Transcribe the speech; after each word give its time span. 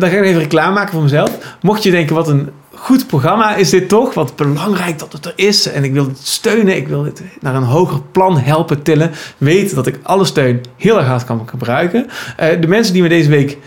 dan 0.00 0.10
ga 0.10 0.16
ik 0.16 0.24
even 0.24 0.40
reclame 0.40 0.74
maken 0.74 0.92
voor 0.92 1.02
mezelf. 1.02 1.56
Mocht 1.62 1.82
je 1.82 1.90
denken, 1.90 2.14
wat 2.14 2.28
een 2.28 2.48
goed 2.74 3.06
programma 3.06 3.54
is 3.54 3.70
dit 3.70 3.88
toch? 3.88 4.14
Wat 4.14 4.36
belangrijk 4.36 4.98
dat 4.98 5.12
het 5.12 5.24
er 5.24 5.32
is. 5.36 5.66
En 5.66 5.84
ik 5.84 5.92
wil 5.92 6.04
het 6.04 6.18
steunen. 6.22 6.76
Ik 6.76 6.88
wil 6.88 7.04
het 7.04 7.22
naar 7.40 7.54
een 7.54 7.62
hoger 7.62 8.00
plan 8.12 8.38
helpen 8.38 8.82
tillen. 8.82 9.10
Weet 9.38 9.74
dat 9.74 9.86
ik 9.86 9.98
alle 10.02 10.24
steun 10.24 10.60
heel 10.76 10.98
erg 10.98 11.06
hard 11.06 11.24
kan 11.24 11.48
gebruiken. 11.48 12.06
Uh, 12.40 12.46
de 12.60 12.68
mensen 12.68 12.92
die 12.92 13.02
me 13.02 13.08
deze 13.08 13.30
week 13.30 13.58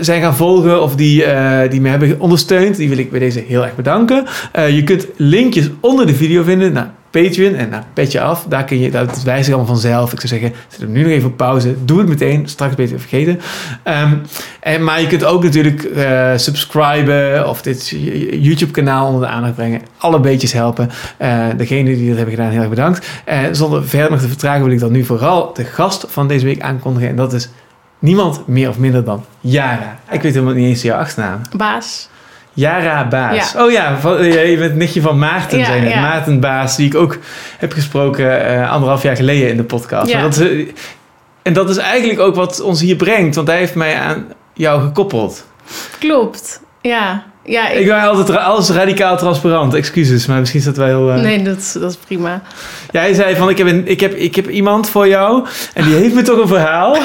zijn 0.00 0.20
gaan 0.20 0.36
volgen 0.36 0.82
of 0.82 0.96
die, 0.96 1.24
uh, 1.24 1.60
die 1.70 1.80
me 1.80 1.88
hebben 1.88 2.20
ondersteund, 2.20 2.76
die 2.76 2.88
wil 2.88 2.98
ik 2.98 3.10
bij 3.10 3.20
deze 3.20 3.44
heel 3.46 3.64
erg 3.64 3.74
bedanken. 3.74 4.26
Je 4.52 4.82
kunt 4.84 5.06
linkjes 5.16 5.70
onder 5.80 6.06
de 6.06 6.14
video 6.14 6.42
vinden 6.42 6.72
naar 6.72 6.94
Patreon 7.12 7.54
en 7.54 7.68
naar 7.68 7.84
Petje 7.92 8.20
Af. 8.20 8.44
Daar 8.48 8.64
kun 8.64 8.78
je, 8.78 8.90
dat 8.90 9.22
wijst 9.22 9.48
allemaal 9.48 9.66
vanzelf. 9.66 10.12
Ik 10.12 10.20
zou 10.20 10.40
zeggen, 10.40 10.58
zet 10.68 10.80
hem 10.80 10.92
nu 10.92 11.02
nog 11.02 11.10
even 11.10 11.28
op 11.28 11.36
pauze. 11.36 11.84
Doe 11.84 11.98
het 11.98 12.08
meteen, 12.08 12.48
straks 12.48 12.74
beter 12.74 13.00
vergeten. 13.00 13.40
Um, 13.84 14.22
en, 14.60 14.84
maar 14.84 15.00
je 15.00 15.06
kunt 15.06 15.24
ook 15.24 15.42
natuurlijk 15.42 15.84
uh, 15.84 16.30
subscriben 16.36 17.48
of 17.48 17.62
dit 17.62 17.88
YouTube-kanaal 18.30 19.06
onder 19.06 19.20
de 19.20 19.26
aandacht 19.26 19.54
brengen. 19.54 19.80
Alle 19.98 20.20
beetjes 20.20 20.52
helpen. 20.52 20.90
Uh, 21.22 21.46
degene 21.56 21.96
die 21.96 22.08
dat 22.08 22.16
hebben 22.16 22.34
gedaan, 22.34 22.50
heel 22.50 22.60
erg 22.60 22.68
bedankt. 22.68 23.06
Uh, 23.28 23.38
zonder 23.52 23.88
verder 23.88 24.10
nog 24.10 24.20
te 24.20 24.28
vertragen 24.28 24.62
wil 24.62 24.72
ik 24.72 24.80
dan 24.80 24.92
nu 24.92 25.04
vooral 25.04 25.54
de 25.54 25.64
gast 25.64 26.04
van 26.08 26.28
deze 26.28 26.44
week 26.44 26.60
aankondigen. 26.60 27.08
En 27.08 27.16
dat 27.16 27.32
is 27.32 27.48
niemand 27.98 28.46
meer 28.46 28.68
of 28.68 28.78
minder 28.78 29.04
dan 29.04 29.24
Jara. 29.40 29.98
Ik 30.10 30.22
weet 30.22 30.34
helemaal 30.34 30.54
niet 30.54 30.68
eens 30.68 30.82
jouw 30.82 30.98
achternaam. 30.98 31.40
Baas. 31.56 32.08
Jara 32.54 33.08
Baas. 33.08 33.54
Oh 33.56 33.70
ja, 33.70 33.98
je 34.22 34.56
bent 34.58 34.74
nichtje 34.74 35.00
van 35.00 35.18
Maarten, 35.18 35.58
ja, 35.58 35.64
zijn 35.64 36.00
Maarten 36.00 36.40
Baas, 36.40 36.76
die 36.76 36.86
ik 36.86 36.94
ook 36.94 37.18
heb 37.58 37.72
gesproken 37.72 38.52
uh, 38.52 38.72
anderhalf 38.72 39.02
jaar 39.02 39.16
geleden 39.16 39.48
in 39.48 39.56
de 39.56 39.64
podcast. 39.64 40.12
Dat 40.12 40.36
is, 40.36 40.66
en 41.42 41.52
dat 41.52 41.70
is 41.70 41.76
eigenlijk 41.76 42.20
ook 42.20 42.34
wat 42.34 42.60
ons 42.60 42.80
hier 42.80 42.96
brengt, 42.96 43.34
want 43.34 43.48
hij 43.48 43.58
heeft 43.58 43.74
mij 43.74 43.96
aan 43.96 44.26
jou 44.52 44.82
gekoppeld. 44.82 45.46
Klopt, 45.98 46.60
ja. 46.80 47.22
ja 47.44 47.68
ik... 47.68 47.80
ik 47.80 47.86
ben 47.86 48.00
altijd 48.00 48.38
alles 48.38 48.70
radicaal 48.70 49.16
transparant, 49.16 49.74
excuses, 49.74 50.26
maar 50.26 50.38
misschien 50.38 50.60
is 50.60 50.66
dat 50.66 50.76
wel 50.76 50.86
heel... 50.86 51.16
Uh... 51.16 51.22
Nee, 51.22 51.42
dat, 51.42 51.76
dat 51.80 51.90
is 51.90 51.96
prima. 51.96 52.42
Jij 52.90 53.14
zei 53.14 53.36
van, 53.36 53.48
ik 53.48 53.58
heb, 53.58 53.66
een, 53.66 53.88
ik, 53.88 54.00
heb, 54.00 54.14
ik 54.14 54.34
heb 54.34 54.48
iemand 54.48 54.88
voor 54.90 55.08
jou 55.08 55.46
en 55.74 55.84
die 55.84 55.94
heeft 55.94 56.14
me 56.14 56.22
toch 56.22 56.38
een 56.38 56.48
verhaal. 56.48 56.96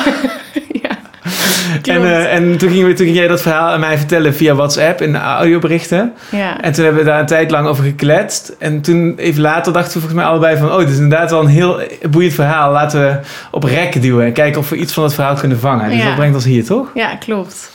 En, 1.84 2.02
uh, 2.02 2.34
en 2.34 2.58
toen, 2.58 2.70
ging, 2.70 2.96
toen 2.96 3.06
ging 3.06 3.18
jij 3.18 3.28
dat 3.28 3.42
verhaal 3.42 3.70
aan 3.70 3.80
mij 3.80 3.98
vertellen 3.98 4.36
via 4.36 4.56
WhatsApp 4.56 5.02
in 5.02 5.16
audioberichten. 5.16 6.14
Ja. 6.32 6.62
En 6.62 6.72
toen 6.72 6.84
hebben 6.84 7.04
we 7.04 7.10
daar 7.10 7.20
een 7.20 7.26
tijd 7.26 7.52
lang 7.52 7.68
over 7.68 7.84
gekletst. 7.84 8.56
En 8.60 8.82
toen, 8.82 9.14
even 9.18 9.42
later, 9.42 9.74
dachten 9.74 9.94
we 9.94 10.00
volgens 10.00 10.22
mij 10.22 10.26
allebei 10.26 10.58
van... 10.58 10.72
oh, 10.72 10.78
dit 10.78 10.90
is 10.90 11.00
inderdaad 11.00 11.32
wel 11.32 11.42
een 11.42 11.48
heel 11.48 11.82
boeiend 12.10 12.34
verhaal. 12.34 12.72
Laten 12.72 13.02
we 13.02 13.20
op 13.52 13.64
rek 13.64 14.02
duwen 14.02 14.26
en 14.26 14.34
kijken 14.34 14.60
of 14.60 14.70
we 14.70 14.76
iets 14.76 14.94
van 14.94 15.04
het 15.04 15.14
verhaal 15.14 15.36
kunnen 15.36 15.60
vangen. 15.60 15.90
Dus 15.90 16.00
ja. 16.00 16.06
dat 16.06 16.16
brengt 16.16 16.36
ons 16.36 16.46
hier, 16.46 16.66
toch? 16.66 16.88
Ja, 16.94 17.16
klopt. 17.16 17.72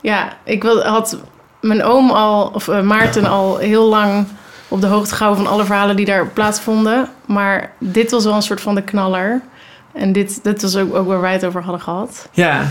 Ja, 0.00 0.28
ik 0.44 0.62
wil, 0.62 0.82
had 0.82 1.18
mijn 1.60 1.84
oom 1.84 2.10
al, 2.10 2.50
of 2.54 2.68
uh, 2.68 2.80
Maarten 2.80 3.24
al 3.24 3.56
heel 3.58 3.88
lang 3.88 4.26
op 4.68 4.80
de 4.80 4.86
hoogte 4.86 5.14
gehouden 5.14 5.44
van 5.44 5.52
alle 5.52 5.64
verhalen 5.64 5.96
die 5.96 6.04
daar 6.04 6.26
plaatsvonden. 6.26 7.08
Maar 7.26 7.72
dit 7.78 8.10
was 8.10 8.24
wel 8.24 8.34
een 8.34 8.42
soort 8.42 8.60
van 8.60 8.74
de 8.74 8.82
knaller. 8.82 9.40
En 9.92 10.12
dit, 10.12 10.44
dit 10.44 10.62
was 10.62 10.76
ook, 10.76 10.94
ook 10.94 11.06
waar 11.06 11.20
wij 11.20 11.32
het 11.32 11.44
over 11.44 11.62
hadden 11.62 11.80
gehad. 11.80 12.28
Ja. 12.32 12.62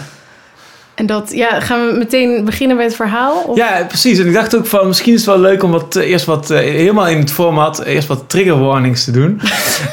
En 1.00 1.05
dat, 1.05 1.31
ja, 1.33 1.59
gaan 1.59 1.88
we 1.88 1.97
meteen 1.97 2.45
beginnen 2.45 2.75
bij 2.75 2.86
het 2.86 2.95
verhaal? 2.95 3.44
Of? 3.47 3.58
Ja, 3.58 3.83
precies. 3.88 4.19
En 4.19 4.28
ik 4.28 4.33
dacht 4.33 4.55
ook 4.55 4.66
van, 4.66 4.88
misschien 4.88 5.14
is 5.14 5.19
het 5.19 5.30
wel 5.30 5.39
leuk 5.39 5.64
om 5.64 5.72
wat, 5.72 5.95
uh, 5.95 6.09
eerst 6.09 6.25
wat, 6.25 6.52
uh, 6.52 6.58
helemaal 6.58 7.08
in 7.08 7.17
het 7.17 7.31
format, 7.31 7.83
eerst 7.83 8.08
wat 8.08 8.23
trigger 8.28 8.59
warnings 8.59 9.03
te 9.03 9.11
doen. 9.11 9.42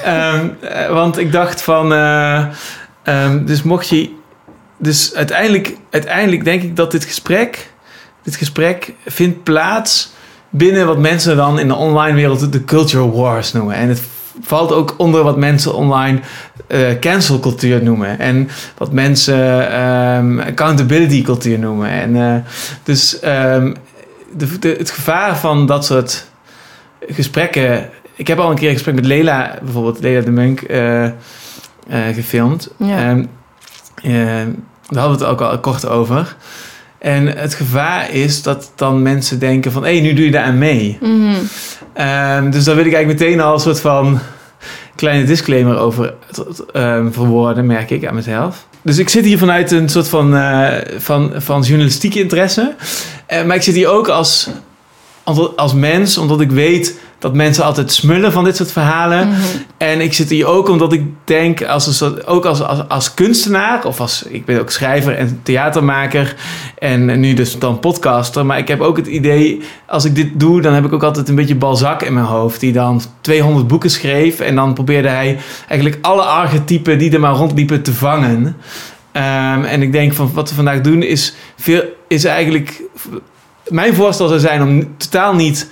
um, 0.07 0.57
uh, 0.63 0.89
want 0.89 1.19
ik 1.19 1.33
dacht 1.33 1.63
van, 1.63 1.93
um, 1.93 3.47
dus 3.47 3.63
mocht 3.63 3.89
je, 3.89 4.11
dus 4.79 5.15
uiteindelijk, 5.15 5.77
uiteindelijk 5.91 6.45
denk 6.45 6.63
ik 6.63 6.77
dat 6.77 6.91
dit 6.91 7.05
gesprek, 7.05 7.71
dit 8.23 8.37
gesprek 8.37 8.93
vindt 9.07 9.43
plaats 9.43 10.13
binnen 10.51 10.87
wat 10.87 10.99
mensen 10.99 11.37
dan 11.37 11.59
in 11.59 11.69
de 11.69 11.75
online 11.75 12.17
wereld 12.17 12.53
de 12.53 12.65
culture 12.65 13.11
wars 13.11 13.53
noemen. 13.53 13.75
En 13.75 13.89
het 13.89 14.01
valt 14.41 14.73
ook 14.73 14.95
onder 14.97 15.23
wat 15.23 15.37
mensen 15.37 15.75
online 15.75 16.21
uh, 16.69 16.99
cancel 17.01 17.41
cultuur 17.41 17.83
noemen. 17.83 18.19
En 18.19 18.49
wat 18.77 18.93
mensen 18.93 19.81
um, 19.81 20.41
accountability 20.41 21.23
cultuur 21.23 21.59
noemen. 21.59 21.91
En 21.91 22.15
uh, 22.15 22.35
dus 22.83 23.19
um, 23.25 23.75
de, 24.33 24.59
de, 24.59 24.75
het 24.79 24.91
gevaar 24.91 25.37
van 25.37 25.67
dat 25.67 25.85
soort 25.85 26.27
gesprekken. 27.09 27.91
Ik 28.15 28.27
heb 28.27 28.39
al 28.39 28.51
een 28.51 28.57
keer 28.57 28.69
een 28.69 28.75
gesprek 28.75 28.95
met 28.95 29.07
Lela, 29.07 29.59
bijvoorbeeld 29.63 30.01
Lela 30.01 30.21
de 30.21 30.31
Munk, 30.31 30.71
uh, 30.71 31.09
gefilmd. 32.13 32.71
Ja. 32.77 33.11
Um, 33.11 33.29
daar 34.89 35.03
hadden 35.03 35.19
we 35.19 35.25
het 35.25 35.33
ook 35.33 35.41
al 35.41 35.59
kort 35.59 35.89
over. 35.89 36.37
En 36.99 37.27
het 37.27 37.55
gevaar 37.55 38.11
is 38.11 38.43
dat 38.43 38.73
dan 38.75 39.03
mensen 39.03 39.39
denken 39.39 39.73
van... 39.73 39.85
hé, 39.85 39.93
hey, 39.93 40.01
nu 40.01 40.13
doe 40.13 40.25
je 40.25 40.31
daar 40.31 40.45
aan 40.45 40.59
mee. 40.59 40.99
Mm 41.01 41.21
-hmm. 41.21 41.49
um, 42.07 42.51
dus 42.51 42.65
dan 42.65 42.77
wil 42.77 42.85
ik 42.85 42.95
eigenlijk 42.95 43.21
meteen 43.21 43.41
al 43.41 43.55
een 43.55 43.61
soort 43.61 43.81
van... 43.81 44.19
kleine 44.97 45.25
disclaimer 45.25 45.79
over 45.79 46.15
um, 46.73 47.13
verwoorden, 47.13 47.67
merk 47.67 47.91
ik 47.91 48.07
aan 48.07 48.15
mezelf. 48.15 48.67
Dus 48.83 48.99
ik 48.99 49.09
zit 49.09 49.25
hier 49.25 49.39
vanuit 49.39 49.71
een 49.71 49.89
soort 49.89 50.09
van, 50.09 50.35
uh, 50.35 50.69
van, 50.99 51.33
van 51.37 51.63
journalistieke 51.63 52.21
interesse. 52.21 52.75
Uh, 53.33 53.45
maar 53.45 53.57
ik 53.57 53.63
zit 53.63 53.75
hier 53.75 53.89
ook 53.89 54.09
als, 54.09 54.49
als 55.57 55.75
mens, 55.75 56.19
omdat 56.19 56.41
ik 56.41 56.51
weet 56.51 56.99
dat 57.27 57.35
mensen 57.35 57.65
altijd 57.65 57.93
smullen 57.93 58.33
van 58.33 58.45
dit 58.45 58.57
soort 58.57 58.73
verhalen. 58.73 59.27
Mm 59.27 59.35
-hmm. 59.35 59.43
En 59.77 60.01
ik 60.01 60.13
zit 60.13 60.31
hier 60.31 60.47
ook 60.47 60.69
omdat 60.69 60.93
ik 60.93 61.03
denk, 61.25 61.65
als 61.65 61.87
een 61.87 61.93
soort, 61.93 62.27
ook 62.27 62.45
als, 62.45 62.63
als, 62.63 62.89
als 62.89 63.15
kunstenaar, 63.15 63.85
of 63.85 64.01
als 64.01 64.23
ik 64.23 64.45
ben 64.45 64.61
ook 64.61 64.71
schrijver 64.71 65.17
en 65.17 65.41
theatermaker 65.43 66.35
en 66.79 67.21
nu 67.21 67.35
dus 67.35 67.59
dan 67.59 67.81
podcaster. 67.81 68.47
Maar 68.47 68.59
ik 68.59 68.69
heb 68.69 68.81
ook 68.81 68.97
het 68.97 69.07
idee, 69.07 69.63
als 69.87 70.05
ik 70.05 70.15
dit 70.15 70.29
doe, 70.35 70.61
dan 70.61 70.73
heb 70.73 70.85
ik 70.85 70.93
ook 70.93 71.03
altijd 71.03 71.29
een 71.29 71.35
beetje 71.35 71.55
Balzac 71.55 72.03
in 72.03 72.15
mijn 72.15 72.27
hoofd, 72.27 72.61
die 72.61 72.73
dan 72.73 73.03
200 73.21 73.67
boeken 73.67 73.91
schreef. 73.91 74.41
En 74.41 74.55
dan 74.55 74.75
probeerde 74.75 75.09
hij 75.09 75.39
eigenlijk 75.69 76.05
alle 76.05 76.23
archetypen 76.23 76.99
die 76.99 77.13
er 77.13 77.21
maar 77.21 77.35
rondliepen 77.35 77.83
te 77.83 77.93
vangen. 77.93 78.57
Um, 79.13 79.65
en 79.65 79.83
ik 79.83 79.93
denk 79.93 80.13
van 80.13 80.31
wat 80.35 80.49
we 80.49 80.55
vandaag 80.55 80.81
doen 80.81 81.03
is, 81.03 81.35
veel, 81.57 81.85
is 82.09 82.25
eigenlijk. 82.25 82.83
Mijn 83.69 83.95
voorstel 83.95 84.29
zou 84.29 84.41
zijn 84.41 84.63
om 84.63 84.97
totaal 84.97 85.35
niet 85.35 85.69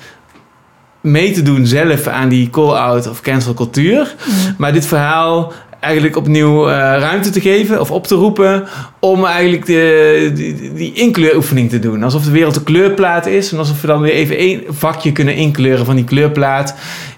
mee 1.04 1.31
te 1.31 1.42
doen 1.42 1.66
zelf 1.66 2.06
aan 2.06 2.28
die 2.28 2.50
call-out 2.50 3.09
of 3.09 3.20
cancel 3.20 3.54
cultuur. 3.54 4.15
Mm. 4.26 4.54
Maar 4.59 4.72
dit 4.72 4.87
verhaal 4.87 5.53
eigenlijk 5.81 6.16
opnieuw 6.16 6.69
uh, 6.69 6.75
ruimte 6.76 7.31
te 7.31 7.41
geven 7.41 7.81
of 7.81 7.91
op 7.91 8.06
te 8.06 8.15
roepen 8.15 8.65
om 8.98 9.25
eigenlijk 9.25 9.66
de, 9.66 10.31
die, 10.34 10.72
die 10.72 10.93
inkleuroefening 10.93 11.70
te 11.70 11.78
doen. 11.78 12.03
Alsof 12.03 12.25
de 12.25 12.31
wereld 12.31 12.56
een 12.56 12.64
kleurplaat 12.64 13.26
is 13.26 13.53
en 13.53 13.59
alsof 13.59 13.81
we 13.81 13.87
dan 13.87 14.00
weer 14.00 14.12
even 14.12 14.37
één 14.37 14.62
vakje 14.69 15.12
kunnen 15.12 15.34
inkleuren 15.34 15.84
van 15.84 15.97
die 15.97 16.04
kleurplaat 16.04 16.75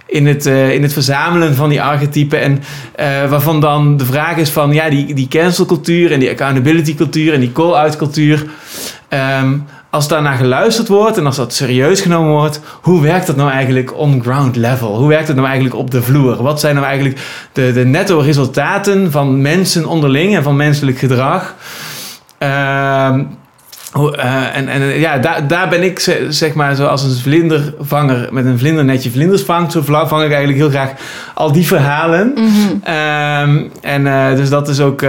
in 0.06 0.26
het, 0.26 0.46
uh, 0.46 0.74
in 0.74 0.82
het 0.82 0.92
verzamelen 0.92 1.54
van 1.54 1.68
die 1.68 1.82
archetypen. 1.82 2.40
En 2.40 2.52
uh, 2.52 3.30
waarvan 3.30 3.60
dan 3.60 3.96
de 3.96 4.04
vraag 4.04 4.36
is 4.36 4.50
van 4.50 4.72
ja, 4.72 4.90
die, 4.90 5.14
die 5.14 5.28
cancelcultuur 5.28 6.12
en 6.12 6.20
die 6.20 6.30
accountability 6.30 6.94
cultuur 6.94 7.32
en 7.32 7.40
die 7.40 7.52
call-out 7.52 7.96
cultuur. 7.96 8.44
Um, 9.40 9.64
als 9.96 10.08
daarnaar 10.08 10.36
geluisterd 10.36 10.88
wordt 10.88 11.16
en 11.16 11.26
als 11.26 11.36
dat 11.36 11.54
serieus 11.54 12.00
genomen 12.00 12.32
wordt, 12.32 12.60
hoe 12.82 13.02
werkt 13.02 13.26
dat 13.26 13.36
nou 13.36 13.50
eigenlijk 13.50 13.98
on 13.98 14.22
ground 14.22 14.56
level? 14.56 14.96
Hoe 14.96 15.08
werkt 15.08 15.26
het 15.26 15.36
nou 15.36 15.48
eigenlijk 15.48 15.78
op 15.78 15.90
de 15.90 16.02
vloer? 16.02 16.42
Wat 16.42 16.60
zijn 16.60 16.74
nou 16.74 16.86
eigenlijk 16.86 17.20
de, 17.52 17.72
de 17.72 17.84
netto 17.84 18.18
resultaten 18.18 19.10
van 19.10 19.42
mensen 19.42 19.86
onderling 19.86 20.36
en 20.36 20.42
van 20.42 20.56
menselijk 20.56 20.98
gedrag? 20.98 21.54
Uh, 22.38 23.18
uh, 23.98 24.56
en, 24.56 24.68
en 24.68 24.98
ja, 24.98 25.18
daar, 25.18 25.46
daar 25.46 25.68
ben 25.68 25.82
ik 25.82 25.98
zeg 26.28 26.54
maar 26.54 26.74
zoals 26.74 27.02
een 27.02 27.16
vlindervanger 27.16 28.28
met 28.30 28.44
een 28.44 28.58
vlindernetje 28.58 29.10
vlinders 29.10 29.42
vangt. 29.42 29.72
Zo 29.72 29.82
vang 29.82 30.06
ik 30.06 30.30
eigenlijk 30.30 30.58
heel 30.58 30.68
graag 30.68 30.92
al 31.34 31.52
die 31.52 31.66
verhalen. 31.66 32.32
Mm 32.34 32.48
-hmm. 32.48 32.94
um, 32.94 33.70
en 33.80 34.06
uh, 34.06 34.36
dus 34.36 34.48
dat 34.48 34.68
is 34.68 34.80
ook 34.80 35.00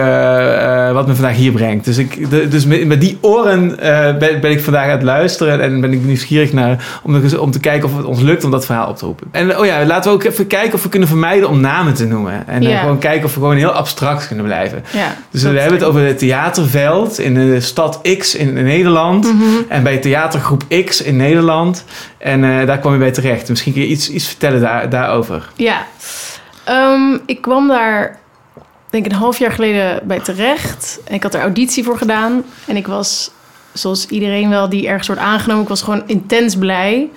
wat 0.94 1.08
me 1.08 1.16
vandaag 1.16 1.36
hier 1.36 1.52
brengt. 1.52 1.86
Dus, 1.86 1.98
ik, 1.98 2.30
de, 2.30 2.48
dus 2.48 2.66
met, 2.66 2.86
met, 2.86 3.02
die 3.02 3.18
oren 3.22 3.76
ben, 4.20 4.40
ben, 4.42 4.52
ik 4.52 4.62
vandaag 4.62 4.86
aan 4.86 4.90
het 4.90 5.04
luisteren 5.04 5.62
en 5.62 5.82
ben 5.82 5.94
ik 5.94 6.04
nieuwsgierig 6.04 6.54
naar 6.54 7.00
om, 7.04 7.22
om 7.40 7.52
te 7.52 7.60
kijken 7.60 7.90
of 7.90 7.98
het 7.98 8.06
ons 8.06 8.22
lukt 8.22 8.44
om 8.44 8.52
dat 8.52 8.66
verhaal 8.66 8.90
op 8.90 8.98
te 8.98 9.06
roepen. 9.06 9.28
En 9.32 9.58
oh 9.58 9.66
ja, 9.66 9.86
laten 9.86 10.12
we 10.12 10.18
ook 10.18 10.24
even 10.24 10.48
kijken 10.48 10.74
of 10.74 10.84
we 10.84 10.90
kunnen 10.90 11.08
vermijden 11.08 11.50
om 11.50 11.60
namen 11.60 11.94
te 11.94 12.06
noemen. 12.06 12.48
En 12.48 12.62
yeah. 12.62 12.80
gewoon 12.80 13.00
kijken 13.00 13.26
of 13.26 13.34
we 13.34 13.40
gewoon 13.40 13.56
heel 13.56 13.72
abstract 13.72 14.28
kunnen 14.28 14.46
blijven. 14.46 14.84
Dus 15.32 15.44
we 15.44 15.60
hebben 15.60 15.80
het 15.80 15.88
over 15.88 16.02
het 16.02 16.18
theaterveld 16.18 17.20
in 17.20 17.34
de 17.34 17.60
stad 17.60 18.00
X 18.18 18.36
in, 18.36 18.58
in 18.58 18.66
Nederland. 18.78 19.26
Mm 19.26 19.40
-hmm. 19.40 19.66
En 19.68 19.84
bij 19.84 19.98
theatergroep 19.98 20.64
X 20.86 21.02
in 21.02 21.16
Nederland. 21.16 21.84
En 22.18 22.44
uh, 22.44 22.66
daar 22.66 22.80
kwam 22.80 22.94
je 22.94 23.00
bij 23.00 23.12
terecht. 23.12 23.50
Misschien 23.50 23.74
kun 23.74 23.82
je 23.82 23.88
iets, 23.88 24.10
iets 24.10 24.28
vertellen 24.28 24.62
daar, 24.62 24.90
daarover. 24.90 25.50
Ja, 25.56 25.86
um, 26.70 27.22
ik 27.26 27.42
kwam 27.42 27.68
daar 27.68 28.20
denk 28.90 29.06
ik 29.06 29.12
een 29.12 29.18
half 29.18 29.40
jaar 29.40 29.52
geleden 29.52 30.00
bij 30.04 30.20
terecht. 30.20 31.00
En 31.04 31.14
ik 31.14 31.24
had 31.24 31.34
er 31.34 31.42
auditie 31.42 31.84
voor 31.84 31.98
gedaan. 31.98 32.44
En 32.66 32.76
ik 32.76 32.88
was, 32.88 33.32
zoals 33.74 34.06
iedereen 34.06 34.50
wel 34.50 34.70
die 34.70 34.88
ergens 34.88 35.08
wordt 35.08 35.22
aangenomen... 35.22 35.64
ik 35.64 35.70
was 35.70 35.82
gewoon 35.82 36.04
intens 36.06 36.56
blij. 36.56 37.10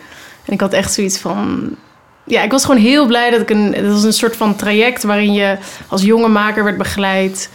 En 0.45 0.53
ik 0.53 0.61
had 0.61 0.73
echt 0.73 0.93
zoiets 0.93 1.19
van... 1.19 1.77
Ja, 2.25 2.43
ik 2.43 2.51
was 2.51 2.65
gewoon 2.65 2.81
heel 2.81 3.07
blij 3.07 3.31
dat 3.31 3.41
ik 3.41 3.51
een... 3.51 3.75
Het 3.75 3.87
was 3.87 4.03
een 4.03 4.12
soort 4.12 4.37
van 4.37 4.57
traject 4.57 5.03
waarin 5.03 5.33
je 5.33 5.57
als 5.89 6.03
jonge 6.03 6.29
maker 6.29 6.65
werd 6.65 6.79
begeleid... 6.79 7.51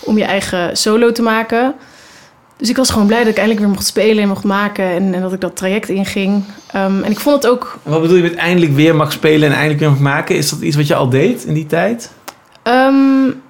om 0.00 0.18
je 0.18 0.24
eigen 0.24 0.76
solo 0.76 1.12
te 1.12 1.22
maken... 1.22 1.74
dus 2.56 2.68
ik 2.68 2.76
was 2.76 2.90
gewoon 2.90 3.06
blij 3.06 3.18
dat 3.18 3.28
ik 3.28 3.36
eindelijk 3.36 3.64
weer 3.64 3.74
mocht 3.74 3.86
spelen 3.86 4.22
en 4.22 4.28
mocht 4.28 4.44
maken 4.44 4.84
en, 4.84 5.14
en 5.14 5.20
dat 5.20 5.32
ik 5.32 5.40
dat 5.40 5.56
traject 5.56 5.88
inging. 5.88 6.44
Um, 6.76 7.02
en 7.02 7.10
ik 7.10 7.20
vond 7.20 7.42
het 7.42 7.52
ook. 7.52 7.78
En 7.82 7.90
wat 7.90 8.00
bedoel 8.00 8.16
je 8.16 8.22
met 8.22 8.34
eindelijk 8.34 8.72
weer 8.72 8.96
mag 8.96 9.12
spelen 9.12 9.48
en 9.48 9.54
eindelijk 9.54 9.80
weer 9.80 9.90
mag 9.90 9.98
maken? 9.98 10.36
Is 10.36 10.50
dat 10.50 10.60
iets 10.60 10.76
wat 10.76 10.86
je 10.86 10.94
al 10.94 11.08
deed 11.08 11.44
in 11.44 11.54
die 11.54 11.66
tijd? 11.66 12.12
Um, 12.64 13.42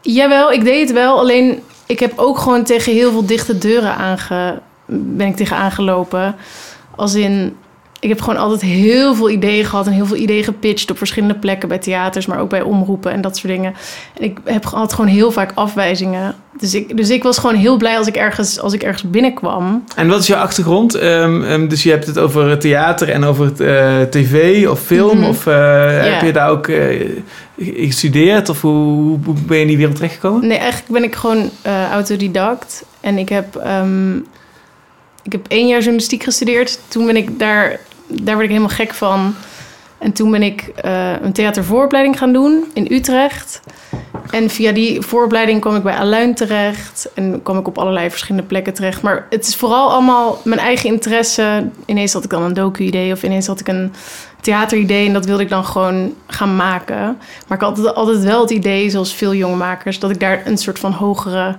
jawel, 0.00 0.52
ik 0.52 0.64
deed 0.64 0.80
het 0.80 0.92
wel. 0.92 1.18
Alleen 1.18 1.62
ik 1.86 1.98
heb 1.98 2.12
ook 2.16 2.38
gewoon 2.38 2.64
tegen 2.64 2.92
heel 2.92 3.10
veel 3.10 3.26
dichte 3.26 3.58
deuren 3.58 3.96
aange, 3.96 4.60
ben 4.86 5.26
ik 5.26 5.36
tegen 5.36 5.56
aangelopen. 5.56 6.36
Als 6.96 7.14
in, 7.14 7.56
ik 8.06 8.12
heb 8.12 8.20
gewoon 8.20 8.40
altijd 8.40 8.60
heel 8.60 9.14
veel 9.14 9.30
ideeën 9.30 9.64
gehad 9.64 9.86
en 9.86 9.92
heel 9.92 10.06
veel 10.06 10.16
ideeën 10.16 10.44
gepitcht 10.44 10.90
op 10.90 10.98
verschillende 10.98 11.34
plekken 11.34 11.68
bij 11.68 11.78
theaters, 11.78 12.26
maar 12.26 12.40
ook 12.40 12.48
bij 12.48 12.62
omroepen 12.62 13.12
en 13.12 13.20
dat 13.20 13.36
soort 13.36 13.52
dingen. 13.52 13.74
En 14.14 14.24
ik 14.24 14.38
heb 14.44 14.64
altijd 14.64 14.92
gewoon 14.92 15.10
heel 15.10 15.30
vaak 15.30 15.52
afwijzingen. 15.54 16.34
Dus 16.58 16.74
ik, 16.74 16.96
dus 16.96 17.10
ik 17.10 17.22
was 17.22 17.38
gewoon 17.38 17.54
heel 17.56 17.76
blij 17.76 17.98
als 17.98 18.06
ik 18.06 18.16
ergens, 18.16 18.60
als 18.60 18.72
ik 18.72 18.82
ergens 18.82 19.10
binnenkwam. 19.10 19.84
En 19.96 20.08
wat 20.08 20.20
is 20.20 20.26
jouw 20.26 20.40
achtergrond? 20.40 21.02
Um, 21.02 21.68
dus 21.68 21.82
je 21.82 21.90
hebt 21.90 22.06
het 22.06 22.18
over 22.18 22.58
theater 22.58 23.08
en 23.08 23.24
over 23.24 23.52
uh, 23.58 24.02
tv 24.02 24.66
of 24.68 24.80
film? 24.80 25.16
Mm-hmm. 25.16 25.28
Of 25.28 25.46
uh, 25.46 25.54
yeah. 25.54 26.12
heb 26.12 26.22
je 26.22 26.32
daar 26.32 26.50
ook 26.50 26.66
uh, 26.66 27.10
gestudeerd? 27.56 28.48
Of 28.48 28.60
hoe, 28.60 29.18
hoe, 29.24 29.34
ben 29.46 29.56
je 29.56 29.62
in 29.62 29.68
die 29.68 29.76
wereld 29.76 29.96
terechtgekomen? 29.96 30.46
Nee, 30.46 30.58
eigenlijk 30.58 30.92
ben 30.92 31.04
ik 31.04 31.14
gewoon 31.14 31.50
autodidact. 31.92 32.84
En 33.00 33.18
ik 33.18 33.28
heb, 33.28 33.62
um, 33.66 34.26
ik 35.22 35.32
heb 35.32 35.46
één 35.48 35.66
jaar 35.66 35.78
journalistiek 35.78 36.22
gestudeerd. 36.22 36.78
Toen 36.88 37.06
ben 37.06 37.16
ik 37.16 37.38
daar 37.38 37.80
daar 38.06 38.34
word 38.34 38.44
ik 38.44 38.50
helemaal 38.50 38.76
gek 38.76 38.94
van. 38.94 39.34
En 39.98 40.12
toen 40.12 40.30
ben 40.30 40.42
ik 40.42 40.72
uh, 40.84 41.12
een 41.22 41.32
theatervooropleiding 41.32 42.18
gaan 42.18 42.32
doen 42.32 42.64
in 42.72 42.86
Utrecht. 42.90 43.60
En 44.30 44.50
via 44.50 44.72
die 44.72 45.00
vooropleiding 45.00 45.60
kwam 45.60 45.76
ik 45.76 45.82
bij 45.82 45.96
Aluin 45.96 46.34
terecht. 46.34 47.08
En 47.14 47.42
kwam 47.42 47.58
ik 47.58 47.66
op 47.66 47.78
allerlei 47.78 48.10
verschillende 48.10 48.46
plekken 48.46 48.74
terecht. 48.74 49.02
Maar 49.02 49.26
het 49.30 49.46
is 49.46 49.56
vooral 49.56 49.90
allemaal 49.90 50.40
mijn 50.44 50.60
eigen 50.60 50.90
interesse. 50.90 51.68
Ineens 51.86 52.12
had 52.12 52.24
ik 52.24 52.30
dan 52.30 52.42
een 52.42 52.54
docu-idee 52.54 53.12
of 53.12 53.22
ineens 53.22 53.46
had 53.46 53.60
ik 53.60 53.68
een 53.68 53.92
theateridee. 54.40 55.06
En 55.06 55.12
dat 55.12 55.26
wilde 55.26 55.42
ik 55.42 55.48
dan 55.48 55.64
gewoon 55.64 56.14
gaan 56.26 56.56
maken. 56.56 57.18
Maar 57.46 57.58
ik 57.58 57.64
had 57.64 57.76
altijd, 57.76 57.94
altijd 57.94 58.24
wel 58.24 58.40
het 58.40 58.50
idee, 58.50 58.90
zoals 58.90 59.14
veel 59.14 59.34
jongmakers... 59.34 59.98
dat 59.98 60.10
ik 60.10 60.20
daar 60.20 60.42
een 60.46 60.58
soort 60.58 60.78
van 60.78 60.92
hogere 60.92 61.56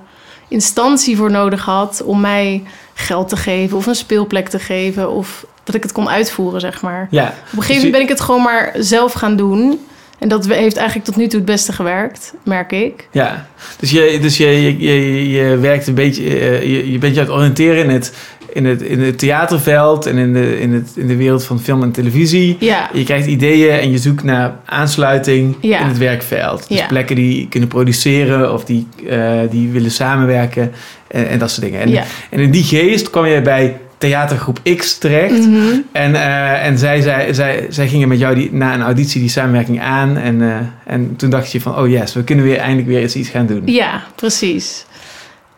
instantie 0.48 1.18
voor 1.18 1.32
nodig 1.32 1.66
had... 1.66 2.04
om 2.06 2.22
mij 2.22 2.64
geld 2.94 3.30
te 3.30 3.38
geven 3.38 3.78
of 3.78 3.86
een 3.86 3.96
speelplek 3.96 4.48
te 4.48 4.60
geven... 4.60 5.12
of 5.12 5.46
dat 5.68 5.75
ik 5.75 5.84
het 5.84 5.92
kon 5.92 6.10
uitvoeren, 6.10 6.60
zeg 6.62 6.81
maar. 6.81 7.08
Ja. 7.12 7.24
Op 7.24 7.31
een 7.31 7.62
gegeven 7.62 7.75
moment 7.75 7.92
ben 7.92 8.02
ik 8.02 8.10
het 8.10 8.22
gewoon 8.22 8.42
maar 8.42 8.72
zelf 8.78 9.14
gaan 9.14 9.36
doen. 9.36 9.80
En 10.19 10.28
dat 10.30 10.48
heeft 10.48 10.75
eigenlijk 10.78 11.06
tot 11.08 11.16
nu 11.16 11.28
toe 11.28 11.40
het 11.40 11.46
beste 11.50 11.74
gewerkt, 11.74 12.34
merk 12.44 12.72
ik. 12.72 13.08
Ja, 13.12 13.48
dus 13.80 13.92
je, 13.92 14.18
dus 14.22 14.38
je, 14.38 14.46
je, 14.62 14.78
je, 14.78 15.30
je 15.30 15.58
werkt 15.58 15.88
een 15.88 15.94
beetje, 15.94 16.24
eh, 16.40 16.62
je, 16.62 16.92
je 16.92 16.98
bent 16.98 17.16
je 17.16 17.19
aan 17.22 17.28
het 17.28 17.36
oriënteren 17.36 17.84
in 17.84 17.90
het, 17.90 18.14
in 18.54 18.66
het, 18.66 18.81
in 18.81 19.02
het 19.02 19.19
theaterveld 19.19 20.06
en 20.06 20.18
in 20.18 20.34
de, 20.34 20.60
in, 20.60 20.74
het, 20.74 20.92
in 20.96 21.08
de 21.08 21.16
wereld 21.16 21.44
van 21.44 21.60
film 21.60 21.84
en 21.84 21.92
televisie. 21.92 22.58
Ja. 22.60 22.90
Je 22.94 23.04
krijgt 23.04 23.28
ideeën 23.28 23.80
en 23.80 23.92
je 23.92 23.98
zoekt 23.98 24.24
naar 24.24 24.56
aansluiting 24.66 25.56
ja. 25.62 25.80
in 25.80 25.88
het 25.88 25.98
werkveld. 25.98 26.68
Dus 26.68 26.78
Ja. 26.78 26.88
plekken 26.88 27.16
die 27.16 27.48
kunnen 27.48 27.70
produceren 27.70 28.54
of 28.54 28.66
die, 28.66 28.88
uh, 29.10 29.31
die 29.50 29.70
willen 29.70 29.92
samenwerken 29.92 30.72
en, 31.08 31.28
en 31.28 31.40
dat 31.40 31.52
soort 31.52 31.66
dingen. 31.66 31.81
En, 31.81 31.90
Ja. 31.90 32.04
en 32.30 32.40
in 32.40 32.52
die 32.52 32.63
geest 32.63 33.10
kwam 33.10 33.25
je 33.25 33.42
bij 33.42 33.78
theatergroep 33.98 34.60
X 34.78 34.98
terecht. 34.98 35.48
Mhm. 35.48 35.80
En, 35.92 36.12
uh, 36.12 36.66
en 36.66 36.78
zij, 36.78 37.02
zij, 37.02 37.34
zij, 37.34 37.66
zij 37.70 37.88
gingen 37.88 38.08
met 38.08 38.20
jou 38.20 38.36
die, 38.36 38.54
na 38.54 38.74
een 38.74 38.82
auditie 38.82 39.22
die 39.22 39.30
samenwerking 39.30 39.82
aan. 39.82 40.18
En, 40.18 40.42
uh, 40.42 40.56
en 40.86 41.16
toen 41.16 41.30
dacht 41.30 41.52
je 41.52 41.62
van, 41.62 41.78
oh 41.78 41.90
yes, 41.90 42.14
we 42.14 42.24
kunnen 42.24 42.46
weer 42.46 42.58
eindelijk 42.58 42.88
weer 42.88 43.02
eens 43.02 43.16
iets 43.16 43.30
gaan 43.30 43.46
doen. 43.46 43.62
Ja, 43.66 44.04
precies. 44.16 44.86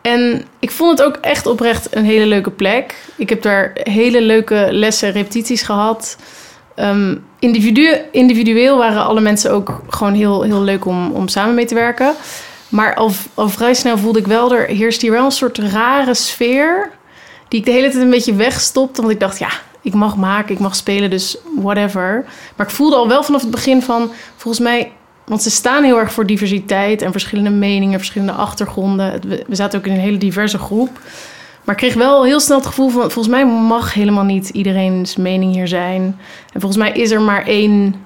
En 0.01 0.43
ik 0.59 0.71
vond 0.71 0.97
het 0.97 1.07
ook 1.07 1.15
echt 1.15 1.45
oprecht 1.45 1.95
een 1.95 2.05
hele 2.05 2.25
leuke 2.25 2.51
plek. 2.51 2.95
Ik 3.15 3.29
heb 3.29 3.41
daar 3.41 3.71
hele 3.83 4.21
leuke 4.21 4.67
lessen, 4.71 5.11
repetities 5.11 5.61
gehad. 5.61 6.17
Um, 6.75 7.23
individu 7.39 7.89
individueel 8.11 8.77
waren 8.77 9.05
alle 9.05 9.21
mensen 9.21 9.51
ook 9.51 9.81
gewoon 9.89 10.13
heel, 10.13 10.41
heel 10.41 10.61
leuk 10.61 10.85
om, 10.85 11.11
om 11.11 11.27
samen 11.27 11.55
mee 11.55 11.65
te 11.65 11.75
werken. 11.75 12.13
Maar 12.69 12.95
al, 12.95 13.11
al 13.33 13.49
vrij 13.49 13.73
snel 13.73 13.97
voelde 13.97 14.19
ik 14.19 14.27
wel, 14.27 14.53
er 14.53 14.67
heerst 14.67 15.01
hier 15.01 15.11
wel 15.11 15.25
een 15.25 15.31
soort 15.31 15.57
rare 15.57 16.13
sfeer 16.13 16.89
die 17.49 17.59
ik 17.59 17.65
de 17.65 17.71
hele 17.71 17.89
tijd 17.89 18.03
een 18.03 18.09
beetje 18.09 18.35
wegstopte. 18.35 19.01
Want 19.01 19.13
ik 19.13 19.19
dacht, 19.19 19.39
ja, 19.39 19.49
ik 19.81 19.93
mag 19.93 20.15
maken, 20.15 20.53
ik 20.53 20.59
mag 20.59 20.75
spelen, 20.75 21.09
dus 21.09 21.37
whatever. 21.61 22.25
Maar 22.55 22.65
ik 22.67 22.73
voelde 22.73 22.95
al 22.95 23.07
wel 23.07 23.23
vanaf 23.23 23.41
het 23.41 23.51
begin 23.51 23.81
van, 23.81 24.11
volgens 24.35 24.63
mij... 24.63 24.91
Want 25.25 25.41
ze 25.41 25.49
staan 25.49 25.83
heel 25.83 25.99
erg 25.99 26.13
voor 26.13 26.25
diversiteit 26.25 27.01
en 27.01 27.11
verschillende 27.11 27.49
meningen, 27.49 27.97
verschillende 27.97 28.33
achtergronden. 28.33 29.21
We, 29.27 29.55
zaten 29.55 29.79
ook 29.79 29.85
in 29.85 29.93
een 29.93 29.99
hele 29.99 30.17
diverse 30.17 30.57
groep. 30.57 30.99
Maar 31.63 31.75
ik 31.75 31.81
kreeg 31.81 31.93
wel 31.93 32.23
heel 32.23 32.39
snel 32.39 32.57
het 32.57 32.65
gevoel 32.65 32.89
van... 32.89 33.01
volgens 33.01 33.27
mij 33.27 33.45
mag 33.45 33.93
helemaal 33.93 34.23
niet 34.23 34.49
iedereen's 34.49 35.15
mening 35.15 35.53
hier 35.53 35.67
zijn. 35.67 36.01
En 36.53 36.61
volgens 36.61 36.81
mij 36.81 36.91
is 36.91 37.11
er 37.11 37.21
maar 37.21 37.45
één, 37.45 38.05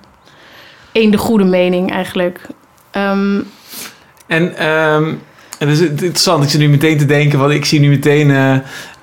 één 0.91 1.11
de 1.11 1.17
goede 1.17 1.43
mening 1.43 1.91
eigenlijk. 1.91 2.47
Um, 2.91 3.47
en... 4.27 4.67
Um... 4.67 5.21
En 5.63 5.69
dat 5.69 5.77
is 5.77 5.87
interessant. 5.87 6.43
Ik 6.43 6.49
zit 6.49 6.59
nu 6.59 6.69
meteen 6.69 6.97
te 6.97 7.05
denken, 7.05 7.39
want 7.39 7.51
ik 7.51 7.65
zie 7.65 7.79
nu 7.79 7.89
meteen 7.89 8.29
uh, 8.29 8.55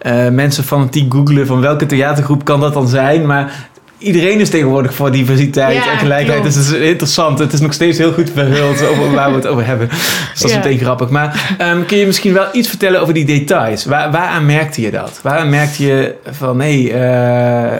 uh, 0.02 0.29
mensen 0.29 0.64
fanatiek 0.64 1.12
googelen 1.12 1.47
van 1.47 1.61
welke 1.61 1.87
theatergroep 1.87 2.44
kan 2.44 2.61
dat 2.61 2.73
dan 2.73 2.88
zijn. 2.88 3.26
Maar 3.26 3.69
iedereen 3.99 4.41
is 4.41 4.50
tegenwoordig 4.50 4.94
voor 4.94 5.11
diversiteit 5.11 5.85
ja, 5.85 5.93
en 5.93 5.99
gelijkheid. 5.99 6.41
Klopt. 6.41 6.56
Dus 6.56 6.67
het 6.67 6.76
is 6.76 6.88
interessant. 6.88 7.38
Het 7.38 7.52
is 7.52 7.61
nog 7.61 7.73
steeds 7.73 7.99
heel 7.99 8.12
goed 8.12 8.31
verhuld 8.35 8.87
over 8.87 9.12
waar 9.12 9.31
we 9.31 9.37
het 9.37 9.47
over 9.47 9.67
hebben. 9.67 9.88
Dus 9.88 10.31
dat 10.35 10.49
is 10.49 10.56
ja. 10.56 10.56
meteen 10.56 10.79
grappig. 10.79 11.08
Maar 11.08 11.56
um, 11.61 11.87
kun 11.87 11.99
je 11.99 12.06
misschien 12.06 12.32
wel 12.32 12.47
iets 12.52 12.69
vertellen 12.69 13.00
over 13.00 13.14
die 13.14 13.25
details? 13.25 13.85
Waar, 13.85 14.11
waaraan 14.11 14.47
merkte 14.47 14.81
je 14.81 14.91
dat? 14.91 15.20
Waaraan 15.23 15.49
merkte 15.49 15.87
je 15.87 16.14
van 16.31 16.61
hé, 16.61 16.82
hey, 16.82 16.94
uh, 16.94 17.73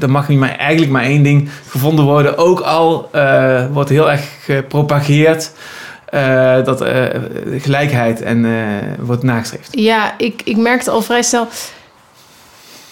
er 0.00 0.10
mag 0.10 0.28
niet 0.28 0.38
maar 0.38 0.56
eigenlijk 0.56 0.92
maar 0.92 1.02
één 1.02 1.22
ding 1.22 1.48
gevonden 1.68 2.04
worden. 2.04 2.38
Ook 2.38 2.60
al 2.60 3.10
uh, 3.14 3.64
wordt 3.72 3.90
heel 3.90 4.10
erg 4.10 4.28
gepropageerd. 4.44 5.52
Uh, 6.16 6.64
dat 6.64 6.82
uh, 6.82 7.06
gelijkheid 7.58 8.22
en 8.22 8.44
uh, 8.44 8.64
wordt 8.98 9.22
nagestreefd. 9.22 9.68
Ja, 9.78 10.14
ik, 10.18 10.42
ik 10.44 10.56
merkte 10.56 10.90
al 10.90 11.02
vrij 11.02 11.22
snel. 11.22 11.48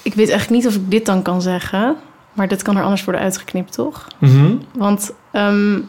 Ik 0.03 0.15
weet 0.15 0.29
eigenlijk 0.29 0.63
niet 0.63 0.67
of 0.67 0.75
ik 0.75 0.91
dit 0.91 1.07
dan 1.07 1.23
kan 1.23 1.43
zeggen. 1.43 1.97
Maar 2.33 2.49
dit 2.49 2.63
kan 2.63 2.77
er 2.77 2.83
anders 2.83 3.05
worden 3.05 3.23
uitgeknipt, 3.23 3.73
toch? 3.73 4.07
Mm 4.19 4.29
-hmm. 4.31 4.61
Want 4.73 5.13
um, 5.33 5.89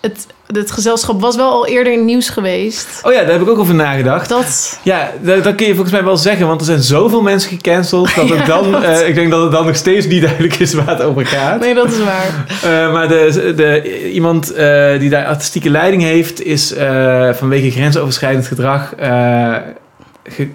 het, 0.00 0.26
het 0.46 0.70
gezelschap 0.70 1.20
was 1.20 1.36
wel 1.36 1.50
al 1.50 1.66
eerder 1.66 1.92
in 1.92 2.04
nieuws 2.04 2.28
geweest. 2.28 3.00
Oh 3.02 3.12
ja, 3.12 3.20
daar 3.20 3.30
heb 3.30 3.40
ik 3.40 3.48
ook 3.48 3.58
over 3.58 3.74
nagedacht. 3.74 4.28
Dat... 4.28 4.78
Ja, 4.82 5.12
dat, 5.20 5.44
dat 5.44 5.54
kun 5.54 5.66
je 5.66 5.72
volgens 5.72 5.94
mij 5.94 6.04
wel 6.04 6.16
zeggen. 6.16 6.46
Want 6.46 6.60
er 6.60 6.66
zijn 6.66 6.82
zoveel 6.82 7.22
mensen 7.22 7.50
gecanceld. 7.50 8.14
Dat 8.14 8.28
het 8.28 8.38
ja, 8.46 8.46
dan, 8.46 8.72
dat... 8.72 8.82
uh, 8.82 9.08
ik 9.08 9.14
denk 9.14 9.30
dat 9.30 9.42
het 9.42 9.52
dan 9.52 9.66
nog 9.66 9.76
steeds 9.76 10.06
niet 10.06 10.22
duidelijk 10.28 10.54
is 10.54 10.74
waar 10.74 10.88
het 10.88 11.02
over 11.02 11.26
gaat. 11.26 11.60
Nee, 11.60 11.74
dat 11.74 11.90
is 11.90 11.98
waar. 11.98 12.46
Uh, 12.64 12.92
maar 12.94 13.08
de, 13.08 13.52
de, 13.56 14.10
iemand 14.10 14.56
uh, 14.56 14.98
die 14.98 15.10
daar 15.10 15.26
artistieke 15.26 15.70
leiding 15.70 16.02
heeft... 16.02 16.42
is 16.42 16.74
vanwege 17.32 17.70
grensoverschrijdend 17.70 18.46
gedrag... 18.46 18.92
Ge, 20.30 20.48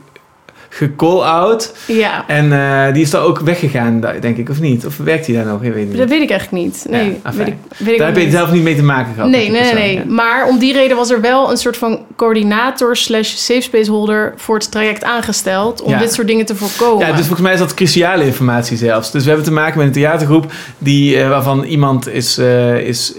gecall-out. 0.74 1.74
Ja. 1.86 2.28
En 2.28 2.46
uh, 2.46 2.94
die 2.94 3.02
is 3.02 3.10
daar 3.10 3.22
ook 3.22 3.40
weggegaan, 3.40 4.04
denk 4.20 4.38
ik, 4.38 4.50
of 4.50 4.60
niet? 4.60 4.86
Of 4.86 4.98
werkt 4.98 5.26
hij 5.26 5.36
daar 5.36 5.46
nog? 5.46 5.64
Ik 5.64 5.74
weet 5.74 5.88
niet. 5.88 5.98
Dat 5.98 6.10
weet 6.10 6.22
ik 6.22 6.30
eigenlijk 6.30 6.64
niet. 6.64 6.86
Nee, 6.90 7.20
ja, 7.24 7.32
weet 7.34 7.48
ik, 7.48 7.56
weet 7.78 7.94
ik 7.94 7.98
daar 7.98 8.08
heb 8.08 8.18
je 8.18 8.30
zelf 8.30 8.52
niet 8.52 8.64
mee 8.64 8.76
te 8.76 8.84
maken 8.84 9.14
gehad. 9.14 9.30
Nee, 9.30 9.50
nee, 9.50 9.62
nee, 9.62 9.74
nee. 9.74 9.96
Ja. 9.96 10.04
Maar 10.08 10.48
om 10.48 10.60
die 10.60 10.74
reden 10.74 10.98
was 10.98 11.10
er 11.10 11.22
wel 11.22 11.52
een 11.52 11.58
soort 11.58 11.78
van 11.78 12.00
coördinator 12.16 12.96
slash 12.96 13.28
safe 13.36 13.62
space 13.62 13.92
holder 13.92 14.34
voor 14.36 14.56
het 14.56 14.72
traject 14.72 15.04
aangesteld 15.04 15.82
om 15.82 15.92
ja. 15.92 16.00
dit 16.00 16.14
soort 16.14 16.28
dingen 16.28 16.46
te 16.46 16.56
voorkomen. 16.56 17.08
Ja, 17.08 17.12
dus 17.12 17.26
volgens 17.26 17.42
mij 17.42 17.54
is 17.54 17.60
dat 17.60 17.74
cruciale 17.74 18.26
informatie 18.26 18.78
zelfs. 18.78 19.12
Dus 19.12 19.24
we 19.24 19.28
hebben 19.28 19.48
te 19.48 19.54
maken 19.54 19.78
met 19.78 19.88
een 19.88 19.94
theatergroep 19.94 20.52
die, 20.78 21.16
uh, 21.16 21.30
waarvan 21.30 21.64
iemand 21.64 22.08
is, 22.08 22.40
uh, 22.40 22.78
is 22.78 23.14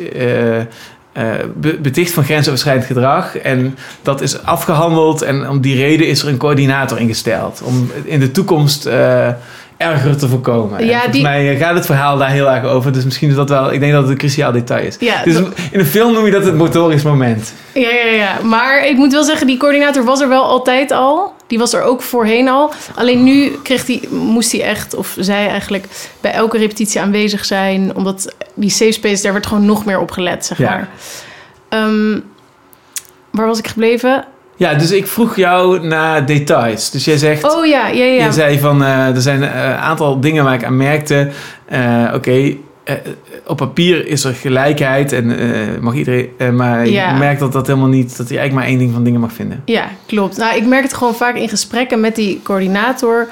uh, 1.19 1.25
beticht 1.81 2.13
van 2.13 2.25
grensoverschrijdend 2.25 2.87
gedrag. 2.87 3.39
En 3.39 3.77
dat 4.03 4.21
is 4.21 4.43
afgehandeld. 4.43 5.23
En 5.23 5.49
om 5.49 5.61
die 5.61 5.77
reden 5.77 6.07
is 6.07 6.23
er 6.23 6.29
een 6.29 6.37
coördinator 6.37 7.01
ingesteld. 7.01 7.63
Om 7.65 7.91
in 8.05 8.21
de 8.21 8.31
toekomst 8.31 8.87
uh, 8.87 9.27
erger 9.77 10.17
te 10.17 10.29
voorkomen. 10.29 10.87
Ja, 10.87 11.07
die... 11.07 11.23
mij 11.23 11.57
gaat 11.57 11.75
het 11.75 11.87
verhaal 11.87 12.19
daar 12.19 12.31
heel 12.31 12.51
erg 12.51 12.65
over. 12.65 12.93
Dus 12.93 13.05
misschien 13.05 13.29
is 13.29 13.35
dat 13.35 13.49
wel... 13.49 13.73
Ik 13.73 13.81
denk 13.81 13.93
dat 13.93 14.03
het 14.03 14.11
een 14.11 14.19
cruciaal 14.19 14.53
detail 14.53 14.87
is. 14.87 14.97
Ja, 15.01 15.23
dus 15.25 15.35
dat... 15.35 15.49
in 15.71 15.79
een 15.79 15.87
film 15.87 16.13
noem 16.13 16.25
je 16.25 16.31
dat 16.31 16.45
het 16.45 16.55
motorisch 16.55 17.03
moment. 17.03 17.53
Ja, 17.75 17.91
ja, 17.91 18.11
ja. 18.11 18.39
Maar 18.43 18.87
ik 18.87 18.97
moet 18.97 19.13
wel 19.13 19.25
zeggen, 19.25 19.47
die 19.47 19.57
coördinator 19.57 20.05
was 20.05 20.21
er 20.21 20.29
wel 20.29 20.43
altijd 20.43 20.93
al. 20.93 21.33
Die 21.55 21.63
was 21.63 21.73
er 21.73 21.83
ook 21.83 22.03
voorheen 22.03 22.49
al. 22.49 22.73
Alleen 22.95 23.25
nu 23.25 23.51
kreeg 23.63 23.85
die, 23.85 24.09
moest 24.09 24.53
hij 24.53 24.63
echt, 24.63 24.95
of 24.95 25.17
zij 25.19 25.49
eigenlijk, 25.49 25.87
bij 26.21 26.33
elke 26.33 26.59
repetitie 26.59 27.01
aanwezig 27.01 27.45
zijn. 27.45 27.97
Omdat 27.97 28.35
die 28.55 28.71
safe 28.71 28.93
space, 28.93 29.23
daar 29.23 29.33
werd 29.33 29.47
gewoon 29.47 29.65
nog 29.65 29.85
meer 29.85 30.01
op 30.01 30.11
gelet, 30.11 30.47
zeg 30.47 30.59
ja. 30.59 30.71
maar. 30.71 30.89
Um, 31.83 32.25
waar 33.31 33.47
was 33.47 33.59
ik 33.59 33.67
gebleven? 33.69 34.25
Ja, 34.57 34.75
dus 34.75 34.91
ik 34.91 35.07
vroeg 35.07 35.37
jou 35.37 35.87
naar 35.87 36.27
details. 36.27 36.91
Dus 36.91 37.05
jij 37.05 37.17
zegt... 37.17 37.55
Oh 37.57 37.67
ja, 37.67 37.89
ja, 37.89 38.05
ja. 38.05 38.25
Je 38.25 38.33
zei 38.33 38.59
van, 38.59 38.83
uh, 38.83 39.07
er 39.07 39.23
zijn 39.23 39.43
een 39.43 39.49
uh, 39.49 39.83
aantal 39.83 40.21
dingen 40.21 40.45
waar 40.45 40.55
ik 40.55 40.65
aan 40.65 40.77
merkte. 40.77 41.31
Uh, 41.73 42.05
Oké, 42.07 42.15
okay, 42.15 42.61
eh, 42.85 42.95
op 43.47 43.57
papier 43.57 44.07
is 44.07 44.25
er 44.25 44.35
gelijkheid 44.35 45.13
en 45.13 45.39
eh, 45.39 45.81
mag 45.81 45.95
iedereen, 45.95 46.29
eh, 46.39 46.51
maar 46.51 46.87
Ja. 46.89 47.13
je 47.13 47.19
merkt 47.19 47.41
dat 47.41 47.53
dat 47.53 47.67
helemaal 47.67 47.89
niet, 47.89 48.17
dat 48.17 48.29
hij 48.29 48.39
eigenlijk 48.39 48.55
maar 48.55 48.65
één 48.65 48.79
ding 48.79 48.93
van 48.93 49.05
dingen 49.05 49.21
mag 49.21 49.33
vinden. 49.33 49.63
Ja, 49.65 49.89
klopt. 50.07 50.37
Nou, 50.37 50.57
ik 50.57 50.67
merk 50.67 50.83
het 50.83 50.95
gewoon 50.95 51.15
vaak 51.15 51.35
in 51.35 51.49
gesprekken 51.49 52.01
met 52.01 52.15
die 52.17 52.41
coördinator 52.43 53.29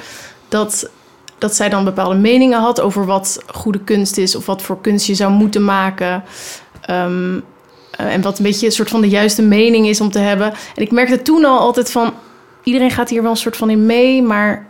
dat, 0.48 0.90
dat 1.38 1.54
zij 1.54 1.68
dan 1.68 1.84
bepaalde 1.84 2.14
meningen 2.16 2.60
had 2.60 2.80
over 2.80 3.06
wat 3.06 3.42
goede 3.46 3.80
kunst 3.80 4.16
is 4.18 4.36
of 4.36 4.46
wat 4.46 4.62
voor 4.62 4.80
kunst 4.80 5.06
je 5.06 5.14
zou 5.14 5.32
moeten 5.32 5.64
maken. 5.64 6.22
Ehm, 6.80 7.38
eh, 7.90 8.14
en 8.14 8.22
wat 8.22 8.38
een 8.38 8.44
beetje 8.44 8.66
een 8.66 8.72
soort 8.72 8.90
van 8.90 9.00
de 9.00 9.08
juiste 9.08 9.42
mening 9.42 9.86
is 9.86 10.00
om 10.00 10.10
te 10.10 10.18
hebben. 10.18 10.46
En 10.74 10.82
ik 10.82 10.90
merkte 10.90 11.22
toen 11.22 11.44
al 11.44 11.58
altijd 11.58 11.90
van 11.90 12.12
iedereen 12.62 12.90
gaat 12.90 13.08
hier 13.08 13.22
wel 13.22 13.30
een 13.30 13.36
soort 13.36 13.56
van 13.56 13.70
in 13.70 13.86
mee, 13.86 14.22
maar, 14.22 14.66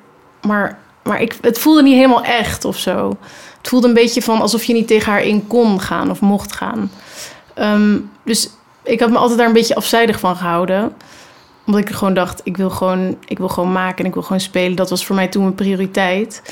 maar, 0.46 0.78
maar 1.02 1.20
ik, 1.22 1.36
het 1.40 1.58
voelde 1.58 1.82
niet 1.82 1.94
helemaal 1.94 2.22
echt 2.24 2.64
of 2.64 2.78
zo. 2.78 3.16
Het 3.62 3.70
voelde 3.70 3.88
een 3.88 3.94
beetje 3.94 4.22
van 4.22 4.40
alsof 4.40 4.64
je 4.64 4.72
niet 4.72 4.86
tegen 4.86 5.12
haar 5.12 5.22
in 5.22 5.46
kon 5.46 5.80
gaan 5.80 6.10
of 6.10 6.20
mocht 6.20 6.52
gaan. 6.52 6.90
Ehm, 7.54 7.98
dus 8.24 8.50
ik 8.82 9.00
had 9.00 9.10
me 9.10 9.16
altijd 9.16 9.38
daar 9.38 9.46
een 9.46 9.52
beetje 9.52 9.74
afzijdig 9.74 10.20
van 10.20 10.36
gehouden 10.36 10.92
omdat 11.66 11.80
ik 11.80 11.90
gewoon 11.90 12.14
dacht, 12.14 12.40
ik 12.44 12.56
wil 12.56 12.70
gewoon, 12.70 13.16
ik 13.26 13.38
wil 13.38 13.48
gewoon 13.48 13.72
maken 13.72 13.98
en 13.98 14.04
ik 14.06 14.14
wil 14.14 14.22
gewoon 14.22 14.40
spelen. 14.40 14.76
Dat 14.76 14.90
was 14.90 15.06
voor 15.06 15.14
mij 15.14 15.28
toen 15.28 15.42
mijn 15.42 15.54
prioriteit. 15.54 16.42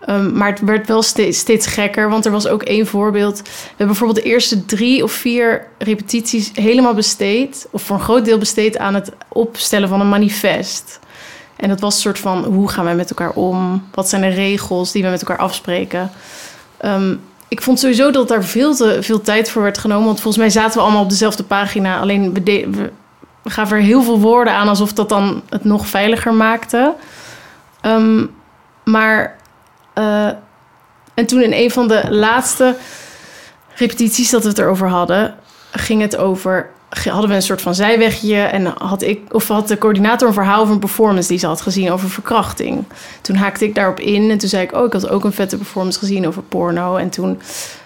Ehm, 0.00 0.36
maar 0.36 0.50
het 0.50 0.60
werd 0.60 0.86
wel 0.86 1.02
steeds, 1.02 1.38
steeds 1.38 1.66
gekker, 1.66 2.08
want 2.08 2.24
er 2.24 2.32
was 2.32 2.46
ook 2.46 2.62
één 2.62 2.86
voorbeeld. 2.86 3.38
We 3.42 3.50
hebben 3.68 3.86
bijvoorbeeld 3.86 4.24
de 4.24 4.30
eerste 4.30 4.66
drie 4.66 5.02
of 5.02 5.12
vier 5.12 5.66
repetities 5.78 6.50
helemaal 6.54 6.94
besteed... 6.94 7.68
of 7.70 7.82
voor 7.82 7.96
een 7.96 8.02
groot 8.02 8.24
deel 8.24 8.38
besteed 8.38 8.78
aan 8.78 8.94
het 8.94 9.12
opstellen 9.28 9.88
van 9.88 10.00
een 10.00 10.08
manifest. 10.08 10.98
En 11.56 11.68
dat 11.68 11.80
was 11.80 11.94
een 11.94 12.00
soort 12.00 12.18
van, 12.18 12.44
hoe 12.44 12.68
gaan 12.68 12.84
wij 12.84 12.94
met 12.94 13.10
elkaar 13.10 13.30
om? 13.30 13.84
Wat 13.94 14.08
zijn 14.08 14.22
de 14.22 14.28
regels 14.28 14.92
die 14.92 15.02
we 15.02 15.08
met 15.08 15.20
elkaar 15.20 15.38
afspreken? 15.38 16.10
Ehm, 16.80 17.14
ik 17.48 17.62
vond 17.62 17.78
sowieso 17.78 18.10
dat 18.10 18.28
daar 18.28 18.44
veel 18.44 18.74
te 18.74 18.98
veel 19.00 19.20
tijd 19.20 19.50
voor 19.50 19.62
werd 19.62 19.78
genomen. 19.78 20.06
Want 20.06 20.20
volgens 20.20 20.42
mij 20.42 20.50
zaten 20.50 20.76
we 20.78 20.82
allemaal 20.84 21.02
op 21.02 21.08
dezelfde 21.10 21.42
pagina. 21.44 21.98
Alleen 22.00 22.32
we, 22.34 22.42
de- 22.42 22.68
we, 22.70 22.90
gaven 23.50 23.76
er 23.76 23.82
heel 23.82 24.02
veel 24.02 24.20
woorden 24.20 24.52
aan 24.54 24.68
alsof 24.68 24.92
dat 24.92 25.08
dan 25.08 25.42
het 25.48 25.64
nog 25.64 25.86
veiliger 25.86 26.34
maakte. 26.34 26.94
Ehm, 27.80 28.26
maar. 28.84 29.36
eh, 29.94 30.26
en 31.14 31.26
toen 31.26 31.42
in 31.42 31.52
een 31.52 31.70
van 31.70 31.88
de 31.88 32.02
laatste 32.10 32.76
repetities 33.74 34.30
dat 34.30 34.42
we 34.42 34.48
het 34.48 34.58
erover 34.58 34.88
hadden, 34.88 35.34
ging 35.72 36.00
het 36.02 36.16
over. 36.16 36.70
Hadden 36.90 37.30
we 37.30 37.36
een 37.36 37.42
soort 37.42 37.62
van 37.62 37.74
zijwegje 37.74 38.36
en 38.36 38.66
had 38.66 39.02
ik, 39.02 39.34
of 39.34 39.48
had 39.48 39.68
de 39.68 39.78
coördinator 39.78 40.28
een 40.28 40.34
verhaal 40.34 40.60
over 40.60 40.74
een 40.74 40.80
performance 40.80 41.28
die 41.28 41.38
ze 41.38 41.46
had 41.46 41.60
gezien 41.60 41.90
over 41.90 42.10
verkrachting. 42.10 42.84
Toen 43.20 43.36
haakte 43.36 43.64
ik 43.64 43.74
daarop 43.74 44.00
in 44.00 44.30
en 44.30 44.38
toen 44.38 44.48
zei 44.48 44.62
ik: 44.62 44.72
Oh, 44.72 44.84
ik 44.84 44.92
had 44.92 45.08
ook 45.08 45.24
een 45.24 45.32
vette 45.32 45.56
performance 45.56 45.98
gezien 45.98 46.26
over 46.26 46.42
porno. 46.42 46.96
En 46.96 47.10
toen 47.10 47.40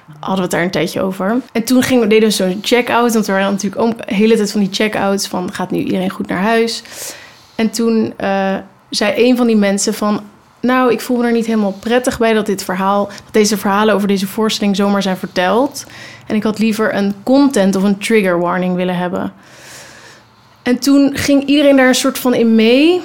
hadden 0.08 0.36
we 0.36 0.42
het 0.42 0.50
daar 0.50 0.62
een 0.62 0.70
tijdje 0.70 1.02
over. 1.02 1.40
En 1.52 1.64
toen 1.64 1.82
gingen 1.82 2.02
we, 2.02 2.08
deden 2.08 2.28
we 2.28 2.34
zo'n 2.34 2.58
check-out. 2.62 3.12
Want 3.12 3.26
er 3.26 3.34
waren 3.34 3.50
natuurlijk 3.50 3.82
ook 3.82 4.06
de 4.06 4.14
hele 4.14 4.36
tijd 4.36 4.50
van 4.50 4.60
die 4.60 4.72
check-outs. 4.72 5.26
Van 5.26 5.52
gaat 5.52 5.70
nu 5.70 5.78
iedereen 5.78 6.10
goed 6.10 6.26
naar 6.26 6.42
huis? 6.42 6.82
En 7.54 7.70
toen 7.70 8.14
eh, 8.16 8.56
zei 8.90 9.12
een 9.28 9.36
van 9.36 9.46
die 9.46 9.56
mensen 9.56 9.94
van... 9.94 10.20
Nou, 10.60 10.92
ik 10.92 11.00
voel 11.00 11.16
me 11.16 11.26
er 11.26 11.32
niet 11.32 11.46
helemaal 11.46 11.76
prettig 11.80 12.18
bij 12.18 12.32
dat 12.32 12.46
dit 12.46 12.64
verhaal... 12.64 13.06
dat 13.06 13.32
deze 13.32 13.56
verhalen 13.56 13.94
over 13.94 14.08
deze 14.08 14.26
voorstelling 14.26 14.76
zomaar 14.76 15.02
zijn 15.02 15.16
verteld. 15.16 15.84
En 16.26 16.34
ik 16.34 16.42
had 16.42 16.58
liever 16.58 16.94
een 16.94 17.14
content 17.22 17.76
of 17.76 17.82
een 17.82 17.98
trigger 17.98 18.38
warning 18.38 18.74
willen 18.76 18.96
hebben. 18.96 19.32
En 20.62 20.78
toen 20.78 21.10
ging 21.14 21.44
iedereen 21.44 21.76
daar 21.76 21.88
een 21.88 21.94
soort 21.94 22.18
van 22.18 22.34
in 22.34 22.54
mee. 22.54 23.00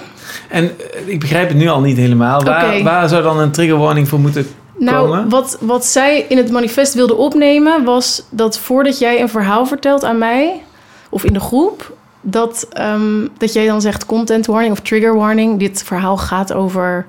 En 0.50 0.64
eh, 0.64 1.08
ik 1.08 1.20
begrijp 1.20 1.48
het 1.48 1.58
nu 1.58 1.68
al 1.68 1.82
niet 1.82 1.98
helemaal. 1.98 2.44
Waar, 2.44 2.84
waar 2.84 3.10
zou 3.10 3.24
dan 3.24 3.40
een 3.40 3.52
trigger 3.52 3.78
warning 3.78 4.08
voor 4.08 4.20
moeten 4.20 4.48
Nou, 4.78 5.06
komen? 5.08 5.30
wat, 5.30 5.58
wat 5.62 5.86
zij 5.86 6.26
in 6.30 6.38
het 6.38 6.52
manifest 6.52 6.94
wilde 6.94 7.16
opnemen 7.16 7.84
was 7.84 8.24
dat 8.30 8.58
voordat 8.60 9.00
jij 9.00 9.22
een 9.22 9.30
verhaal 9.30 9.66
vertelt 9.66 10.04
aan 10.04 10.18
mij 10.18 10.64
of 11.10 11.24
in 11.24 11.34
de 11.34 11.40
groep, 11.40 11.94
dat, 12.22 12.68
ehm, 12.72 13.28
dat 13.38 13.54
jij 13.54 13.66
dan 13.66 13.82
zegt 13.82 14.06
content 14.06 14.46
warning 14.46 14.72
of 14.72 14.80
trigger 14.80 15.16
warning. 15.16 15.60
Dit 15.60 15.84
verhaal 15.84 16.18
gaat 16.18 16.54
over 16.54 17.06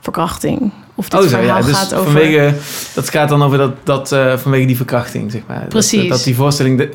verkrachting. 0.00 0.72
Of 0.94 1.08
dit 1.08 1.20
Oh, 1.20 1.26
zo, 1.26 1.36
verhaal 1.36 1.58
ja. 1.58 1.62
Dus 1.66 1.76
gaat 1.76 1.94
over. 1.94 2.04
vanwege, 2.12 2.54
dat 2.94 3.08
gaat 3.10 3.28
dan 3.28 3.42
over 3.42 3.58
dat, 3.58 3.72
dat 3.84 4.12
eh, 4.12 4.36
vanwege 4.36 4.66
die 4.66 4.76
verkrachting, 4.76 5.30
zeg 5.30 5.40
maar. 5.48 5.60
Dat- 5.60 5.68
Precies. 5.68 6.08
Dat, 6.08 6.22
die 6.24 6.34
voorstelling, 6.34 6.78
de, 6.78 6.88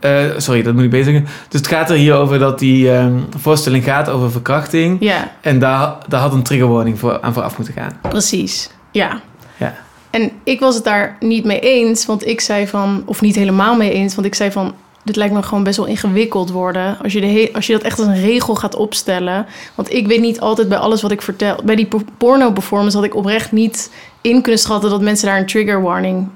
eh, 0.00 0.26
eh, 0.30 0.38
sorry, 0.38 0.62
dat 0.62 0.74
moet 0.74 0.82
ik 0.84 0.90
beter 0.90 1.12
zeggen. 1.12 1.24
Dus 1.48 1.60
het 1.60 1.66
gaat 1.68 1.90
er 1.90 1.96
hier 1.96 2.14
over 2.14 2.38
dat 2.38 2.58
die 2.58 2.92
ehm, 2.92 3.14
voorstelling 3.38 3.84
gaat 3.84 4.08
over 4.08 4.30
verkrachting. 4.30 4.96
Ja, 5.00 5.32
En 5.40 5.58
daar, 5.58 5.94
daar 6.08 6.20
had 6.20 6.32
een 6.32 6.42
trigger 6.42 6.68
warning 6.68 6.98
voor, 6.98 7.20
aan 7.20 7.32
vooraf 7.32 7.56
moeten 7.56 7.74
gaan. 7.74 7.98
precies. 8.08 8.70
Ja. 8.90 9.20
Ja. 9.56 9.74
En 10.10 10.30
ik 10.44 10.60
was 10.60 10.74
het 10.74 10.84
daar 10.84 11.16
niet 11.20 11.44
mee 11.44 11.60
eens, 11.60 12.06
want 12.06 12.26
ik 12.26 12.40
zei 12.40 12.66
van, 12.66 13.02
of 13.06 13.20
niet 13.20 13.34
helemaal 13.36 13.76
mee 13.76 13.92
eens, 13.92 14.14
want 14.14 14.26
ik 14.26 14.34
zei 14.34 14.50
van, 14.50 14.74
dit 15.02 15.16
lijkt 15.16 15.34
me 15.34 15.42
gewoon 15.42 15.64
best 15.64 15.76
wel 15.76 15.86
ingewikkeld 15.86 16.50
worden. 16.50 16.98
Als 17.02 17.12
je, 17.12 17.20
de 17.20 17.50
als 17.52 17.66
je 17.66 17.72
dat 17.72 17.82
echt 17.82 17.98
als 17.98 18.08
een 18.08 18.20
regel 18.20 18.54
gaat 18.54 18.74
opstellen. 18.74 19.46
Want 19.74 19.92
ik 19.92 20.06
weet 20.06 20.20
niet 20.20 20.40
altijd 20.40 20.68
bij 20.68 20.78
alles 20.78 21.02
wat 21.02 21.10
ik 21.10 21.22
vertel. 21.22 21.56
Bij 21.64 21.76
die 21.76 21.86
po- 21.86 22.04
porno-performance 22.18 22.96
had 22.96 23.06
ik 23.06 23.14
oprecht 23.14 23.52
niet 23.52 23.92
in 24.20 24.42
kunnen 24.42 24.60
schatten 24.60 24.90
dat 24.90 25.00
mensen 25.00 25.26
daar 25.26 25.38
een 25.38 25.46
trigger 25.46 25.82
warning 25.82 26.28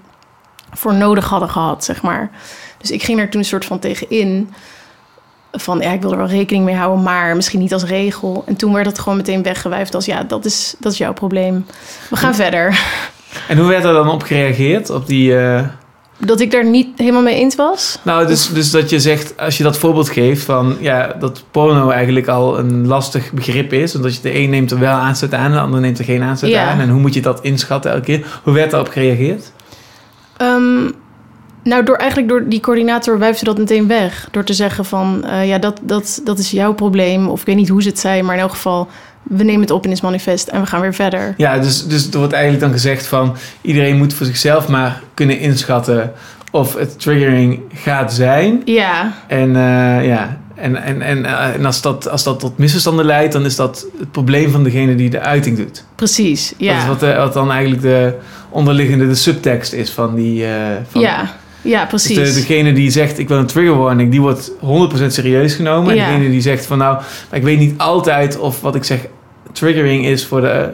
voor 0.72 0.94
nodig 0.94 1.28
hadden 1.28 1.48
gehad, 1.50 1.84
zeg 1.84 2.02
maar. 2.02 2.30
Dus 2.78 2.90
ik 2.90 3.02
ging 3.02 3.20
er 3.20 3.28
toen 3.30 3.40
een 3.40 3.46
soort 3.46 3.64
van 3.64 3.78
tegen 3.78 4.10
in. 4.10 4.50
Van 5.52 5.78
ja, 5.78 5.90
ik 5.90 6.02
wil 6.02 6.10
er 6.10 6.16
wel 6.16 6.26
rekening 6.26 6.64
mee 6.64 6.74
houden, 6.74 7.02
maar 7.02 7.36
misschien 7.36 7.60
niet 7.60 7.72
als 7.72 7.84
regel. 7.84 8.42
En 8.46 8.56
toen 8.56 8.72
werd 8.72 8.86
het 8.86 8.98
gewoon 8.98 9.16
meteen 9.16 9.42
weggewuifd 9.42 9.94
als 9.94 10.04
ja, 10.04 10.22
dat 10.22 10.44
is, 10.44 10.74
dat 10.78 10.92
is 10.92 10.98
jouw 10.98 11.12
probleem. 11.12 11.66
We 12.10 12.16
gaan 12.16 12.34
verder. 12.34 12.80
En 13.48 13.58
hoe 13.58 13.68
werd 13.68 13.84
er 13.84 13.92
dan 13.92 14.08
op 14.08 14.22
gereageerd? 14.22 14.90
Op 14.90 15.06
die, 15.06 15.38
eh, 15.38 15.64
Dat 16.18 16.40
ik 16.40 16.50
daar 16.50 16.64
niet 16.66 16.88
helemaal 16.96 17.22
mee 17.22 17.34
eens 17.34 17.54
was. 17.54 17.98
Nou, 18.02 18.26
dus, 18.26 18.48
dus 18.48 18.70
dat 18.70 18.90
je 18.90 19.00
zegt, 19.00 19.36
als 19.36 19.56
je 19.56 19.62
dat 19.62 19.78
voorbeeld 19.78 20.08
geeft 20.08 20.42
van 20.42 20.76
ja, 20.80 21.16
dat 21.20 21.44
porno 21.50 21.90
eigenlijk 21.90 22.26
al 22.28 22.58
een 22.58 22.86
lastig 22.86 23.32
begrip 23.32 23.72
is. 23.72 23.94
Omdat 23.94 24.14
je 24.14 24.20
de 24.22 24.34
een 24.38 24.50
neemt 24.50 24.70
er 24.70 24.78
wel 24.78 24.94
aanzet 24.94 25.34
aan, 25.34 25.50
de 25.52 25.58
ander 25.60 25.80
neemt 25.80 25.98
er 25.98 26.04
geen 26.04 26.22
aanzet 26.22 26.48
Ja. 26.50 26.70
aan. 26.70 26.80
En 26.80 26.88
hoe 26.88 27.00
moet 27.00 27.14
je 27.14 27.22
dat 27.22 27.40
inschatten 27.42 27.90
elke 27.90 28.04
keer? 28.04 28.40
Hoe 28.42 28.54
werd 28.54 28.70
daarop 28.70 28.88
gereageerd? 28.92 29.52
Ehm, 30.36 30.90
nou, 31.62 31.82
door, 31.84 31.96
eigenlijk 31.96 32.30
door 32.30 32.48
die 32.48 32.60
coördinator 32.60 33.18
wuifde 33.18 33.44
dat 33.44 33.58
meteen 33.58 33.86
weg. 33.86 34.28
Door 34.30 34.44
te 34.44 34.52
zeggen 34.52 34.84
van, 34.84 35.24
eh, 35.24 35.48
ja, 35.48 35.58
dat, 35.58 35.80
dat, 35.82 36.20
dat 36.24 36.38
is 36.38 36.50
jouw 36.50 36.74
probleem. 36.74 37.28
Of 37.28 37.40
ik 37.40 37.46
weet 37.46 37.56
niet 37.56 37.68
hoe 37.68 37.82
ze 37.82 37.88
het 37.88 37.98
zei, 37.98 38.22
maar 38.22 38.34
in 38.34 38.40
elk 38.40 38.50
geval... 38.50 38.88
we 39.28 39.44
nemen 39.44 39.60
het 39.60 39.70
op 39.70 39.84
in 39.84 39.90
het 39.90 40.02
manifest 40.02 40.48
en 40.48 40.60
we 40.60 40.66
gaan 40.66 40.80
weer 40.80 40.94
verder. 40.94 41.34
Ja, 41.36 41.58
dus, 41.58 41.86
dus 41.86 42.10
er 42.10 42.18
wordt 42.18 42.32
eigenlijk 42.32 42.62
dan 42.64 42.72
gezegd 42.72 43.06
van 43.06 43.36
iedereen 43.60 43.96
moet 43.96 44.14
voor 44.14 44.26
zichzelf 44.26 44.68
maar 44.68 45.00
kunnen 45.14 45.38
inschatten 45.38 46.12
of 46.50 46.74
het 46.74 47.00
triggering 47.00 47.60
gaat 47.74 48.12
zijn. 48.12 48.62
Ja, 48.64 49.12
En 49.26 49.56
eh, 49.56 50.06
ja, 50.06 50.38
en, 50.54 50.82
en, 50.82 51.02
en, 51.02 51.24
eh, 51.24 51.54
en 51.54 51.64
als, 51.64 51.80
dat, 51.82 52.08
als 52.10 52.22
dat 52.22 52.40
tot 52.40 52.58
misverstanden 52.58 53.04
leidt, 53.04 53.32
dan 53.32 53.44
is 53.44 53.56
dat 53.56 53.86
het 53.98 54.10
probleem 54.10 54.50
van 54.50 54.64
degene 54.64 54.94
die 54.94 55.10
de 55.10 55.20
uiting 55.20 55.56
doet. 55.56 55.84
precies. 55.94 56.48
Dat 56.48 56.60
is 56.60 56.66
Ja, 56.66 56.86
wat, 56.86 57.02
eh, 57.02 57.16
wat 57.16 57.32
dan 57.32 57.50
eigenlijk 57.50 57.82
de 57.82 58.14
onderliggende 58.48 59.06
de 59.08 59.14
subtekst 59.14 59.72
is 59.72 59.90
van 59.90 60.14
die. 60.14 60.44
van, 60.90 61.00
ja, 61.00 61.30
ja 61.62 61.80
Dus 61.80 61.88
precies. 61.88 62.34
de, 62.34 62.40
degene 62.40 62.72
die 62.72 62.90
zegt 62.90 63.18
ik 63.18 63.28
wil 63.28 63.38
een 63.38 63.46
trigger 63.46 63.76
warning, 63.76 64.10
die 64.10 64.20
wordt 64.20 64.50
100% 64.60 65.12
serieus 65.12 65.54
genomen. 65.54 65.94
Ja. 65.94 66.04
En 66.06 66.12
degene 66.12 66.30
die 66.30 66.40
zegt 66.40 66.66
van 66.66 66.78
nou, 66.78 66.94
maar 67.30 67.38
ik 67.38 67.44
weet 67.44 67.58
niet 67.58 67.78
altijd 67.78 68.38
of 68.38 68.60
wat 68.60 68.74
ik 68.74 68.84
zeg 68.84 68.98
triggering 69.56 70.06
is 70.06 70.26
voor 70.26 70.40
de, 70.40 70.70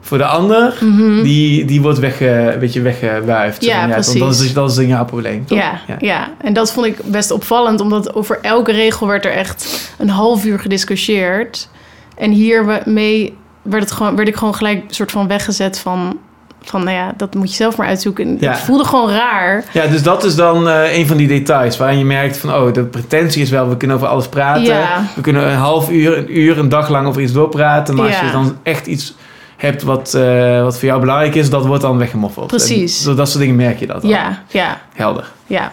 voor 0.00 0.18
de 0.18 0.24
ander, 0.24 0.74
Mhm. 0.80 1.22
die, 1.22 1.64
die 1.64 1.80
wordt 1.80 1.98
wegge, 1.98 2.28
een 2.52 2.58
beetje 2.58 2.80
weggewuifd. 2.80 3.64
Ja, 3.64 3.80
dan, 3.80 3.90
precies. 3.90 4.20
dat, 4.20 4.34
is, 4.40 4.52
dat 4.52 4.70
is 4.70 4.76
dan 4.76 4.86
jouw 4.86 5.04
probleem. 5.04 5.46
Toch? 5.46 5.58
Ja, 5.58 5.80
ja. 5.98 6.28
en 6.40 6.52
dat 6.52 6.72
vond 6.72 6.86
ik 6.86 6.96
best 7.04 7.30
opvallend, 7.30 7.80
omdat 7.80 8.14
over 8.14 8.38
elke 8.42 8.72
regel 8.72 9.06
werd 9.06 9.24
er 9.24 9.32
echt 9.32 9.90
een 9.98 10.08
half 10.08 10.44
uur 10.44 10.58
gediscussieerd. 10.58 11.68
En 12.16 12.30
hiermee 12.30 13.36
werd, 13.62 13.82
het 13.82 13.92
gewoon, 13.92 14.16
werd 14.16 14.28
ik 14.28 14.36
gewoon 14.36 14.54
gelijk 14.54 14.82
een 14.88 14.94
soort 14.94 15.10
van 15.10 15.28
weggezet 15.28 15.78
van, 15.78 16.18
van, 16.62 16.84
nou 16.84 16.96
ja, 16.96 17.12
dat 17.16 17.34
moet 17.34 17.50
je 17.50 17.56
zelf 17.56 17.76
maar 17.76 17.86
uitzoeken. 17.86 18.36
Ja. 18.40 18.50
Het 18.50 18.60
voelde 18.60 18.84
gewoon 18.84 19.10
raar. 19.10 19.64
Ja, 19.72 19.86
dus 19.86 20.02
dat 20.02 20.24
is 20.24 20.34
dan 20.34 20.68
eh, 20.68 20.98
een 20.98 21.06
van 21.06 21.16
die 21.16 21.28
details 21.28 21.76
waarin 21.76 21.98
je 21.98 22.04
merkt 22.04 22.36
van, 22.36 22.54
oh, 22.54 22.72
de 22.72 22.84
pretentie 22.84 23.42
is 23.42 23.50
wel, 23.50 23.68
we 23.68 23.76
kunnen 23.76 23.96
over 23.96 24.08
alles 24.08 24.28
praten. 24.28 24.62
Ja. 24.62 25.04
We 25.14 25.20
kunnen 25.20 25.50
een 25.50 25.56
half 25.56 25.90
uur, 25.90 26.18
een 26.18 26.38
uur, 26.38 26.58
een 26.58 26.68
dag 26.68 26.88
lang 26.88 27.06
over 27.06 27.22
iets 27.22 27.32
doorpraten. 27.32 27.94
Maar 27.94 28.06
als 28.06 28.20
je 28.20 28.30
dan 28.30 28.56
echt 28.62 28.86
iets 28.86 29.14
hebt 29.56 29.82
wat, 29.82 30.14
eh, 30.14 30.62
wat 30.62 30.78
voor 30.78 30.88
jou 30.88 31.00
belangrijk 31.00 31.34
is, 31.34 31.50
dat 31.50 31.66
wordt 31.66 31.82
dan 31.82 31.98
weggemoffeld. 31.98 32.46
Precies. 32.46 33.06
En 33.06 33.16
dat 33.16 33.28
soort 33.28 33.40
dingen 33.40 33.56
merk 33.56 33.78
je 33.78 33.86
dat 33.86 34.02
dan. 34.02 34.10
Ja, 34.10 34.42
ja, 34.48 34.80
Helder. 34.94 35.30
ja. 35.46 35.72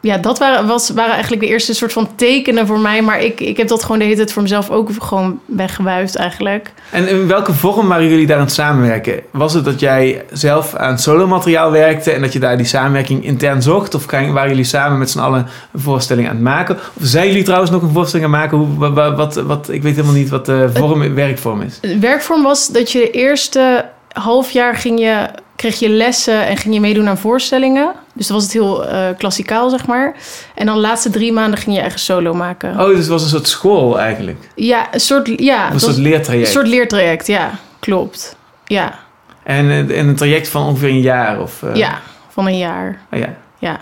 Ja, 0.00 0.18
dat 0.18 0.38
waren, 0.38 0.66
was, 0.66 0.90
waren 0.90 1.12
eigenlijk 1.12 1.42
de 1.42 1.48
eerste 1.48 1.74
soort 1.74 1.92
van 1.92 2.08
tekenen 2.14 2.66
voor 2.66 2.78
mij. 2.78 3.02
Maar 3.02 3.20
ik, 3.22 3.40
ik 3.40 3.56
heb 3.56 3.68
dat 3.68 3.82
gewoon 3.82 3.98
de 3.98 4.04
hele 4.04 4.16
tijd 4.16 4.32
voor 4.32 4.42
mezelf 4.42 4.70
ook 4.70 4.90
gewoon 4.98 5.40
weggewuifd 5.44 6.16
eigenlijk. 6.16 6.72
En 6.90 7.08
in 7.08 7.26
welke 7.26 7.52
vorm 7.52 7.88
waren 7.88 8.08
jullie 8.08 8.26
daar 8.26 8.36
aan 8.36 8.42
het 8.44 8.52
samenwerken? 8.52 9.20
Was 9.30 9.54
het 9.54 9.64
dat 9.64 9.80
jij 9.80 10.24
zelf 10.32 10.74
aan 10.74 10.98
solomateriaal 10.98 11.70
werkte 11.70 12.10
en 12.10 12.20
dat 12.20 12.32
je 12.32 12.38
daar 12.38 12.56
die 12.56 12.66
samenwerking 12.66 13.24
intern 13.24 13.62
zocht? 13.62 13.94
Of 13.94 14.10
waren 14.10 14.48
jullie 14.48 14.64
samen 14.64 14.98
met 14.98 15.10
z'n 15.10 15.18
allen 15.18 15.46
een 15.72 15.80
voorstelling 15.80 16.28
aan 16.28 16.34
het 16.34 16.44
maken? 16.44 16.74
Of 16.76 17.06
zijn 17.06 17.26
jullie 17.26 17.42
trouwens 17.44 17.70
nog 17.70 17.82
een 17.82 17.92
voorstelling 17.92 18.26
aan 18.26 18.32
het 18.40 18.40
maken? 18.42 18.58
Hoe, 18.58 18.78
wa- 18.78 18.92
wa- 18.92 19.14
wat, 19.14 19.34
wat, 19.34 19.68
ik 19.70 19.82
weet 19.82 19.94
helemaal 19.94 20.16
niet 20.16 20.28
wat 20.28 20.46
de 20.46 20.70
vorm, 20.74 21.14
werkvorm 21.14 21.60
is. 21.62 21.80
De 21.80 21.98
werkvorm 21.98 22.42
was 22.42 22.68
dat 22.68 22.92
je 22.92 22.98
de 22.98 23.10
eerste 23.10 23.84
half 24.12 24.50
jaar 24.50 24.76
ging 24.76 25.00
je 25.00 25.28
kreeg 25.58 25.78
je 25.78 25.88
lessen 25.88 26.46
en 26.46 26.56
ging 26.56 26.74
je 26.74 26.80
meedoen 26.80 27.08
aan 27.08 27.18
voorstellingen. 27.18 27.92
Dus 28.12 28.26
dan 28.26 28.36
was 28.36 28.44
het 28.44 28.52
heel 28.54 28.86
eh, 28.86 29.06
klassikaal, 29.18 29.70
zeg 29.70 29.86
maar. 29.86 30.14
En 30.54 30.66
dan 30.66 30.74
de 30.74 30.80
laatste 30.80 31.10
drie 31.10 31.32
maanden 31.32 31.58
ging 31.58 31.74
je 31.76 31.80
eigen 31.80 32.00
solo 32.00 32.34
maken. 32.34 32.70
Oh, 32.80 32.86
dus 32.86 32.98
het 32.98 33.06
was 33.06 33.22
een 33.22 33.28
soort 33.28 33.48
school 33.48 33.98
eigenlijk. 33.98 34.48
Ja, 34.54 34.86
een 34.94 35.00
soort, 35.00 35.30
ja, 35.36 35.72
Een 35.72 35.80
soort 35.80 35.92
was 35.96 36.00
leertraject. 36.04 36.46
een 36.46 36.52
soort 36.52 36.66
leertraject, 36.66 37.26
ja, 37.26 37.50
klopt. 37.78 38.36
Ja, 38.64 38.98
En, 39.42 39.70
eh, 39.70 39.98
en 39.98 40.08
een 40.08 40.16
traject 40.16 40.48
van 40.48 40.66
ongeveer 40.66 40.88
een 40.88 41.00
jaar 41.00 41.40
of... 41.40 41.62
eh, 41.62 41.74
ja, 41.74 42.00
van 42.28 42.46
een 42.46 42.58
jaar. 42.58 43.00
oh 43.12 43.18
ja. 43.18 43.34
Ja. 43.58 43.80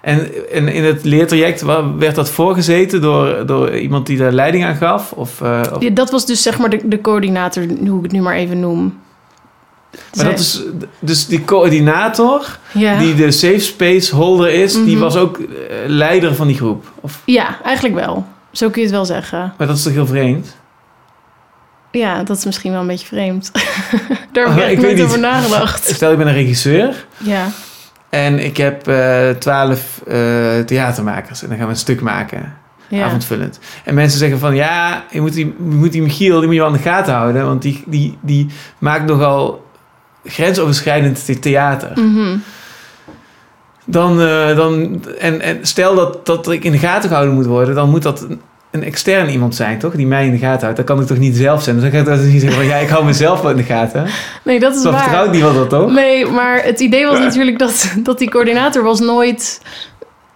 En, 0.00 0.30
en 0.52 0.68
in 0.68 0.84
het 0.84 1.04
leertraject 1.04 1.62
werd 1.98 2.14
dat 2.14 2.30
voorgezeten 2.30 3.00
door, 3.00 3.46
door 3.46 3.76
iemand 3.78 4.06
die 4.06 4.18
daar 4.18 4.32
leiding 4.32 4.64
aan 4.64 4.76
gaf? 4.76 5.12
Of, 5.12 5.40
of- 5.40 5.80
Ja, 5.82 5.90
dat 5.90 6.10
was 6.10 6.26
dus 6.26 6.42
zeg 6.42 6.58
maar 6.58 6.70
de, 6.70 6.80
de 6.88 7.00
coördinator, 7.00 7.62
hoe 7.86 7.96
ik 7.96 8.02
het 8.02 8.12
nu 8.12 8.20
maar 8.20 8.34
even 8.34 8.60
noem. 8.60 9.02
Maar 10.16 10.24
dat 10.24 10.38
is 10.38 10.60
dus 10.98 11.26
die 11.26 11.44
coördinator, 11.44 12.58
ja. 12.72 12.98
die 12.98 13.14
de 13.14 13.30
safe 13.30 13.58
space 13.58 14.14
holder 14.14 14.48
is, 14.50 14.72
die 14.72 14.82
Mhm. 14.94 14.98
was 14.98 15.16
ook 15.16 15.38
eh, 15.38 15.44
leider 15.86 16.34
van 16.34 16.46
die 16.46 16.56
groep. 16.56 16.92
Of, 17.00 17.20
ja, 17.24 17.62
eigenlijk 17.62 17.94
wel. 17.94 18.26
Zo 18.52 18.70
kun 18.70 18.80
je 18.80 18.86
het 18.86 18.96
wel 18.96 19.04
zeggen. 19.04 19.54
maar 19.58 19.66
dat 19.66 19.76
is 19.76 19.82
toch 19.82 19.92
heel 19.92 20.06
vreemd? 20.06 20.56
Ja, 21.90 22.22
dat 22.22 22.36
is 22.36 22.44
misschien 22.44 22.72
wel 22.72 22.80
een 22.80 22.86
beetje 22.86 23.06
vreemd. 23.06 23.50
Daar 24.32 24.46
heb 24.54 24.56
Oh, 24.64 24.70
ik 24.70 24.78
ik 24.78 24.80
nooit 24.80 25.02
over 25.02 25.18
nagedacht. 25.18 25.88
Stel, 25.94 26.12
ik 26.12 26.18
ben 26.18 26.26
een 26.26 26.32
regisseur 26.34 27.06
Ja, 27.18 27.46
en 28.10 28.38
ik 28.44 28.56
heb 28.56 28.88
eh, 28.88 29.30
twaalf 29.30 30.00
eh, 30.06 30.14
theatermakers 30.66 31.42
en 31.42 31.48
dan 31.48 31.56
gaan 31.56 31.66
we 31.66 31.72
een 31.72 31.78
stuk 31.78 32.00
maken. 32.00 32.52
ja. 32.88 33.04
avondvullend. 33.04 33.58
En 33.84 33.94
mensen 33.94 34.18
zeggen 34.18 34.38
van 34.38 34.54
ja, 34.54 35.04
je 35.10 35.20
moet 35.20 35.32
die, 35.32 35.46
je 35.46 35.74
moet 35.76 35.92
die 35.92 36.02
Michiel, 36.02 36.36
die 36.38 36.44
moet 36.46 36.54
je 36.54 36.60
wel 36.60 36.68
aan 36.70 36.76
de 36.76 36.82
gaten 36.82 37.14
houden, 37.14 37.44
want 37.44 37.62
die, 37.62 37.82
die, 37.86 38.18
die 38.20 38.46
maakt 38.78 39.04
nogal 39.06 39.64
grensoverschrijdend 40.24 41.24
the- 41.24 41.38
theater. 41.38 41.90
Mhm. 41.94 42.36
Dan, 43.86 44.20
eh, 44.20 44.56
dan, 44.56 45.02
en, 45.18 45.40
en 45.40 45.58
stel 45.62 45.94
dat, 45.94 46.26
dat 46.26 46.50
ik 46.50 46.64
in 46.64 46.72
de 46.72 46.78
gaten 46.78 47.08
gehouden 47.08 47.34
moet 47.34 47.46
worden, 47.46 47.74
dan 47.74 47.90
moet 47.90 48.02
dat 48.02 48.26
een, 48.70 48.82
extern 48.82 49.28
iemand 49.28 49.54
zijn, 49.54 49.78
toch? 49.78 49.94
Die 49.94 50.06
mij 50.06 50.26
in 50.26 50.32
de 50.32 50.38
gaten 50.38 50.60
houdt. 50.60 50.76
Dat 50.76 50.86
kan 50.86 51.00
ik 51.00 51.06
toch 51.06 51.18
niet 51.18 51.36
zelf 51.36 51.62
zijn? 51.62 51.74
Dus 51.80 51.84
dan 51.84 51.92
ga 52.04 52.10
ik 52.10 52.16
toch 52.18 52.26
niet 52.26 52.40
zeggen 52.40 52.58
van 52.58 52.68
ja, 52.68 52.76
ik 52.76 52.88
hou 52.88 53.04
mezelf 53.04 53.40
wel 53.40 53.50
in 53.50 53.56
de 53.56 53.62
gaten. 53.62 54.06
Nee, 54.44 54.60
dat 54.60 54.74
is 54.76 54.82
Dan 54.82 54.92
waar. 54.92 55.02
vertrouwt 55.02 55.30
niemand 55.30 55.54
dat 55.54 55.70
toch? 55.70 55.90
Nee, 55.90 56.26
maar 56.26 56.64
het 56.64 56.80
idee 56.80 57.06
was 57.06 57.18
natuurlijk 57.18 57.58
dat, 57.58 57.94
dat 58.02 58.18
die 58.18 58.30
coördinator 58.30 58.82
was 58.82 59.00
nooit 59.00 59.60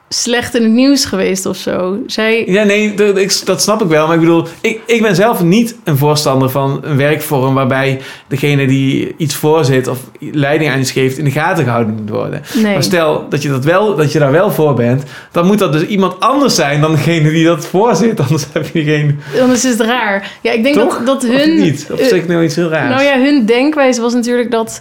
slecht 0.09 0.55
in 0.55 0.63
het 0.63 0.73
nieuws 0.73 1.05
geweest 1.05 1.47
of 1.47 1.57
zo. 1.57 1.99
Zij, 2.07 2.45
Ja, 2.47 2.63
nee, 2.65 2.95
dat, 2.95 3.17
ik- 3.19 3.41
dat 3.45 3.63
snap 3.63 3.83
ik 3.83 3.89
wel. 3.89 4.05
Maar 4.07 4.15
ik 4.15 4.21
bedoel, 4.21 4.47
ik, 4.61 4.81
ik 4.87 5.03
ben 5.03 5.15
zelf 5.15 5.43
niet 5.43 5.77
een 5.85 5.97
voorstander 5.97 6.51
van 6.51 6.79
een 6.83 6.97
werkvorm 6.97 7.55
waarbij 7.55 8.01
degene 8.29 8.67
die 8.67 9.15
iets 9.17 9.35
voorzit 9.35 9.87
of 9.89 9.99
leiding 10.21 10.71
aan 10.71 10.81
iets 10.81 10.91
geeft 10.91 11.19
in 11.19 11.25
de 11.25 11.31
gaten 11.31 11.65
gehouden 11.65 11.95
moet 11.95 12.11
worden. 12.11 12.43
nee. 12.63 12.73
Maar 12.73 12.83
stel 12.83 13.27
dat 13.29 13.43
je, 13.43 13.49
dat, 13.49 13.65
wel, 13.65 13.95
dat 13.97 14.13
je 14.13 14.19
daar 14.19 14.33
wel 14.33 14.51
voor 14.51 14.75
bent, 14.75 15.03
dan 15.33 15.47
moet 15.47 15.59
dat 15.59 15.73
dus 15.73 15.83
iemand 15.87 16.21
anders 16.21 16.55
zijn 16.55 16.81
dan 16.81 16.91
degene 16.93 17.31
die 17.31 17.45
dat 17.45 17.67
voorzit. 17.67 18.21
Anders 18.29 18.47
heb 18.53 18.67
je 18.73 18.83
geen. 18.83 19.21
Anders 19.41 19.65
is 19.65 19.71
het 19.71 19.81
raar. 19.81 20.31
Ja, 20.43 20.53
ik 20.53 20.63
denk 20.63 20.75
Toch? 20.75 20.97
dat, 20.97 21.07
dat 21.07 21.31
Of 21.31 21.37
hun... 21.37 21.61
niet? 21.61 21.87
Of 21.93 21.99
eh, 21.99 22.07
zeg 22.07 22.19
ik 22.19 22.29
nou 22.29 22.45
iets 22.45 22.57
heel 22.57 22.69
raars? 22.69 22.95
nou 22.95 23.03
ja, 23.03 23.19
hun 23.25 23.47
denkwijze 23.47 24.01
was 24.01 24.15
natuurlijk 24.15 24.51
dat, 24.51 24.81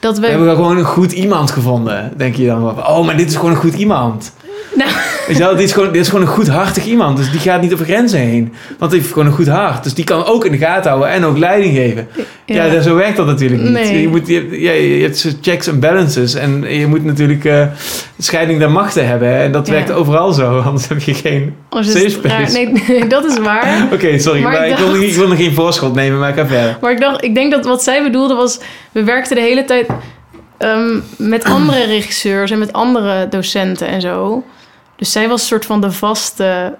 dat 0.00 0.14
We 0.14 0.20
we... 0.20 0.26
hebben 0.26 0.46
wel 0.46 0.54
gewoon 0.54 0.76
een 0.78 0.84
goed 0.84 1.12
iemand 1.12 1.50
gevonden, 1.50 2.12
denk 2.16 2.34
je 2.36 2.46
dan 2.46 2.78
Oh, 2.86 3.06
maar 3.06 3.16
dit 3.16 3.28
is 3.28 3.36
gewoon 3.36 3.50
een 3.50 3.56
goed 3.56 3.74
iemand. 3.74 4.32
Nou. 4.74 4.90
Weet 5.26 5.36
je 5.36 5.42
wel, 5.42 5.56
dit 5.56 5.64
is, 5.64 5.72
gewoon, 5.72 5.92
dit 5.92 6.00
is 6.02 6.08
gewoon 6.08 6.24
een 6.24 6.32
goedhartig 6.32 6.84
iemand. 6.84 7.16
Dus 7.16 7.30
die 7.30 7.40
gaat 7.40 7.60
niet 7.62 7.72
over 7.72 7.84
grenzen 7.84 8.18
heen. 8.18 8.52
Want 8.78 8.90
die 8.90 9.00
heeft 9.00 9.12
gewoon 9.12 9.28
een 9.28 9.34
goed 9.34 9.48
hart. 9.48 9.84
Dus 9.84 9.94
die 9.94 10.04
kan 10.04 10.24
ook 10.24 10.44
in 10.44 10.52
de 10.52 10.58
gaten 10.58 10.90
houden 10.90 11.10
en 11.10 11.24
ook 11.24 11.38
leiding 11.38 11.76
geven. 11.76 12.08
Ja, 12.44 12.80
zo 12.80 12.94
werkt 12.94 13.16
dat 13.16 13.26
natuurlijk 13.26 13.62
niet. 13.62 13.72
Nee. 13.72 14.00
Je, 14.00 14.08
moet, 14.08 14.26
je, 14.26 14.60
je 14.96 15.02
hebt 15.02 15.36
checks 15.40 15.66
en 15.66 15.80
balances. 15.80 16.34
En 16.34 16.64
je 16.68 16.86
moet 16.86 17.04
natuurlijk 17.04 17.44
eh 17.44 17.66
scheiding 18.18 18.58
der 18.58 18.70
machten 18.70 19.06
hebben. 19.06 19.36
En 19.36 19.52
dat 19.52 19.66
Ja. 19.66 19.72
werkt 19.72 19.90
overal 19.92 20.32
zo. 20.32 20.58
Anders 20.66 20.88
heb 20.88 21.02
je 21.02 21.14
geen... 21.14 21.54
Safe 21.70 22.08
space. 22.08 22.52
Nee, 22.52 22.72
nee, 22.88 23.06
dat 23.06 23.24
is 23.24 23.38
waar. 23.38 23.82
Oké, 23.92 24.18
sorry. 24.18 24.42
Maar 24.42 24.52
Maar, 24.52 24.68
ik 24.68 24.76
wil, 24.76 25.02
ik 25.02 25.14
wil 25.14 25.28
nog 25.28 25.36
geen 25.36 25.54
voorschot 25.54 25.94
nemen, 25.94 26.18
maar 26.18 26.28
ik 26.28 26.34
ga 26.36 26.46
verder. 26.46 26.78
Maar 26.80 26.92
ik 26.92 27.00
dacht, 27.00 27.24
ik 27.24 27.34
denk 27.34 27.50
dat 27.52 27.64
wat 27.64 27.82
zij 27.82 28.02
bedoelde 28.02 28.34
was... 28.34 28.58
We 28.92 29.04
werkten 29.04 29.36
de 29.36 29.42
hele 29.42 29.64
tijd 29.64 29.86
ehm, 30.60 31.00
met 31.16 31.44
andere 31.44 31.84
regisseurs 31.84 32.50
en 32.50 32.58
met 32.58 32.72
andere 32.72 33.28
docenten 33.28 33.86
en 33.88 34.00
zo. 34.00 34.44
Dus 34.96 35.12
zij 35.12 35.28
was 35.28 35.40
een 35.40 35.46
soort 35.46 35.66
van 35.66 35.80
de 35.80 35.92
vaste... 35.92 36.76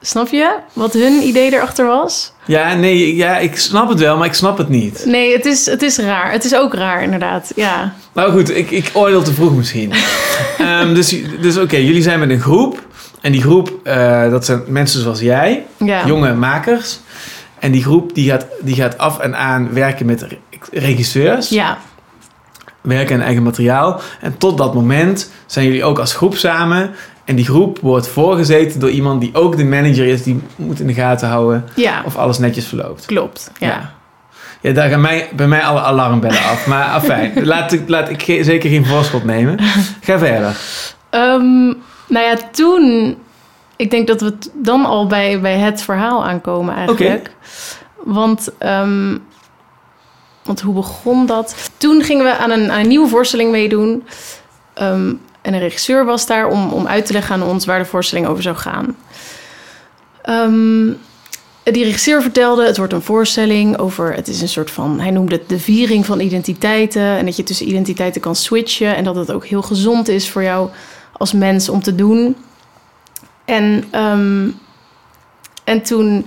Snap 0.00 0.28
je 0.28 0.56
wat 0.72 0.92
hun 0.92 1.22
idee 1.22 1.52
erachter 1.52 1.86
was? 1.86 2.32
Ja, 2.44 2.74
nee, 2.74 3.16
ja, 3.16 3.38
ik 3.38 3.56
snap 3.58 3.88
het 3.88 3.98
wel, 3.98 4.16
maar 4.16 4.26
ik 4.26 4.34
snap 4.34 4.58
het 4.58 4.68
niet. 4.68 5.02
Nee, 5.06 5.32
het 5.32 5.44
is, 5.44 5.66
het 5.66 5.82
is 5.82 5.98
raar. 5.98 6.32
Het 6.32 6.44
is 6.44 6.54
ook 6.54 6.74
raar, 6.74 7.02
inderdaad. 7.02 7.52
Ja. 7.54 7.92
Nou 8.12 8.32
goed, 8.32 8.56
ik, 8.56 8.70
ik 8.70 8.90
oordeel 8.92 9.22
te 9.22 9.32
vroeg 9.32 9.56
misschien. 9.56 9.92
Ehm, 10.58 10.94
dus 10.94 11.16
dus 11.40 11.56
oké, 11.56 11.76
jullie 11.76 12.02
zijn 12.02 12.18
met 12.18 12.30
een 12.30 12.40
groep. 12.40 12.86
En 13.20 13.32
die 13.32 13.40
groep, 13.42 13.70
eh, 13.82 14.30
dat 14.30 14.44
zijn 14.44 14.62
mensen 14.66 15.02
zoals 15.02 15.20
jij, 15.20 15.66
ja. 15.76 16.06
jonge 16.06 16.34
makers. 16.34 16.98
En 17.58 17.72
die 17.72 17.82
groep 17.82 18.14
die 18.14 18.30
gaat, 18.30 18.46
die 18.60 18.74
gaat 18.74 18.98
af 18.98 19.18
en 19.18 19.36
aan 19.36 19.72
werken 19.72 20.06
met 20.06 20.22
re- 20.22 20.38
regisseurs. 20.72 21.48
Ja, 21.48 21.78
werken 22.86 23.16
aan 23.16 23.22
eigen 23.22 23.42
materiaal. 23.42 24.00
En 24.20 24.38
tot 24.38 24.58
dat 24.58 24.74
moment 24.74 25.30
zijn 25.46 25.64
jullie 25.66 25.84
ook 25.84 25.98
als 25.98 26.14
groep 26.14 26.36
samen. 26.36 26.90
En 27.24 27.36
die 27.36 27.44
groep 27.44 27.78
wordt 27.82 28.08
voorgezeten 28.08 28.80
door 28.80 28.90
iemand 28.90 29.20
die 29.20 29.34
ook 29.34 29.56
de 29.56 29.64
manager 29.64 30.06
is. 30.06 30.22
Die 30.22 30.40
moet 30.56 30.80
in 30.80 30.86
de 30.86 30.94
gaten 30.94 31.28
houden 31.28 31.64
ja. 31.74 32.02
of 32.04 32.16
alles 32.16 32.38
netjes 32.38 32.66
verloopt. 32.66 33.06
klopt. 33.06 33.50
Ja. 33.58 33.66
Ja. 33.66 33.94
Ja, 34.60 34.72
daar 34.72 34.88
gaan 34.88 35.00
mij, 35.00 35.28
bij 35.36 35.46
mij 35.48 35.62
alle 35.62 35.80
alarmbellen 35.80 36.38
af. 36.44 36.66
Maar 36.66 36.84
afijn, 37.00 37.44
laat, 37.46 37.72
ik- 37.72 37.88
laat 37.88 38.08
ik 38.08 38.22
ge- 38.22 38.44
zeker 38.44 38.70
geen 38.70 38.86
voorschot 38.86 39.24
nemen. 39.24 39.58
Ga 40.00 40.18
verder. 40.18 40.56
Ehm, 41.10 41.64
nou 42.08 42.24
ja, 42.26 42.36
toen... 42.50 43.16
Ik 43.76 43.90
denk 43.90 44.06
dat 44.06 44.20
we 44.20 44.34
dan 44.54 44.84
al 44.84 45.06
bij, 45.06 45.40
bij 45.40 45.58
het 45.58 45.82
verhaal 45.82 46.24
aankomen 46.24 46.74
eigenlijk. 46.74 47.30
Want, 48.04 48.48
ehm, 48.58 49.16
want 50.46 50.60
hoe 50.60 50.74
begon 50.74 51.26
dat? 51.26 51.70
Toen 51.76 52.02
gingen 52.02 52.24
we 52.24 52.36
aan 52.36 52.50
een, 52.50 52.88
nieuwe 52.88 53.08
voorstelling 53.08 53.50
meedoen. 53.50 54.04
Ehm, 54.74 55.14
en 55.42 55.54
een 55.54 55.58
regisseur 55.60 56.04
was 56.04 56.26
daar 56.26 56.48
om, 56.48 56.72
om 56.72 56.86
uit 56.86 57.06
te 57.06 57.12
leggen 57.12 57.34
aan 57.34 57.42
ons 57.42 57.64
waar 57.64 57.78
de 57.78 57.84
voorstelling 57.84 58.26
over 58.26 58.42
zou 58.42 58.56
gaan. 58.56 58.96
Ehm, 60.22 60.92
die 61.62 61.84
regisseur 61.84 62.22
vertelde, 62.22 62.66
het 62.66 62.76
wordt 62.76 62.92
een 62.92 63.02
voorstelling 63.02 63.78
over... 63.78 64.14
Het 64.14 64.28
is 64.28 64.40
een 64.40 64.48
soort 64.48 64.70
van, 64.70 65.00
hij 65.00 65.10
noemde 65.10 65.34
het 65.34 65.48
de 65.48 65.58
viering 65.58 66.06
van 66.06 66.20
identiteiten. 66.20 67.02
En 67.02 67.24
dat 67.24 67.36
je 67.36 67.42
tussen 67.42 67.68
identiteiten 67.68 68.20
kan 68.20 68.36
switchen. 68.36 68.96
En 68.96 69.04
dat 69.04 69.16
het 69.16 69.32
ook 69.32 69.46
heel 69.46 69.62
gezond 69.62 70.08
is 70.08 70.30
voor 70.30 70.42
jou 70.42 70.70
als 71.12 71.32
mens 71.32 71.68
om 71.68 71.82
te 71.82 71.94
doen. 71.94 72.36
En, 73.44 73.84
ehm, 73.90 74.48
en 75.64 75.82
toen 75.82 76.26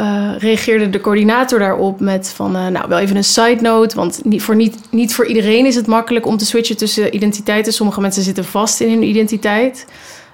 eh, 0.00 0.30
reageerde 0.38 0.90
de 0.90 1.00
coördinator 1.00 1.58
daarop 1.58 2.00
met 2.00 2.32
van... 2.36 2.56
eh, 2.56 2.66
nou, 2.66 2.88
wel 2.88 2.98
even 2.98 3.16
een 3.16 3.24
side 3.24 3.60
note, 3.60 3.96
want 3.96 4.24
niet 4.24 4.42
voor, 4.42 4.56
niet, 4.56 4.76
niet 4.90 5.14
voor 5.14 5.26
iedereen 5.26 5.66
is 5.66 5.74
het 5.74 5.86
makkelijk 5.86 6.26
om 6.26 6.36
te 6.36 6.44
switchen 6.44 6.76
tussen 6.76 7.14
identiteiten. 7.14 7.72
Sommige 7.72 8.00
mensen 8.00 8.22
zitten 8.22 8.44
vast 8.44 8.80
in 8.80 8.90
hun 8.90 9.02
identiteit. 9.02 9.86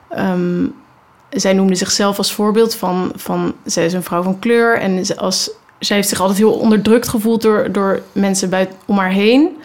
Ehm, 0.08 0.66
zij 1.30 1.52
noemde 1.52 1.74
zichzelf 1.74 2.18
als 2.18 2.32
voorbeeld 2.32 2.74
van, 2.74 3.12
van... 3.14 3.54
Zij 3.64 3.84
is 3.84 3.92
een 3.92 4.02
vrouw 4.02 4.22
van 4.22 4.38
kleur 4.38 4.78
en 4.78 5.16
als, 5.16 5.50
zij 5.78 5.96
heeft 5.96 6.08
zich 6.08 6.20
altijd 6.20 6.38
heel 6.38 6.52
onderdrukt 6.52 7.08
gevoeld... 7.08 7.42
door, 7.42 7.72
door 7.72 8.02
mensen 8.12 8.50
buiten, 8.50 8.76
om 8.84 8.98
haar 8.98 9.12
heen. 9.12 9.56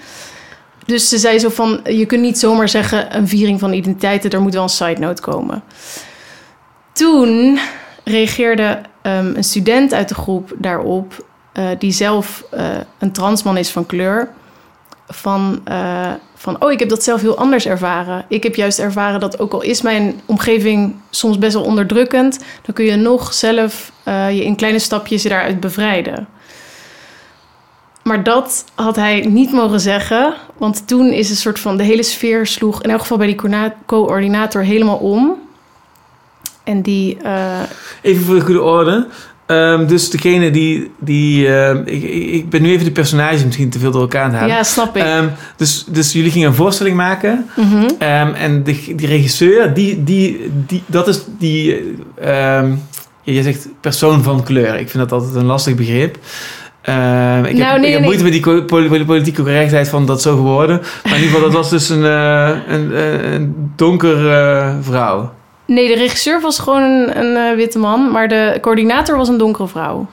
Dus 0.86 1.10
ze 1.10 1.18
zei 1.18 1.40
zo 1.40 1.50
van, 1.50 1.80
je 1.84 2.06
kunt 2.06 2.22
niet 2.22 2.40
zomaar 2.40 2.70
zeggen... 2.70 3.18
een 3.18 3.28
viering 3.28 3.60
van 3.60 3.74
identiteiten, 3.74 4.30
er 4.30 4.42
moet 4.42 4.54
wel 4.54 4.64
een 4.64 4.70
side 4.70 5.00
note 5.00 5.22
komen. 5.22 5.64
Toen 6.94 7.60
reageerde 8.04 8.82
ehm, 9.02 9.36
een 9.36 9.44
student 9.44 9.94
uit 9.94 10.10
de 10.10 10.16
groep 10.16 10.54
daarop... 10.58 11.26
eh, 11.52 11.66
die 11.80 11.92
zelf 11.92 12.44
eh, 12.52 12.70
een 13.00 13.12
transman 13.12 13.58
is 13.58 13.70
van 13.70 13.86
kleur... 13.86 14.30
Van, 15.08 15.62
eh, 15.64 16.12
van, 16.36 16.64
oh, 16.64 16.72
ik 16.72 16.80
heb 16.80 16.90
dat 16.90 17.04
zelf 17.04 17.22
heel 17.22 17.38
anders 17.38 17.66
ervaren. 17.66 18.26
Ik 18.28 18.44
heb 18.44 18.56
juist 18.56 18.80
ervaren 18.80 19.20
dat 19.20 19.40
ook 19.40 19.54
al 19.54 19.62
is 19.62 19.82
mijn 19.82 20.22
omgeving 20.26 20.96
soms 21.10 21.38
best 21.38 21.54
wel 21.54 21.64
onderdrukkend... 21.64 22.40
dan 22.62 22.76
kun 22.76 22.86
je 22.86 22.96
nog 22.96 23.34
zelf 23.34 23.92
je 24.06 24.44
in 24.44 24.56
kleine 24.56 24.80
stapjes 24.80 25.24
je 25.24 25.30
daaruit 25.30 25.60
bevrijden. 25.60 26.28
Maar 28.04 28.24
dat 28.24 28.66
had 28.76 28.96
hij 28.96 29.20
niet 29.20 29.52
mogen 29.52 29.80
zeggen. 29.80 30.34
Want 30.58 30.88
toen 30.88 31.12
is 31.12 31.30
een 31.30 31.36
soort 31.36 31.60
van 31.60 31.78
de 31.78 31.84
hele 31.84 32.04
sfeer 32.04 32.48
sloeg, 32.48 32.84
in 32.84 32.90
elk 32.90 33.00
geval 33.00 33.18
bij 33.18 33.28
die 33.28 33.36
coördina- 33.36 33.76
coördinator, 33.86 34.64
helemaal 34.64 34.98
om. 34.98 35.50
En 36.64 36.82
die. 36.82 37.18
eh, 37.24 37.60
Even 38.02 38.24
voor 38.24 38.36
de 38.36 38.42
goede 38.42 38.62
orde. 38.62 39.08
Ehm, 39.46 39.88
dus 39.88 40.10
degene 40.10 40.52
die... 40.52 40.92
die 41.00 41.56
ehm, 41.56 41.82
ik, 41.86 42.04
ik 42.34 42.50
ben 42.50 42.62
nu 42.62 42.72
even 42.72 42.86
de 42.86 42.92
personages 42.92 43.46
misschien 43.46 43.70
te 43.70 43.80
veel 43.80 43.92
door 43.92 44.02
elkaar 44.02 44.24
aan 44.24 44.30
het 44.30 44.40
halen. 44.40 44.56
ja, 44.56 44.64
snap 44.64 44.96
ik. 44.98 45.04
Ehm, 45.04 45.28
dus, 45.58 45.86
dus 45.88 46.12
jullie 46.14 46.32
gingen 46.32 46.48
een 46.48 46.54
voorstelling 46.56 46.96
maken. 46.96 47.46
Ehm, 48.00 48.34
en 48.34 48.64
de, 48.64 48.94
die 48.96 49.08
regisseur, 49.08 49.74
die, 49.74 50.04
die, 50.04 50.52
die, 50.68 50.84
dat 50.86 51.08
is 51.08 51.22
die... 51.38 51.96
je 53.24 53.44
zegt 53.44 53.68
persoon 53.82 54.24
van 54.24 54.44
kleur. 54.44 54.80
Ik 54.80 54.90
vind 54.90 55.10
dat 55.10 55.12
altijd 55.20 55.36
een 55.36 55.46
lastig 55.46 55.76
begrip. 55.76 56.18
Ehm, 56.82 57.44
ik 57.46 57.58
Nou, 57.58 57.72
heb, 57.72 57.80
nee, 57.80 57.88
ik 57.88 57.94
heb 57.94 58.04
moeite 58.04 58.24
met 58.24 58.32
die 58.92 59.06
politieke 59.06 59.42
correctheid 59.44 59.90
van 59.90 60.06
dat 60.06 60.22
zo 60.22 60.36
geworden. 60.36 60.82
Maar 61.04 61.14
in 61.16 61.20
ieder 61.22 61.28
geval, 61.36 61.42
dat 61.42 61.54
was 61.54 61.70
dus 61.70 61.90
een, 61.90 62.06
eh, 62.06 62.50
een, 62.68 62.98
een, 62.98 63.34
een 63.34 63.72
donker 63.76 64.32
eh, 64.32 64.74
vrouw. 64.82 65.34
Nee, 65.74 65.88
de 65.88 65.96
regisseur 65.96 66.42
was 66.42 66.60
gewoon 66.60 66.82
een, 66.82 67.18
een 67.20 67.36
eh, 67.50 67.56
witte 67.56 67.80
man, 67.80 68.12
maar 68.12 68.28
de 68.28 68.58
coördinator 68.62 69.18
was 69.18 69.28
een 69.28 69.38
donkere 69.38 69.68
vrouw. 69.68 70.08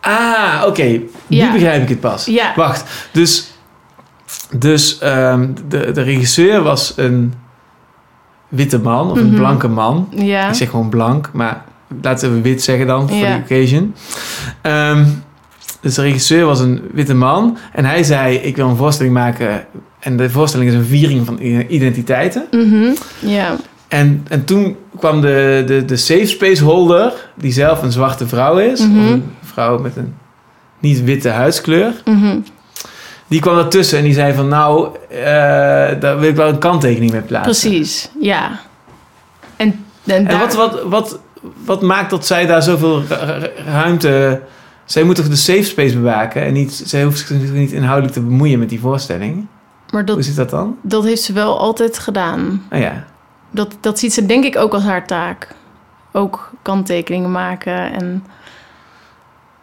Ah, 0.00 0.62
oké. 0.66 0.82
Nu 0.82 1.02
Ja. 1.26 1.52
begrijp 1.52 1.82
ik 1.82 1.88
het 1.88 2.00
pas. 2.00 2.24
Ja. 2.24 2.52
Wacht, 2.56 3.08
dus, 3.12 3.50
dus 4.56 4.98
ehm, 4.98 5.48
de, 5.68 5.90
de 5.92 6.02
regisseur 6.02 6.62
was 6.62 6.92
een 6.96 7.34
witte 8.48 8.78
man, 8.78 9.10
of 9.10 9.18
een 9.18 9.26
Mhm. 9.26 9.36
blanke 9.36 9.68
man. 9.68 10.08
Ja. 10.10 10.48
Ik 10.48 10.54
zeg 10.54 10.70
gewoon 10.70 10.88
blank, 10.88 11.30
maar 11.32 11.64
laten 12.02 12.34
we 12.34 12.40
wit 12.40 12.62
zeggen 12.62 12.86
dan, 12.86 13.08
voor 13.08 13.18
de 13.26 13.38
occasion. 13.42 13.94
Ehm, 14.62 15.04
dus 15.80 15.94
de 15.94 16.02
regisseur 16.02 16.44
was 16.46 16.60
een 16.60 16.82
witte 16.92 17.14
man. 17.14 17.58
En 17.72 17.84
hij 17.84 18.02
zei, 18.02 18.36
ik 18.36 18.56
wil 18.56 18.68
een 18.68 18.76
voorstelling 18.76 19.14
maken. 19.14 19.66
En 20.00 20.16
de 20.16 20.30
voorstelling 20.30 20.70
is 20.70 20.76
een 20.76 20.84
viering 20.84 21.26
van 21.26 21.38
identiteiten. 21.68 22.44
Mhm. 22.50 22.92
Ja. 23.18 23.56
En, 23.94 24.26
en 24.28 24.44
toen 24.44 24.76
kwam 24.98 25.20
de, 25.20 25.62
de, 25.66 25.84
de 25.84 25.96
safe 25.96 26.26
space 26.26 26.64
holder, 26.64 27.12
die 27.34 27.52
zelf 27.52 27.82
een 27.82 27.92
zwarte 27.92 28.28
vrouw 28.28 28.58
is. 28.58 28.80
Mhm. 28.86 28.98
Of 28.98 29.10
een 29.10 29.32
vrouw 29.42 29.78
met 29.78 29.96
een 29.96 30.14
niet 30.78 31.04
witte 31.04 31.28
huidskleur. 31.28 31.92
Mhm. 32.04 32.38
Die 33.26 33.40
kwam 33.40 33.58
ertussen 33.58 33.98
en 33.98 34.04
die 34.04 34.14
zei 34.14 34.34
van, 34.34 34.48
nou, 34.48 34.88
eh, 35.10 35.24
daar 36.00 36.18
wil 36.18 36.28
ik 36.28 36.36
wel 36.36 36.48
een 36.48 36.58
kanttekening 36.58 37.12
mee 37.12 37.20
plaatsen. 37.20 37.70
Precies, 37.70 38.10
ja. 38.20 38.60
En, 39.56 39.84
en, 40.04 40.14
En 40.16 40.24
daar- 40.24 40.38
wat, 40.38 40.54
wat, 40.54 40.80
wat, 40.86 41.18
wat 41.64 41.82
maakt 41.82 42.10
dat 42.10 42.26
zij 42.26 42.46
daar 42.46 42.62
zoveel 42.62 43.02
ru- 43.08 43.14
ru- 43.14 43.50
ruimte... 43.72 44.40
Zij 44.84 45.02
moet 45.02 45.16
toch 45.16 45.28
de 45.28 45.36
safe 45.36 45.62
space 45.62 45.94
bewaken 45.94 46.42
en 46.42 46.52
niet, 46.52 46.82
zij 46.84 47.04
hoeft 47.04 47.18
zich 47.18 47.30
niet 47.52 47.72
inhoudelijk 47.72 48.12
te 48.14 48.20
bemoeien 48.20 48.58
met 48.58 48.68
die 48.68 48.80
voorstelling. 48.80 49.46
maar 49.90 50.04
Hoe 50.06 50.22
zit 50.22 50.36
dat 50.36 50.50
dan? 50.50 50.76
dat 50.82 51.04
heeft 51.04 51.22
ze 51.22 51.32
wel 51.32 51.58
altijd 51.58 51.98
gedaan. 51.98 52.62
Oh 52.72 52.78
ja. 52.78 53.04
Dat, 53.54 53.76
dat 53.80 53.98
ziet 53.98 54.12
ze 54.14 54.26
denk 54.26 54.44
ik 54.44 54.56
ook 54.56 54.72
als 54.74 54.82
haar 54.82 55.06
taak. 55.06 55.48
Ook 56.12 56.50
kanttekeningen 56.62 57.30
maken 57.30 57.92
en 57.92 58.24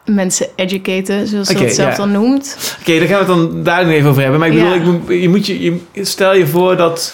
mensen 0.06 0.48
educaten, 0.56 1.28
zoals 1.28 1.48
ze 1.48 1.54
dat 1.54 1.72
zelf 1.72 1.90
ja. 1.92 1.96
dan 1.98 2.12
noemt. 2.12 2.76
Oké, 2.80 3.00
daar 3.00 3.08
gaan 3.08 3.26
we 3.26 3.34
het 3.34 3.52
dan 3.52 3.64
daar 3.64 3.84
nog 3.86 3.94
even 3.94 4.10
over 4.10 4.22
hebben. 4.22 4.40
Maar 4.40 4.50
ik 4.50 4.54
bedoel, 4.54 4.70
Ja. 4.70 4.76
ik, 4.76 4.84
moet- 4.84 5.22
je 5.22 5.30
moet 5.30 5.46
je, 5.46 5.62
je... 5.62 6.06
Stel 6.06 6.36
je 6.36 6.48
voor 6.48 6.76
dat... 6.78 7.14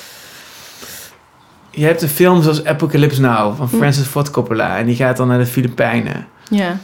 Je 1.69 1.85
hebt 1.85 2.01
een 2.01 2.09
film 2.09 2.41
zoals 2.41 2.65
Apocalypse 2.65 3.21
Now 3.21 3.57
van 3.57 3.67
Hm. 3.69 3.77
Francis 3.77 4.05
Ford 4.05 4.29
Coppola. 4.31 4.77
En 4.77 4.85
die 4.85 4.95
gaat 4.95 5.17
dan 5.17 5.27
naar 5.27 5.37
de 5.37 5.45
Filipijnen. 5.45 6.27
Ja, 6.49 6.77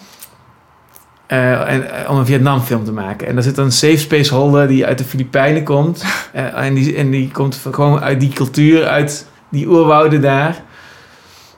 eh, 1.28 1.74
en, 1.74 2.04
eh, 2.04 2.10
om 2.10 2.18
een 2.18 2.26
Vietnamfilm 2.26 2.86
te 2.86 2.92
maken. 2.92 3.28
En 3.28 3.34
daar 3.34 3.44
zit 3.44 3.56
dan 3.56 3.66
een 3.66 3.72
safe 3.72 3.98
space 3.98 4.34
holder 4.36 4.68
die 4.68 4.86
uit 4.86 4.98
de 4.98 5.04
Filipijnen 5.04 5.64
komt. 5.64 6.04
Eh, 6.34 6.66
en, 6.66 6.74
die, 6.74 6.96
en 6.96 7.10
die 7.10 7.32
komt 7.32 7.62
gewoon 7.72 8.00
uit 8.02 8.20
die 8.20 8.30
cultuur, 8.34 8.88
uit 8.88 9.28
die 9.54 9.70
oerwouden 9.70 10.22
daar. 10.22 10.64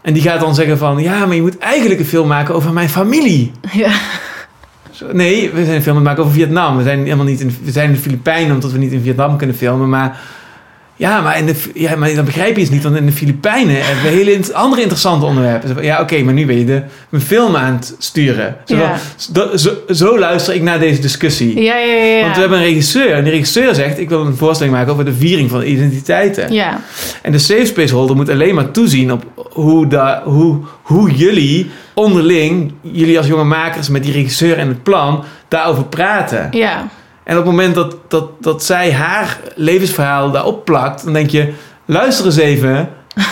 En 0.01 0.13
die 0.13 0.21
gaat 0.21 0.39
dan 0.39 0.55
zeggen 0.55 0.77
van... 0.77 1.01
Ja, 1.01 1.25
maar 1.25 1.36
je 1.36 1.41
moet 1.41 1.58
eigenlijk 1.58 1.99
een 1.99 2.05
film 2.05 2.27
maken 2.27 2.55
over 2.55 2.73
mijn 2.73 2.89
familie. 2.89 3.51
ja, 3.71 3.91
Zo, 4.91 5.05
nee, 5.12 5.51
we 5.51 5.63
zijn 5.63 5.75
een 5.75 5.81
film 5.81 5.97
aan 5.97 6.01
het 6.01 6.10
maken 6.10 6.23
over 6.23 6.36
Vietnam. 6.36 6.77
We 6.77 6.84
zijn 6.84 6.99
helemaal 7.03 7.25
niet 7.25 7.41
in, 7.41 7.58
we 7.63 7.71
zijn 7.71 7.88
in 7.88 7.95
de 7.95 8.01
Filipijnen 8.01 8.53
omdat 8.53 8.71
we 8.71 8.77
niet 8.77 8.91
in 8.91 9.01
Vietnam 9.01 9.38
kunnen 9.38 9.55
filmen. 9.55 9.89
Maar 9.89 10.19
ja, 10.97 11.21
maar, 11.21 11.38
in 11.38 11.45
de, 11.45 11.55
ja, 11.73 11.95
maar 11.95 12.13
dan 12.13 12.25
begrijp 12.25 12.55
je 12.55 12.62
het 12.62 12.71
niet. 12.71 12.84
Want 12.84 12.95
in 12.95 13.05
de 13.05 13.12
Filipijnen 13.12 13.86
hebben 13.86 14.03
we 14.03 14.10
hele 14.10 14.53
andere 14.53 14.81
interessante 14.81 15.25
onderwerpen. 15.25 15.84
Ja, 15.84 16.01
oké, 16.01 16.21
maar 16.21 16.34
nu 16.34 16.45
ben 16.45 16.58
je 16.58 16.65
de, 16.65 16.81
een 17.10 17.21
film 17.21 17.55
aan 17.55 17.73
het 17.73 17.95
sturen. 17.97 18.55
Zo, 18.65 18.75
Ja. 18.75 18.97
zo, 19.55 19.71
zo 19.89 20.19
luister 20.19 20.53
ik 20.53 20.62
naar 20.62 20.79
deze 20.79 21.01
discussie. 21.01 21.62
ja, 21.62 21.77
ja. 21.77 21.93
ja, 21.93 22.03
ja. 22.03 22.21
Want 22.21 22.34
we 22.36 22.39
hebben 22.39 22.58
een 22.58 22.65
regisseur. 22.65 23.13
En 23.13 23.23
de 23.23 23.29
regisseur 23.29 23.75
zegt... 23.75 23.99
ik 23.99 24.10
wil 24.10 24.25
een 24.25 24.36
voorstelling 24.36 24.75
maken 24.75 24.91
over 24.91 25.05
de 25.05 25.13
viering 25.13 25.49
van 25.49 25.62
identiteiten. 25.63 26.53
ja, 26.53 26.79
En 27.21 27.31
de 27.31 27.39
safe 27.39 27.65
space 27.65 27.93
holder 27.93 28.15
moet 28.15 28.29
alleen 28.29 28.55
maar 28.55 28.71
toezien 28.71 29.12
op 29.12 29.23
hoe, 29.36 29.88
da, 29.88 30.21
hoe, 30.25 30.60
hoe 30.81 31.12
jullie 31.12 31.69
onderling... 31.93 32.73
jullie 32.81 33.17
als 33.17 33.27
jonge 33.27 33.43
makers 33.43 33.89
met 33.89 34.03
die 34.03 34.13
regisseur 34.13 34.58
en 34.58 34.67
het 34.67 34.84
plan... 34.84 35.23
daarover 35.47 35.84
praten. 35.84 36.47
ja, 36.51 36.88
En 37.25 37.38
op 37.38 37.43
het 37.43 37.51
moment 37.51 37.75
dat, 37.75 37.95
dat, 38.07 38.29
dat 38.39 38.63
zij 38.63 38.93
haar 38.93 39.39
levensverhaal 39.55 40.31
daarop 40.31 40.65
plakt... 40.65 41.03
dan 41.03 41.13
denk 41.13 41.29
je... 41.29 41.53
luister 41.85 42.25
eens 42.25 42.38
even... 42.38 42.89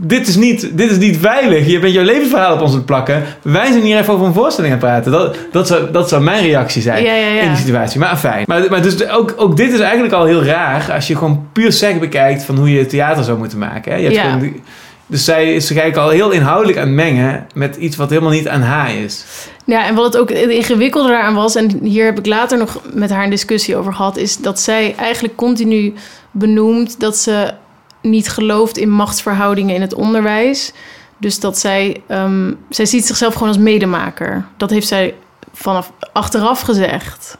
Dit 0.00 0.28
is, 0.28 0.36
niet, 0.36 0.70
dit 0.78 0.90
is 0.90 0.96
niet 0.96 1.16
veilig. 1.16 1.66
Je 1.66 1.78
bent 1.78 1.92
jouw 1.92 2.04
levensverhaal 2.04 2.54
op 2.54 2.60
ons 2.60 2.70
aan 2.70 2.76
het 2.76 2.86
plakken. 2.86 3.22
Wij 3.42 3.66
zijn 3.66 3.82
hier 3.82 3.98
even 3.98 4.12
over 4.12 4.26
een 4.26 4.32
voorstelling 4.32 4.72
aan 4.72 4.78
het 4.78 4.88
praten. 4.88 5.12
Dat, 5.12 5.36
dat, 5.52 5.66
zou, 5.66 5.90
dat 5.90 6.08
zou 6.08 6.22
mijn 6.22 6.42
reactie 6.42 6.82
zijn 6.82 7.04
ja, 7.04 7.14
ja, 7.14 7.26
ja. 7.26 7.40
in 7.40 7.48
die 7.48 7.58
situatie. 7.58 8.00
Maar 8.00 8.16
fijn. 8.16 8.44
Maar, 8.46 8.66
maar 8.70 8.82
dus 8.82 9.08
ook, 9.08 9.34
ook 9.36 9.56
dit 9.56 9.72
is 9.72 9.80
eigenlijk 9.80 10.12
al 10.14 10.24
heel 10.24 10.44
raar 10.44 10.92
als 10.92 11.06
je 11.06 11.16
gewoon 11.16 11.46
puur 11.52 11.72
sec 11.72 12.00
bekijkt 12.00 12.44
van 12.44 12.56
hoe 12.56 12.72
je 12.72 12.86
theater 12.86 13.24
zou 13.24 13.38
moeten 13.38 13.58
maken. 13.58 13.92
Hè? 13.92 13.98
Je 13.98 14.04
hebt 14.04 14.16
Ja. 14.16 14.22
gewoon 14.22 14.38
die- 14.40 14.62
dus 15.10 15.24
zij 15.24 15.54
is 15.54 15.66
zich 15.66 15.76
eigenlijk 15.76 16.08
al 16.08 16.14
heel 16.14 16.30
inhoudelijk 16.30 16.78
aan 16.78 16.86
het 16.86 16.94
mengen 16.94 17.46
met 17.54 17.76
iets 17.76 17.96
wat 17.96 18.10
helemaal 18.10 18.30
niet 18.30 18.48
aan 18.48 18.62
haar 18.62 18.94
is. 18.94 19.24
Ja, 19.64 19.86
en 19.86 19.94
wat 19.94 20.04
het 20.04 20.16
ook 20.16 20.28
het 20.28 20.50
ingewikkelde 20.50 21.08
daaraan 21.08 21.34
was, 21.34 21.54
en 21.54 21.78
hier 21.82 22.04
heb 22.04 22.18
ik 22.18 22.26
later 22.26 22.58
nog 22.58 22.80
met 22.92 23.10
haar 23.10 23.24
een 23.24 23.30
discussie 23.30 23.76
over 23.76 23.94
gehad, 23.94 24.16
is 24.16 24.36
dat 24.36 24.60
zij 24.60 24.94
eigenlijk 24.96 25.36
continu 25.36 25.94
benoemt 26.30 27.00
dat 27.00 27.16
ze 27.16 27.54
niet 28.02 28.28
gelooft 28.28 28.76
in 28.76 28.90
machtsverhoudingen 28.90 29.74
in 29.74 29.80
het 29.80 29.94
onderwijs. 29.94 30.72
Dus 31.18 31.40
dat 31.40 31.58
zij, 31.58 32.02
ehm, 32.06 32.52
zij 32.68 32.86
ziet 32.86 33.06
zichzelf 33.06 33.32
gewoon 33.32 33.48
als 33.48 33.58
medemaker. 33.58 34.46
Dat 34.56 34.70
heeft 34.70 34.88
zij 34.88 35.14
vanaf 35.52 35.92
achteraf 36.12 36.60
gezegd. 36.60 37.38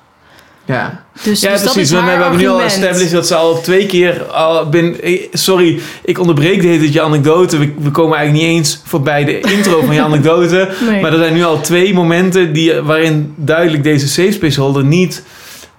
Ja, 0.68 1.04
Dus, 1.22 1.40
ja 1.40 1.50
dus 1.52 1.62
dat 1.62 1.72
precies. 1.72 1.90
is 1.92 1.98
We, 1.98 2.04
we 2.04 2.10
hebben 2.10 2.38
nu 2.38 2.48
al 2.48 2.60
established 2.62 3.10
dat 3.10 3.26
ze 3.26 3.34
al 3.34 3.60
twee 3.60 3.86
keer 3.86 4.24
al 4.24 4.68
binnen... 4.68 5.00
eh, 5.02 5.20
Sorry, 5.32 5.80
ik 6.04 6.18
onderbreek 6.18 6.60
de 6.60 6.66
hele 6.66 6.92
je 6.92 7.00
anekdote. 7.02 7.58
We, 7.58 7.72
we 7.78 7.90
komen 7.90 8.16
eigenlijk 8.16 8.46
niet 8.46 8.56
eens 8.56 8.80
voorbij 8.84 9.24
de 9.24 9.40
intro 9.40 9.82
van 9.82 9.94
je 9.94 10.02
anekdote. 10.10 10.68
Nee. 10.88 11.00
Maar 11.02 11.12
er 11.12 11.18
zijn 11.18 11.34
nu 11.34 11.44
al 11.44 11.60
twee 11.60 11.94
momenten 11.94 12.52
die, 12.52 12.74
waarin 12.80 13.32
duidelijk 13.36 13.82
deze 13.82 14.08
safe 14.08 14.32
space 14.32 14.60
holder 14.60 14.84
niet 14.84 15.22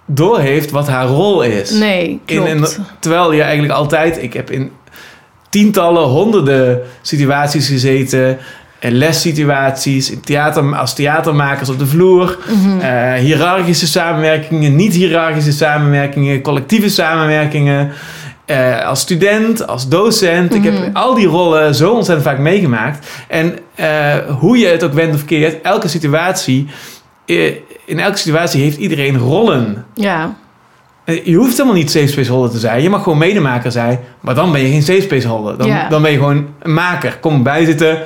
doorheeft 0.05 0.71
wat 0.71 0.87
haar 0.87 1.07
rol 1.07 1.41
is. 1.41 1.69
nee, 1.71 2.19
In 2.25 2.43
klopt. 2.43 2.79
terwijl 2.99 3.31
je 3.31 3.41
eigenlijk 3.41 3.73
altijd... 3.73 4.23
Ik 4.23 4.33
heb 4.33 4.51
in 4.51 4.71
tientallen, 5.49 6.03
honderden 6.03 6.81
situaties 7.01 7.67
gezeten... 7.67 8.37
En 8.79 8.91
lessituaties, 8.91 10.11
in 10.11 10.19
theater, 10.21 10.75
als 10.75 10.93
theatermakers 10.93 11.69
op 11.69 11.79
de 11.79 11.85
vloer... 11.87 12.37
Mhm. 12.49 12.79
eh, 12.79 13.13
hiërarchische 13.13 13.87
samenwerkingen, 13.87 14.75
niet-hiërarchische 14.75 15.51
samenwerkingen... 15.51 16.41
collectieve 16.41 16.89
samenwerkingen... 16.89 17.91
eh, 18.45 18.85
als 18.87 18.99
student, 18.99 19.67
als 19.67 19.87
docent. 19.87 20.53
Ik 20.55 20.63
Mhm. 20.63 20.73
heb 20.73 20.95
al 20.95 21.13
die 21.15 21.27
rollen 21.27 21.75
zo 21.75 21.91
ontzettend 21.91 22.27
vaak 22.27 22.39
meegemaakt. 22.39 23.07
En 23.27 23.55
eh, 23.75 24.15
hoe 24.39 24.57
je 24.57 24.67
het 24.67 24.83
ook 24.83 24.93
wendt 24.93 25.15
of 25.15 25.25
keert... 25.25 25.61
elke 25.61 25.87
situatie... 25.87 26.67
eh, 27.25 27.53
in 27.85 27.99
elke 27.99 28.17
situatie 28.17 28.61
heeft 28.61 28.77
iedereen 28.77 29.17
rollen. 29.17 29.85
Ja, 29.93 30.35
Eh, 31.05 31.25
Je 31.25 31.35
hoeft 31.35 31.51
helemaal 31.51 31.73
niet 31.77 31.91
safe 31.91 32.07
space 32.07 32.31
holder 32.31 32.51
te 32.51 32.59
zijn. 32.59 32.81
Je 32.81 32.89
mag 32.89 33.03
gewoon 33.03 33.17
medemaker 33.17 33.71
zijn. 33.71 33.99
Maar 34.21 34.35
dan 34.35 34.51
ben 34.51 34.61
je 34.61 34.67
geen 34.69 34.83
safe 34.83 35.01
space 35.01 35.27
holder. 35.27 35.57
Dan, 35.57 35.67
Ja. 35.67 35.89
dan 35.89 36.01
ben 36.01 36.11
je 36.11 36.17
gewoon 36.17 36.47
een 36.61 36.73
maker. 36.73 37.17
Kom 37.21 37.33
erbij 37.35 37.65
zitten. 37.65 37.97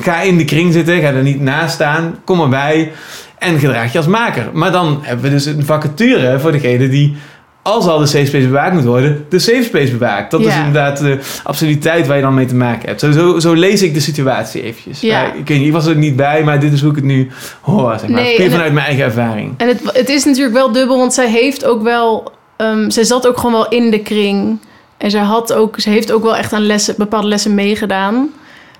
Ga 0.00 0.20
in 0.20 0.36
de 0.36 0.44
kring 0.44 0.72
zitten. 0.72 1.00
Ga 1.00 1.12
er 1.12 1.22
niet 1.22 1.40
naast 1.40 1.74
staan. 1.74 2.18
Kom 2.24 2.40
erbij. 2.40 2.92
En 3.38 3.58
gedraag 3.58 3.92
je 3.92 3.98
als 3.98 4.06
maker. 4.06 4.50
Maar 4.52 4.72
dan 4.72 4.98
hebben 5.02 5.24
we 5.24 5.30
dus 5.30 5.46
een 5.46 5.64
vacature 5.64 6.38
voor 6.40 6.52
degene 6.52 6.88
die... 6.88 7.16
Als 7.62 7.86
al 7.86 7.98
de 7.98 8.06
safe 8.06 8.26
space 8.26 8.46
bewaakt 8.46 8.74
moet 8.74 8.84
worden, 8.84 9.26
de 9.28 9.38
safe 9.38 9.62
space 9.62 9.92
bewaakt. 9.92 10.30
Dat 10.30 10.40
is 10.40 10.56
inderdaad 10.56 10.98
de 10.98 11.18
absolutiteit 11.42 12.06
waar 12.06 12.16
je 12.16 12.22
dan 12.22 12.34
mee 12.34 12.46
te 12.46 12.54
maken 12.54 12.88
hebt. 12.88 13.00
Zo, 13.00 13.12
zo, 13.12 13.38
zo 13.38 13.52
lees 13.52 13.82
ik 13.82 13.94
de 13.94 14.00
situatie 14.00 14.62
eventjes. 14.62 15.00
Ja. 15.00 15.22
Maar 15.22 15.36
ik, 15.36 15.48
weet 15.48 15.58
niet, 15.58 15.66
ik 15.66 15.72
was 15.72 15.86
er 15.86 15.96
niet 15.96 16.16
bij, 16.16 16.42
maar 16.42 16.60
dit 16.60 16.72
is 16.72 16.80
hoe 16.80 16.90
ik 16.90 16.96
het 16.96 17.04
nu 17.04 17.30
hoor. 17.60 17.98
Zeg 17.98 18.08
maar. 18.08 18.22
Nee, 18.22 18.50
vanuit 18.50 18.72
mijn 18.72 18.86
eigen 18.86 19.04
ervaring. 19.04 19.54
En 19.56 19.68
het, 19.68 19.80
het 19.92 20.08
is 20.08 20.24
natuurlijk 20.24 20.54
wel 20.54 20.72
dubbel, 20.72 20.98
want 20.98 21.14
zij 21.14 21.30
heeft 21.30 21.64
ook 21.64 21.82
wel... 21.82 22.32
ehm, 22.56 22.90
zij 22.90 23.04
zat 23.04 23.28
ook 23.28 23.36
gewoon 23.36 23.52
wel 23.52 23.68
in 23.68 23.90
de 23.90 24.00
kring. 24.00 24.58
En 24.96 25.10
zij 25.10 25.22
had 25.22 25.52
ook, 25.52 25.80
ze 25.80 25.90
heeft 25.90 26.12
ook 26.12 26.22
wel 26.22 26.36
echt 26.36 26.52
aan 26.52 26.66
lessen, 26.66 26.94
bepaalde 26.98 27.28
lessen 27.28 27.54
meegedaan. 27.54 28.30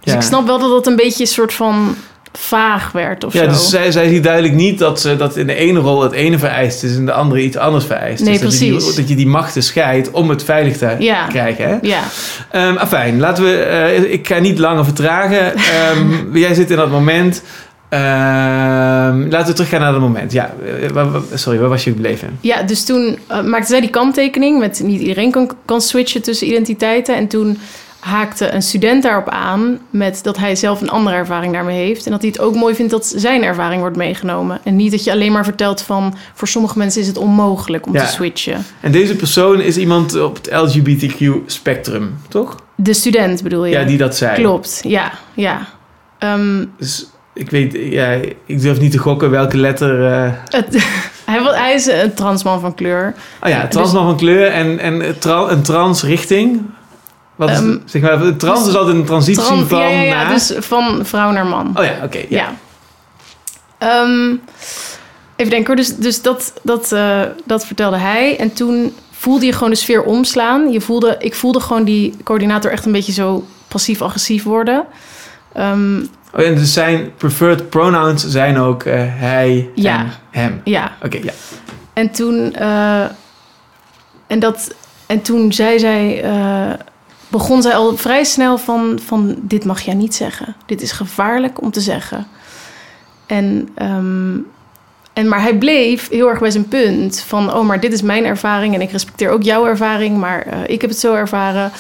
Dus 0.07 0.15
Ja. 0.15 0.21
ik 0.21 0.27
snap 0.27 0.47
wel 0.47 0.59
dat 0.59 0.71
dat 0.71 0.87
een 0.87 0.97
beetje 0.97 1.23
een 1.23 1.31
soort 1.31 1.53
van 1.55 1.97
vaag 2.33 2.93
werd 2.93 3.25
of 3.25 3.33
Ja, 3.33 3.43
zo. 3.43 3.49
dus 3.49 3.69
zij, 3.69 3.91
zij 3.91 4.09
ziet 4.09 4.25
duidelijk 4.25 4.55
niet 4.55 4.79
dat, 4.79 5.01
ze, 5.01 5.17
dat 5.17 5.37
in 5.37 5.47
de 5.47 5.55
ene 5.55 5.79
rol 5.79 6.03
het 6.03 6.13
ene 6.13 6.39
vereist 6.39 6.83
is 6.83 6.97
en 6.97 7.07
de 7.07 7.13
andere 7.13 7.43
iets 7.43 7.57
anders 7.57 7.85
vereist. 7.85 8.23
Nee, 8.25 8.33
dus 8.33 8.41
dat 8.43 8.53
je, 8.53 8.59
die, 8.59 8.71
precies. 8.73 8.95
dat 8.95 9.09
je 9.09 9.15
die 9.15 9.27
machten 9.27 9.63
scheidt 9.63 10.11
om 10.11 10.31
het 10.31 10.45
veilig 10.45 10.77
te 10.77 10.97
Ja. 10.99 11.27
krijgen. 11.27 11.69
Hè? 11.69 11.77
Ja, 11.83 12.01
Ehm 12.51 12.77
afijn, 12.77 13.19
laten 13.21 13.45
we. 13.45 13.57
eh, 13.57 14.13
ik 14.13 14.27
ga 14.29 14.39
niet 14.39 14.59
langer 14.59 14.85
vertragen. 14.85 15.55
Ehm, 15.81 16.37
jij 16.37 16.55
zit 16.55 16.71
in 16.71 16.77
dat 16.77 16.91
moment. 16.91 17.43
Ehm, 17.89 19.29
laten 19.29 19.47
we 19.47 19.53
teruggaan 19.53 19.81
naar 19.81 19.93
dat 19.93 20.01
moment. 20.01 20.33
Ja, 20.33 20.55
eh, 20.95 21.07
sorry, 21.35 21.59
waar 21.59 21.69
was 21.69 21.85
je 21.85 21.91
gebleven? 21.91 22.39
ja 22.41 22.63
dus 22.63 22.85
toen 22.85 23.19
eh, 23.27 23.43
maakte 23.43 23.67
zij 23.69 23.81
die 23.81 23.91
kanttekening 23.91 24.59
met 24.59 24.81
niet 24.85 25.01
iedereen 25.01 25.31
kan, 25.31 25.51
kan 25.65 25.81
switchen 25.81 26.23
tussen 26.23 26.47
identiteiten. 26.47 27.17
En 27.17 27.27
toen 27.29 27.59
haakte 28.07 28.53
een 28.55 28.63
student 28.63 29.03
daarop 29.03 29.29
aan 29.29 29.79
met 29.91 30.21
dat 30.23 30.37
hij 30.39 30.57
zelf 30.57 30.81
een 30.81 30.91
andere 30.91 31.17
ervaring 31.17 31.53
daarmee 31.53 31.87
heeft. 31.87 32.05
En 32.05 32.11
dat 32.11 32.21
hij 32.21 32.31
het 32.31 32.41
ook 32.41 32.55
mooi 32.55 32.75
vindt 32.75 32.91
dat 32.91 33.13
zijn 33.17 33.43
ervaring 33.43 33.81
wordt 33.81 33.97
meegenomen. 33.97 34.59
En 34.65 34.77
niet 34.77 34.91
dat 34.91 35.05
je 35.05 35.11
alleen 35.13 35.33
maar 35.33 35.45
vertelt 35.45 35.83
van 35.83 36.15
voor 36.35 36.49
sommige 36.49 36.79
mensen 36.79 37.01
is 37.01 37.07
het 37.07 37.17
onmogelijk 37.19 37.87
om 37.87 37.93
Ja. 37.95 38.05
te 38.05 38.11
switchen. 38.13 38.65
En 38.81 38.93
deze 38.93 39.17
persoon 39.17 39.61
is 39.61 39.77
iemand 39.77 40.21
op 40.21 40.35
het 40.37 40.49
LGBTQ-spectrum, 40.53 42.15
toch? 42.29 42.57
De 42.75 42.95
student 42.95 43.43
bedoel 43.43 43.65
je? 43.65 43.73
Ja, 43.73 43.85
die 43.85 43.99
dat 43.99 44.17
zei. 44.17 44.35
Klopt, 44.35 44.81
ja, 44.85 45.13
ja. 45.35 45.67
Ehm, 46.19 46.65
Dus 46.79 47.07
ik 47.35 47.51
weet, 47.51 47.73
ja, 47.81 48.19
ik 48.47 48.61
durf 48.61 48.81
niet 48.81 48.91
te 48.93 48.99
gokken 48.99 49.31
welke 49.31 49.57
letter. 49.57 50.07
eh, 50.13 50.31
het, 50.49 50.67
hij, 51.31 51.41
hij 51.43 51.75
is 51.75 51.87
een 51.87 52.15
transman 52.15 52.61
van 52.61 52.75
kleur. 52.75 53.15
Oh 53.43 53.49
ja, 53.49 53.61
Dus- 53.61 53.71
transman 53.71 54.05
van 54.05 54.17
kleur 54.17 54.47
en, 54.47 54.79
en 54.79 55.19
tra 55.19 55.49
een 55.51 55.63
transrichting. 55.63 56.61
Wat 57.37 57.51
is, 57.51 57.57
Ehm, 57.59 57.77
zeg 57.85 58.03
maar, 58.03 58.37
trans 58.37 58.59
dus 58.61 58.69
is 58.69 58.77
altijd 58.77 58.97
een 58.97 59.05
transitie 59.05 59.43
Tran- 59.45 59.67
van 59.67 59.79
ja, 59.81 59.89
ja, 59.89 60.03
ja, 60.03 60.29
dus 60.33 60.53
van 60.59 61.01
vrouw 61.07 61.31
naar 61.31 61.47
man. 61.47 61.73
Oh 61.79 61.85
ja, 61.85 61.95
oké. 62.05 62.19
ja. 62.19 62.27
Ja. 62.29 62.55
Ehm, 63.79 64.35
even 65.37 65.51
denken 65.51 65.67
hoor. 65.67 65.77
Dus, 65.77 65.97
dus 65.97 66.23
dat, 66.23 66.53
dat, 66.63 66.93
eh, 66.93 67.21
dat 67.45 67.67
vertelde 67.67 67.97
hij. 67.97 68.39
En 68.39 68.53
toen 68.53 68.95
voelde 69.11 69.47
je 69.47 69.53
gewoon 69.53 69.71
de 69.71 69.77
sfeer 69.77 70.03
omslaan. 70.03 70.73
Je 70.73 70.81
voelde, 70.81 71.17
ik 71.19 71.35
voelde 71.35 71.61
gewoon 71.61 71.85
die 71.85 72.15
coördinator 72.25 72.71
echt 72.71 72.87
een 72.87 72.93
beetje 72.93 73.13
zo 73.13 73.47
passief-agressief 73.69 74.43
worden. 74.43 74.85
Ehm, 75.53 76.01
Oh, 76.35 76.43
en 76.45 76.55
dus 76.55 76.73
zijn 76.73 77.13
preferred 77.17 77.71
pronouns 77.71 78.27
zijn 78.27 78.59
ook 78.59 78.83
eh, 78.83 78.95
hij 79.01 79.71
Ja. 79.75 79.99
en 80.01 80.11
hem. 80.31 80.61
ja, 80.65 80.93
Oké, 81.03 81.19
ja. 81.23 81.33
en 81.93 82.11
toen... 82.11 82.55
eh, 82.55 83.05
en, 84.27 84.39
dat, 84.39 84.75
en 85.07 85.23
toen 85.23 85.53
zei 85.53 85.79
zij... 85.79 86.25
begon 87.29 87.63
zij 87.63 87.75
al 87.75 87.97
vrij 87.97 88.25
snel 88.25 88.59
van, 88.59 88.99
van... 89.05 89.37
dit 89.41 89.65
mag 89.65 89.81
jij 89.81 89.95
niet 89.95 90.15
zeggen. 90.15 90.57
Dit 90.67 90.83
is 90.83 90.93
gevaarlijk 90.93 91.63
om 91.63 91.71
te 91.71 91.81
zeggen. 91.81 92.27
En, 93.27 93.69
ehm, 93.75 94.39
en, 95.13 95.29
maar 95.29 95.43
hij 95.43 95.59
bleef 95.59 96.09
heel 96.09 96.29
erg 96.29 96.39
bij 96.39 96.51
zijn 96.51 96.69
punt 96.69 97.21
van... 97.27 97.55
oh, 97.55 97.67
maar 97.67 97.81
dit 97.81 97.93
is 97.93 98.03
mijn 98.03 98.25
ervaring 98.25 98.75
en 98.75 98.81
ik 98.81 98.91
respecteer 98.91 99.31
ook 99.31 99.43
jouw 99.43 99.67
ervaring... 99.67 100.19
maar 100.19 100.47
eh, 100.47 100.59
ik 100.67 100.81
heb 100.81 100.91
het 100.91 100.99
zo 100.99 101.15
ervaren. 101.15 101.73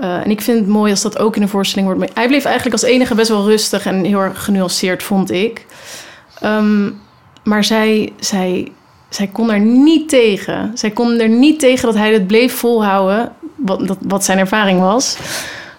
Eh, 0.00 0.24
en 0.24 0.30
ik 0.30 0.40
vind 0.40 0.58
het 0.58 0.68
mooi 0.68 0.90
als 0.90 1.02
dat 1.02 1.18
ook 1.18 1.34
in 1.34 1.42
de 1.42 1.48
voorstelling 1.48 1.88
wordt... 1.92 2.14
Hij 2.14 2.26
bleef 2.26 2.44
eigenlijk 2.44 2.82
als 2.82 2.90
enige 2.90 3.14
best 3.14 3.28
wel 3.28 3.44
rustig 3.44 3.86
en 3.86 4.04
heel 4.04 4.20
erg 4.20 4.44
genuanceerd, 4.44 5.02
vond 5.02 5.30
ik. 5.30 5.66
Ehm, 6.40 6.90
maar 7.44 7.64
zij, 7.64 8.12
zij, 8.18 8.72
zij 9.08 9.26
kon 9.26 9.50
er 9.50 9.60
niet 9.60 10.08
tegen. 10.08 10.70
Zij 10.74 10.90
kon 10.90 11.20
er 11.20 11.28
niet 11.28 11.60
tegen 11.60 11.86
dat 11.86 11.94
hij 11.94 12.12
het 12.12 12.26
bleef 12.26 12.54
volhouden... 12.54 13.32
wat, 13.64 13.96
wat 14.00 14.24
zijn 14.24 14.38
ervaring 14.38 14.80
was... 14.80 15.16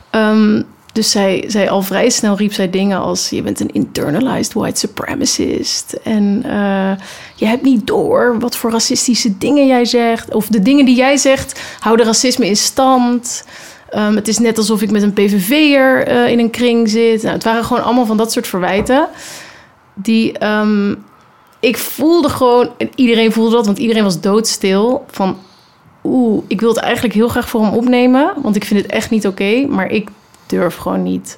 Ehm, 0.09 0.61
dus 0.93 1.11
zij, 1.11 1.43
zij 1.47 1.69
al 1.69 1.81
vrij 1.81 2.09
snel 2.09 2.37
riep 2.37 2.53
zij 2.53 2.69
dingen 2.69 2.99
als... 2.99 3.29
je 3.29 3.41
bent 3.41 3.59
een 3.59 3.71
internalized 3.71 4.53
white 4.53 4.79
supremacist. 4.79 5.93
En 6.03 6.41
eh, 6.45 6.91
je 7.35 7.45
hebt 7.45 7.63
niet 7.63 7.87
door 7.87 8.39
wat 8.39 8.55
voor 8.55 8.71
racistische 8.71 9.37
dingen 9.37 9.67
jij 9.67 9.85
zegt. 9.85 10.33
Of 10.33 10.47
de 10.47 10.61
dingen 10.61 10.85
die 10.85 10.95
jij 10.95 11.17
zegt 11.17 11.61
houden 11.79 12.05
racisme 12.05 12.47
in 12.47 12.55
stand. 12.55 13.45
Ehm, 13.89 14.15
het 14.15 14.27
is 14.27 14.37
net 14.37 14.57
alsof 14.57 14.81
ik 14.81 14.91
met 14.91 15.01
een 15.01 15.13
PVV'er 15.13 16.07
eh 16.07 16.31
in 16.31 16.39
een 16.39 16.49
kring 16.49 16.89
zit. 16.89 17.21
Nou, 17.21 17.33
het 17.33 17.43
waren 17.43 17.63
gewoon 17.63 17.83
allemaal 17.83 18.05
van 18.05 18.17
dat 18.17 18.31
soort 18.31 18.47
verwijten. 18.47 19.07
Die 19.93 20.37
ehm, 20.37 20.95
ik 21.59 21.77
voelde 21.77 22.29
gewoon... 22.29 22.69
En 22.77 22.89
iedereen 22.95 23.31
voelde 23.31 23.55
dat, 23.55 23.65
want 23.65 23.77
iedereen 23.77 24.03
was 24.03 24.21
doodstil. 24.21 25.05
Van 25.07 25.37
oeh, 26.03 26.43
ik 26.47 26.59
wil 26.59 26.69
het 26.69 26.77
eigenlijk 26.77 27.13
heel 27.13 27.27
graag 27.27 27.49
voor 27.49 27.61
hem 27.61 27.73
opnemen. 27.73 28.33
Want 28.41 28.55
ik 28.55 28.65
vind 28.65 28.81
het 28.81 28.91
echt 28.91 29.09
niet 29.09 29.27
oké. 29.27 29.65
maar 29.69 29.89
ik 29.89 30.09
durf 30.45 30.75
gewoon 30.75 31.03
niet. 31.03 31.37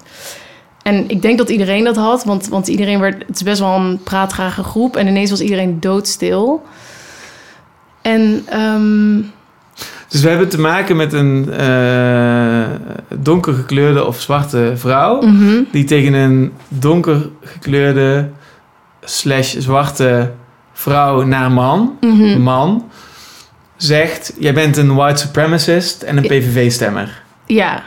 En 0.83 1.09
ik 1.09 1.21
denk 1.21 1.37
dat 1.37 1.49
iedereen 1.49 1.83
dat 1.83 1.95
had. 1.95 2.23
Want, 2.23 2.47
want 2.47 2.67
iedereen 2.67 2.99
werd... 2.99 3.23
Het 3.27 3.35
is 3.35 3.43
best 3.43 3.59
wel 3.59 3.75
een 3.75 3.99
praatgrage 4.03 4.63
groep. 4.63 4.95
En 4.95 5.07
ineens 5.07 5.29
was 5.29 5.41
iedereen 5.41 5.79
doodstil. 5.79 6.63
En 8.01 8.43
ehm, 8.49 9.21
Dus 10.07 10.21
we 10.21 10.29
hebben 10.29 10.49
te 10.49 10.59
maken 10.59 10.95
met 10.95 11.13
een 11.13 11.51
eh 11.51 12.65
donker 13.19 13.53
gekleurde 13.53 14.05
of 14.05 14.21
zwarte 14.21 14.71
vrouw... 14.75 15.21
mhm, 15.21 15.61
die 15.71 15.83
tegen 15.83 16.13
een 16.13 16.51
donker 16.67 17.29
gekleurde 17.41 18.29
slash 19.03 19.55
zwarte 19.57 20.31
vrouw 20.73 21.21
naar 21.21 21.51
man, 21.51 21.97
mhm. 22.01 22.41
man, 22.41 22.89
zegt... 23.77 24.33
jij 24.39 24.53
bent 24.53 24.77
een 24.77 24.95
white 24.95 25.21
supremacist 25.21 26.01
en 26.01 26.17
een. 26.17 26.23
PVV-stemmer. 26.23 27.21
ja, 27.45 27.83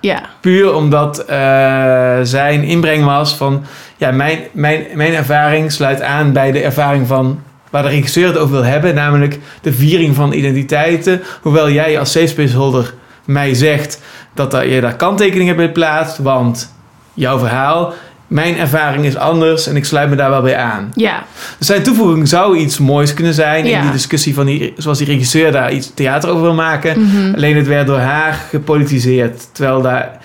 ja, 0.00 0.22
Puur 0.40 0.74
omdat 0.74 1.18
eh, 1.24 2.18
zijn 2.22 2.62
inbreng 2.62 3.04
was 3.04 3.36
van... 3.36 3.64
Ja, 3.96 4.10
mijn, 4.10 4.38
mijn, 4.52 4.86
mijn 4.94 5.14
ervaring 5.14 5.72
sluit 5.72 6.02
aan 6.02 6.32
bij 6.32 6.52
de 6.52 6.62
ervaring 6.62 7.06
van... 7.06 7.42
waar 7.70 7.82
de 7.82 7.88
regisseur 7.88 8.26
het 8.26 8.36
over 8.36 8.54
wil 8.54 8.64
hebben. 8.64 8.94
Namelijk 8.94 9.38
de 9.60 9.72
viering 9.72 10.14
van 10.14 10.32
identiteiten. 10.32 11.22
Hoewel 11.42 11.70
jij 11.70 11.98
als 11.98 12.12
safe 12.12 12.26
space 12.26 12.56
holder 12.56 12.94
mij 13.24 13.54
zegt... 13.54 14.00
dat 14.34 14.52
je 14.52 14.80
daar 14.80 14.96
kanttekeningen 14.96 15.56
bij 15.56 15.66
geplaatst. 15.66 16.18
Want 16.18 16.74
jouw 17.14 17.38
verhaal... 17.38 17.92
Mijn 18.30 18.56
ervaring 18.58 19.04
is 19.04 19.16
anders 19.16 19.66
en 19.66 19.76
ik 19.76 19.84
sluit 19.84 20.10
me 20.10 20.16
daar 20.16 20.30
wel 20.30 20.42
bij 20.42 20.56
aan. 20.56 20.92
ja, 20.94 21.22
Dus 21.58 21.66
zijn 21.66 21.82
toevoeging 21.82 22.28
zou 22.28 22.56
iets 22.56 22.78
moois 22.78 23.14
kunnen 23.14 23.34
zijn 23.34 23.64
in 23.64 23.80
die 23.80 23.90
discussie 23.90 24.34
van 24.34 24.46
die, 24.46 24.72
zoals 24.76 24.98
die 24.98 25.06
regisseur 25.06 25.52
daar 25.52 25.72
iets 25.72 25.90
theater 25.94 26.28
over 26.30 26.42
wil 26.42 26.54
maken. 26.54 27.00
mhm. 27.02 27.34
Alleen 27.34 27.56
het 27.56 27.66
werd 27.66 27.86
door 27.86 27.98
haar 27.98 28.32
gepolitiseerd. 28.50 29.48
Terwijl 29.54 29.82
daar 29.82 30.18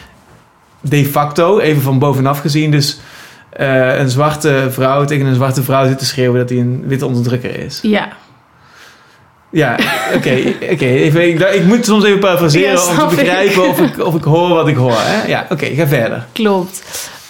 de 0.81 1.05
facto, 1.05 1.59
even 1.59 1.81
van 1.81 1.99
bovenaf 1.99 2.39
gezien, 2.39 2.71
dus 2.71 2.99
eh, 3.49 3.97
een 3.99 4.09
zwarte 4.09 4.67
vrouw 4.69 5.05
tegen 5.05 5.25
een 5.25 5.35
zwarte 5.35 5.63
vrouw 5.63 5.87
zit 5.87 5.97
te 5.99 6.05
schreeuwen 6.05 6.39
dat 6.39 6.49
hij 6.49 6.57
een 6.59 6.83
witte 6.87 7.05
onderdrukker 7.05 7.59
is. 7.59 7.79
ja. 7.81 8.07
Ja, 9.49 9.75
oké. 10.15 10.37
oké. 10.73 10.85
Even- 10.85 11.27
ik, 11.29 11.39
ik 11.39 11.65
moet 11.65 11.85
soms 11.85 12.03
even 12.03 12.19
parafraseren 12.19 12.71
Ja, 12.71 12.89
om 12.89 12.95
te 12.97 13.03
ik. 13.03 13.09
begrijpen 13.09 13.67
of 13.69 13.79
ik, 13.79 13.99
of 14.05 14.15
ik 14.15 14.23
hoor 14.23 14.49
wat 14.49 14.67
ik 14.67 14.75
hoor. 14.75 14.95
Hè? 14.97 15.27
Ja, 15.27 15.45
oké, 15.49 15.65
ga 15.65 15.87
verder. 15.87 16.25
Klopt. 16.31 16.83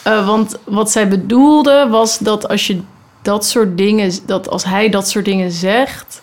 Eh, 0.06 0.28
want 0.28 0.58
wat 0.64 0.92
zij 0.92 1.08
bedoelde 1.08 1.88
was 1.90 2.18
dat 2.20 2.48
als 2.48 2.68
je 2.68 2.80
dat 3.22 3.46
soort 3.46 3.78
dingen, 3.78 4.12
dat 4.26 4.50
als 4.50 4.64
hij 4.64 4.90
dat 4.90 5.10
soort 5.10 5.26
dingen 5.26 5.52
zegt, 5.52 6.22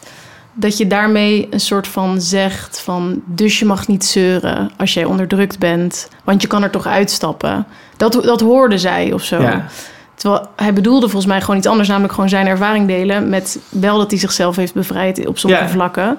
dat 0.52 0.76
je 0.78 0.86
daarmee 0.86 1.48
een 1.50 1.60
soort 1.60 1.88
van 1.88 2.20
zegt 2.20 2.80
van, 2.80 3.22
dus 3.26 3.58
je 3.58 3.64
mag 3.64 3.88
niet 3.88 4.04
zeuren 4.04 4.70
als 4.76 4.94
jij 4.94 5.04
onderdrukt 5.04 5.58
bent, 5.58 6.08
want 6.24 6.42
je 6.42 6.48
kan 6.48 6.62
er 6.62 6.70
toch 6.70 6.86
uitstappen. 6.86 7.66
Dat, 7.96 8.12
dat 8.12 8.40
hoorde 8.40 8.78
zij 8.78 9.12
of 9.12 9.22
zo. 9.24 9.40
Ja. 9.40 9.66
Terwijl 10.14 10.46
hij 10.56 10.72
bedoelde 10.72 11.06
volgens 11.08 11.26
mij 11.32 11.40
gewoon 11.40 11.56
iets 11.56 11.66
anders, 11.66 11.88
namelijk 11.88 12.12
gewoon 12.14 12.28
zijn 12.28 12.46
ervaring 12.46 12.86
delen 12.86 13.28
met 13.28 13.58
wel 13.68 13.98
dat 13.98 14.10
hij 14.10 14.20
zichzelf 14.20 14.56
heeft 14.56 14.74
bevrijd 14.74 15.26
op 15.26 15.38
sommige 15.38 15.62
Ja. 15.62 15.68
vlakken. 15.68 16.18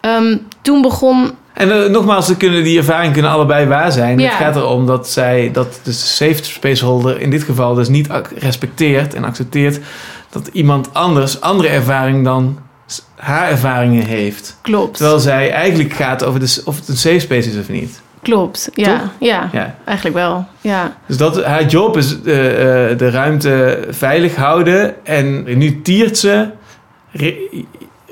Ehm, 0.00 0.36
toen 0.62 0.82
begon 0.82 1.32
En 1.56 1.70
eh, 1.84 1.90
nogmaals, 1.90 2.26
ze 2.26 2.36
kunnen, 2.36 2.64
die 2.64 2.78
ervaringen 2.78 3.12
kunnen 3.12 3.30
allebei 3.30 3.66
waar 3.66 3.92
zijn. 3.92 4.18
Ja. 4.18 4.28
Het 4.28 4.36
gaat 4.36 4.56
erom 4.56 4.86
dat 4.86 5.08
zij, 5.08 5.50
dat 5.52 5.80
de 5.82 5.92
safe 5.92 6.44
space 6.44 6.84
holder 6.84 7.20
in 7.20 7.30
dit 7.30 7.42
geval 7.42 7.74
dus 7.74 7.88
niet 7.88 8.08
respecteert 8.38 9.14
en 9.14 9.24
accepteert 9.24 9.78
dat 10.30 10.48
iemand 10.52 10.88
anders 10.94 11.40
andere 11.40 11.68
ervaring 11.68 12.24
dan 12.24 12.58
haar 13.16 13.48
ervaringen 13.48 14.04
heeft. 14.04 14.58
klopt, 14.62 14.96
Terwijl 14.96 15.18
zij 15.18 15.50
eigenlijk 15.50 15.92
gaat 15.92 16.24
over 16.24 16.40
de, 16.40 16.62
of 16.64 16.76
het 16.76 16.88
een 16.88 16.96
safe 16.96 17.18
space 17.18 17.50
is 17.50 17.58
of 17.58 17.68
niet. 17.68 18.00
klopt, 18.22 18.68
ja, 18.74 19.10
ja, 19.20 19.48
Ja. 19.52 19.74
eigenlijk 19.84 20.16
wel, 20.16 20.46
ja. 20.60 20.96
Dus 21.06 21.16
dat, 21.16 21.44
haar 21.44 21.66
job 21.66 21.96
is 21.96 22.16
eh, 22.22 22.90
eh, 22.90 22.98
de 22.98 23.10
ruimte 23.10 23.84
veilig 23.90 24.34
houden. 24.36 25.04
En 25.06 25.42
nu 25.58 25.82
tiert 25.82 26.18
ze 26.18 26.48
ri- 27.12 27.66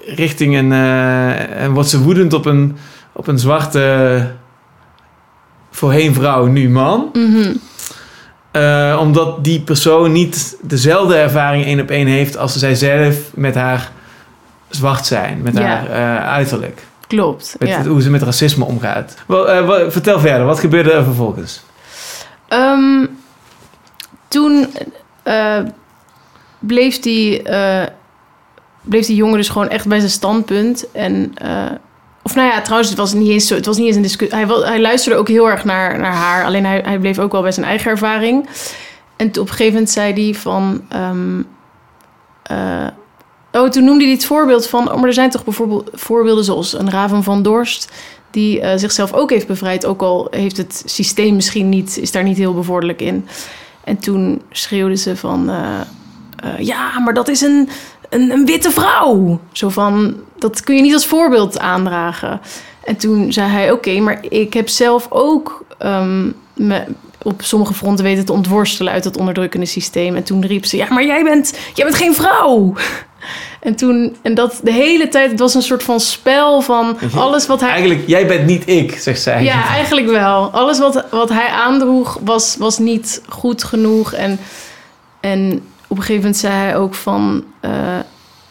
richting 0.06 0.56
een... 0.56 0.72
en 0.72 1.72
wordt 1.72 1.88
ze 1.88 2.02
woedend 2.02 2.32
op 2.32 2.46
een, 2.46 2.76
op 3.14 3.26
een 3.26 3.38
zwarte... 3.38 4.26
Voorheen 5.70 6.14
vrouw, 6.14 6.46
nu 6.46 6.70
man. 6.70 7.10
Mhm. 7.12 7.54
Eh, 8.50 8.98
omdat 9.00 9.44
die 9.44 9.60
persoon 9.60 10.12
niet 10.12 10.56
dezelfde 10.62 11.16
ervaring 11.16 11.64
één 11.64 11.80
op 11.80 11.90
één 11.90 12.06
heeft... 12.06 12.36
als 12.36 12.56
zij 12.56 12.74
zelf 12.74 13.16
met 13.34 13.54
haar 13.54 13.90
zwart 14.68 15.06
zijn. 15.06 15.42
Met 15.42 15.56
Ja. 15.56 15.62
haar 15.62 15.90
eh, 15.90 16.28
uiterlijk. 16.32 16.82
Klopt, 17.06 17.56
Met 17.58 17.68
ja. 17.68 17.84
hoe 17.84 18.02
ze 18.02 18.10
met 18.10 18.22
racisme 18.22 18.64
omgaat. 18.64 19.14
Wel, 19.26 19.48
eh, 19.50 19.66
wat- 19.66 19.92
vertel 19.92 20.20
verder, 20.20 20.46
wat 20.46 20.58
gebeurde 20.60 20.92
er 20.92 21.04
vervolgens? 21.04 21.62
Ehm, 22.48 23.06
toen 24.28 24.66
bleef, 26.58 27.00
die, 27.00 27.42
bleef 28.82 29.06
die 29.06 29.16
jongen 29.16 29.36
dus 29.36 29.48
gewoon 29.48 29.68
echt 29.68 29.86
bij 29.88 29.98
zijn 29.98 30.10
standpunt. 30.10 30.86
En, 30.92 31.34
of 32.24 32.34
nou 32.34 32.48
ja, 32.48 32.60
trouwens, 32.60 32.88
het 32.88 32.98
was 32.98 33.12
niet 33.12 33.28
eens, 33.28 33.46
zo, 33.46 33.54
het 33.54 33.66
was 33.66 33.76
niet 33.76 33.86
eens 33.86 33.96
een 33.96 34.02
discussie. 34.02 34.38
Hij, 34.38 34.46
hij 34.46 34.80
luisterde 34.80 35.18
ook 35.18 35.28
heel 35.28 35.50
erg 35.50 35.64
naar, 35.64 35.98
naar 35.98 36.12
haar. 36.12 36.44
Alleen 36.44 36.64
hij, 36.64 36.82
hij 36.84 36.98
bleef 36.98 37.18
ook 37.18 37.32
wel 37.32 37.42
bij 37.42 37.52
zijn 37.52 37.66
eigen 37.66 37.90
ervaring. 37.90 38.48
En 39.16 39.28
op 39.28 39.36
een 39.36 39.48
gegeven 39.48 39.72
moment 39.72 39.90
zei 39.90 40.24
hij 40.24 40.34
van... 40.34 40.84
ehm, 40.88 41.42
eh, 42.42 42.86
oh, 43.52 43.68
toen 43.68 43.84
noemde 43.84 44.04
hij 44.04 44.12
het 44.12 44.24
voorbeeld 44.24 44.66
van... 44.66 44.92
Oh, 44.92 44.96
maar 44.96 45.06
er 45.06 45.14
zijn 45.14 45.30
toch 45.30 45.44
bijvoorbeeld 45.44 45.90
voorbeelden 45.92 46.44
zoals 46.44 46.78
een 46.78 46.90
Raven 46.90 47.22
van 47.22 47.42
Dorst... 47.42 47.92
die 48.30 48.60
eh, 48.60 48.78
zichzelf 48.78 49.12
ook 49.12 49.30
heeft 49.30 49.46
bevrijd. 49.46 49.86
Ook 49.86 50.02
al 50.02 50.26
heeft 50.30 50.56
het 50.56 50.82
systeem 50.86 51.34
misschien 51.34 51.68
niet, 51.68 51.98
is 51.98 52.12
daar 52.12 52.24
niet 52.24 52.38
heel 52.38 52.54
bevorderlijk 52.54 53.00
in. 53.00 53.26
En 53.84 53.98
toen 53.98 54.42
schreeuwde 54.50 54.96
ze 54.96 55.16
van... 55.16 55.50
eh, 55.50 55.80
ja, 56.58 56.98
maar 56.98 57.14
dat 57.14 57.28
is 57.28 57.40
een, 57.40 57.68
een, 58.10 58.30
een 58.30 58.46
witte 58.46 58.70
vrouw. 58.70 59.40
Zo 59.52 59.68
van, 59.68 60.14
dat 60.38 60.60
kun 60.62 60.76
je 60.76 60.82
niet 60.82 60.94
als 60.94 61.06
voorbeeld 61.06 61.58
aandragen. 61.58 62.40
En 62.84 62.96
toen 62.96 63.32
zei 63.32 63.50
hij, 63.50 63.72
oké, 63.72 64.00
maar 64.00 64.24
ik 64.28 64.54
heb 64.54 64.68
zelf 64.68 65.06
ook 65.10 65.64
ehm, 65.78 66.30
me 66.54 66.84
op 67.22 67.42
sommige 67.42 67.74
fronten 67.74 68.04
weten 68.04 68.24
te 68.24 68.32
ontworstelen 68.32 68.92
uit 68.92 69.02
dat 69.02 69.16
onderdrukkende 69.16 69.66
systeem. 69.66 70.16
En 70.16 70.22
toen 70.22 70.46
riep 70.46 70.64
ze, 70.64 70.76
ja, 70.76 70.86
maar 70.90 71.04
jij 71.04 71.22
bent, 71.22 71.58
jij 71.74 71.84
bent 71.84 71.96
geen 71.96 72.14
vrouw. 72.14 72.72
En 73.60 73.76
toen, 73.76 74.16
en 74.22 74.34
dat 74.34 74.60
de 74.62 74.72
hele 74.72 75.08
tijd, 75.08 75.30
het 75.30 75.40
was 75.40 75.54
een 75.54 75.62
soort 75.62 75.82
van 75.82 76.00
spel 76.00 76.60
van 76.60 76.98
alles 77.14 77.46
wat 77.46 77.60
hij... 77.60 77.70
Eigenlijk, 77.70 78.02
jij 78.06 78.26
bent 78.26 78.46
niet 78.46 78.68
ik, 78.68 78.98
zegt 78.98 79.22
zij. 79.22 79.42
Ja, 79.42 79.68
eigenlijk 79.68 80.06
wel. 80.06 80.50
Alles 80.50 80.78
wat, 80.78 81.04
wat 81.10 81.28
hij 81.28 81.48
aandroeg 81.48 82.18
was, 82.24 82.56
was 82.58 82.78
niet 82.78 83.22
goed 83.28 83.64
genoeg. 83.64 84.12
En, 84.12 84.38
en 85.20 85.62
op 85.88 85.96
een 85.96 86.02
gegeven 86.02 86.22
moment 86.22 86.36
zei 86.36 86.54
hij 86.54 86.76
ook 86.76 86.94
van... 86.94 87.44
eh, 87.60 87.98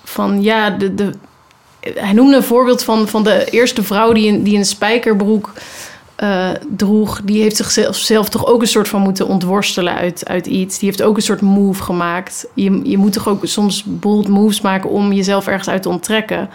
van 0.04 0.41
ja, 0.41 0.69
de, 0.69 0.96
de, 0.96 1.12
hij 1.80 2.13
noemde 2.13 2.36
een 2.36 2.43
voorbeeld 2.43 2.84
van, 2.84 3.08
van 3.08 3.24
de 3.24 3.46
eerste 3.50 3.84
vrouw 3.84 4.12
die 4.13 4.32
een, 4.32 4.43
die 4.43 4.58
een 4.58 4.65
spijkerbroek 4.65 5.54
eh, 6.15 6.50
droeg. 6.67 7.22
Die 7.24 7.41
heeft 7.41 7.56
zichzelf 7.56 7.96
zelf 7.96 8.30
toch 8.30 8.46
ook 8.46 8.62
een 8.62 8.67
soort 8.67 8.88
van 8.88 9.02
moeten 9.02 9.28
ontworstelen 9.28 9.96
uit, 9.96 10.28
uit 10.28 10.46
iets. 10.46 10.80
Die 10.80 10.89
heeft 10.89 11.02
ook 11.02 11.15
een 11.15 11.22
soort 11.22 11.41
move 11.41 11.84
gemaakt. 11.84 12.46
Je, 12.54 12.80
je 12.84 12.98
moet 12.98 13.13
toch 13.13 13.28
ook 13.28 13.46
soms 13.46 13.84
bold 13.86 14.28
moves 14.28 14.62
maken 14.62 14.89
om 14.89 15.13
jezelf 15.13 15.48
ergens 15.48 15.69
uit 15.69 15.82
te 15.82 15.89
onttrekken. 15.89 16.50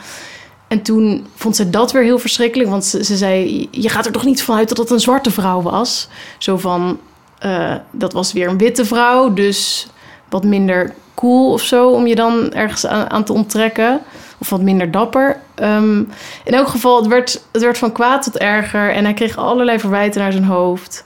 En 0.68 0.82
toen 0.82 1.26
vond 1.34 1.56
ze 1.56 1.70
dat 1.70 1.92
weer 1.92 2.02
heel 2.02 2.18
verschrikkelijk. 2.18 2.70
Want 2.70 2.84
ze, 2.84 3.04
ze 3.04 3.16
zei, 3.16 3.68
je 3.70 3.88
gaat 3.88 4.06
er 4.06 4.12
toch 4.12 4.24
niet 4.24 4.42
vanuit 4.42 4.68
dat 4.68 4.78
het 4.78 4.90
een 4.90 5.00
zwarte 5.00 5.30
vrouw 5.30 5.62
was? 5.62 6.08
Zo 6.38 6.56
van, 6.56 6.98
eh, 7.38 7.74
dat 7.90 8.12
was 8.12 8.32
weer 8.32 8.48
een 8.48 8.58
witte 8.58 8.84
vrouw. 8.84 9.32
Dus 9.32 9.88
wat 10.30 10.44
minder 10.44 10.92
cool 11.14 11.52
of 11.52 11.62
zo 11.62 11.88
om 11.90 12.06
je 12.06 12.14
dan 12.14 12.52
ergens 12.52 12.86
aan, 12.86 13.10
aan 13.10 13.24
te 13.24 13.32
onttrekken. 13.32 14.00
Of 14.38 14.50
wat 14.50 14.60
minder 14.62 14.90
dapper. 14.90 15.36
Ehm, 15.54 15.98
in 16.44 16.52
elk 16.54 16.68
geval, 16.68 16.96
het 16.96 17.06
werd, 17.06 17.42
het 17.52 17.62
werd 17.62 17.78
van 17.78 17.92
kwaad 17.92 18.22
tot 18.22 18.38
erger. 18.38 18.92
En 18.92 19.04
hij 19.04 19.14
kreeg 19.14 19.36
allerlei 19.36 19.78
verwijten 19.78 20.20
naar 20.20 20.32
zijn 20.32 20.44
hoofd. 20.44 21.02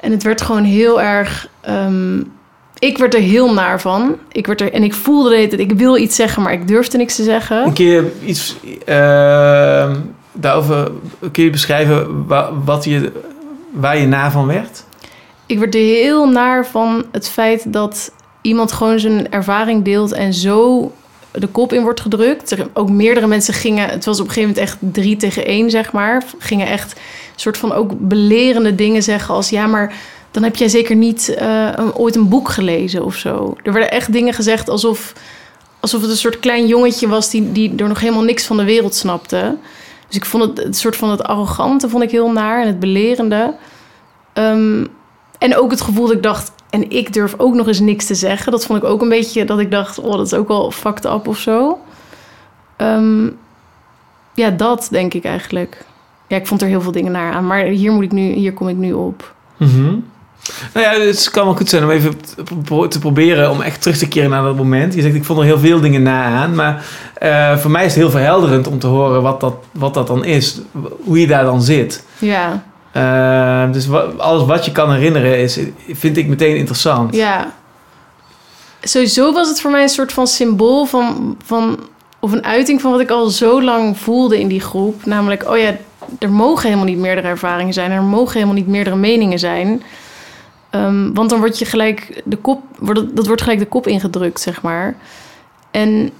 En 0.00 0.10
het 0.10 0.22
werd 0.22 0.42
gewoon 0.42 0.64
heel 0.64 1.02
erg... 1.02 1.48
ehm, 1.60 2.20
ik 2.78 2.98
werd 2.98 3.14
er 3.14 3.20
heel 3.20 3.52
naar 3.54 3.80
van. 3.80 4.16
Ik 4.32 4.46
werd 4.46 4.60
er, 4.60 4.72
en 4.72 4.82
ik 4.82 4.94
voelde 4.94 5.30
tijd, 5.30 5.52
ik 5.58 5.72
wil 5.72 5.96
iets 5.96 6.16
zeggen, 6.16 6.42
maar 6.42 6.52
ik 6.52 6.68
durfde 6.68 6.96
niks 6.96 7.14
te 7.16 7.22
zeggen. 7.22 7.72
Kun 7.72 7.84
je 7.84 8.12
iets 8.24 8.56
eh, 8.86 9.90
daarover 10.32 10.90
kun 11.32 11.44
je 11.44 11.50
beschrijven 11.50 12.26
wa- 12.26 12.50
wat 12.64 12.84
je, 12.84 13.12
waar 13.72 13.98
je 13.98 14.06
na 14.06 14.30
van 14.30 14.46
werd? 14.46 14.84
Ik 15.54 15.60
werd 15.60 15.74
er 15.74 15.80
heel 15.80 16.28
naar 16.28 16.66
van 16.66 17.04
het 17.12 17.28
feit 17.28 17.72
dat 17.72 18.12
iemand 18.40 18.72
gewoon 18.72 18.98
zijn 18.98 19.32
ervaring 19.32 19.84
deelt 19.84 20.12
en 20.12 20.34
zo 20.34 20.92
de 21.32 21.46
kop 21.46 21.72
in 21.72 21.82
wordt 21.82 22.00
gedrukt. 22.00 22.56
Ook 22.72 22.90
meerdere 22.90 23.26
mensen 23.26 23.54
gingen, 23.54 23.88
het 23.88 24.04
was 24.04 24.20
op 24.20 24.26
een 24.26 24.32
gegeven 24.32 24.54
moment 24.54 24.68
echt 24.68 24.78
drie 24.92 25.16
tegen 25.16 25.46
één, 25.46 25.70
zeg 25.70 25.92
maar. 25.92 26.24
Gingen 26.38 26.66
echt 26.66 27.00
soort 27.36 27.58
van 27.58 27.72
ook 27.72 27.92
belerende 27.98 28.74
dingen 28.74 29.02
zeggen 29.02 29.34
als 29.34 29.50
ja, 29.50 29.66
maar 29.66 29.94
dan 30.30 30.42
heb 30.42 30.56
jij 30.56 30.68
zeker 30.68 30.96
niet 30.96 31.34
eh, 31.34 31.70
ooit 31.94 32.16
een 32.16 32.28
boek 32.28 32.48
gelezen 32.48 33.04
of 33.04 33.14
zo. 33.14 33.56
Er 33.62 33.72
werden 33.72 33.90
echt 33.90 34.12
dingen 34.12 34.34
gezegd 34.34 34.68
alsof, 34.68 35.12
alsof 35.80 36.00
het 36.00 36.10
een 36.10 36.16
soort 36.16 36.40
klein 36.40 36.66
jongetje 36.66 37.08
was 37.08 37.30
die, 37.30 37.52
die 37.52 37.76
er 37.76 37.88
nog 37.88 38.00
helemaal 38.00 38.24
niks 38.24 38.44
van 38.44 38.56
de 38.56 38.64
wereld 38.64 38.94
snapte. 38.94 39.56
Dus 40.06 40.16
ik 40.16 40.24
vond 40.24 40.42
het, 40.42 40.66
het 40.66 40.76
soort 40.76 40.96
van 40.96 41.10
het 41.10 41.22
arrogante 41.22 41.88
vond 41.88 42.02
ik 42.02 42.10
heel 42.10 42.30
naar 42.30 42.60
en 42.60 42.66
het 42.66 42.80
belerende. 42.80 43.54
Ehm, 44.32 44.84
en 45.44 45.56
ook 45.56 45.70
het 45.70 45.80
gevoel 45.80 46.06
dat 46.06 46.16
ik 46.16 46.22
dacht, 46.22 46.52
en 46.70 46.90
ik 46.90 47.12
durf 47.12 47.34
ook 47.36 47.54
nog 47.54 47.66
eens 47.66 47.80
niks 47.80 48.06
te 48.06 48.14
zeggen. 48.14 48.52
Dat 48.52 48.66
vond 48.66 48.82
ik 48.82 48.88
ook 48.88 49.02
een 49.02 49.08
beetje 49.08 49.44
dat 49.44 49.58
ik 49.58 49.70
dacht, 49.70 49.98
oh, 49.98 50.12
dat 50.12 50.26
is 50.26 50.34
ook 50.34 50.48
wel 50.48 50.70
fucked 50.70 51.04
up 51.04 51.28
of 51.28 51.38
zo. 51.38 51.78
Ehm, 52.76 53.28
ja, 54.34 54.50
dat 54.50 54.88
denk 54.90 55.14
ik 55.14 55.24
eigenlijk. 55.24 55.84
Ja, 56.28 56.36
ik 56.36 56.46
vond 56.46 56.62
er 56.62 56.68
heel 56.68 56.80
veel 56.80 56.92
dingen 56.92 57.12
naar 57.12 57.32
aan, 57.32 57.46
maar 57.46 57.64
hier, 57.64 57.92
moet 57.92 58.02
ik 58.02 58.12
nu, 58.12 58.32
hier 58.32 58.52
kom 58.52 58.68
ik 58.68 58.76
nu 58.76 58.92
op. 58.92 59.34
Nou 60.74 60.86
ja, 60.86 61.06
het 61.06 61.30
kan 61.30 61.44
wel 61.44 61.54
goed 61.54 61.68
zijn 61.68 61.84
om 61.84 61.90
even 61.90 62.14
te 62.88 62.98
proberen 62.98 63.50
om 63.50 63.60
echt 63.60 63.82
terug 63.82 63.96
te 63.96 64.08
keren 64.08 64.30
naar 64.30 64.42
dat 64.42 64.56
moment. 64.56 64.94
Je 64.94 65.00
zegt, 65.00 65.14
ik 65.14 65.24
vond 65.24 65.38
er 65.38 65.44
heel 65.44 65.58
veel 65.58 65.80
dingen 65.80 66.02
na 66.02 66.24
aan. 66.24 66.54
Maar 66.54 66.86
eh, 67.14 67.56
voor 67.56 67.70
mij 67.70 67.84
is 67.84 67.90
het 67.90 68.00
heel 68.00 68.10
verhelderend 68.10 68.66
om 68.66 68.78
te 68.78 68.86
horen 68.86 69.22
wat 69.22 69.40
dat, 69.40 69.54
wat 69.72 69.94
dat 69.94 70.06
dan 70.06 70.24
is. 70.24 70.60
Hoe 71.04 71.20
je 71.20 71.26
daar 71.26 71.44
dan 71.44 71.62
zit. 71.62 72.04
Ja, 72.18 72.64
Eh, 72.94 73.72
dus 73.72 73.88
alles 74.18 74.46
wat 74.46 74.64
je 74.64 74.72
kan 74.72 74.92
herinneren 74.92 75.38
is, 75.38 75.58
vind 75.92 76.16
ik 76.16 76.26
meteen 76.26 76.56
interessant. 76.56 77.14
ja. 77.14 77.52
Sowieso 78.86 79.32
was 79.32 79.48
het 79.48 79.60
voor 79.60 79.70
mij 79.70 79.82
een 79.82 79.88
soort 79.88 80.12
van 80.12 80.26
symbool 80.26 80.84
van, 80.84 81.36
van... 81.44 81.78
of 82.18 82.32
een 82.32 82.44
uiting 82.44 82.80
van 82.80 82.90
wat 82.90 83.00
ik 83.00 83.10
al 83.10 83.28
zo 83.28 83.62
lang 83.62 83.98
voelde 83.98 84.40
in 84.40 84.48
die 84.48 84.60
groep. 84.60 85.04
Namelijk, 85.04 85.48
oh 85.48 85.58
ja, 85.58 85.76
er 86.18 86.30
mogen 86.30 86.64
helemaal 86.64 86.86
niet 86.86 86.98
meerdere 86.98 87.28
ervaringen 87.28 87.72
zijn. 87.72 87.90
Er 87.90 88.02
mogen 88.02 88.32
helemaal 88.32 88.54
niet 88.54 88.66
meerdere 88.66 88.96
meningen 88.96 89.38
zijn. 89.38 89.82
Ehm, 90.70 91.12
want 91.12 91.30
dan 91.30 91.38
word 91.38 91.58
je 91.58 91.64
gelijk 91.64 92.22
de 92.24 92.36
kop... 92.36 92.62
Wordt, 92.78 93.16
dat 93.16 93.26
wordt 93.26 93.42
gelijk 93.42 93.60
de 93.60 93.66
kop 93.66 93.86
ingedrukt, 93.86 94.40
zeg 94.40 94.62
maar. 94.62 94.96
En, 95.70 96.10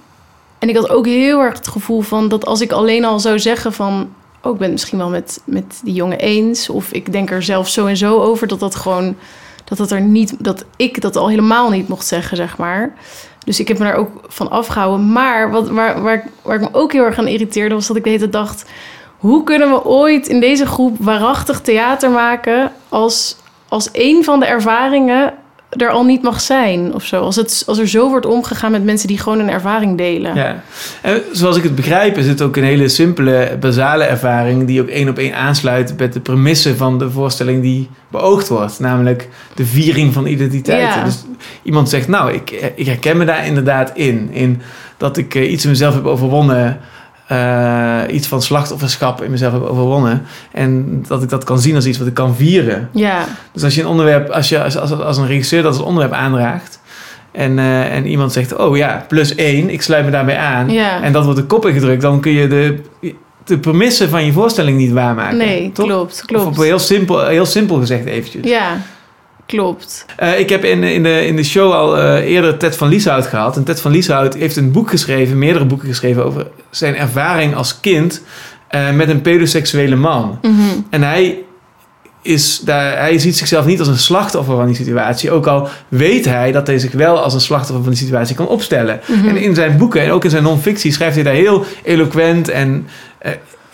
en 0.58 0.68
ik 0.68 0.76
had 0.76 0.90
ook 0.90 1.06
heel 1.06 1.40
erg 1.40 1.58
het 1.58 1.68
gevoel 1.68 2.00
van... 2.00 2.28
dat 2.28 2.46
als 2.46 2.60
ik 2.60 2.72
alleen 2.72 3.04
al 3.04 3.20
zou 3.20 3.38
zeggen 3.38 3.72
van... 3.72 4.08
oh, 4.44 4.52
ik 4.52 4.59
ben 4.59 4.70
misschien 4.70 4.98
wel 4.98 5.09
met, 5.09 5.40
met 5.44 5.80
die 5.85 5.94
jongen 5.94 6.18
eens... 6.18 6.68
of 6.68 6.92
ik 6.92 7.12
denk 7.12 7.30
er 7.30 7.42
zelf 7.42 7.68
zo 7.68 7.87
en 7.87 7.96
zo 7.96 8.20
over... 8.20 8.46
dat 8.46 8.61
dat 8.61 8.74
gewoon... 8.74 9.16
dat, 9.64 9.78
dat, 9.78 9.90
er 9.90 10.00
niet, 10.00 10.44
dat 10.44 10.64
ik 10.76 11.00
dat 11.00 11.16
al 11.16 11.28
helemaal 11.28 11.70
niet 11.70 11.88
mocht 11.88 12.07
zeggen, 12.07 12.37
zeg 12.37 12.57
maar... 12.57 12.94
Dus 13.44 13.61
ik 13.61 13.68
heb 13.68 13.78
me 13.78 13.85
daar 13.85 13.94
ook 13.94 14.11
van 14.26 14.50
afgehouden. 14.50 15.12
Maar 15.12 15.50
wat, 15.50 15.68
waar, 15.68 16.02
waar, 16.02 16.28
waar 16.42 16.54
ik 16.54 16.61
me 16.61 16.68
ook 16.78 16.92
heel 16.92 17.04
erg 17.04 17.18
aan 17.18 17.26
irriteerde... 17.26 17.74
was 17.74 17.87
dat 17.87 17.96
ik 17.96 18.04
de 18.04 18.11
hele 18.11 18.28
dacht... 18.28 18.64
hoe 19.18 19.44
kunnen 19.44 19.70
we 19.70 19.85
ooit 19.85 20.28
in 20.28 20.40
deze 20.40 20.66
groep 20.66 20.96
waarachtig 21.00 21.61
theater 21.61 22.11
maken... 22.11 22.72
als, 22.88 23.37
als 23.68 23.88
een 23.92 24.24
van 24.24 24.40
de 24.40 24.46
ervaringen 24.46 25.35
er 25.76 25.90
al 25.90 26.04
niet 26.04 26.22
mag 26.22 26.40
zijn 26.40 26.94
of 26.94 27.04
zo. 27.04 27.20
Als, 27.20 27.37
het, 27.37 27.62
als 27.66 27.78
er 27.78 27.88
zo 27.88 28.08
wordt 28.08 28.26
omgegaan 28.26 28.70
met 28.70 28.84
mensen 28.84 29.08
die 29.08 29.18
gewoon 29.18 29.38
een 29.38 29.50
ervaring 29.50 29.98
delen. 29.98 30.34
Ja. 30.34 30.62
En 31.02 31.22
zoals 31.32 31.56
ik 31.56 31.62
het 31.62 31.74
begrijp 31.74 32.18
is 32.18 32.26
het 32.26 32.42
ook 32.42 32.56
een 32.56 32.64
hele 32.64 32.88
simpele, 32.88 33.56
basale 33.60 34.04
ervaring... 34.04 34.66
die 34.66 34.80
ook 34.80 34.88
één 34.88 35.08
op 35.08 35.18
één 35.18 35.34
aansluit 35.34 35.98
met 35.98 36.12
de 36.12 36.20
premisse 36.20 36.76
van 36.76 36.98
de 36.98 37.10
voorstelling 37.10 37.62
die 37.62 37.88
beoogd 38.08 38.48
wordt. 38.48 38.80
Namelijk 38.80 39.28
de 39.54 39.66
viering 39.66 40.12
van 40.12 40.26
identiteiten. 40.26 40.98
Ja. 40.98 41.04
Dus 41.04 41.24
iemand 41.62 41.88
zegt, 41.88 42.08
nou, 42.08 42.32
ik, 42.32 42.72
ik 42.74 42.87
herken 42.87 43.16
me 43.16 43.24
daar 43.24 43.46
inderdaad 43.46 43.90
in. 43.94 44.28
In 44.32 44.62
dat 44.96 45.16
ik 45.16 45.34
eh, 45.34 45.52
iets 45.52 45.64
in 45.64 45.70
mezelf 45.70 45.94
heb 45.94 46.04
overwonnen... 46.04 46.80
eh, 47.35 48.14
iets 48.14 48.27
van 48.27 48.42
slachtofferschap 48.42 49.23
in 49.23 49.31
mezelf 49.31 49.53
heb 49.53 49.62
overwonnen. 49.62 50.23
En 50.53 51.03
dat 51.09 51.23
ik 51.23 51.29
dat 51.29 51.44
kan 51.44 51.59
zien 51.59 51.75
als 51.75 51.87
iets 51.87 51.99
wat 51.99 52.07
ik 52.07 52.14
kan 52.14 52.35
vieren. 52.37 52.88
Ja, 52.92 53.25
Dus 53.53 53.64
als 53.64 53.75
je 53.75 53.81
een 53.81 53.87
onderwerp, 53.87 54.29
als 54.31 54.49
je 54.49 54.62
als, 54.62 54.77
als, 54.79 54.92
als 54.92 55.16
een 55.16 55.27
regisseur 55.27 55.62
dat 55.62 55.73
als 55.77 55.83
onderwerp 55.83 56.12
aandraagt. 56.12 56.81
En, 57.33 57.59
eh, 57.59 57.94
en 57.94 58.07
iemand 58.07 58.33
zegt, 58.33 58.57
oh 58.57 58.77
ja, 58.77 59.05
plus 59.09 59.35
één, 59.35 59.70
ik 59.70 59.83
sluit 59.83 60.05
me 60.05 60.11
daarbij 60.11 60.37
aan. 60.38 60.70
ja. 60.70 61.03
En 61.03 61.12
dat 61.12 61.25
wordt 61.25 61.38
de 61.38 61.44
kop 61.47 61.66
ingedrukt, 61.66 62.03
dan 62.03 62.20
kun 62.20 62.33
je 62.33 62.47
de, 62.49 62.81
de 63.44 63.59
premisse 63.59 64.09
van 64.09 64.25
je 64.25 64.33
voorstelling 64.33 64.79
niet 64.79 64.92
waarmaken. 64.92 65.37
nee, 65.37 65.73
toch? 65.73 65.87
klopt, 65.87 66.12
Of 66.12 66.27
klopt. 66.27 66.47
op 66.47 66.57
heel 66.64 66.79
simpel, 66.79 67.27
heel 67.27 67.47
simpel 67.47 67.77
gezegd 67.77 68.05
eventjes. 68.05 68.49
Ja, 68.51 68.77
klopt. 69.46 70.04
Eh, 70.16 70.38
ik 70.38 70.48
heb 70.48 70.64
in, 70.64 70.83
in, 70.83 71.02
de, 71.02 71.26
in 71.26 71.37
de 71.37 71.44
show 71.44 71.72
al 71.72 71.98
eh, 71.98 72.30
eerder 72.30 72.57
Ted 72.57 72.76
van 72.76 72.88
Lieshout 72.88 73.26
gehad. 73.26 73.57
En 73.57 73.64
Ted 73.64 73.80
van 73.80 73.90
Lieshout 73.90 74.35
heeft 74.35 74.57
een 74.57 74.72
boek 74.72 74.90
geschreven, 74.90 75.38
meerdere 75.38 75.64
boeken 75.64 75.88
geschreven 75.88 76.24
over 76.24 76.46
zijn 76.70 76.96
ervaring 76.96 77.54
als 77.54 77.80
kind 77.80 78.22
eh, 78.68 78.90
met 78.90 79.09
een 79.09 79.22
pedoseksuele 79.22 79.96
man. 79.96 80.38
Mhm. 80.42 80.61
En 80.90 81.02
hij, 81.02 81.38
is 82.22 82.61
daar, 82.64 82.98
hij 82.98 83.18
ziet 83.18 83.37
zichzelf 83.37 83.66
niet 83.66 83.78
als 83.78 83.88
een 83.88 83.98
slachtoffer 83.98 84.57
van 84.57 84.66
die 84.66 84.76
situatie. 84.76 85.30
Ook 85.30 85.46
al 85.46 85.68
weet 85.88 86.24
hij 86.24 86.52
dat 86.52 86.66
hij 86.66 86.78
zich 86.78 86.92
wel 86.92 87.22
als 87.22 87.35
een 87.35 87.40
slachtoffer 87.40 87.83
van 87.83 87.92
die 87.92 88.02
situatie 88.02 88.37
kan 88.37 88.48
opstellen. 88.48 89.00
Mhm. 89.07 89.28
En 89.28 89.37
in 89.37 89.54
zijn 89.54 89.76
boeken 89.76 90.02
en 90.02 90.11
ook 90.11 90.24
in 90.24 90.30
zijn 90.30 90.42
non-fictie 90.42 90.92
schrijft 90.92 91.14
hij 91.14 91.24
daar 91.24 91.35
heel 91.35 91.64
eloquent 91.83 92.48
en... 92.48 92.87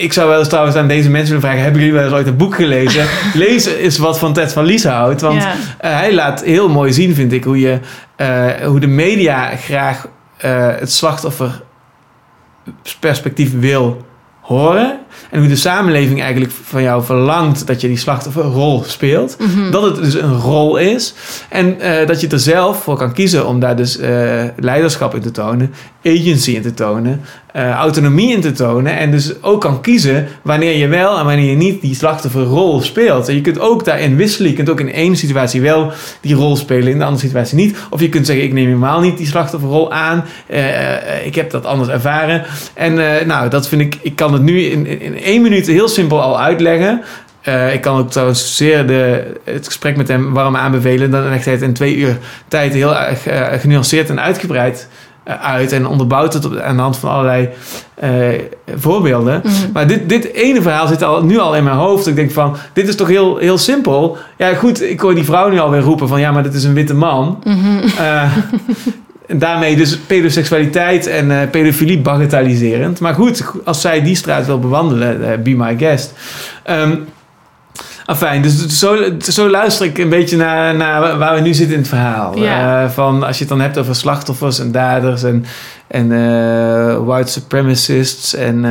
ik 0.00 0.12
zou 0.12 0.28
wel 0.28 0.38
eens 0.38 0.48
trouwens 0.48 0.76
aan 0.76 0.88
deze 0.88 1.10
mensen 1.10 1.34
willen 1.34 1.48
vragen... 1.48 1.62
hebben 1.62 1.80
jullie 1.80 1.96
wel 1.96 2.04
eens 2.04 2.14
ooit 2.14 2.26
een 2.26 2.36
boek 2.36 2.54
gelezen? 2.54 3.06
Lees 3.34 3.66
eens 3.66 3.98
wat 3.98 4.18
van 4.18 4.32
Ted 4.32 4.52
van 4.52 4.64
Lieshout. 4.64 5.20
Want 5.20 5.42
ja. 5.42 5.54
eh, 5.78 5.96
hij 5.96 6.14
laat 6.14 6.44
heel 6.44 6.68
mooi 6.68 6.92
zien, 6.92 7.14
vind 7.14 7.32
ik... 7.32 7.44
hoe, 7.44 7.60
je, 7.60 7.78
eh, 8.16 8.46
hoe 8.64 8.80
de 8.80 8.86
media 8.86 9.56
graag 9.56 10.06
eh, 10.36 10.68
het 10.78 10.92
slachtofferperspectief 10.92 13.58
wil 13.58 14.06
horen... 14.40 14.98
En 15.30 15.38
hoe 15.38 15.48
de 15.48 15.56
samenleving 15.56 16.20
eigenlijk 16.20 16.52
van 16.62 16.82
jou 16.82 17.04
verlangt 17.04 17.66
dat 17.66 17.80
je 17.80 17.88
die 17.88 17.96
slachtofferrol 17.96 18.84
speelt. 18.86 19.36
Mhm. 19.38 19.70
Dat 19.70 19.82
het 19.82 19.96
dus 19.96 20.14
een 20.14 20.38
rol 20.38 20.76
is. 20.76 21.14
En 21.48 21.80
eh, 21.80 22.06
dat 22.06 22.20
je 22.20 22.28
er 22.28 22.38
zelf 22.38 22.82
voor 22.82 22.96
kan 22.96 23.12
kiezen 23.12 23.46
om 23.46 23.60
daar 23.60 23.76
dus 23.76 23.98
eh, 23.98 24.44
leiderschap 24.56 25.14
in 25.14 25.20
te 25.20 25.30
tonen, 25.30 25.74
agency 26.04 26.50
in 26.50 26.62
te 26.62 26.74
tonen, 26.74 27.20
eh, 27.52 27.70
autonomie 27.70 28.32
in 28.32 28.40
te 28.40 28.52
tonen. 28.52 28.98
En 28.98 29.10
dus 29.10 29.42
ook 29.42 29.60
kan 29.60 29.80
kiezen 29.80 30.26
wanneer 30.42 30.76
je 30.76 30.88
wel 30.88 31.18
en 31.18 31.24
wanneer 31.24 31.50
je 31.50 31.56
niet 31.56 31.80
die 31.80 31.94
slachtofferrol 31.94 32.80
speelt. 32.80 33.28
En 33.28 33.34
je 33.34 33.40
kunt 33.40 33.60
ook 33.60 33.84
daarin 33.84 34.16
wisselen. 34.16 34.50
Je 34.50 34.56
kunt 34.56 34.70
ook 34.70 34.80
in 34.80 34.92
één 34.92 35.16
situatie 35.16 35.60
wel 35.60 35.92
die 36.20 36.34
rol 36.34 36.56
spelen, 36.56 36.92
in 36.92 36.98
de 36.98 37.04
andere 37.04 37.26
situatie 37.26 37.56
niet. 37.56 37.76
Of 37.90 38.00
je 38.00 38.08
kunt 38.08 38.26
zeggen, 38.26 38.44
ik 38.44 38.52
neem 38.52 38.66
helemaal 38.66 39.00
niet 39.00 39.16
die 39.16 39.26
slachtofferrol 39.26 39.92
aan. 39.92 40.24
Ik 41.24 41.34
heb 41.34 41.50
dat 41.50 41.66
anders 41.66 41.88
ervaren. 41.88 42.44
En 42.74 42.94
nou, 43.26 43.48
dat 43.48 43.68
vind 43.68 43.80
ik, 43.80 43.98
ik 44.02 44.16
kan 44.16 44.32
het 44.32 44.42
nu 44.42 44.60
in, 44.60 44.86
in, 44.86 45.09
in 45.14 45.22
één 45.22 45.42
minuut 45.42 45.66
heel 45.66 45.88
simpel 45.88 46.22
al 46.22 46.40
uitleggen. 46.40 47.02
Eh, 47.40 47.74
ik 47.74 47.80
kan 47.80 47.98
ook 47.98 48.10
trouwens 48.10 48.56
zeer 48.56 48.86
de, 48.86 49.32
het 49.44 49.66
gesprek 49.66 49.96
met 49.96 50.08
hem 50.08 50.32
warm 50.32 50.56
aanbevelen. 50.56 51.10
Dan 51.10 51.28
legt 51.28 51.44
hij 51.44 51.54
het 51.54 51.62
in 51.62 51.72
twee 51.72 51.96
uur 51.96 52.18
tijd 52.48 52.72
heel 52.72 52.96
erg 52.96 53.26
eh, 53.26 53.46
genuanceerd 53.60 54.10
en 54.10 54.20
uitgebreid 54.20 54.88
eh, 55.22 55.34
uit. 55.42 55.72
En 55.72 55.86
onderbouwt 55.86 56.32
het 56.32 56.44
op, 56.44 56.56
aan 56.56 56.76
de 56.76 56.82
hand 56.82 56.96
van 56.96 57.10
allerlei 57.10 57.48
voorbeelden. 58.76 59.40
Mhm. 59.44 59.72
Maar 59.72 59.86
dit, 59.86 60.08
dit 60.08 60.32
ene 60.32 60.62
verhaal 60.62 60.86
zit 60.86 61.02
al, 61.02 61.24
nu 61.24 61.38
al 61.38 61.56
in 61.56 61.64
mijn 61.64 61.76
hoofd. 61.76 62.06
Ik 62.06 62.16
denk 62.16 62.30
van, 62.30 62.56
dit 62.72 62.88
is 62.88 62.96
toch 62.96 63.08
heel, 63.08 63.36
heel 63.36 63.58
simpel. 63.58 64.16
Ja 64.36 64.54
goed, 64.54 64.82
ik 64.82 65.00
hoor 65.00 65.14
die 65.14 65.24
vrouw 65.24 65.48
nu 65.48 65.58
alweer 65.58 65.80
roepen 65.80 66.08
van... 66.08 66.20
ja, 66.20 66.32
maar 66.32 66.42
dit 66.42 66.54
is 66.54 66.64
een 66.64 66.74
witte 66.74 66.94
man. 66.94 67.42
Mhm. 67.44 67.88
daarmee 69.32 69.76
dus 69.76 69.98
pedoseksualiteit 69.98 71.06
en 71.06 71.30
eh, 71.30 71.50
pedofilie 71.50 71.98
bagatelliserend. 71.98 73.00
Maar 73.00 73.14
goed, 73.14 73.44
als 73.64 73.80
zij 73.80 74.02
die 74.02 74.14
straat 74.14 74.46
wil 74.46 74.58
bewandelen, 74.58 75.32
eh, 75.32 75.38
be 75.38 75.50
my 75.50 75.78
guest. 75.78 76.12
Ehm 76.62 76.94
Afijn, 78.04 78.42
dus 78.42 78.66
zo, 78.66 78.96
zo 79.18 79.48
luister 79.48 79.86
ik 79.86 79.98
een 79.98 80.08
beetje 80.08 80.36
naar, 80.36 80.74
naar 80.74 81.18
waar 81.18 81.34
we 81.34 81.40
nu 81.40 81.54
zitten 81.54 81.74
in 81.74 81.80
het 81.80 81.88
verhaal. 81.88 82.38
Ja. 82.38 82.82
Eh, 82.82 82.90
van 82.90 83.22
als 83.22 83.36
je 83.36 83.40
het 83.40 83.52
dan 83.52 83.60
hebt 83.60 83.78
over 83.78 83.94
slachtoffers 83.94 84.58
en 84.58 84.72
daders 84.72 85.22
en, 85.22 85.44
en 85.86 86.08
white 87.04 87.30
supremacists 87.30 88.34
en, 88.34 88.64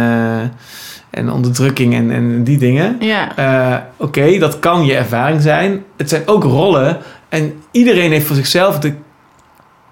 en 1.10 1.32
onderdrukking 1.32 1.94
en, 1.94 2.12
en 2.12 2.44
die 2.44 2.58
dingen. 2.58 2.96
Ja. 3.00 3.88
Oké, 3.98 4.38
dat 4.38 4.60
kan 4.60 4.86
je 4.86 4.96
ervaring 4.96 5.42
zijn. 5.42 5.84
Het 5.98 6.10
zijn 6.10 6.22
ook 6.26 6.44
rollen. 6.44 6.98
En 7.30 7.54
iedereen 7.72 8.12
heeft 8.12 8.26
voor 8.26 8.36
zichzelf 8.36 8.80
de 8.80 8.94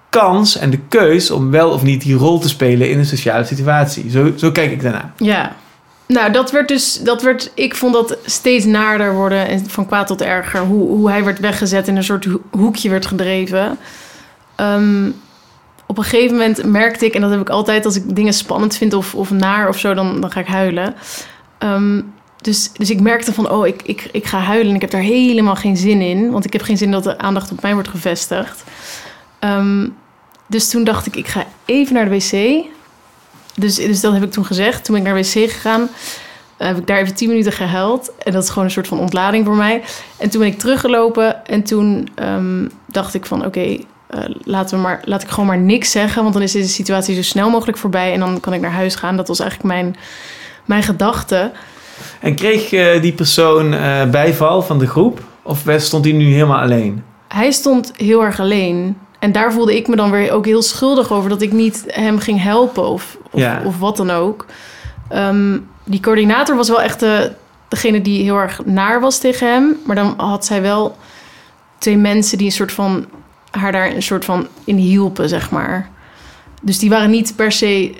kans 0.08 0.56
en 0.58 0.70
de 0.70 0.78
keus 0.88 1.30
om 1.30 1.50
wel 1.50 1.70
of 1.70 1.82
niet 1.82 2.02
die 2.02 2.14
rol 2.14 2.38
te 2.38 2.48
spelen 2.48 2.90
in 2.90 2.98
een 2.98 3.06
sociale 3.06 3.44
situatie. 3.44 4.10
Zo, 4.10 4.32
zo 4.36 4.50
kijk 4.50 4.70
ik 4.70 4.82
daarna. 4.82 5.12
Ja. 5.16 5.56
Nou, 6.06 6.32
dat 6.32 6.50
werd 6.50 6.68
dus, 6.68 7.00
dat 7.02 7.22
werd, 7.22 7.50
ik 7.54 7.74
vond 7.76 7.92
dat 7.92 8.16
steeds 8.24 8.64
naarder 8.64 9.14
worden 9.14 9.48
en 9.48 9.70
van 9.70 9.86
kwaad 9.86 10.06
tot 10.06 10.20
erger. 10.22 10.60
Hoe, 10.60 10.88
hoe 10.88 11.10
hij 11.10 11.24
werd 11.24 11.38
weggezet 11.40 11.88
in 11.88 11.96
een 11.96 12.04
soort 12.04 12.24
ho- 12.24 12.40
hoekje 12.50 12.90
werd 12.90 13.06
gedreven. 13.06 13.78
Ehm, 14.54 15.10
op 15.86 15.98
een 15.98 16.04
gegeven 16.04 16.36
moment 16.36 16.64
merkte 16.64 17.04
ik, 17.04 17.14
en 17.14 17.20
dat 17.20 17.30
heb 17.30 17.40
ik 17.40 17.48
altijd 17.50 17.84
als 17.84 17.96
ik 17.96 18.16
dingen 18.16 18.32
spannend 18.32 18.76
vind 18.76 18.94
of, 18.94 19.14
of 19.14 19.30
naar 19.30 19.68
of 19.68 19.78
zo, 19.78 19.94
dan, 19.94 20.20
dan 20.20 20.30
ga 20.30 20.40
ik 20.40 20.46
huilen. 20.46 20.94
Ehm, 21.58 22.00
dus, 22.40 22.70
dus 22.72 22.90
ik 22.90 23.00
merkte 23.00 23.32
van, 23.32 23.50
oh, 23.50 23.66
ik, 23.66 23.82
ik, 23.82 24.08
ik 24.12 24.26
ga 24.26 24.38
huilen 24.38 24.68
en 24.68 24.74
ik 24.74 24.80
heb 24.80 24.90
daar 24.90 25.00
helemaal 25.00 25.56
geen 25.56 25.76
zin 25.76 26.00
in. 26.00 26.30
Want 26.30 26.44
ik 26.44 26.52
heb 26.52 26.62
geen 26.62 26.76
zin 26.78 26.90
dat 26.90 27.04
de 27.04 27.18
aandacht 27.18 27.50
op 27.52 27.62
mij 27.62 27.74
wordt 27.74 27.88
gevestigd. 27.88 28.64
Ehm, 29.38 29.88
dus 30.46 30.68
toen 30.70 30.84
dacht 30.84 31.06
ik, 31.06 31.16
ik 31.16 31.26
ga 31.26 31.44
even 31.64 31.94
naar 31.94 32.08
de 32.08 32.10
wc. 32.10 32.64
Dus, 33.54 33.74
dus 33.74 34.00
dat 34.00 34.12
heb 34.12 34.22
ik 34.22 34.32
toen 34.32 34.44
gezegd. 34.44 34.84
Toen 34.84 34.94
ben 34.94 35.04
ik 35.04 35.10
naar 35.12 35.22
de 35.22 35.28
wc 35.28 35.50
gegaan. 35.50 35.88
eh, 36.56 36.66
heb 36.66 36.78
ik 36.78 36.86
daar 36.86 36.98
even 36.98 37.14
tien 37.14 37.28
minuten 37.28 37.52
gehuild. 37.52 38.12
En 38.18 38.32
dat 38.32 38.42
is 38.42 38.48
gewoon 38.48 38.64
een 38.64 38.70
soort 38.70 38.88
van 38.88 38.98
ontlading 38.98 39.44
voor 39.44 39.54
mij. 39.56 39.82
En 40.16 40.30
toen 40.30 40.40
ben 40.40 40.50
ik 40.50 40.58
teruggelopen. 40.58 41.46
En 41.46 41.62
toen 41.62 42.08
ehm, 42.14 42.66
dacht 42.86 43.14
ik 43.14 43.26
van 43.26 43.44
oké, 43.46 43.60
eh, 43.60 44.20
laten 44.42 44.76
we 44.76 44.82
maar, 44.82 45.00
laat 45.04 45.22
ik 45.22 45.28
gewoon 45.28 45.46
maar 45.46 45.58
niks 45.58 45.90
zeggen. 45.90 46.22
Want 46.22 46.34
dan 46.34 46.42
is 46.42 46.52
deze 46.52 46.68
situatie 46.68 47.14
zo 47.14 47.22
snel 47.22 47.50
mogelijk 47.50 47.78
voorbij. 47.78 48.12
En 48.12 48.20
dan 48.20 48.40
kan 48.40 48.52
ik 48.52 48.60
naar 48.60 48.70
huis 48.70 48.94
gaan. 48.94 49.16
Dat 49.16 49.28
was 49.28 49.40
eigenlijk 49.40 49.72
mijn, 49.72 49.96
mijn 50.64 50.82
gedachte. 50.82 51.52
En 52.20 52.34
kreeg 52.34 52.72
eh, 52.72 53.02
die 53.02 53.12
persoon 53.12 53.70
bijval 54.10 54.62
van 54.62 54.78
de 54.78 54.86
groep? 54.86 55.20
Of 55.42 55.64
stond 55.76 56.04
hij 56.04 56.14
nu 56.14 56.32
helemaal 56.32 56.60
alleen? 56.60 57.02
Hij 57.28 57.50
stond 57.50 57.92
heel 57.96 58.24
erg 58.24 58.40
alleen. 58.40 58.96
En 59.18 59.32
daar 59.32 59.52
voelde 59.52 59.76
ik 59.76 59.88
me 59.88 59.96
dan 59.96 60.10
weer 60.10 60.32
ook 60.32 60.44
heel 60.44 60.62
schuldig 60.62 61.12
over 61.12 61.28
dat 61.30 61.42
ik 61.42 61.52
niet 61.52 61.84
hem 61.86 62.18
ging 62.18 62.42
helpen 62.42 62.88
of, 62.88 63.16
of, 63.30 63.40
Ja. 63.40 63.62
of 63.64 63.78
wat 63.78 63.96
dan 63.96 64.10
ook. 64.10 64.46
Ehm, 65.08 65.58
die 65.84 66.00
coördinator 66.00 66.56
was 66.56 66.68
wel 66.68 66.82
echt 66.82 67.00
de, 67.00 67.32
degene 67.68 68.00
die 68.02 68.22
heel 68.22 68.36
erg 68.36 68.60
naar 68.64 69.00
was 69.00 69.18
tegen 69.18 69.52
hem. 69.52 69.76
Maar 69.86 69.96
dan 69.96 70.14
had 70.16 70.44
zij 70.44 70.62
wel 70.62 70.96
twee 71.78 71.96
mensen 71.96 72.38
die 72.38 72.46
een 72.46 72.52
soort 72.52 72.72
van 72.72 73.06
haar 73.50 73.72
daar 73.72 73.90
een 73.94 74.02
soort 74.02 74.24
van 74.24 74.46
in 74.64 74.76
hielpen, 74.76 75.28
zeg 75.28 75.50
maar. 75.50 75.88
Dus 76.62 76.78
die 76.78 76.90
waren 76.90 77.10
niet 77.10 77.32
per 77.36 77.52
se 77.52 77.94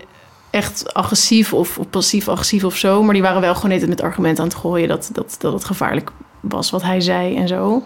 echt 0.50 0.94
agressief 0.94 1.52
of, 1.52 1.78
of 1.78 1.90
passief-agressief 1.90 2.64
of 2.64 2.76
zo. 2.76 3.02
Maar 3.02 3.12
die 3.14 3.22
waren 3.22 3.40
wel 3.40 3.54
gewoon 3.54 3.78
net 3.78 3.88
met 3.88 4.02
argumenten 4.02 4.42
aan 4.42 4.48
het 4.50 4.58
gooien 4.58 4.88
dat, 4.88 5.10
dat, 5.12 5.36
dat 5.38 5.52
het 5.52 5.64
gevaarlijk 5.64 6.10
was 6.40 6.70
wat 6.70 6.82
hij 6.82 7.00
zei 7.00 7.36
en 7.36 7.48
zo. 7.48 7.82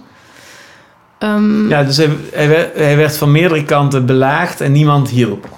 Ehm, 1.22 1.68
Ja, 1.68 1.82
dus 1.82 1.96
hij, 1.96 2.08
hij 2.32 2.48
werd, 2.48 2.76
hij 2.76 2.96
werd 2.96 3.16
van 3.16 3.32
meerdere 3.32 3.64
kanten 3.64 4.06
belaagd 4.06 4.60
en 4.60 4.72
niemand 4.72 5.08
hielp. 5.08 5.48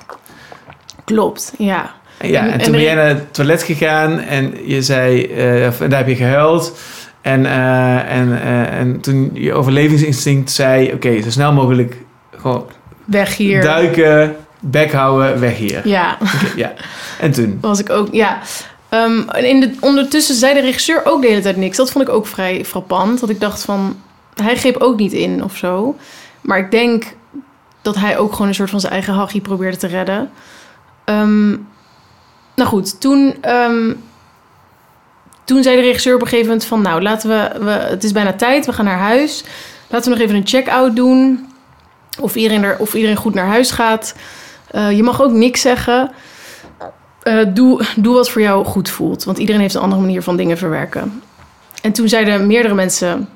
Klopt, 1.05 1.53
ja. 1.59 1.91
En, 2.19 2.29
ja, 2.31 2.41
En- 2.41 2.47
en, 2.47 2.53
en 2.53 2.61
toen 2.63 2.73
ben 2.73 2.83
jij 2.83 2.95
naar 2.95 3.07
het 3.09 3.35
toilet 3.35 3.63
gegaan 3.63 4.19
en 4.19 4.55
je 4.67 4.83
zei, 4.83 5.25
eh, 5.27 5.67
of- 5.69 5.77
daar 5.77 5.99
heb 5.99 6.09
je 6.09 6.17
gehuild. 6.17 6.79
En, 7.21 7.47
eh, 7.47 8.13
en, 8.17 8.43
eh, 8.43 8.79
en 8.79 9.01
toen 9.01 9.31
je 9.33 9.53
overlevingsinstinct 9.55 10.51
zei, 10.51 10.93
oké, 10.93 11.23
zo 11.23 11.31
snel 11.31 11.53
mogelijk 11.53 11.97
gewoon 12.37 12.67
Weg 13.05 13.37
hier. 13.37 13.63
duiken, 13.63 14.37
bek 14.61 14.93
houden, 14.93 15.41
weg 15.41 15.57
hier. 15.57 15.89
Ja, 15.89 16.19
ja. 16.57 16.73
En 17.21 17.31
toen? 17.31 17.59
was 17.61 17.81
ik 17.81 17.91
ook, 17.91 18.09
ja. 18.13 18.39
En 18.89 19.45
in 19.45 19.61
de, 19.61 19.71
ondertussen 19.81 20.35
zei 20.35 20.55
de 20.55 20.61
regisseur 20.61 21.01
ook 21.05 21.23
de 21.23 21.29
hele 21.29 21.41
tijd 21.41 21.57
niks. 21.57 21.77
Dat 21.77 21.91
vond 21.91 22.09
ik 22.09 22.15
ook 22.15 22.27
vrij 22.27 22.65
frappant. 22.65 23.21
Dat 23.21 23.29
ik 23.31 23.41
dacht 23.41 23.65
van, 23.65 23.97
hij 24.35 24.57
greep 24.57 24.77
ook 24.77 24.99
niet 24.99 25.13
in 25.13 25.45
of 25.45 25.57
zo. 25.57 25.97
Maar 26.41 26.59
ik 26.59 26.71
denk 26.71 27.15
dat 27.83 27.97
hij 27.97 28.19
ook 28.19 28.33
gewoon 28.33 28.49
een 28.49 28.55
soort 28.55 28.71
van 28.71 28.81
zijn 28.81 28.93
eigen 28.93 29.15
hachie 29.15 29.41
probeerde 29.41 29.77
te 29.77 29.87
redden. 29.87 30.31
Ehm, 31.05 31.51
nou 32.55 32.69
goed, 32.69 33.01
toen, 33.01 33.35
ehm, 33.41 33.93
toen 35.45 35.63
zei 35.63 35.77
de 35.77 35.83
regisseur 35.83 36.15
op 36.15 36.21
een 36.21 36.27
gegeven 36.27 36.49
moment 36.49 36.67
van... 36.67 36.83
nou, 36.83 37.03
laten 37.03 37.29
we, 37.29 37.65
we... 37.65 37.71
Het 37.71 38.05
is 38.05 38.13
bijna 38.13 38.33
tijd, 38.33 38.67
we 38.67 38.73
gaan 38.73 38.85
naar 38.85 38.99
huis. 38.99 39.45
Laten 39.89 40.11
we 40.11 40.17
nog 40.17 40.27
even 40.27 40.41
een 40.41 40.47
check-out 40.47 40.97
doen. 40.97 41.49
Of 42.21 42.35
iedereen, 42.35 42.63
er, 42.63 42.77
of 42.79 42.95
iedereen 42.95 43.17
goed 43.17 43.35
naar 43.35 43.47
huis 43.47 43.71
gaat. 43.71 44.15
Eh, 44.71 44.91
je 44.91 45.03
mag 45.03 45.23
ook 45.23 45.33
niks 45.33 45.61
zeggen. 45.61 46.11
Eh, 47.23 47.39
doe, 47.49 47.85
doe 47.97 48.15
wat 48.15 48.31
voor 48.31 48.43
jou 48.43 48.65
goed 48.65 48.89
voelt. 48.89 49.25
Want 49.25 49.39
iedereen 49.39 49.61
heeft 49.61 49.75
een 49.75 49.81
andere 49.81 50.01
manier 50.01 50.23
van 50.23 50.37
dingen 50.37 50.59
verwerken. 50.59 51.23
En 51.83 51.93
toen 51.93 52.09
zeiden 52.09 52.47
meerdere 52.47 52.75
mensen 52.75 53.29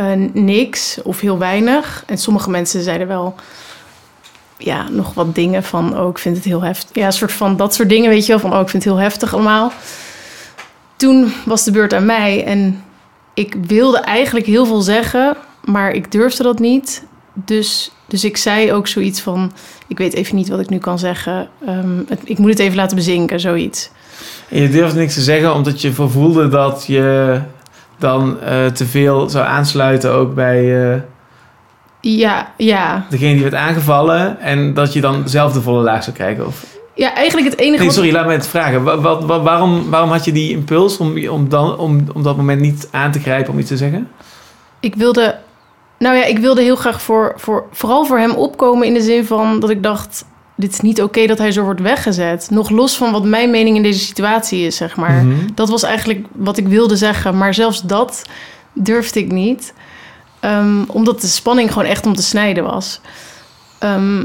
eh, 0.00 0.12
niks 0.32 0.98
of 1.02 1.20
heel 1.20 1.38
weinig. 1.38 2.02
En 2.06 2.18
sommige 2.18 2.50
mensen 2.50 2.82
zeiden 2.82 3.06
wel 3.06 3.34
ja, 4.56 4.88
nog 4.88 5.14
wat 5.14 5.34
dingen 5.34 5.62
van... 5.62 5.98
oh, 5.98 6.08
ik 6.08 6.18
vind 6.18 6.36
het 6.36 6.44
heel 6.44 6.62
heftig. 6.62 6.96
Ja, 6.96 7.06
een 7.06 7.12
soort 7.12 7.32
van 7.32 7.56
dat 7.56 7.74
soort 7.74 7.88
dingen, 7.88 8.10
weet 8.10 8.26
je 8.26 8.32
wel. 8.32 8.40
Van, 8.40 8.52
oh, 8.52 8.60
ik 8.60 8.68
vind 8.68 8.84
het 8.84 8.92
heel 8.92 9.02
heftig 9.02 9.34
allemaal. 9.34 9.72
Toen 10.96 11.32
was 11.44 11.64
de 11.64 11.70
beurt 11.70 11.94
aan 11.94 12.04
mij. 12.04 12.44
En 12.44 12.84
ik 13.34 13.56
wilde 13.66 13.98
eigenlijk 13.98 14.46
heel 14.46 14.66
veel 14.66 14.80
zeggen... 14.80 15.36
maar 15.64 15.92
ik 15.92 16.12
durfde 16.12 16.42
dat 16.42 16.58
niet. 16.58 17.04
Dus, 17.32 17.90
dus 18.06 18.24
ik 18.24 18.36
zei 18.36 18.72
ook 18.72 18.86
zoiets 18.86 19.20
van... 19.20 19.52
ik 19.88 19.98
weet 19.98 20.14
even 20.14 20.36
niet 20.36 20.48
wat 20.48 20.60
ik 20.60 20.68
nu 20.68 20.78
kan 20.78 20.98
zeggen. 20.98 21.48
Ehm, 21.66 22.00
ik 22.24 22.38
moet 22.38 22.50
het 22.50 22.58
even 22.58 22.76
laten 22.76 22.96
bezinken, 22.96 23.40
zoiets. 23.40 23.90
En 24.48 24.62
je 24.62 24.68
durfde 24.68 24.98
niks 24.98 25.14
te 25.14 25.22
zeggen 25.22 25.54
omdat 25.54 25.80
je 25.80 25.92
voelde 25.92 26.48
dat 26.48 26.84
je 26.86 27.40
dan 28.00 28.40
eh, 28.40 28.66
te 28.66 28.86
veel 28.86 29.28
zou 29.28 29.46
aansluiten 29.46 30.12
ook 30.12 30.34
bij 30.34 30.90
eh, 30.92 31.00
Ja, 32.00 32.52
ja. 32.56 33.06
degene 33.10 33.32
die 33.32 33.42
werd 33.42 33.54
aangevallen. 33.54 34.40
En 34.40 34.74
dat 34.74 34.92
je 34.92 35.00
dan 35.00 35.28
zelf 35.28 35.52
de 35.52 35.60
volle 35.62 35.82
laag 35.82 36.02
zou 36.04 36.16
krijgen. 36.16 36.46
Of... 36.46 36.64
Ja, 36.94 37.14
eigenlijk 37.14 37.50
het 37.50 37.58
enige 37.58 37.76
Nee, 37.76 37.86
wat- 37.86 37.94
sorry, 37.94 38.12
laat 38.12 38.26
me 38.26 38.32
het 38.32 38.46
vragen. 38.48 39.02
Wat- 39.02 39.24
waarom, 39.42 39.90
waarom 39.90 40.10
had 40.10 40.24
je 40.24 40.32
die 40.32 40.50
impuls 40.50 40.98
om, 40.98 41.28
om, 41.28 41.48
dan, 41.48 41.78
om, 41.78 42.04
om 42.14 42.22
dat 42.22 42.36
moment 42.36 42.60
niet 42.60 42.88
aan 42.90 43.10
te 43.12 43.20
grijpen 43.20 43.52
om 43.52 43.58
iets 43.58 43.68
te 43.68 43.76
zeggen? 43.76 44.08
Ik 44.80 44.94
wilde... 44.94 45.36
Nou 45.98 46.16
ja, 46.16 46.24
ik 46.24 46.38
wilde 46.38 46.62
heel 46.62 46.76
graag 46.76 47.02
voor, 47.02 47.32
voor, 47.36 47.64
vooral 47.72 48.04
voor 48.04 48.18
hem 48.18 48.30
opkomen 48.30 48.86
in 48.86 48.94
de 48.94 49.00
zin 49.02 49.24
van 49.26 49.60
dat 49.60 49.70
ik 49.70 49.82
dacht... 49.82 50.24
dit 50.60 50.72
is 50.72 50.80
niet 50.80 51.02
oké 51.02 51.26
dat 51.26 51.38
hij 51.38 51.52
zo 51.52 51.62
wordt 51.62 51.80
weggezet. 51.80 52.50
Nog 52.50 52.70
los 52.70 52.96
van 52.96 53.12
wat 53.12 53.24
mijn 53.24 53.50
mening 53.50 53.76
in 53.76 53.82
deze 53.82 53.98
situatie 53.98 54.66
is, 54.66 54.76
zeg 54.76 54.96
maar. 54.96 55.24
Mhm. 55.24 55.48
Dat 55.54 55.68
was 55.68 55.82
eigenlijk 55.82 56.26
wat 56.32 56.56
ik 56.56 56.68
wilde 56.68 56.96
zeggen. 56.96 57.38
Maar 57.38 57.54
zelfs 57.54 57.82
dat 57.82 58.22
durfde 58.72 59.20
ik 59.20 59.32
niet. 59.32 59.72
Ehm, 60.40 60.82
omdat 60.86 61.20
de 61.20 61.26
spanning 61.26 61.72
gewoon 61.72 61.88
echt 61.88 62.06
om 62.06 62.14
te 62.14 62.22
snijden 62.22 62.64
was. 62.64 63.00
Ehm, 63.78 64.24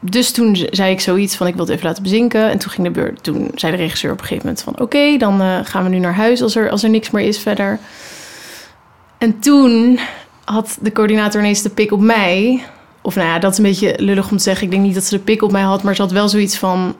dus 0.00 0.30
toen 0.30 0.66
zei 0.70 0.92
ik 0.92 1.00
zoiets 1.00 1.36
van 1.36 1.46
ik 1.46 1.54
wil 1.54 1.64
het 1.64 1.72
even 1.74 1.86
laten 1.86 2.02
bezinken. 2.02 2.50
En 2.50 2.58
toen, 2.58 2.70
ging 2.70 2.86
de 2.86 2.92
beurt, 2.92 3.22
toen 3.22 3.50
zei 3.54 3.72
de 3.72 3.78
regisseur 3.78 4.12
op 4.12 4.18
een 4.18 4.24
gegeven 4.24 4.46
moment 4.46 4.64
van... 4.64 4.80
oké, 4.80 5.16
dan 5.16 5.40
eh, 5.40 5.58
gaan 5.62 5.82
we 5.82 5.88
nu 5.88 5.98
naar 5.98 6.14
huis 6.14 6.42
als 6.42 6.56
er, 6.56 6.70
als 6.70 6.82
er 6.82 6.90
niks 6.90 7.10
meer 7.10 7.26
is 7.26 7.38
verder. 7.38 7.78
En 9.18 9.38
toen 9.38 9.98
had 10.44 10.78
de 10.80 10.92
coördinator 10.92 11.40
ineens 11.40 11.62
de 11.62 11.70
pik 11.70 11.92
op 11.92 12.00
mij. 12.00 12.64
Of 13.06 13.14
nou 13.14 13.28
ja, 13.28 13.38
dat 13.38 13.52
is 13.52 13.58
een 13.58 13.64
beetje 13.64 13.94
lullig 13.96 14.30
om 14.30 14.36
te 14.36 14.42
zeggen. 14.42 14.64
Ik 14.64 14.70
denk 14.70 14.82
niet 14.82 14.94
dat 14.94 15.04
ze 15.04 15.16
de 15.16 15.22
pik 15.22 15.42
op 15.42 15.52
mij 15.52 15.62
had, 15.62 15.82
maar 15.82 15.94
ze 15.94 16.02
had 16.02 16.12
wel 16.12 16.28
zoiets 16.28 16.56
van... 16.56 16.94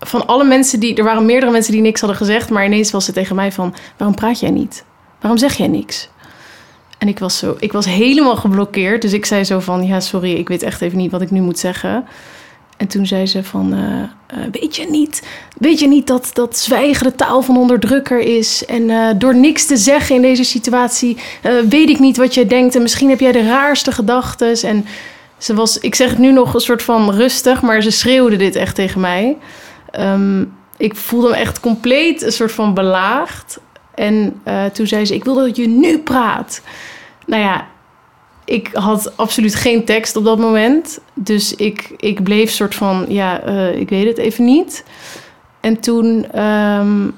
Van 0.00 0.26
alle 0.26 0.44
mensen 0.44 0.80
die... 0.80 0.94
Er 0.94 1.04
waren 1.04 1.26
meerdere 1.26 1.52
mensen 1.52 1.72
die 1.72 1.80
niks 1.80 2.00
hadden 2.00 2.18
gezegd... 2.18 2.50
maar 2.50 2.64
ineens 2.64 2.90
was 2.90 3.04
ze 3.04 3.12
tegen 3.12 3.36
mij 3.36 3.52
van... 3.52 3.74
waarom 3.96 4.16
praat 4.16 4.40
jij 4.40 4.50
niet? 4.50 4.84
Waarom 5.20 5.38
zeg 5.38 5.54
jij 5.54 5.68
niks? 5.68 6.08
En 6.98 7.08
ik 7.08 7.18
was, 7.18 7.38
zo, 7.38 7.56
ik 7.58 7.72
was 7.72 7.86
helemaal 7.86 8.36
geblokkeerd. 8.36 9.02
Dus 9.02 9.12
ik 9.12 9.26
zei 9.26 9.44
zo 9.44 9.60
van, 9.60 9.86
ja, 9.86 10.00
sorry, 10.00 10.32
ik 10.32 10.48
weet 10.48 10.62
echt 10.62 10.80
even 10.80 10.98
niet 10.98 11.10
wat 11.10 11.22
ik 11.22 11.30
nu 11.30 11.40
moet 11.40 11.58
zeggen. 11.58 12.04
En 12.76 12.88
toen 12.88 13.06
zei 13.06 13.26
ze 13.26 13.44
van, 13.44 13.74
eh, 13.74 14.02
eh, 14.02 14.48
weet 14.52 14.76
je 14.76 14.90
niet, 14.90 15.22
weet 15.58 15.78
je 15.78 15.88
niet 15.88 16.06
dat, 16.06 16.30
dat 16.32 16.58
zwijgen 16.58 17.04
de 17.04 17.14
taal 17.14 17.42
van 17.42 17.56
onderdrukker 17.56 18.18
is? 18.18 18.64
En 18.64 18.90
eh, 18.90 19.08
door 19.16 19.36
niks 19.36 19.66
te 19.66 19.76
zeggen 19.76 20.14
in 20.14 20.22
deze 20.22 20.44
situatie, 20.44 21.16
weet 21.68 21.88
ik 21.88 21.98
niet 21.98 22.16
wat 22.16 22.34
jij 22.34 22.46
denkt. 22.46 22.74
En 22.74 22.82
misschien 22.82 23.08
heb 23.08 23.20
jij 23.20 23.32
de 23.32 23.46
raarste 23.46 23.92
gedachten. 23.92 24.62
En 24.62 24.86
ze 25.42 25.54
was, 25.54 25.78
ik 25.78 25.94
zeg 25.94 26.10
het 26.10 26.18
nu 26.18 26.32
nog 26.32 26.54
een 26.54 26.60
soort 26.60 26.82
van 26.82 27.10
rustig, 27.10 27.62
maar 27.62 27.82
ze 27.82 27.90
schreeuwde 27.90 28.36
dit 28.36 28.56
echt 28.56 28.74
tegen 28.74 29.00
mij. 29.00 29.36
Ehm, 29.90 30.44
ik 30.76 30.96
voelde 30.96 31.28
me 31.28 31.36
echt 31.36 31.60
compleet 31.60 32.22
een 32.22 32.32
soort 32.32 32.52
van 32.52 32.74
belaagd. 32.74 33.60
En 33.94 34.42
toen 34.72 34.86
zei 34.86 35.04
ze, 35.04 35.14
ik 35.14 35.24
wil 35.24 35.34
dat 35.34 35.56
je 35.56 35.68
nu 35.68 35.98
praat 35.98 36.62
nou 37.26 37.42
ja, 37.42 37.66
ik 38.44 38.70
had 38.72 39.16
absoluut 39.16 39.54
geen 39.54 39.84
tekst 39.84 40.16
op 40.16 40.24
dat 40.24 40.38
moment. 40.38 40.98
Dus 41.14 41.54
ik, 41.54 41.94
ik 41.96 42.22
bleef 42.22 42.50
soort 42.50 42.74
van, 42.74 43.04
ja, 43.08 43.48
uh, 43.48 43.76
ik 43.76 43.88
weet 43.88 44.06
het 44.06 44.18
even 44.18 44.44
niet. 44.44 44.84
En 45.60 45.80
toen, 45.80 46.40
um, 46.42 47.14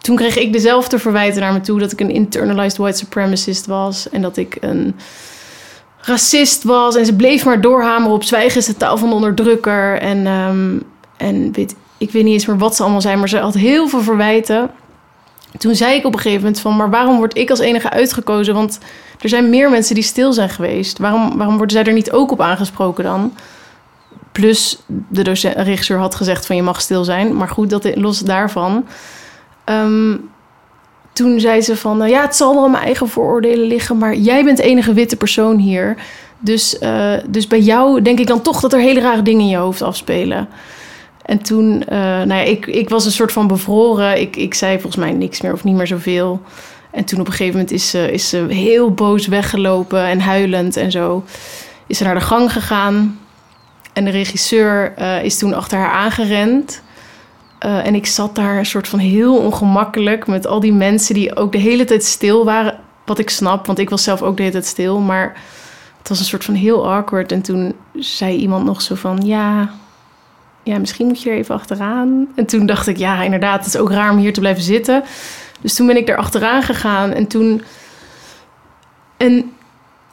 toen 0.00 0.16
kreeg 0.16 0.36
ik 0.36 0.52
dezelfde 0.52 0.98
verwijten 0.98 1.40
naar 1.40 1.52
me 1.52 1.60
toe... 1.60 1.78
dat 1.78 1.92
ik 1.92 2.00
een 2.00 2.10
internalized 2.10 2.76
white 2.76 2.98
supremacist 2.98 3.66
was... 3.66 4.08
en 4.10 4.22
dat 4.22 4.36
ik 4.36 4.56
een 4.60 4.94
racist 6.06 6.62
was. 6.62 6.96
En 6.96 7.06
ze 7.06 7.14
bleef 7.14 7.44
maar 7.44 7.60
doorhameren 7.60 8.14
op 8.14 8.24
zwijgen 8.24 8.58
is 8.58 8.66
de 8.66 8.76
taal 8.76 8.96
van 8.96 9.08
de 9.08 9.14
onderdrukker. 9.14 10.00
En, 10.00 10.26
um, 10.26 10.82
en 11.16 11.52
weet, 11.52 11.74
ik 11.98 12.10
weet 12.10 12.24
niet 12.24 12.32
eens 12.32 12.46
meer 12.46 12.58
wat 12.58 12.76
ze 12.76 12.82
allemaal 12.82 13.00
zijn... 13.00 13.18
maar 13.18 13.28
ze 13.28 13.38
had 13.38 13.54
heel 13.54 13.88
veel 13.88 14.02
verwijten 14.02 14.70
toen 15.58 15.74
zei 15.74 15.94
ik 15.94 16.04
op 16.04 16.12
een 16.12 16.20
gegeven 16.20 16.42
moment 16.42 16.60
van, 16.60 16.76
maar 16.76 16.90
waarom 16.90 17.16
word 17.16 17.36
ik 17.36 17.50
als 17.50 17.58
enige 17.58 17.90
uitgekozen? 17.90 18.54
Want 18.54 18.78
er 19.20 19.28
zijn 19.28 19.50
meer 19.50 19.70
mensen 19.70 19.94
die 19.94 20.04
stil 20.04 20.32
zijn 20.32 20.48
geweest. 20.48 20.98
Waarom, 20.98 21.36
waarom 21.36 21.56
worden 21.56 21.76
zij 21.76 21.84
er 21.84 21.92
niet 21.92 22.10
ook 22.10 22.30
op 22.30 22.40
aangesproken 22.40 23.04
dan? 23.04 23.32
Plus 24.32 24.78
de 25.08 25.22
docent, 25.22 25.56
regisseur 25.56 25.98
had 25.98 26.14
gezegd 26.14 26.46
van 26.46 26.56
je 26.56 26.62
mag 26.62 26.80
stil 26.80 27.04
zijn. 27.04 27.36
Maar 27.36 27.48
goed, 27.48 27.70
dat 27.70 27.96
los 27.96 28.20
daarvan. 28.20 28.86
Ehm, 29.64 30.16
toen 31.16 31.40
zei 31.40 31.60
ze 31.60 31.76
van, 31.76 32.02
uh, 32.02 32.08
ja, 32.08 32.20
het 32.20 32.36
zal 32.36 32.54
wel 32.54 32.68
mijn 32.68 32.84
eigen 32.84 33.08
vooroordelen 33.08 33.66
liggen, 33.66 33.98
maar 33.98 34.14
jij 34.14 34.44
bent 34.44 34.56
de 34.56 34.62
enige 34.62 34.92
witte 34.92 35.16
persoon 35.16 35.58
hier. 35.58 35.96
Dus, 36.38 36.76
uh, 36.80 37.12
dus 37.28 37.46
bij 37.46 37.60
jou 37.60 38.02
denk 38.02 38.18
ik 38.18 38.26
dan 38.26 38.42
toch 38.42 38.60
dat 38.60 38.72
er 38.72 38.80
hele 38.80 39.00
rare 39.00 39.22
dingen 39.22 39.40
in 39.40 39.48
je 39.48 39.56
hoofd 39.56 39.82
afspelen. 39.82 40.48
En 41.22 41.42
toen, 41.42 41.82
uh, 41.88 41.98
nou 41.98 42.34
ja, 42.34 42.40
ik, 42.40 42.66
ik 42.66 42.88
was 42.88 43.04
een 43.04 43.10
soort 43.10 43.32
van 43.32 43.46
bevroren. 43.46 44.20
Ik, 44.20 44.36
ik 44.36 44.54
zei 44.54 44.72
volgens 44.72 44.96
mij 45.04 45.12
niks 45.12 45.40
meer 45.40 45.52
of 45.52 45.64
niet 45.64 45.74
meer 45.74 45.86
zoveel. 45.86 46.40
En 46.90 47.04
toen 47.04 47.20
op 47.20 47.26
een 47.26 47.32
gegeven 47.32 47.52
moment 47.52 47.70
is 47.70 47.90
ze, 47.90 48.12
is 48.12 48.28
ze 48.28 48.46
heel 48.48 48.90
boos 48.90 49.26
weggelopen 49.26 50.04
en 50.04 50.20
huilend 50.20 50.76
en 50.76 50.90
zo. 50.90 51.24
Is 51.86 51.98
ze 51.98 52.04
naar 52.04 52.14
de 52.14 52.20
gang 52.20 52.52
gegaan. 52.52 53.18
En 53.92 54.04
de 54.04 54.10
regisseur 54.10 54.94
uh, 54.98 55.24
is 55.24 55.38
toen 55.38 55.54
achter 55.54 55.78
haar 55.78 55.90
aangerend. 55.90 56.82
Uh, 57.64 57.86
en 57.86 57.94
ik 57.94 58.06
zat 58.06 58.34
daar 58.34 58.58
een 58.58 58.66
soort 58.66 58.88
van 58.88 58.98
heel 58.98 59.36
ongemakkelijk 59.36 60.26
met 60.26 60.46
al 60.46 60.60
die 60.60 60.72
mensen 60.72 61.14
die 61.14 61.36
ook 61.36 61.52
de 61.52 61.58
hele 61.58 61.84
tijd 61.84 62.04
stil 62.04 62.44
waren. 62.44 62.78
Wat 63.04 63.18
ik 63.18 63.30
snap, 63.30 63.66
want 63.66 63.78
ik 63.78 63.90
was 63.90 64.02
zelf 64.02 64.22
ook 64.22 64.36
de 64.36 64.42
hele 64.42 64.54
tijd 64.54 64.66
stil. 64.66 65.00
Maar 65.00 65.36
het 65.98 66.08
was 66.08 66.18
een 66.18 66.24
soort 66.24 66.44
van 66.44 66.54
heel 66.54 66.90
awkward. 66.90 67.32
En 67.32 67.42
toen 67.42 67.74
zei 67.94 68.36
iemand 68.36 68.64
nog 68.64 68.82
zo 68.82 68.94
van: 68.94 69.26
Ja, 69.26 69.70
ja, 70.62 70.78
misschien 70.78 71.06
moet 71.06 71.22
je 71.22 71.30
er 71.30 71.36
even 71.36 71.54
achteraan. 71.54 72.28
En 72.34 72.46
toen 72.46 72.66
dacht 72.66 72.86
ik, 72.86 72.96
ja, 72.96 73.22
inderdaad, 73.22 73.64
het 73.64 73.74
is 73.74 73.80
ook 73.80 73.90
raar 73.90 74.10
om 74.10 74.18
hier 74.18 74.32
te 74.32 74.40
blijven 74.40 74.62
zitten. 74.62 75.02
Dus 75.60 75.74
toen 75.74 75.86
ben 75.86 75.96
ik 75.96 76.08
er 76.08 76.16
achteraan 76.16 76.62
gegaan. 76.62 77.12
En 77.12 77.26
toen. 77.26 77.62
En 79.16 79.52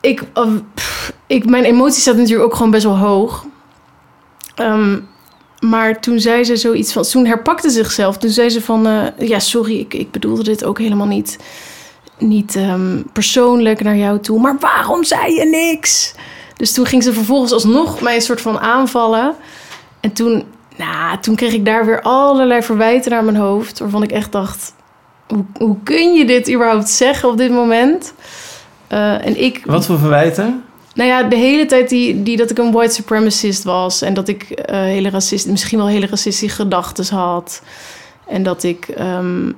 ik, 0.02 0.24
uh, 0.38 0.54
ik, 1.28 1.46
mijn 1.46 1.64
emotie 1.64 2.02
staat 2.02 2.16
natuurlijk 2.16 2.46
ook 2.46 2.56
gewoon 2.56 2.72
best 2.72 2.84
wel 2.84 2.98
hoog. 2.98 3.46
Um, 4.62 5.08
maar 5.64 6.00
toen 6.00 6.20
zei 6.20 6.44
ze 6.44 6.56
zoiets 6.56 6.94
van. 6.94 7.04
Toen 7.04 7.26
herpakte 7.26 7.70
zichzelf. 7.70 8.18
Toen 8.18 8.30
zei 8.30 8.50
ze 8.50 8.62
van. 8.62 8.88
Uh, 8.88 9.06
ja, 9.18 9.40
sorry, 9.40 9.80
ik, 9.80 9.94
ik 9.94 10.12
bedoelde 10.12 10.44
dit 10.44 10.64
ook 10.64 10.80
helemaal 10.80 11.08
niet. 11.08 11.40
Niet 12.18 12.56
um, 12.56 13.06
persoonlijk 13.14 13.84
naar 13.84 13.98
jou 13.98 14.20
toe. 14.20 14.40
Maar 14.40 14.56
waarom 14.60 15.04
zei 15.04 15.36
je 15.36 15.46
niks? 15.46 16.14
Dus 16.58 16.74
toen 16.74 16.86
ging 16.86 17.04
ze 17.04 17.14
vervolgens 17.14 17.52
alsnog 17.52 18.02
mij 18.02 18.16
een 18.16 18.22
soort 18.22 18.42
van 18.42 18.60
aanvallen. 18.60 19.36
En 20.00 20.14
toen, 20.14 20.44
nou, 20.78 21.20
toen 21.20 21.36
kreeg 21.36 21.54
ik 21.54 21.66
daar 21.66 21.86
weer 21.86 22.02
allerlei 22.02 22.64
verwijten 22.64 23.12
naar 23.12 23.24
mijn 23.24 23.38
hoofd. 23.38 23.80
Waarvan 23.80 24.04
ik 24.04 24.12
echt 24.12 24.32
dacht: 24.32 24.74
hoe, 25.28 25.46
hoe 25.58 25.78
kun 25.84 26.14
je 26.14 26.26
dit 26.26 26.52
überhaupt 26.52 26.90
zeggen 26.90 27.30
op 27.30 27.38
dit 27.38 27.52
moment? 27.52 28.14
Uh, 28.90 29.26
en 29.26 29.42
ik, 29.44 29.62
Wat 29.66 29.86
voor 29.86 30.00
verwijten? 30.00 30.64
Nou 30.94 31.10
ja, 31.10 31.24
de 31.24 31.36
hele 31.36 31.66
tijd 31.66 31.90
die, 31.90 32.24
die 32.24 32.38
dat 32.38 32.50
ik 32.50 32.58
een 32.58 32.72
white 32.72 32.94
supremacist 32.94 33.64
was. 33.64 34.02
En 34.02 34.14
dat 34.14 34.28
ik 34.28 34.50
uh, 34.50 34.76
hele 34.76 35.10
racist, 35.10 35.48
misschien 35.48 35.78
wel 35.78 35.88
hele 35.88 36.08
racistische 36.08 36.56
gedachten 36.56 37.16
had. 37.16 37.62
En 38.28 38.44
dat 38.44 38.64
ik 38.64 38.88
um, 39.00 39.56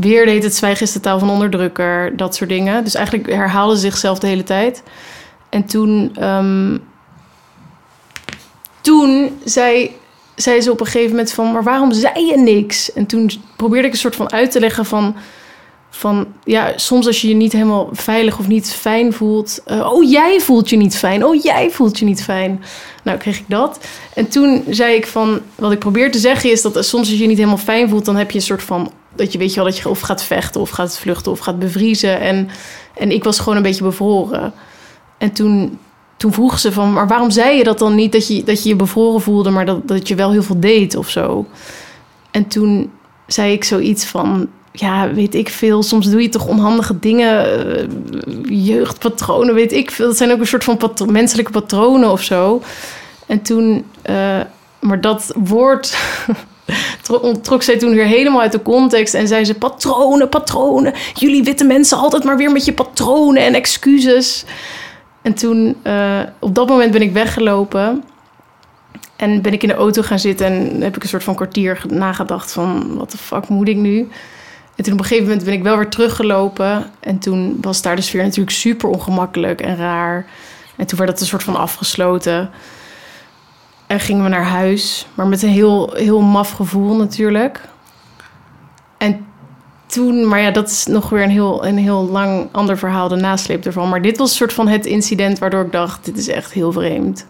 weer 0.00 0.26
deed 0.26 0.42
het 0.42 0.56
zwijgen 0.56 0.86
is 0.86 0.92
de 0.92 1.00
taal 1.00 1.18
van 1.18 1.30
onderdrukker. 1.30 2.16
Dat 2.16 2.34
soort 2.34 2.50
dingen. 2.50 2.84
Dus 2.84 2.94
eigenlijk 2.94 3.30
herhaalde 3.30 3.76
zichzelf 3.76 4.18
de 4.18 4.26
hele 4.26 4.42
tijd. 4.42 4.82
En 5.48 5.64
toen 5.64 6.24
um, 6.24 6.82
toen 8.86 9.38
zei, 9.44 9.96
zei 10.34 10.60
ze 10.60 10.70
op 10.70 10.80
een 10.80 10.86
gegeven 10.86 11.10
moment 11.10 11.32
van... 11.32 11.52
maar 11.52 11.62
waarom 11.62 11.92
zei 11.92 12.26
je 12.26 12.36
niks? 12.36 12.92
En 12.92 13.06
toen 13.06 13.30
probeerde 13.56 13.86
ik 13.86 13.92
een 13.92 13.98
soort 13.98 14.16
van 14.16 14.32
uit 14.32 14.50
te 14.50 14.60
leggen 14.60 14.84
van... 14.84 15.16
van 15.96 16.26
ja, 16.44 16.72
soms 16.76 17.06
als 17.06 17.20
je 17.20 17.28
je 17.28 17.34
niet 17.34 17.52
helemaal 17.52 17.88
veilig 17.92 18.38
of 18.38 18.48
niet 18.48 18.74
fijn 18.74 19.12
voelt... 19.12 19.62
Uh, 19.66 19.92
oh, 19.92 20.10
jij 20.10 20.40
voelt 20.40 20.70
je 20.70 20.76
niet 20.76 20.96
fijn. 20.96 21.24
Oh, 21.24 21.42
jij 21.42 21.70
voelt 21.70 21.98
je 21.98 22.04
niet 22.04 22.22
fijn. 22.22 22.62
Nou, 23.02 23.18
kreeg 23.18 23.38
ik 23.38 23.44
dat. 23.48 23.86
En 24.14 24.28
toen 24.28 24.64
zei 24.70 24.94
ik 24.94 25.06
van... 25.06 25.40
wat 25.54 25.72
ik 25.72 25.78
probeer 25.78 26.10
te 26.10 26.18
zeggen 26.18 26.50
is 26.50 26.62
dat 26.62 26.84
soms 26.84 27.08
als 27.08 27.08
je 27.08 27.18
je 27.18 27.26
niet 27.26 27.36
helemaal 27.36 27.58
fijn 27.58 27.88
voelt... 27.88 28.04
dan 28.04 28.16
heb 28.16 28.30
je 28.30 28.38
een 28.38 28.44
soort 28.44 28.62
van... 28.62 28.92
dat 29.14 29.32
je 29.32 29.38
weet 29.38 29.50
je 29.50 29.56
wel 29.56 29.64
dat 29.64 29.78
je 29.78 29.88
of 29.88 30.00
gaat 30.00 30.22
vechten 30.22 30.60
of 30.60 30.70
gaat 30.70 30.98
vluchten 30.98 31.32
of 31.32 31.38
gaat 31.38 31.58
bevriezen. 31.58 32.20
En, 32.20 32.48
en 32.94 33.10
ik 33.10 33.24
was 33.24 33.38
gewoon 33.38 33.56
een 33.56 33.62
beetje 33.62 33.84
bevroren. 33.84 34.52
En 35.18 35.32
toen 35.32 35.78
toen 36.16 36.32
vroeg 36.32 36.58
ze 36.58 36.72
van, 36.72 36.92
maar 36.92 37.08
waarom 37.08 37.30
zei 37.30 37.56
je 37.56 37.64
dat 37.64 37.78
dan 37.78 37.94
niet 37.94 38.12
dat 38.12 38.26
je 38.26 38.44
dat 38.44 38.62
je, 38.62 38.68
je 38.68 38.76
bevroren 38.76 39.20
voelde, 39.20 39.50
maar 39.50 39.66
dat, 39.66 39.88
dat 39.88 40.08
je 40.08 40.14
wel 40.14 40.30
heel 40.30 40.42
veel 40.42 40.60
deed 40.60 40.96
of 40.96 41.08
zo? 41.08 41.46
En 42.30 42.46
toen 42.46 42.90
zei 43.26 43.52
ik 43.52 43.64
zoiets 43.64 44.04
van, 44.04 44.48
ja, 44.80 45.12
weet 45.12 45.34
ik 45.34 45.48
veel, 45.48 45.82
soms 45.82 46.10
doe 46.10 46.22
je 46.22 46.28
toch 46.28 46.46
onhandige 46.46 46.98
dingen, 46.98 47.46
uh, 48.48 48.66
jeugdpatronen, 48.66 49.54
weet 49.54 49.72
ik 49.72 49.90
veel. 49.90 50.06
Dat 50.06 50.16
zijn 50.16 50.32
ook 50.32 50.40
een 50.40 50.46
soort 50.46 50.64
van 50.64 50.78
menselijke 51.10 51.50
patronen 51.52 52.10
of 52.10 52.22
zo. 52.22 52.62
En 53.26 53.42
toen, 53.42 53.84
uh, 54.10 54.40
maar 54.80 55.00
dat 55.00 55.32
woord 55.36 55.96
trok 57.42 57.62
zij 57.62 57.78
toen 57.78 57.94
weer 57.94 58.04
helemaal 58.04 58.40
uit 58.40 58.52
de 58.52 58.62
context 58.62 59.14
en 59.14 59.28
zei 59.28 59.44
ze: 59.44 59.54
patronen, 59.54 60.28
patronen. 60.28 60.92
Jullie 61.14 61.42
witte 61.42 61.64
mensen 61.64 61.98
altijd 61.98 62.24
maar 62.24 62.36
weer 62.36 62.52
met 62.52 62.64
je 62.64 62.72
patronen 62.72 63.42
en 63.42 63.54
excuses. 63.54 64.44
En 65.22 65.34
toen, 65.34 65.76
uh, 65.86 66.20
op 66.38 66.54
dat 66.54 66.68
moment 66.68 66.92
ben 66.92 67.02
ik 67.02 67.12
weggelopen. 67.12 68.04
En 69.16 69.42
ben 69.42 69.52
ik 69.52 69.62
in 69.62 69.68
de 69.68 69.74
auto 69.74 70.02
gaan 70.02 70.18
zitten 70.18 70.46
en 70.46 70.80
heb 70.80 70.96
ik 70.96 71.02
een 71.02 71.08
soort 71.08 71.24
van 71.24 71.34
kwartier 71.34 71.82
nagedacht 71.88 72.52
van... 72.52 72.96
wat 72.96 73.10
de 73.10 73.18
fuck 73.18 73.48
moet 73.48 73.68
ik 73.68 73.76
nu? 73.76 74.08
En 74.76 74.84
toen 74.84 74.92
op 74.92 74.98
een 74.98 75.04
gegeven 75.04 75.28
moment 75.28 75.44
ben 75.44 75.54
ik 75.54 75.62
wel 75.62 75.76
weer 75.76 75.88
teruggelopen. 75.88 76.90
En 77.00 77.18
toen 77.18 77.58
was 77.60 77.82
daar 77.82 77.96
de 77.96 78.02
sfeer 78.02 78.22
natuurlijk 78.22 78.56
super 78.56 78.88
ongemakkelijk 78.88 79.60
en 79.60 79.76
raar. 79.76 80.26
En 80.76 80.86
toen 80.86 80.98
werd 80.98 81.10
het 81.10 81.20
een 81.20 81.26
soort 81.26 81.42
van 81.42 81.56
afgesloten. 81.56 82.50
En 83.86 84.00
gingen 84.00 84.22
we 84.22 84.28
naar 84.28 84.44
huis. 84.44 85.06
Maar 85.14 85.26
met 85.26 85.42
een 85.42 85.48
heel, 85.48 85.92
heel 85.94 86.20
maf 86.20 86.50
gevoel 86.50 86.96
natuurlijk. 86.96 87.60
En 88.98 89.26
toen, 89.86 90.28
maar 90.28 90.40
ja, 90.40 90.50
dat 90.50 90.70
is 90.70 90.86
nog 90.86 91.08
weer 91.08 91.22
een 91.22 91.30
heel, 91.30 91.66
een 91.66 91.78
heel 91.78 92.08
lang 92.08 92.48
ander 92.52 92.78
verhaal, 92.78 93.08
de 93.08 93.16
nasleep 93.16 93.64
ervan. 93.64 93.88
Maar 93.88 94.02
dit 94.02 94.18
was 94.18 94.30
een 94.30 94.36
soort 94.36 94.52
van 94.52 94.68
het 94.68 94.86
incident 94.86 95.38
waardoor 95.38 95.64
ik 95.64 95.72
dacht: 95.72 96.04
dit 96.04 96.18
is 96.18 96.28
echt 96.28 96.52
heel 96.52 96.72
vreemd. 96.72 97.26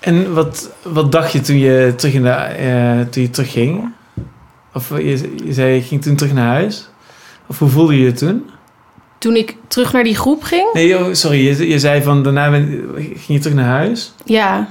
En 0.00 0.34
wat, 0.34 0.70
wat 0.82 1.12
dacht 1.12 1.32
je 1.32 1.40
toen 1.40 1.58
je 1.58 1.92
terug 1.96 2.14
in 2.14 2.22
de, 2.22 2.28
uh, 2.28 3.10
toen 3.10 3.22
je 3.22 3.30
terugging? 3.30 3.92
Of 4.74 4.88
je, 4.88 5.34
je 5.44 5.52
zei 5.52 5.74
je 5.74 5.82
ging 5.82 6.02
toen 6.02 6.16
terug 6.16 6.32
naar 6.32 6.46
huis? 6.46 6.88
Of 7.46 7.58
hoe 7.58 7.68
voelde 7.68 7.98
je 7.98 8.04
je 8.04 8.12
toen? 8.12 8.50
Toen 9.18 9.36
ik 9.36 9.56
terug 9.68 9.92
naar 9.92 10.04
die 10.04 10.16
groep 10.16 10.42
ging? 10.42 10.72
Nee, 10.72 10.98
oh, 10.98 11.12
sorry, 11.12 11.46
je, 11.46 11.68
je 11.68 11.78
zei 11.78 12.02
van 12.02 12.22
daarna 12.22 12.50
ben, 12.50 12.90
ging 12.96 13.26
je 13.26 13.38
terug 13.38 13.56
naar 13.56 13.68
huis? 13.68 14.12
Ja. 14.24 14.68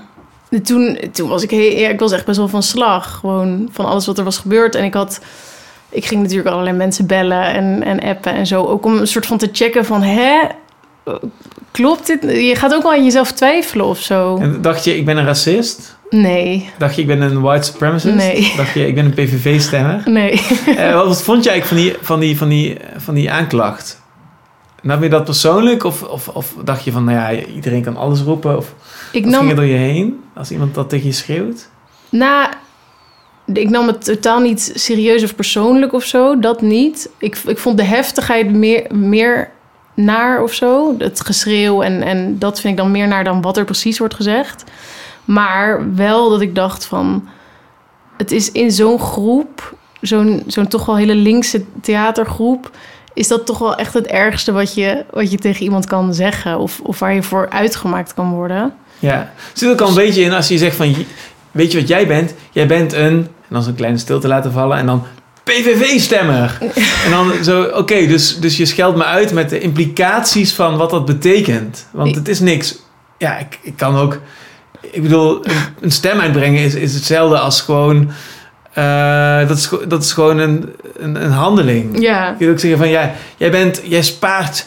toen, 0.63 0.99
toen 1.11 1.29
was 1.29 1.43
ik, 1.43 1.49
heel, 1.49 1.77
ja, 1.77 1.89
ik 1.89 1.99
was 1.99 2.11
echt 2.11 2.25
best 2.25 2.37
wel 2.37 2.47
van 2.47 2.63
slag. 2.63 3.19
Gewoon 3.19 3.69
van 3.71 3.85
alles 3.85 4.05
wat 4.05 4.17
er 4.17 4.23
was 4.23 4.37
gebeurd. 4.37 4.75
En 4.75 4.83
ik 4.83 4.93
had... 4.93 5.19
Ik 5.89 6.05
ging 6.05 6.21
natuurlijk 6.21 6.49
allerlei 6.49 6.75
mensen 6.75 7.05
bellen 7.05 7.43
en, 7.43 7.83
en 7.83 7.99
appen 7.99 8.33
en 8.33 8.47
zo. 8.47 8.65
Ook 8.65 8.85
om 8.85 8.97
een 8.97 9.07
soort 9.07 9.25
van 9.25 9.37
te 9.37 9.49
checken 9.51 9.85
van... 9.85 10.01
Hè, 10.01 10.47
klopt 11.71 12.07
dit? 12.07 12.21
Je 12.21 12.55
gaat 12.55 12.73
ook 12.73 12.83
wel 12.83 12.91
aan 12.91 13.03
jezelf 13.03 13.31
twijfelen 13.31 13.85
of 13.85 13.99
zo. 13.99 14.37
En 14.37 14.61
dacht 14.61 14.83
je, 14.83 14.97
ik 14.97 15.05
ben 15.05 15.17
een 15.17 15.25
racist? 15.25 15.96
Nee, 16.09 16.69
Dacht 16.77 16.95
je, 16.95 17.01
ik 17.01 17.07
ben 17.07 17.21
een 17.21 17.41
white 17.41 17.65
supremacist? 17.65 18.15
Nee. 18.15 18.53
Dacht 18.57 18.73
je, 18.73 18.87
ik 18.87 18.95
ben 18.95 19.05
een 19.05 19.13
PVV-stemmer? 19.13 20.01
nee. 20.05 20.41
Eh, 20.77 20.93
wat, 20.93 21.23
vond 21.23 21.43
je 21.43 21.49
eigenlijk 21.49 21.97
van 22.01 22.19
die, 22.19 22.37
van 22.37 22.47
die, 22.49 22.77
van 22.77 22.77
die, 22.77 22.77
van 22.97 23.13
die 23.13 23.31
aanklacht? 23.31 24.01
Nam 24.81 25.03
je 25.03 25.09
dat 25.09 25.23
persoonlijk? 25.23 25.83
Of, 25.83 26.01
of, 26.01 26.27
of 26.27 26.53
dacht 26.63 26.83
je 26.83 26.91
van, 26.91 27.03
nou 27.03 27.17
ja, 27.17 27.43
iedereen 27.45 27.83
kan 27.83 27.97
alles 27.97 28.21
roepen? 28.21 28.57
Of 28.57 28.73
Ik 29.11 29.23
wat 29.23 29.33
ging 29.33 29.35
nam, 29.35 29.49
er 29.49 29.55
door 29.55 29.65
je 29.65 29.77
heen 29.77 30.23
als 30.35 30.51
iemand 30.51 30.75
dat 30.75 30.89
tegen 30.89 31.05
je 31.05 31.13
schreeuwt? 31.13 31.69
na, 32.09 32.49
ik 33.53 33.69
nam 33.69 33.87
het 33.87 34.05
totaal 34.05 34.39
niet 34.39 34.71
serieus 34.75 35.23
of 35.23 35.35
persoonlijk 35.35 35.93
of 35.93 36.03
zo. 36.03 36.39
Dat 36.39 36.61
niet. 36.61 37.09
Ik, 37.17 37.37
ik 37.47 37.57
vond 37.57 37.77
de 37.77 37.83
heftigheid 37.83 38.51
meer, 38.53 38.85
meer 38.95 39.49
naar 39.93 40.43
of 40.43 40.53
zo. 40.53 40.95
Het 40.97 41.21
geschreeuw 41.21 41.81
en, 41.81 42.03
en 42.03 42.39
dat 42.39 42.59
vind 42.59 42.73
ik 42.73 42.79
dan 42.79 42.91
meer 42.91 43.07
naar 43.07 43.23
dan 43.23 43.41
wat 43.41 43.57
er 43.57 43.65
precies 43.65 43.97
wordt 43.97 44.15
gezegd. 44.15 44.63
Maar 45.27 45.95
wel 45.95 46.29
dat 46.29 46.41
ik 46.41 46.55
dacht 46.55 46.85
van... 46.85 47.27
Het 48.17 48.31
is 48.31 48.51
in 48.51 48.71
zo'n 48.71 48.99
groep, 48.99 49.75
zo'n 50.01 50.43
zo'n 50.47 50.67
toch 50.67 50.85
wel 50.85 50.97
hele 50.97 51.15
linkse 51.15 51.63
theatergroep... 51.81 52.71
is 53.13 53.27
dat 53.27 53.45
toch 53.45 53.57
wel 53.57 53.75
echt 53.75 53.93
het 53.93 54.07
ergste 54.07 54.51
wat 54.51 54.73
je, 54.73 55.05
wat 55.11 55.31
je 55.31 55.37
tegen 55.37 55.63
iemand 55.63 55.85
kan 55.85 56.13
zeggen... 56.13 56.59
of, 56.59 56.79
of 56.83 56.99
waar 56.99 57.13
je 57.13 57.23
voor 57.23 57.49
uitgemaakt 57.49 58.13
kan 58.13 58.31
worden. 58.31 58.73
Ja. 58.99 59.31
Zit 59.53 59.69
ook 59.69 59.81
al 59.81 59.87
een 59.87 59.93
beetje 59.93 60.21
in 60.21 60.33
als 60.33 60.47
je 60.47 60.57
zegt 60.57 60.75
van, 60.75 60.95
weet 61.51 61.71
je 61.71 61.79
wat 61.79 61.87
jij 61.87 62.07
bent? 62.07 62.33
Jij 62.51 62.67
bent 62.67 62.93
een, 62.93 63.01
en 63.01 63.29
dan 63.47 63.67
een 63.67 63.75
kleine 63.75 63.97
stilte 63.97 64.27
laten 64.27 64.51
vallen 64.51 64.77
en 64.77 64.85
dan 64.85 65.03
PVV-stemmer. 65.43 66.57
en 67.05 67.11
dan 67.11 67.43
zo, 67.43 67.63
oké, 67.63 68.07
dus, 68.07 68.39
dus 68.39 68.57
je 68.57 68.65
scheldt 68.65 68.97
me 68.97 69.03
uit 69.03 69.31
met 69.31 69.49
de 69.49 69.59
implicaties 69.59 70.53
van 70.53 70.77
wat 70.77 70.89
dat 70.89 71.05
betekent. 71.05 71.87
Want 71.91 72.15
het 72.15 72.27
is 72.27 72.39
niks. 72.39 72.75
Ja, 73.17 73.37
ik, 73.37 73.59
ik 73.61 73.77
kan 73.77 73.95
ook, 73.95 74.19
ik 74.91 75.01
bedoel, 75.01 75.45
een, 75.81 75.91
stem 75.91 76.19
uitbrengen 76.19 76.63
is, 76.63 76.75
is 76.75 76.93
hetzelfde 76.93 77.37
als 77.39 77.61
gewoon, 77.61 78.11
eh, 78.73 79.47
dat, 79.47 79.57
is, 79.57 79.69
dat 79.87 80.03
is 80.03 80.11
gewoon 80.11 80.37
een, 80.37 80.69
een, 80.97 81.23
een 81.23 81.31
handeling. 81.31 82.01
Ja, 82.01 82.27
Je 82.27 82.35
kunt 82.37 82.51
ook 82.51 82.59
zeggen 82.59 82.79
van, 82.79 82.89
ja, 82.89 83.11
jij 83.37 83.51
bent, 83.51 83.81
jij 83.83 84.01
spaart 84.03 84.65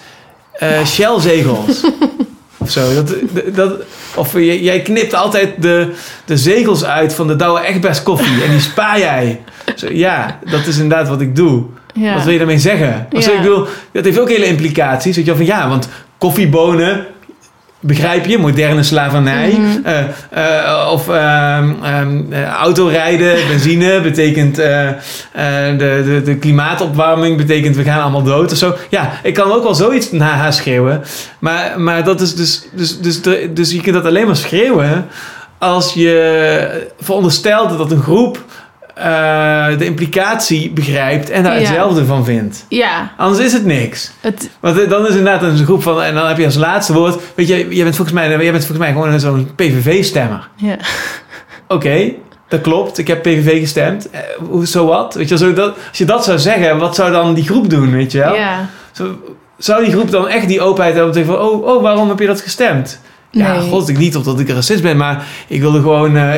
eh 0.53 0.85
Shell-zegels. 0.87 1.81
of 2.59 2.71
zo. 2.71 2.95
Dat, 2.95 3.15
dat, 3.55 3.73
of 4.15 4.33
jij, 4.33 4.61
jij 4.61 4.81
knipt 4.83 5.15
altijd 5.15 5.63
de, 5.63 5.93
de 6.25 6.37
zegels 6.37 6.85
uit 6.85 7.15
van 7.15 7.27
de 7.27 7.37
Douwe 7.37 7.61
Egberts 7.67 8.03
koffie. 8.03 8.43
En 8.45 8.51
die 8.51 8.61
spaar 8.61 8.99
jij. 8.99 9.41
Zo, 9.77 9.87
ja, 9.93 10.39
dat 10.51 10.67
is 10.67 10.79
inderdaad 10.79 11.09
wat 11.09 11.21
ik 11.21 11.37
doe. 11.37 11.65
ja. 11.95 12.15
Wat 12.15 12.23
wil 12.23 12.33
je 12.33 12.39
daarmee 12.39 12.59
zeggen? 12.59 13.07
Of 13.13 13.23
zo, 13.23 13.31
Ja. 13.31 13.37
ik 13.37 13.43
bedoel, 13.43 13.67
dat 13.93 14.05
heeft 14.05 14.19
ook 14.19 14.29
hele 14.29 14.45
implicaties. 14.47 15.17
Weet 15.17 15.25
je 15.25 15.31
wel, 15.37 15.47
van 15.47 15.57
ja, 15.57 15.69
want 15.69 15.89
koffiebonen... 16.19 17.07
Begrijp 17.83 18.27
je? 18.27 18.39
Moderne 18.39 18.83
slavernij. 18.83 19.49
Mhm. 19.59 19.87
Eh, 19.87 19.99
eh, 20.31 20.91
of 20.93 21.09
ehm, 21.09 21.73
ehm, 21.83 22.33
eh, 22.33 22.45
autorijden, 22.49 23.37
benzine 23.49 24.01
betekent 24.01 24.55
de, 24.57 24.95
de, 25.79 26.23
de 26.25 26.37
klimaatopwarming 26.37 27.37
betekent 27.37 27.77
we 27.77 27.83
gaan 27.83 28.01
allemaal 28.03 28.23
dood 28.23 28.53
of 28.53 28.59
zo. 28.59 28.75
Ja, 28.89 29.11
ik 29.23 29.35
kan 29.35 29.53
ook 29.53 29.63
wel 29.63 29.75
zoiets 29.75 30.11
na 30.13 30.29
haar 30.35 30.53
schreeuwen. 30.53 31.03
Maar, 31.39 31.81
maar 31.81 32.05
dat 32.05 32.21
is 32.21 32.35
dus, 32.35 32.63
dus, 32.73 32.99
dus, 33.01 33.23
de- 33.23 33.51
dus 33.55 33.71
je 33.71 33.81
kunt 33.81 33.95
dat 33.95 34.05
alleen 34.07 34.27
maar 34.27 34.37
schreeuwen 34.37 35.07
als 35.59 35.93
je 35.95 36.89
veronderstelt 37.01 37.79
dat 37.79 37.91
een 37.91 38.03
groep 38.03 38.45
eh, 38.95 39.79
de 39.79 39.85
implicatie 39.85 40.71
begrijpt 40.71 41.31
en 41.31 41.43
daar 41.43 41.53
Ja. 41.53 41.59
hetzelfde 41.59 42.05
van 42.05 42.25
vindt. 42.25 42.65
ja, 42.69 43.13
Anders 43.17 43.45
is 43.45 43.53
het 43.53 43.65
niks. 43.65 44.13
het, 44.21 44.51
Want 44.61 44.81
eh, 44.81 44.89
dan 44.89 45.03
is 45.07 45.15
inderdaad 45.15 45.43
een 45.43 45.65
groep 45.65 45.83
van... 45.83 46.03
En 46.03 46.15
dan 46.15 46.27
heb 46.27 46.39
je 46.39 46.45
als 46.45 46.55
laatste 46.55 46.93
woord... 46.93 47.21
Weet 47.35 47.49
je, 47.49 47.55
jij 47.75 47.83
bent 47.85 47.97
volgens 47.97 48.17
mij, 48.17 48.29
jij 48.29 48.39
bent 48.39 48.65
volgens 48.67 48.79
mij 48.79 48.93
gewoon 48.93 49.21
zo'n 49.21 49.51
PVV-stemmer. 49.57 50.49
ja. 50.57 50.77
Oké, 51.69 52.13
dat 52.49 52.61
klopt. 52.61 52.99
Ik 52.99 53.07
heb 53.07 53.23
PVV 53.23 53.61
gestemd. 53.61 54.11
Eh, 54.11 54.21
zo 54.65 54.87
wat? 54.87 55.15
Weet 55.15 55.29
je, 55.29 55.37
zo 55.39 55.53
dat, 55.53 55.75
als 55.89 55.99
je 55.99 56.05
dat 56.05 56.25
zou 56.25 56.39
zeggen, 56.39 56.79
wat 56.79 56.95
zou 56.95 57.11
dan 57.13 57.35
die 57.35 57.45
groep 57.45 57.71
doen, 57.71 57.91
weet 57.93 58.13
je 58.13 58.19
wel? 58.19 58.35
ja. 58.35 58.69
Zo, 58.93 59.19
zou 59.59 59.85
die 59.85 59.93
groep 59.93 60.11
dan 60.11 60.29
echt 60.29 60.49
die 60.49 60.61
openheid 60.61 60.95
hebben 60.95 61.13
om 61.15 61.19
te 61.21 61.25
zeggen 61.25 61.47
van... 61.47 61.53
Oh, 61.53 61.67
oh, 61.75 61.83
waarom 61.83 62.09
heb 62.09 62.19
je 62.19 62.27
dat 62.27 62.41
gestemd? 62.41 63.01
Ja, 63.33 63.53
Nee. 63.59 63.69
god, 63.69 63.89
ik 63.89 63.99
niet 63.99 64.17
omdat 64.17 64.41
ik 64.41 64.49
een 64.49 64.55
racist 64.55 64.83
ben, 64.83 64.97
maar 64.97 65.25
ik 65.49 65.61
wilde 65.61 65.81
gewoon... 65.81 66.17
eh, 66.17 66.35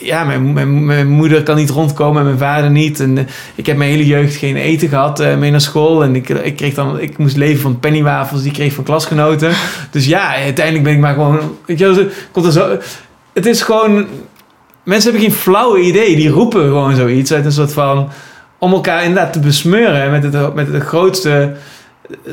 ja, 0.00 0.24
mijn, 0.24 0.52
mijn, 0.52 0.84
mijn 0.84 1.08
moeder 1.08 1.42
kan 1.42 1.56
niet 1.56 1.70
rondkomen 1.70 2.18
en 2.18 2.24
mijn 2.26 2.38
vader 2.38 2.70
niet. 2.70 3.00
En 3.00 3.18
eh, 3.18 3.24
ik 3.54 3.66
heb 3.66 3.76
mijn 3.76 3.90
hele 3.90 4.06
jeugd 4.06 4.34
geen 4.36 4.56
eten 4.56 4.88
gehad 4.88 5.20
eh, 5.20 5.36
mee 5.36 5.50
naar 5.50 5.60
school. 5.60 6.02
En 6.02 6.16
ik, 6.16 6.28
ik, 6.28 6.56
kreeg 6.56 6.74
dan, 6.74 7.00
ik 7.00 7.18
moest 7.18 7.36
leven 7.36 7.60
van 7.60 7.78
pennywafels 7.80 8.40
die 8.40 8.50
ik 8.50 8.56
kreeg 8.56 8.72
van 8.72 8.84
klasgenoten. 8.84 9.52
Dus 9.90 10.06
ja, 10.06 10.34
uiteindelijk 10.34 10.84
ben 10.84 10.92
ik 10.94 11.00
maar 11.00 11.14
gewoon... 11.14 11.56
Weet 11.66 11.78
je, 11.78 12.10
komt 12.32 12.46
er 12.46 12.52
zo... 12.52 12.78
Het 13.32 13.46
is 13.46 13.62
gewoon... 13.62 14.06
Mensen 14.82 15.10
hebben 15.10 15.30
geen 15.30 15.38
flauwe 15.38 15.80
idee. 15.80 16.16
Die 16.16 16.28
roepen 16.28 16.62
gewoon 16.62 16.94
zoiets 16.96 17.32
uit 17.32 17.44
een 17.44 17.52
soort 17.52 17.72
van... 17.72 18.08
Om 18.58 18.72
elkaar 18.72 19.04
inderdaad 19.04 19.32
te 19.32 19.40
besmeuren 19.40 20.10
met, 20.10 20.22
het, 20.22 20.54
met 20.54 20.72
de 20.72 20.80
grootste 20.80 21.52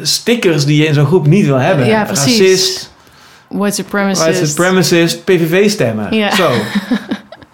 stickers 0.01 0.65
die 0.65 0.77
je 0.81 0.87
in 0.87 0.93
zo'n 0.93 1.05
groep 1.05 1.27
niet 1.27 1.45
wil 1.45 1.59
hebben. 1.59 1.85
Ja, 1.85 2.03
precies. 2.03 2.39
Racist, 2.39 2.90
White 3.51 3.75
supremacist. 3.75 4.27
white 4.27 4.45
supremacist, 4.45 5.23
PVV-stemmen. 5.23 6.15
Ja. 6.15 6.31
Zo. 6.35 6.51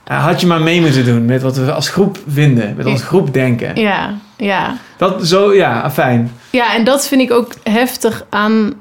Had 0.03 0.41
je 0.41 0.47
maar 0.47 0.61
mee 0.61 0.81
moeten 0.81 1.05
doen 1.05 1.25
met 1.25 1.41
wat 1.41 1.57
we 1.57 1.71
als 1.71 1.89
groep 1.89 2.17
vinden. 2.27 2.75
Met 2.75 2.85
als 2.85 3.03
groep 3.03 3.33
denken. 3.33 3.81
Ja, 3.81 4.13
ja. 4.37 4.77
Dat 4.97 5.27
zo, 5.27 5.53
ja, 5.53 5.91
fijn. 5.91 6.31
Ja, 6.49 6.75
en 6.75 6.83
dat 6.83 7.07
vind 7.07 7.21
ik 7.21 7.31
ook 7.31 7.51
heftig 7.63 8.25
aan, 8.29 8.73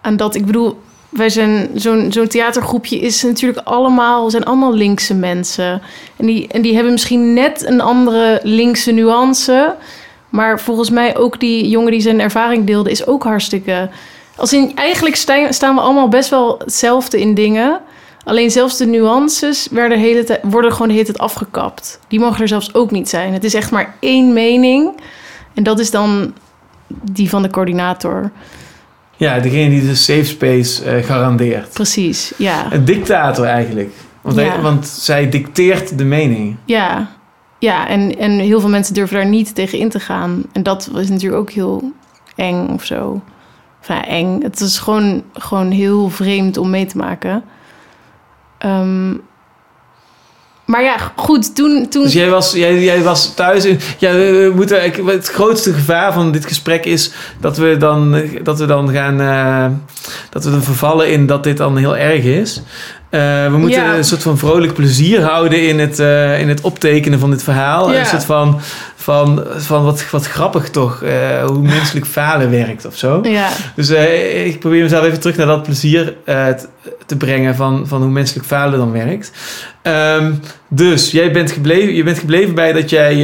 aan 0.00 0.16
dat. 0.16 0.34
Ik 0.34 0.46
bedoel, 0.46 0.80
wij 1.08 1.28
zijn 1.28 1.68
zo'n 1.74 2.12
zo'n 2.12 2.28
theatergroepje 2.28 2.98
is 2.98 3.22
natuurlijk 3.22 3.66
allemaal, 3.66 4.30
zijn 4.30 4.44
allemaal 4.44 4.74
linkse 4.74 5.14
mensen. 5.14 5.82
En 6.16 6.26
die, 6.26 6.48
en 6.48 6.62
die 6.62 6.74
hebben 6.74 6.92
misschien 6.92 7.32
net 7.32 7.66
een 7.66 7.80
andere 7.80 8.40
linkse 8.42 8.92
nuance. 8.92 9.74
Maar 10.28 10.60
volgens 10.60 10.90
mij 10.90 11.16
ook 11.16 11.40
die 11.40 11.68
jongen 11.68 11.90
die 11.90 12.00
zijn 12.00 12.20
ervaring 12.20 12.66
deelde, 12.66 12.90
is 12.90 13.06
ook 13.06 13.22
hartstikke. 13.22 13.88
Als 14.36 14.52
in, 14.52 14.72
eigenlijk 14.74 15.16
sta- 15.16 15.52
staan 15.52 15.74
we 15.74 15.80
allemaal 15.80 16.08
best 16.08 16.30
wel 16.30 16.58
hetzelfde 16.58 17.20
in 17.20 17.34
dingen. 17.34 17.80
Alleen 18.24 18.50
zelfs 18.50 18.76
de 18.76 18.86
nuances 18.86 19.68
werden 19.70 19.98
de 19.98 20.04
hele 20.04 20.24
tijd, 20.24 20.40
worden 20.42 20.72
gewoon 20.72 20.86
de 20.88 20.92
hele 20.94 21.06
tijd 21.06 21.18
afgekapt. 21.18 22.00
Die 22.08 22.20
mogen 22.20 22.40
er 22.40 22.48
zelfs 22.48 22.74
ook 22.74 22.90
niet 22.90 23.08
zijn. 23.08 23.32
Het 23.32 23.44
is 23.44 23.54
echt 23.54 23.70
maar 23.70 23.94
één 24.00 24.32
mening. 24.32 25.00
En 25.54 25.62
dat 25.62 25.78
is 25.78 25.90
dan 25.90 26.32
die 27.02 27.28
van 27.28 27.42
de 27.42 27.50
coördinator. 27.50 28.30
Ja, 29.16 29.38
degene 29.40 29.68
die 29.70 29.86
de 29.86 29.94
safe 29.94 30.24
space 30.24 30.84
eh, 30.84 31.04
garandeert. 31.04 31.72
Precies, 31.72 32.32
ja. 32.38 32.72
Een 32.72 32.84
dictator 32.84 33.44
eigenlijk. 33.46 33.90
Want, 34.20 34.36
hij- 34.36 34.60
want 34.62 34.86
zij 34.86 35.28
dicteert 35.28 35.98
de 35.98 36.04
mening. 36.04 36.56
Ja, 36.64 37.08
ja 37.58 37.88
en, 37.88 38.18
en 38.18 38.30
heel 38.38 38.60
veel 38.60 38.68
mensen 38.68 38.94
durven 38.94 39.16
daar 39.16 39.26
niet 39.26 39.54
tegen 39.54 39.78
in 39.78 39.88
te 39.88 40.00
gaan. 40.00 40.42
En 40.52 40.62
dat 40.62 40.90
is 40.96 41.08
natuurlijk 41.08 41.40
ook 41.40 41.50
heel 41.50 41.92
eng 42.36 42.68
of 42.68 42.84
zo. 42.84 43.22
Ja, 43.88 44.06
eng. 44.06 44.42
Het 44.42 44.60
is 44.60 44.78
gewoon, 44.78 45.22
gewoon 45.32 45.70
heel 45.70 46.10
vreemd 46.10 46.56
om 46.56 46.70
mee 46.70 46.86
te 46.86 46.96
maken. 46.96 47.44
Ehm, 48.58 49.10
maar 50.64 50.82
ja, 50.82 50.96
goed, 51.16 51.54
toen... 51.54 51.88
toen 51.88 52.02
Dus 52.02 52.12
jij 52.12 52.30
was, 52.30 52.52
jij, 52.52 52.82
jij 52.82 53.02
was 53.02 53.34
thuis. 53.34 53.64
in- 53.64 53.80
Ja, 53.98 54.12
we 54.12 54.52
moeten, 54.54 54.82
het 55.06 55.28
grootste 55.28 55.72
gevaar 55.72 56.12
van 56.12 56.32
dit 56.32 56.46
gesprek 56.46 56.84
is 56.84 57.12
dat 57.40 57.56
we 57.56 57.76
dan, 57.76 58.22
dat 58.42 58.58
we 58.58 58.66
dan 58.66 58.90
gaan. 58.90 59.20
eh, 59.20 59.66
dat 60.30 60.44
we 60.44 60.50
dan 60.50 60.62
vervallen 60.62 61.10
in 61.10 61.26
dat 61.26 61.44
dit 61.44 61.56
dan 61.56 61.76
heel 61.76 61.96
erg 61.96 62.22
is. 62.24 62.62
Eh, 63.16 63.50
we 63.50 63.58
moeten 63.58 63.82
Ja. 63.82 63.96
een 63.96 64.04
soort 64.04 64.22
van 64.22 64.38
vrolijk 64.38 64.74
plezier 64.74 65.22
houden 65.22 65.68
in 65.68 65.78
het, 65.78 65.98
eh, 65.98 66.40
in 66.40 66.48
het 66.48 66.60
optekenen 66.60 67.18
van 67.18 67.30
dit 67.30 67.42
verhaal. 67.42 67.92
Ja. 67.92 67.98
Een 67.98 68.06
soort 68.06 68.24
van, 68.24 68.60
van, 68.96 69.44
van 69.56 69.84
wat, 69.84 70.10
wat 70.10 70.26
grappig 70.26 70.70
toch, 70.70 71.02
eh, 71.02 71.44
hoe 71.44 71.62
menselijk 71.62 72.06
falen 72.06 72.50
werkt 72.50 72.86
of 72.86 72.96
zo. 72.96 73.18
ja, 73.22 73.48
Dus 73.74 73.90
ik 74.44 74.58
probeer 74.60 74.82
mezelf 74.82 75.04
even 75.04 75.20
terug 75.20 75.36
naar 75.36 75.46
dat 75.46 75.62
plezier 75.62 76.14
te 77.06 77.16
brengen 77.16 77.54
van, 77.54 77.84
van 77.86 78.02
hoe 78.02 78.10
menselijk 78.10 78.46
falen 78.46 78.78
dan 78.78 78.92
werkt. 78.92 79.32
Ehm, 79.82 80.32
dus 80.68 81.10
jij 81.10 81.32
bent 81.32 81.50
gebleven, 81.50 81.94
je 81.94 82.02
bent 82.02 82.18
gebleven 82.18 82.54
bij 82.54 82.72
dat 82.72 82.90
jij. 82.90 83.14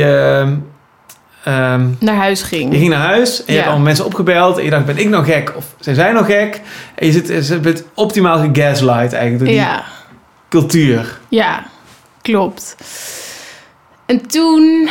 Ehm, 1.45 1.87
naar 1.99 2.15
huis 2.17 2.43
ging. 2.43 2.73
je 2.73 2.79
ging 2.79 2.91
naar 2.91 3.07
huis 3.07 3.39
en 3.39 3.45
je 3.47 3.53
Ja. 3.53 3.57
hebt 3.57 3.67
allemaal 3.69 3.87
mensen 3.87 4.05
opgebeld. 4.05 4.59
En 4.59 4.65
je 4.65 4.71
dacht, 4.71 4.85
ben 4.85 4.99
ik 4.99 5.09
nou 5.09 5.25
gek? 5.25 5.53
Of 5.57 5.65
zijn 5.81 5.95
zij 5.97 6.13
nou 6.13 6.25
gek? 6.25 6.61
En 6.95 7.07
je, 7.07 7.13
zit, 7.13 7.47
je 7.49 7.59
bent 7.61 7.85
optimaal 7.95 8.39
gegaslight 8.39 9.13
eigenlijk 9.13 9.39
door 9.39 9.47
die 9.47 9.57
Ja, 9.57 9.85
cultuur. 10.49 11.19
ja, 11.29 11.63
klopt. 12.23 12.77
En 14.07 14.27
toen... 14.27 14.89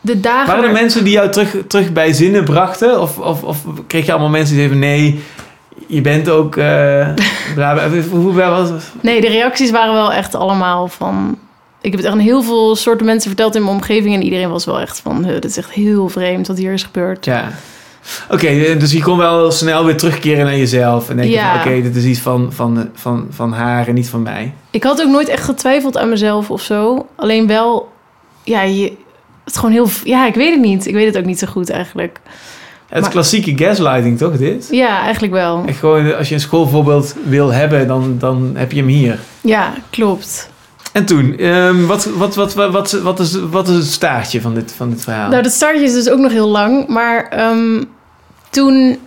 De 0.00 0.20
dagen... 0.20 0.46
Waren 0.46 0.64
er 0.64 0.72
mensen 0.72 1.04
die 1.04 1.12
jou 1.12 1.30
terug, 1.30 1.56
terug 1.68 1.92
bij 1.92 2.12
zinnen 2.12 2.44
brachten? 2.44 3.00
Of, 3.00 3.18
of, 3.18 3.42
of 3.42 3.58
kreeg 3.86 4.06
je 4.06 4.10
allemaal 4.12 4.30
mensen 4.30 4.56
die 4.56 4.68
zeiden, 4.68 4.78
nee, 4.88 5.22
je 5.86 6.00
bent 6.00 6.28
ook... 6.28 6.54
bla, 7.54 7.88
hoe 8.10 8.32
was? 8.32 8.70
Nee, 9.00 9.20
de 9.20 9.28
reacties 9.28 9.70
waren 9.70 9.92
wel 9.94 10.12
echt 10.12 10.34
allemaal 10.34 10.88
van... 10.88 11.38
Ik 11.86 11.92
heb 11.92 12.00
het 12.00 12.04
echt 12.10 12.14
aan 12.20 12.26
heel 12.26 12.42
veel 12.42 12.76
soorten 12.76 13.06
mensen 13.06 13.28
verteld 13.28 13.54
in 13.54 13.62
mijn 13.64 13.74
omgeving... 13.74 14.14
en 14.14 14.22
iedereen 14.22 14.50
was 14.50 14.64
wel 14.64 14.80
echt 14.80 15.00
van... 15.00 15.24
"Huh, 15.24 15.32
dit 15.32 15.44
is 15.44 15.56
echt 15.56 15.70
heel 15.70 16.08
vreemd 16.08 16.46
wat 16.46 16.58
hier 16.58 16.72
is 16.72 16.82
gebeurd. 16.82 17.24
Ja. 17.24 17.48
Oké, 18.30 18.76
dus 18.78 18.92
je 18.92 19.02
kon 19.02 19.18
wel 19.18 19.50
snel 19.50 19.84
weer 19.84 19.96
terugkeren 19.96 20.44
naar 20.44 20.56
jezelf. 20.56 21.08
En 21.10 21.16
denken 21.16 21.34
Ja. 21.34 21.62
van, 21.62 21.72
oké, 21.72 21.82
dit 21.82 21.96
is 21.96 22.04
iets 22.04 22.20
van, 22.20 22.52
van, 22.52 22.88
van, 22.94 23.26
van 23.30 23.52
haar 23.52 23.88
en 23.88 23.94
niet 23.94 24.08
van 24.08 24.22
mij. 24.22 24.52
Ik 24.70 24.82
had 24.82 25.02
ook 25.02 25.08
nooit 25.08 25.28
echt 25.28 25.44
getwijfeld 25.44 25.96
aan 25.96 26.08
mezelf 26.08 26.50
of 26.50 26.62
zo. 26.62 27.06
Alleen 27.16 27.46
wel... 27.46 27.92
Ja, 28.42 28.62
je, 28.62 28.82
het 29.44 29.54
is 29.54 29.56
gewoon 29.56 29.72
heel... 29.72 29.88
Ja, 30.04 30.26
ik 30.26 30.34
weet 30.34 30.50
het 30.52 30.60
niet. 30.62 30.86
Ik 30.86 30.94
weet 30.94 31.06
het 31.06 31.16
ook 31.18 31.24
niet 31.24 31.38
zo 31.38 31.46
goed 31.46 31.70
eigenlijk. 31.70 32.20
Het 32.86 32.96
is 32.96 33.00
Maar- 33.02 33.10
klassieke 33.10 33.64
gaslighting, 33.64 34.18
toch, 34.18 34.36
dit? 34.36 34.68
Ja, 34.70 35.02
eigenlijk 35.02 35.32
wel. 35.32 35.62
Echt 35.66 35.78
gewoon, 35.78 36.16
als 36.16 36.28
je 36.28 36.34
een 36.34 36.40
schoolvoorbeeld 36.40 37.14
wil 37.24 37.52
hebben, 37.52 37.86
dan, 37.86 38.16
dan 38.18 38.52
heb 38.54 38.72
je 38.72 38.78
hem 38.78 38.88
hier. 38.88 39.18
Ja, 39.40 39.72
klopt. 39.90 40.50
En 40.96 41.04
toen, 41.04 41.38
ehm, 41.38 41.86
wat, 41.86 42.04
wat, 42.04 42.34
wat, 42.34 42.54
wat, 42.54 42.92
wat, 42.92 43.20
is, 43.20 43.34
wat 43.50 43.68
is 43.68 43.76
het 43.76 43.86
staartje 43.86 44.40
van 44.40 44.54
dit, 44.54 44.72
van 44.72 44.90
dit 44.90 45.02
verhaal? 45.02 45.28
Nou, 45.28 45.42
dat 45.42 45.52
startje 45.52 45.84
is 45.84 45.92
dus 45.92 46.08
ook 46.08 46.18
nog 46.18 46.32
heel 46.32 46.48
lang. 46.48 46.88
Maar 46.88 47.28
ehm, 47.28 47.82
toen 48.50 48.98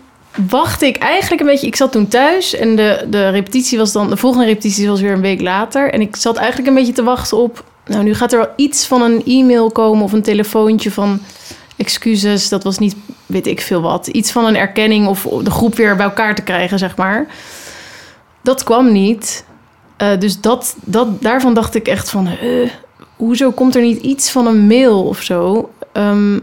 wachtte 0.49 0.87
ik 0.87 0.97
eigenlijk 0.97 1.41
een 1.41 1.47
beetje... 1.47 1.67
Ik 1.67 1.75
zat 1.75 1.91
toen 1.91 2.07
thuis 2.07 2.55
en 2.55 2.75
de, 2.75 3.05
de 3.09 3.29
repetitie 3.29 3.77
was 3.77 3.91
dan... 3.91 4.09
De 4.09 4.17
volgende 4.17 4.45
repetitie 4.45 4.89
was 4.89 5.01
weer 5.01 5.11
een 5.11 5.21
week 5.21 5.41
later. 5.41 5.93
En 5.93 6.01
ik 6.01 6.15
zat 6.15 6.37
eigenlijk 6.37 6.67
een 6.67 6.75
beetje 6.75 6.93
te 6.93 7.03
wachten 7.03 7.37
op... 7.37 7.63
Nou, 7.85 8.03
nu 8.03 8.13
gaat 8.13 8.31
er 8.31 8.39
wel 8.39 8.53
iets 8.55 8.85
van 8.85 9.01
een 9.01 9.23
e-mail 9.25 9.71
komen 9.71 10.03
of 10.03 10.13
een 10.13 10.21
telefoontje 10.21 10.91
van... 10.91 11.19
Excuses, 11.77 12.49
dat 12.49 12.63
was 12.63 12.77
niet, 12.77 12.95
weet 13.25 13.47
ik 13.47 13.61
veel 13.61 13.81
wat. 13.81 14.07
Iets 14.07 14.31
van 14.31 14.45
een 14.45 14.57
erkenning 14.57 15.07
of 15.07 15.27
de 15.43 15.51
groep 15.51 15.75
weer 15.75 15.95
bij 15.95 16.05
elkaar 16.05 16.35
te 16.35 16.41
krijgen, 16.41 16.79
zeg 16.79 16.95
maar. 16.95 17.27
Dat 18.41 18.63
kwam 18.63 18.91
niet. 18.91 19.47
Eh, 19.99 20.19
dus 20.19 20.41
dat, 20.41 20.75
dat, 20.83 21.21
daarvan 21.21 21.53
dacht 21.53 21.75
ik 21.75 21.87
echt 21.87 22.09
van... 22.09 22.29
hoezo 23.15 23.51
komt 23.51 23.75
er 23.75 23.81
niet 23.81 24.01
iets 24.01 24.31
van 24.31 24.47
een 24.47 24.67
mail 24.67 25.03
of 25.03 25.21
zo? 25.21 25.69
Ehm, 25.91 26.39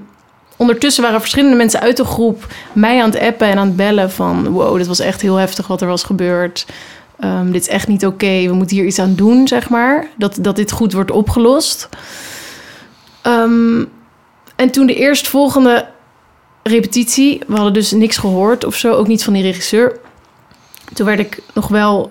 ondertussen 0.56 1.02
waren 1.02 1.20
verschillende 1.20 1.56
mensen 1.56 1.80
uit 1.80 1.96
de 1.96 2.04
groep 2.04 2.46
mij 2.72 3.02
aan 3.02 3.10
het 3.10 3.20
appen 3.20 3.46
en 3.46 3.58
aan 3.58 3.66
het 3.66 3.76
bellen 3.76 4.10
van... 4.10 4.48
wow, 4.48 4.76
dit 4.76 4.86
was 4.86 4.98
echt 4.98 5.20
heel 5.20 5.36
heftig 5.36 5.66
wat 5.66 5.80
er 5.80 5.86
was 5.86 6.02
gebeurd. 6.02 6.66
Ehm, 7.18 7.50
dit 7.50 7.60
is 7.60 7.68
echt 7.68 7.88
niet 7.88 8.06
oké, 8.06 8.46
we 8.46 8.52
moeten 8.52 8.76
hier 8.76 8.86
iets 8.86 8.98
aan 8.98 9.14
doen, 9.14 9.48
zeg 9.48 9.68
maar. 9.68 10.06
Dat, 10.16 10.38
dat 10.40 10.56
dit 10.56 10.72
goed 10.72 10.92
wordt 10.92 11.10
opgelost. 11.10 11.88
Ehm, 13.22 13.84
en 14.56 14.70
toen 14.70 14.86
de 14.86 14.94
eerstvolgende 14.94 15.88
repetitie... 16.62 17.40
we 17.46 17.54
hadden 17.54 17.72
dus 17.72 17.90
niks 17.90 18.16
gehoord 18.16 18.64
of 18.64 18.74
zo, 18.74 18.92
ook 18.92 19.06
niet 19.06 19.24
van 19.24 19.32
die 19.32 19.42
regisseur... 19.42 19.98
toen 20.94 21.06
werd 21.06 21.18
ik 21.18 21.42
nog 21.54 21.68
wel 21.68 22.10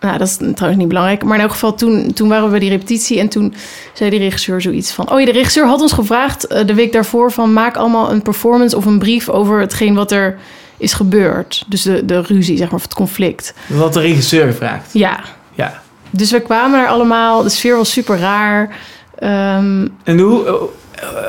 nou, 0.00 0.18
dat 0.18 0.26
is 0.28 0.36
trouwens 0.36 0.76
niet 0.76 0.88
belangrijk. 0.88 1.24
Maar 1.24 1.34
in 1.36 1.42
elk 1.42 1.50
geval, 1.52 1.74
toen, 1.74 2.12
toen 2.12 2.28
waren 2.28 2.44
we 2.44 2.50
bij 2.50 2.58
die 2.58 2.68
repetitie. 2.70 3.18
En 3.20 3.28
toen 3.28 3.54
zei 3.92 4.10
de 4.10 4.16
regisseur 4.16 4.60
zoiets 4.60 4.92
van... 4.92 5.10
Oh 5.12 5.20
ja, 5.20 5.26
de 5.26 5.32
regisseur 5.32 5.66
had 5.66 5.80
ons 5.80 5.92
gevraagd 5.92 6.46
eh, 6.46 6.66
de 6.66 6.74
week 6.74 6.92
daarvoor... 6.92 7.32
van 7.32 7.52
maak 7.52 7.76
allemaal 7.76 8.10
een 8.12 8.22
performance 8.22 8.76
of 8.76 8.84
een 8.84 8.98
brief 8.98 9.28
over 9.28 9.60
hetgeen 9.60 9.94
wat 9.94 10.12
er 10.12 10.38
is 10.76 10.92
gebeurd. 10.92 11.64
Dus 11.66 11.82
de, 11.82 12.04
de 12.04 12.20
ruzie, 12.20 12.56
zeg 12.56 12.66
maar, 12.66 12.76
of 12.76 12.82
het 12.82 12.94
conflict. 12.94 13.54
Had 13.76 13.92
de 13.92 14.00
regisseur 14.00 14.46
gevraagd. 14.46 14.92
Ja, 14.92 15.20
Ja. 15.54 15.82
dus 16.10 16.30
we 16.30 16.40
kwamen 16.40 16.80
er 16.80 16.88
allemaal. 16.88 17.42
De 17.42 17.48
sfeer 17.48 17.76
was 17.76 17.90
super 17.92 18.18
raar. 18.18 18.76
Ehm, 19.18 19.86
En 20.04 20.18
hoe, 20.18 20.68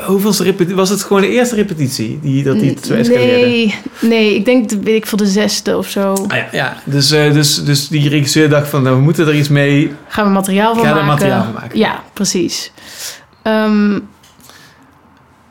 hoeveelste 0.06 0.42
repetitie? 0.42 0.76
Was 0.76 0.88
het 0.90 1.02
gewoon 1.02 1.22
de 1.22 1.28
eerste 1.28 1.54
repetitie 1.54 2.18
die 2.22 2.44
dat 2.44 2.60
die 2.60 2.76
zo 2.82 2.94
escaleerde? 2.94 3.46
nee, 3.46 3.74
nee, 4.00 4.34
ik 4.34 4.44
denk, 4.44 4.68
de- 4.68 4.80
weet 4.80 4.96
ik 4.96 5.06
veel, 5.06 5.18
de 5.18 5.26
zesde 5.26 5.76
of 5.76 5.88
zo. 5.88 6.12
Ah, 6.12 6.36
ja, 6.36 6.46
ja. 6.52 6.76
Dus, 6.84 7.10
eh, 7.10 7.32
dus, 7.32 7.64
dus 7.64 7.88
die 7.88 8.08
regisseur 8.08 8.48
dacht 8.48 8.68
van, 8.68 8.82
nou, 8.82 8.96
we 8.96 9.02
moeten 9.02 9.26
er 9.26 9.34
iets 9.34 9.48
mee. 9.48 9.92
Gaan 10.08 10.24
we 10.24 10.30
materiaal 10.30 10.74
van 10.74 10.82
Ga 10.84 10.88
er 10.88 10.94
maken. 10.94 11.08
materiaal 11.08 11.44
van 11.44 11.52
maken. 11.52 11.78
Ja, 11.78 12.02
precies. 12.12 12.72
Ehm, 13.42 13.92
en 13.94 14.02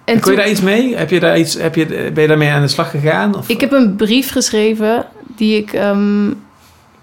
En 0.06 0.20
kon 0.20 0.32
je 0.32 0.38
daar 0.38 0.50
iets 0.50 0.62
mee? 0.62 0.96
Heb 0.96 1.10
je 1.10 1.20
daar 1.20 1.40
iets, 1.40 1.54
heb 1.54 1.76
je, 1.76 1.86
ben 2.14 2.22
je 2.22 2.28
daarmee 2.28 2.50
aan 2.50 2.62
de 2.62 2.68
slag 2.68 2.90
gegaan? 2.92 3.36
Of? 3.38 3.50
Ik 3.50 3.62
heb 3.62 3.72
een 3.72 3.96
brief 3.96 4.32
geschreven 4.32 5.06
die 5.36 5.58
ik. 5.58 5.74
ehm, 5.74 6.32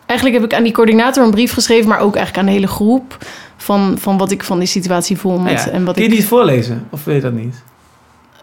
eigenlijk 0.06 0.40
heb 0.40 0.50
ik 0.50 0.56
aan 0.56 0.62
die 0.64 0.72
coördinator 0.72 1.24
een 1.24 1.30
brief 1.30 1.52
geschreven, 1.52 1.88
maar 1.88 1.98
ook 2.00 2.16
eigenlijk 2.16 2.38
aan 2.46 2.52
de 2.52 2.58
hele 2.60 2.72
groep. 2.72 3.18
Van, 3.64 3.96
van 3.98 4.18
wat 4.18 4.30
ik 4.30 4.44
van 4.44 4.58
die 4.58 4.68
situatie 4.68 5.18
vond. 5.18 5.50
Ja. 5.50 5.68
en 5.68 5.84
wat 5.84 5.94
Kun 5.94 6.02
je 6.04 6.08
ik, 6.10 6.14
die 6.16 6.26
voorlezen? 6.26 6.86
Of 6.90 7.04
wil 7.04 7.14
je 7.14 7.20
dat 7.20 7.32
niet? 7.32 7.62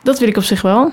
Dat 0.04 0.20
wil 0.20 0.28
ik 0.28 0.38
op 0.38 0.44
zich 0.44 0.62
wel. 0.62 0.92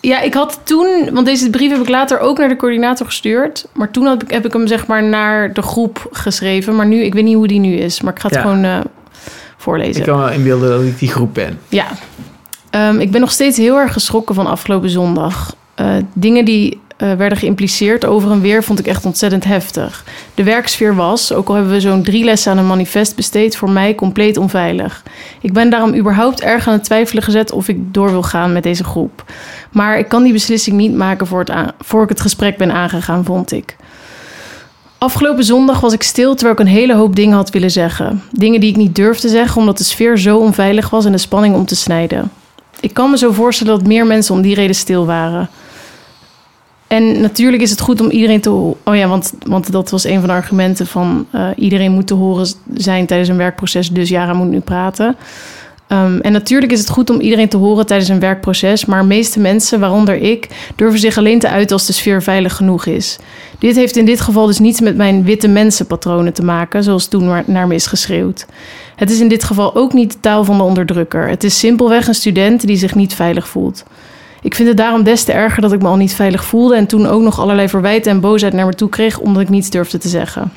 Ja, 0.00 0.20
ik 0.20 0.34
had 0.34 0.60
toen, 0.64 1.10
want 1.12 1.26
deze 1.26 1.50
brief 1.50 1.70
heb 1.70 1.80
ik 1.80 1.88
later 1.88 2.18
ook 2.18 2.38
naar 2.38 2.48
de 2.48 2.56
coördinator 2.56 3.06
gestuurd. 3.06 3.66
Maar 3.72 3.90
toen 3.90 4.06
had 4.06 4.22
ik, 4.22 4.30
heb 4.30 4.44
ik 4.44 4.52
hem 4.52 4.66
zeg 4.66 4.86
maar 4.86 5.02
naar 5.04 5.52
de 5.52 5.62
groep 5.62 6.08
geschreven. 6.12 6.76
Maar 6.76 6.86
nu, 6.86 7.02
ik 7.02 7.14
weet 7.14 7.24
niet 7.24 7.34
hoe 7.34 7.46
die 7.46 7.60
nu 7.60 7.74
is, 7.74 8.00
maar 8.00 8.12
ik 8.12 8.18
ga 8.20 8.26
het 8.28 8.36
Ja. 8.36 8.42
gewoon 8.42 8.64
eh, 8.64 8.78
voorlezen. 9.56 10.00
Ik 10.00 10.06
kan 10.06 10.18
wel 10.18 10.30
inbeelden 10.30 10.68
dat 10.68 10.82
ik 10.82 10.98
die 10.98 11.08
groep 11.08 11.34
ben. 11.34 11.58
Ja. 11.68 11.86
Ehm, 12.70 12.98
ik 12.98 13.10
ben 13.10 13.20
nog 13.20 13.30
steeds 13.32 13.56
heel 13.56 13.76
erg 13.78 13.92
geschrokken 13.92 14.34
van 14.34 14.46
afgelopen 14.46 14.90
zondag. 14.90 15.54
Eh, 15.74 15.96
dingen 16.12 16.44
die 16.44 16.80
eh, 17.04 17.16
werden 17.16 17.38
geïmpliceerd 17.38 18.04
over 18.04 18.30
en 18.30 18.40
weer 18.40 18.64
vond 18.64 18.78
ik 18.78 18.86
echt 18.86 19.04
ontzettend 19.04 19.44
heftig. 19.44 20.04
De 20.34 20.42
werksfeer 20.42 20.94
was, 20.94 21.32
ook 21.32 21.48
al 21.48 21.54
hebben 21.54 21.72
we 21.72 21.80
zo'n 21.80 22.02
drie 22.02 22.24
lessen 22.24 22.52
aan 22.52 22.58
een 22.58 22.66
manifest 22.66 23.16
besteed, 23.16 23.56
voor 23.56 23.70
mij 23.70 23.94
compleet 23.94 24.36
onveilig. 24.36 25.02
Ik 25.40 25.52
ben 25.52 25.70
daarom 25.70 25.94
überhaupt 25.94 26.40
erg 26.40 26.66
aan 26.66 26.72
het 26.72 26.84
twijfelen 26.84 27.22
gezet 27.22 27.52
of 27.52 27.68
ik 27.68 27.94
door 27.94 28.10
wil 28.10 28.22
gaan 28.22 28.52
met 28.52 28.62
deze 28.62 28.84
groep. 28.84 29.24
Maar 29.70 29.98
ik 29.98 30.08
kan 30.08 30.22
die 30.22 30.32
beslissing 30.32 30.76
niet 30.76 30.94
maken 30.94 31.26
voor, 31.26 31.38
het 31.38 31.72
voor 31.80 32.02
ik 32.02 32.08
het 32.08 32.20
gesprek 32.20 32.56
ben 32.56 32.72
aangegaan, 32.72 33.24
vond 33.24 33.52
ik. 33.52 33.76
Afgelopen 34.98 35.44
zondag 35.44 35.80
was 35.80 35.92
ik 35.92 36.02
stil 36.02 36.34
terwijl 36.34 36.54
ik 36.54 36.60
een 36.60 36.72
hele 36.72 36.94
hoop 36.94 37.16
dingen 37.16 37.36
had 37.36 37.50
willen 37.50 37.70
zeggen. 37.70 38.22
Dingen 38.30 38.60
die 38.60 38.70
ik 38.70 38.76
niet 38.76 38.94
durfde 38.94 39.28
zeggen 39.28 39.60
omdat 39.60 39.78
de 39.78 39.84
sfeer 39.84 40.18
zo 40.18 40.38
onveilig 40.38 40.90
was 40.90 41.04
en 41.04 41.12
de 41.12 41.18
spanning 41.18 41.54
om 41.54 41.66
te 41.66 41.76
snijden. 41.76 42.30
Ik 42.80 42.94
kan 42.94 43.10
me 43.10 43.18
zo 43.18 43.32
voorstellen 43.32 43.78
dat 43.78 43.86
meer 43.86 44.06
mensen 44.06 44.34
om 44.34 44.42
die 44.42 44.54
reden 44.54 44.74
stil 44.74 45.06
waren. 45.06 45.48
En 46.86 47.20
natuurlijk 47.20 47.62
is 47.62 47.70
het 47.70 47.80
goed 47.80 48.00
om 48.00 48.10
iedereen 48.10 48.40
te. 48.40 48.50
Oh 48.50 48.76
ja, 48.84 49.08
want, 49.08 49.32
want 49.46 49.72
dat 49.72 49.90
was 49.90 50.04
een 50.04 50.18
van 50.18 50.28
de 50.28 50.34
argumenten 50.34 50.86
van 50.86 51.26
eh, 51.30 51.48
iedereen 51.56 51.92
moet 51.92 52.06
te 52.06 52.14
horen 52.14 52.46
zijn 52.74 53.06
tijdens 53.06 53.28
een 53.28 53.36
werkproces, 53.36 53.90
dus 53.90 54.08
Jara 54.08 54.32
moet 54.32 54.48
nu 54.48 54.60
praten. 54.60 55.16
Ehm, 55.86 56.18
en 56.18 56.32
natuurlijk 56.32 56.72
is 56.72 56.80
het 56.80 56.90
goed 56.90 57.10
om 57.10 57.20
iedereen 57.20 57.48
te 57.48 57.56
horen 57.56 57.86
tijdens 57.86 58.08
een 58.08 58.20
werkproces, 58.20 58.84
maar 58.84 59.00
de 59.00 59.06
meeste 59.06 59.40
mensen, 59.40 59.80
waaronder 59.80 60.16
ik, 60.16 60.48
durven 60.76 61.00
zich 61.00 61.18
alleen 61.18 61.38
te 61.38 61.48
uiten 61.48 61.76
als 61.76 61.86
de 61.86 61.92
sfeer 61.92 62.22
veilig 62.22 62.56
genoeg 62.56 62.86
is. 62.86 63.18
Dit 63.58 63.76
heeft 63.76 63.96
in 63.96 64.04
dit 64.04 64.20
geval 64.20 64.46
dus 64.46 64.58
niets 64.58 64.80
met 64.80 64.96
mijn 64.96 65.24
witte 65.24 65.48
mensenpatronen 65.48 66.32
te 66.32 66.44
maken, 66.44 66.82
zoals 66.82 67.06
toen 67.06 67.44
naar 67.46 67.66
me 67.66 67.74
is 67.74 67.86
geschreeuwd. 67.86 68.46
Het 68.96 69.10
is 69.10 69.20
in 69.20 69.28
dit 69.28 69.44
geval 69.44 69.74
ook 69.74 69.92
niet 69.92 70.12
de 70.12 70.20
taal 70.20 70.44
van 70.44 70.56
de 70.56 70.62
onderdrukker. 70.62 71.28
Het 71.28 71.44
is 71.44 71.58
simpelweg 71.58 72.06
een 72.06 72.14
student 72.14 72.66
die 72.66 72.76
zich 72.76 72.94
niet 72.94 73.14
veilig 73.14 73.48
voelt. 73.48 73.84
Ik 74.44 74.54
vind 74.54 74.68
het 74.68 74.76
daarom 74.76 75.02
des 75.02 75.24
te 75.24 75.32
erger 75.32 75.62
dat 75.62 75.72
ik 75.72 75.82
me 75.82 75.88
al 75.88 75.96
niet 75.96 76.14
veilig 76.14 76.44
voelde 76.44 76.76
en 76.76 76.86
toen 76.86 77.06
ook 77.06 77.22
nog 77.22 77.40
allerlei 77.40 77.68
verwijten 77.68 78.12
en 78.12 78.20
boosheid 78.20 78.52
naar 78.52 78.66
me 78.66 78.74
toe 78.74 78.88
kreeg 78.88 79.18
omdat 79.18 79.42
ik 79.42 79.48
niets 79.48 79.70
durfde 79.70 79.98
te 79.98 80.08
zeggen. 80.08 80.52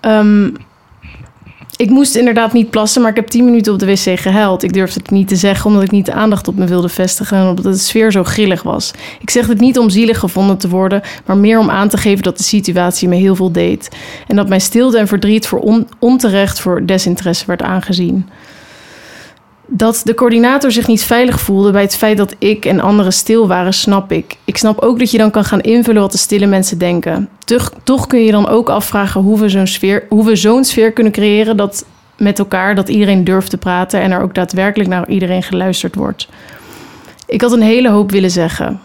Ehm, 0.00 0.50
ik 1.76 1.90
moest 1.90 2.16
inderdaad 2.16 2.52
niet 2.52 2.70
plassen, 2.70 3.00
maar 3.02 3.10
ik 3.10 3.16
heb 3.16 3.26
tien 3.26 3.44
minuten 3.44 3.72
op 3.72 3.78
de 3.78 3.86
wc 3.86 4.20
gehuild. 4.20 4.62
Ik 4.62 4.72
durfde 4.72 5.00
het 5.00 5.10
niet 5.10 5.28
te 5.28 5.36
zeggen 5.36 5.66
omdat 5.66 5.82
ik 5.82 5.90
niet 5.90 6.06
de 6.06 6.12
aandacht 6.12 6.48
op 6.48 6.56
me 6.56 6.66
wilde 6.66 6.88
vestigen 6.88 7.36
en 7.36 7.48
omdat 7.48 7.64
de 7.64 7.76
sfeer 7.78 8.12
zo 8.12 8.24
grillig 8.24 8.62
was. 8.62 8.92
Ik 9.20 9.30
zeg 9.30 9.46
het 9.46 9.60
niet 9.60 9.78
om 9.78 9.90
zielig 9.90 10.18
gevonden 10.18 10.58
te 10.58 10.68
worden, 10.68 11.02
maar 11.26 11.36
meer 11.36 11.58
om 11.58 11.70
aan 11.70 11.88
te 11.88 11.96
geven 11.96 12.22
dat 12.22 12.36
de 12.36 12.42
situatie 12.42 13.08
me 13.08 13.16
heel 13.16 13.36
veel 13.36 13.52
deed. 13.52 13.88
En 14.26 14.36
dat 14.36 14.48
mijn 14.48 14.60
stilte 14.60 14.98
en 14.98 15.08
verdriet 15.08 15.46
voor 15.46 15.58
on- 15.58 15.88
onterecht 15.98 16.60
voor 16.60 16.86
desinteresse 16.86 17.46
werd 17.46 17.62
aangezien. 17.62 18.28
Dat 19.70 20.00
de 20.04 20.14
coördinator 20.14 20.72
zich 20.72 20.86
niet 20.86 21.02
veilig 21.02 21.40
voelde 21.40 21.70
bij 21.70 21.82
het 21.82 21.96
feit 21.96 22.16
dat 22.16 22.34
ik 22.38 22.64
en 22.64 22.80
anderen 22.80 23.12
stil 23.12 23.48
waren, 23.48 23.74
snap 23.74 24.12
ik. 24.12 24.36
Ik 24.44 24.56
snap 24.56 24.78
ook 24.78 24.98
dat 24.98 25.10
je 25.10 25.18
dan 25.18 25.30
kan 25.30 25.44
gaan 25.44 25.60
invullen 25.60 26.02
wat 26.02 26.12
de 26.12 26.18
stille 26.18 26.46
mensen 26.46 26.78
denken. 26.78 27.28
Toch, 27.44 27.72
toch 27.82 28.06
kun 28.06 28.24
je 28.24 28.30
dan 28.30 28.48
ook 28.48 28.68
afvragen 28.68 29.20
hoe 29.20 29.40
we 29.40 29.48
zo'n 29.48 29.66
sfeer, 29.66 30.06
hoe 30.08 30.24
we 30.24 30.36
zo'n 30.36 30.64
sfeer 30.64 30.92
kunnen 30.92 31.12
creëren 31.12 31.56
dat 31.56 31.84
met 32.16 32.38
elkaar 32.38 32.74
dat 32.74 32.88
iedereen 32.88 33.24
durft 33.24 33.50
te 33.50 33.56
praten 33.56 34.00
en 34.00 34.10
er 34.10 34.22
ook 34.22 34.34
daadwerkelijk 34.34 34.90
naar 34.90 35.08
iedereen 35.08 35.42
geluisterd 35.42 35.94
wordt. 35.94 36.28
Ik 37.26 37.40
had 37.40 37.52
een 37.52 37.62
hele 37.62 37.90
hoop 37.90 38.10
willen 38.10 38.30
zeggen. 38.30 38.80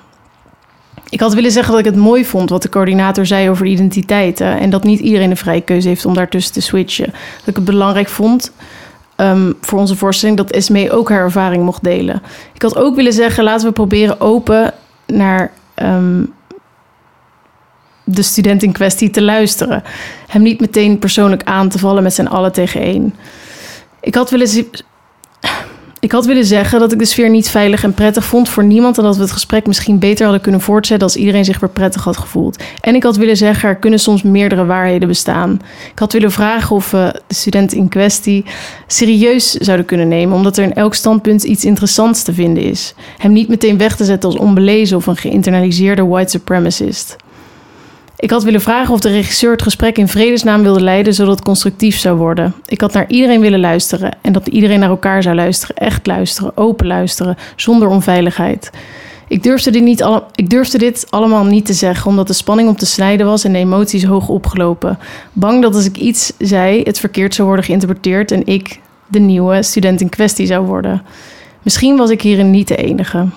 Ik 1.10 1.20
had 1.20 1.34
willen 1.34 1.52
zeggen 1.52 1.72
dat 1.72 1.86
ik 1.86 1.92
het 1.92 2.04
mooi 2.04 2.26
vond 2.26 2.50
wat 2.50 2.62
de 2.62 2.70
coördinator 2.70 3.26
zei 3.26 3.50
over 3.50 3.66
identiteiten 3.66 4.60
en 4.60 4.70
dat 4.70 4.84
niet 4.84 5.00
iedereen 5.00 5.30
de 5.30 5.36
vrije 5.36 5.62
keuze 5.62 5.88
heeft 5.88 6.06
om 6.06 6.14
daartussen 6.14 6.54
te 6.54 6.62
switchen. 6.62 7.14
Dat 7.40 7.48
ik 7.48 7.56
het 7.56 7.66
belangrijk 7.66 8.10
vond 8.10 8.52
ehm, 9.16 9.52
voor 9.62 9.80
onze 9.80 9.96
voorstelling 9.96 10.38
dat 10.38 10.52
Esmee 10.52 10.92
ook 10.92 11.10
haar 11.10 11.24
ervaring 11.24 11.64
mocht 11.64 11.84
delen. 11.84 12.22
Ik 12.54 12.62
had 12.62 12.76
ook 12.76 12.96
willen 12.96 13.14
zeggen, 13.14 13.44
laten 13.44 13.68
we 13.68 13.74
proberen 13.74 14.22
open 14.22 14.74
naar 15.08 15.52
ehm, 15.74 16.24
de 18.04 18.22
student 18.22 18.64
in 18.64 18.72
kwestie 18.72 19.10
te 19.10 19.22
luisteren. 19.22 19.84
Hem 20.28 20.42
niet 20.42 20.60
meteen 20.60 21.00
persoonlijk 21.00 21.44
aan 21.44 21.70
te 21.70 21.80
vallen 21.80 22.04
met 22.04 22.14
z'n 22.14 22.26
allen 22.26 22.52
tegen 22.52 22.82
één. 22.82 23.16
Ik 24.00 24.16
had 24.16 24.30
willen, 24.30 24.48
Ik 26.04 26.12
had 26.12 26.26
willen 26.26 26.46
zeggen 26.46 26.80
dat 26.80 26.92
ik 26.92 27.00
de 27.00 27.06
sfeer 27.06 27.30
niet 27.30 27.50
veilig 27.50 27.84
en 27.84 27.94
prettig 27.94 28.26
vond 28.26 28.50
voor 28.50 28.64
niemand 28.64 28.98
en 28.98 29.04
dat 29.04 29.16
we 29.16 29.22
het 29.22 29.32
gesprek 29.32 29.68
misschien 29.68 30.00
beter 30.00 30.24
hadden 30.24 30.42
kunnen 30.42 30.62
voortzetten 30.62 31.08
als 31.08 31.16
iedereen 31.16 31.46
zich 31.46 31.60
weer 31.60 31.70
prettig 31.70 32.04
had 32.04 32.18
gevoeld. 32.18 32.64
En 32.82 32.96
ik 32.96 33.04
had 33.04 33.18
willen 33.18 33.38
zeggen, 33.38 33.70
er 33.70 33.76
kunnen 33.76 34.00
soms 34.00 34.24
meerdere 34.24 34.66
waarheden 34.66 35.08
bestaan. 35.08 35.62
Ik 35.92 36.00
had 36.00 36.14
willen 36.14 36.32
vragen 36.32 36.76
of 36.76 36.92
we 36.92 37.22
de 37.28 37.34
student 37.34 37.74
in 37.74 37.90
kwestie 37.90 38.46
serieus 38.88 39.52
zouden 39.52 39.86
kunnen 39.86 40.08
nemen, 40.08 40.36
omdat 40.36 40.58
er 40.58 40.64
in 40.64 40.74
elk 40.74 40.94
standpunt 40.94 41.44
iets 41.44 41.66
interessants 41.66 42.24
te 42.24 42.34
vinden 42.34 42.64
is. 42.64 42.94
Hem 43.18 43.32
niet 43.32 43.48
meteen 43.48 43.78
weg 43.78 43.96
te 43.96 44.06
zetten 44.06 44.30
als 44.30 44.40
onbelezen 44.40 44.98
of 44.98 45.06
een 45.06 45.18
geïnternaliseerde 45.18 46.06
white 46.06 46.30
supremacist. 46.30 47.16
Ik 48.18 48.30
had 48.30 48.44
willen 48.44 48.62
vragen 48.62 48.94
of 48.94 49.00
de 49.00 49.10
regisseur 49.10 49.52
het 49.52 49.62
gesprek 49.62 49.98
in 49.98 50.08
vredesnaam 50.08 50.62
wilde 50.62 50.82
leiden, 50.82 51.14
zodat 51.14 51.36
het 51.36 51.44
constructief 51.46 51.98
zou 51.98 52.18
worden. 52.18 52.54
Ik 52.66 52.82
had 52.82 52.94
naar 52.94 53.08
iedereen 53.08 53.42
willen 53.42 53.60
luisteren 53.60 54.12
en 54.22 54.34
dat 54.34 54.48
iedereen 54.48 54.80
naar 54.80 54.90
elkaar 54.90 55.24
zou 55.24 55.36
luisteren, 55.36 55.76
echt 55.76 56.08
luisteren, 56.08 56.58
open 56.58 56.88
luisteren, 56.88 57.38
zonder 57.56 57.88
onveiligheid. 57.88 58.72
Ik 59.28 59.44
durfde, 59.44 59.72
dit 59.72 59.84
niet 59.84 60.06
ik 60.36 60.50
durfde 60.50 60.78
dit 60.78 61.06
allemaal 61.10 61.44
niet 61.46 61.66
te 61.66 61.74
zeggen, 61.74 62.10
omdat 62.10 62.28
de 62.28 62.34
spanning 62.34 62.70
op 62.70 62.78
te 62.78 62.86
snijden 62.86 63.26
was 63.26 63.44
en 63.44 63.52
de 63.52 63.58
emoties 63.58 64.04
hoog 64.04 64.28
opgelopen. 64.28 65.00
Bang 65.34 65.62
dat 65.62 65.76
als 65.76 65.86
ik 65.86 65.98
iets 65.98 66.34
zei, 66.38 66.82
het 66.84 67.00
verkeerd 67.00 67.36
zou 67.36 67.48
worden 67.48 67.66
geïnterpreteerd 67.66 68.32
en 68.32 68.46
ik 68.46 68.80
de 69.08 69.20
nieuwe 69.20 69.64
student 69.64 70.02
in 70.02 70.10
kwestie 70.10 70.46
zou 70.46 70.66
worden. 70.66 71.02
Misschien 71.62 71.98
was 71.98 72.10
ik 72.10 72.22
hierin 72.22 72.52
niet 72.52 72.68
de 72.68 72.76
enige. 72.76 73.28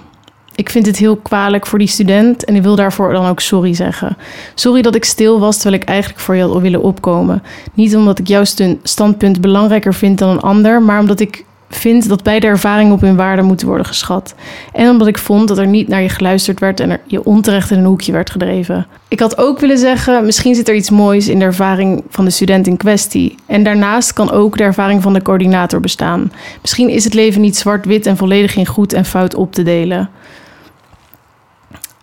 Ik 0.57 0.71
vind 0.71 0.87
het 0.87 0.97
heel 0.97 1.17
kwalijk 1.17 1.67
voor 1.67 1.79
die 1.79 1.89
student 1.89 2.45
en 2.45 2.55
ik 2.55 2.63
wil 2.63 2.77
daarvoor 2.77 3.13
dan 3.13 3.27
ook 3.27 3.41
sorry 3.41 3.75
zeggen. 3.75 4.17
Sorry 4.55 4.83
dat 4.83 4.95
ik 4.95 5.05
stil 5.05 5.41
was 5.41 5.59
terwijl 5.59 5.83
ik 5.83 5.89
eigenlijk 5.89 6.21
voor 6.21 6.35
je 6.37 6.43
had 6.43 6.61
willen 6.61 6.83
opkomen. 6.83 7.43
Niet 7.75 7.97
omdat 7.97 8.19
ik 8.19 8.29
jouw 8.29 8.45
standpunt 8.83 9.41
belangrijker 9.41 9.95
vind 9.95 10.19
dan 10.19 10.29
een 10.29 10.41
ander, 10.41 10.83
maar 10.83 11.01
omdat 11.01 11.21
ik 11.21 11.45
vind 11.71 12.09
dat 12.09 12.23
beide 12.23 12.47
ervaringen 12.47 12.93
op 12.93 13.01
hun 13.01 13.17
waarde 13.17 13.43
moeten 13.43 13.67
worden 13.67 13.87
geschat. 13.87 14.35
En 14.73 14.91
omdat 14.91 15.07
ik 15.07 15.19
vond 15.19 15.49
dat 15.49 15.59
er 15.59 15.67
niet 15.67 15.89
naar 15.89 16.03
je 16.03 16.09
geluisterd 16.09 16.61
werd 16.61 16.81
en 16.81 16.91
er 16.91 17.01
je 17.07 17.25
onterecht 17.25 17.71
in 17.71 17.79
een 17.79 17.85
hoekje 17.85 18.13
werd 18.13 18.31
gedreven. 18.31 18.87
Ik 19.09 19.21
had 19.21 19.39
ook 19.39 19.59
willen 19.59 19.79
zeggen, 19.79 20.25
misschien 20.25 20.55
zit 20.55 20.69
er 20.69 20.75
iets 20.75 20.91
moois 20.91 21.29
in 21.29 21.39
de 21.39 21.45
ervaring 21.45 22.05
van 22.09 22.25
de 22.25 22.31
student 22.31 22.67
in 22.67 22.77
kwestie. 22.77 23.35
En 23.47 23.63
daarnaast 23.63 24.13
kan 24.13 24.31
ook 24.31 24.57
de 24.57 24.65
ervaring 24.65 25.03
van 25.03 25.13
de 25.13 25.23
coördinator 25.23 25.81
bestaan. 25.81 26.33
Misschien 26.61 26.89
is 26.89 27.05
het 27.05 27.15
leven 27.15 27.41
niet 27.41 27.57
zwart-wit 27.57 28.07
en 28.07 28.17
volledig 28.17 28.57
in 28.57 28.67
goed 28.67 28.93
en 28.93 29.05
fout 29.05 29.35
op 29.35 29.53
te 29.53 29.63
delen. 29.63 30.11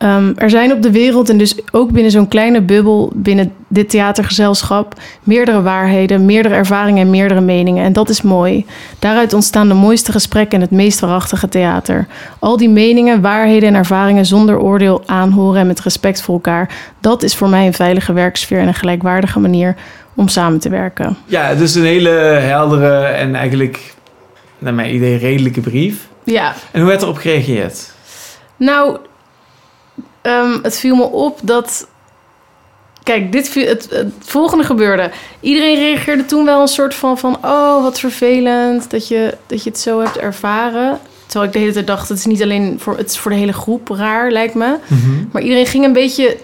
Um, 0.03 0.33
er 0.37 0.49
zijn 0.49 0.71
op 0.71 0.81
de 0.81 0.91
wereld 0.91 1.29
en 1.29 1.37
dus 1.37 1.55
ook 1.71 1.91
binnen 1.91 2.11
zo'n 2.11 2.27
kleine 2.27 2.61
bubbel, 2.61 3.11
binnen 3.15 3.53
dit 3.67 3.89
theatergezelschap, 3.89 4.93
meerdere 5.23 5.61
waarheden, 5.61 6.25
meerdere 6.25 6.55
ervaringen 6.55 7.01
en 7.01 7.09
meerdere 7.09 7.41
meningen. 7.41 7.83
En 7.83 7.93
dat 7.93 8.09
is 8.09 8.21
mooi. 8.21 8.65
Daaruit 8.99 9.33
ontstaan 9.33 9.67
de 9.67 9.73
mooiste 9.73 10.11
gesprekken 10.11 10.57
en 10.57 10.63
het 10.63 10.71
meest 10.71 10.99
waarachtige 10.99 11.49
theater. 11.49 12.07
Al 12.39 12.57
die 12.57 12.69
meningen, 12.69 13.21
waarheden 13.21 13.69
en 13.69 13.75
ervaringen 13.75 14.25
zonder 14.25 14.59
oordeel 14.59 15.03
aanhoren 15.05 15.59
en 15.59 15.67
met 15.67 15.81
respect 15.81 16.21
voor 16.21 16.33
elkaar. 16.33 16.69
Dat 16.99 17.23
is 17.23 17.35
voor 17.35 17.49
mij 17.49 17.65
een 17.65 17.73
veilige 17.73 18.13
werksfeer 18.13 18.59
en 18.59 18.67
een 18.67 18.73
gelijkwaardige 18.73 19.39
manier 19.39 19.75
om 20.15 20.27
samen 20.27 20.59
te 20.59 20.69
werken. 20.69 21.17
Ja, 21.25 21.55
dus 21.55 21.75
een 21.75 21.85
hele 21.85 22.09
heldere 22.09 23.05
en 23.05 23.35
eigenlijk, 23.35 23.93
naar 24.59 24.73
mijn 24.73 24.95
idee, 24.95 25.17
redelijke 25.17 25.61
brief. 25.61 26.07
Ja. 26.23 26.53
En 26.71 26.79
hoe 26.79 26.89
werd 26.89 27.01
erop 27.01 27.17
gereageerd? 27.17 27.91
Nou, 28.57 28.97
um, 30.23 30.59
het 30.61 30.79
viel 30.79 30.95
me 30.95 31.03
op 31.03 31.39
dat. 31.43 31.87
Kijk, 33.03 33.31
dit, 33.31 33.53
het, 33.53 33.89
het, 33.89 34.13
volgende 34.19 34.63
gebeurde. 34.63 35.11
Iedereen 35.39 35.75
reageerde 35.75 36.25
toen 36.25 36.45
wel 36.45 36.61
een 36.61 36.67
soort 36.67 36.95
van: 36.95 37.17
van 37.17 37.37
oh, 37.41 37.83
wat 37.83 37.99
vervelend 37.99 38.91
dat 38.91 39.07
je, 39.07 39.37
dat 39.47 39.63
je 39.63 39.69
het 39.69 39.79
zo 39.79 39.99
hebt 39.99 40.17
ervaren. 40.17 40.99
Terwijl 41.25 41.45
ik 41.45 41.53
de 41.53 41.59
hele 41.59 41.73
tijd 41.73 41.87
dacht: 41.87 42.09
het 42.09 42.17
is 42.17 42.25
niet 42.25 42.41
alleen 42.41 42.79
voor, 42.79 42.97
het 42.97 43.09
is 43.09 43.17
voor 43.17 43.31
de 43.31 43.37
hele 43.37 43.53
groep 43.53 43.89
raar, 43.89 44.31
lijkt 44.31 44.53
me. 44.53 44.77
Mm 44.87 44.99
-hmm. 44.99 45.29
Maar 45.31 45.41
iedereen 45.41 45.65
ging 45.65 45.85
een 45.85 45.93
beetje 45.93 46.37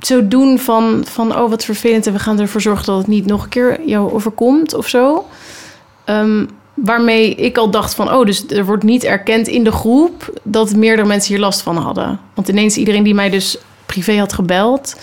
zo 0.00 0.28
doen 0.28 0.58
van, 0.58 1.04
van: 1.08 1.36
oh, 1.36 1.50
wat 1.50 1.64
vervelend. 1.64 2.06
En 2.06 2.12
we 2.12 2.18
gaan 2.18 2.40
ervoor 2.40 2.60
zorgen 2.60 2.86
dat 2.86 2.98
het 2.98 3.06
niet 3.06 3.26
nog 3.26 3.42
een 3.42 3.48
keer 3.48 3.84
jou 3.84 4.12
overkomt 4.12 4.74
of 4.74 4.88
zo. 4.88 5.26
Um, 6.06 6.48
Waarmee 6.84 7.34
ik 7.34 7.56
al 7.56 7.70
dacht 7.70 7.94
van, 7.94 8.12
oh, 8.12 8.26
dus 8.26 8.44
er 8.48 8.64
wordt 8.64 8.82
niet 8.82 9.04
erkend 9.04 9.48
in 9.48 9.64
de 9.64 9.72
groep 9.72 10.40
dat 10.42 10.74
meerdere 10.74 11.08
mensen 11.08 11.34
hier 11.34 11.42
last 11.42 11.62
van 11.62 11.76
hadden. 11.76 12.20
Want 12.34 12.48
ineens 12.48 12.76
iedereen 12.76 13.02
die 13.02 13.14
mij 13.14 13.30
dus 13.30 13.58
privé 13.86 14.18
had 14.18 14.32
gebeld, 14.32 14.96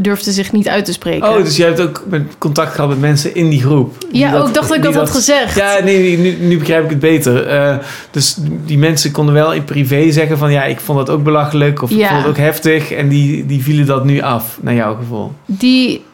durfde 0.00 0.32
zich 0.32 0.52
niet 0.52 0.68
uit 0.68 0.84
te 0.84 0.92
spreken. 0.92 1.28
Oh, 1.28 1.36
dus 1.36 1.56
jij 1.56 1.66
hebt 1.66 1.80
ook 1.80 2.04
contact 2.38 2.74
gehad 2.74 2.90
met 2.90 3.00
mensen 3.00 3.34
in 3.34 3.48
die 3.48 3.60
groep? 3.60 3.96
Ja, 4.12 4.38
ook 4.38 4.54
dacht 4.54 4.68
dat 4.68 4.76
ik 4.76 4.82
dat 4.82 4.94
had 4.94 5.10
gezegd. 5.10 5.56
Ja, 5.56 5.78
nee, 5.84 6.18
nu, 6.18 6.36
nu 6.40 6.58
begrijp 6.58 6.84
ik 6.84 6.90
het 6.90 6.98
beter. 6.98 7.52
Uh, 7.52 7.76
dus 8.10 8.36
die 8.64 8.78
mensen 8.78 9.10
konden 9.10 9.34
wel 9.34 9.52
in 9.52 9.64
privé 9.64 10.10
zeggen 10.10 10.38
van... 10.38 10.52
ja, 10.52 10.64
ik 10.64 10.80
vond 10.80 10.98
dat 10.98 11.10
ook 11.10 11.24
belachelijk 11.24 11.82
of 11.82 11.90
ja. 11.90 11.96
ik 11.96 12.08
vond 12.08 12.20
het 12.20 12.30
ook 12.30 12.36
heftig... 12.36 12.92
en 12.92 13.08
die, 13.08 13.46
die 13.46 13.62
vielen 13.62 13.86
dat 13.86 14.04
nu 14.04 14.20
af, 14.20 14.58
naar 14.60 14.74
jouw 14.74 14.96
gevoel. 14.96 15.32
Die, 15.46 16.04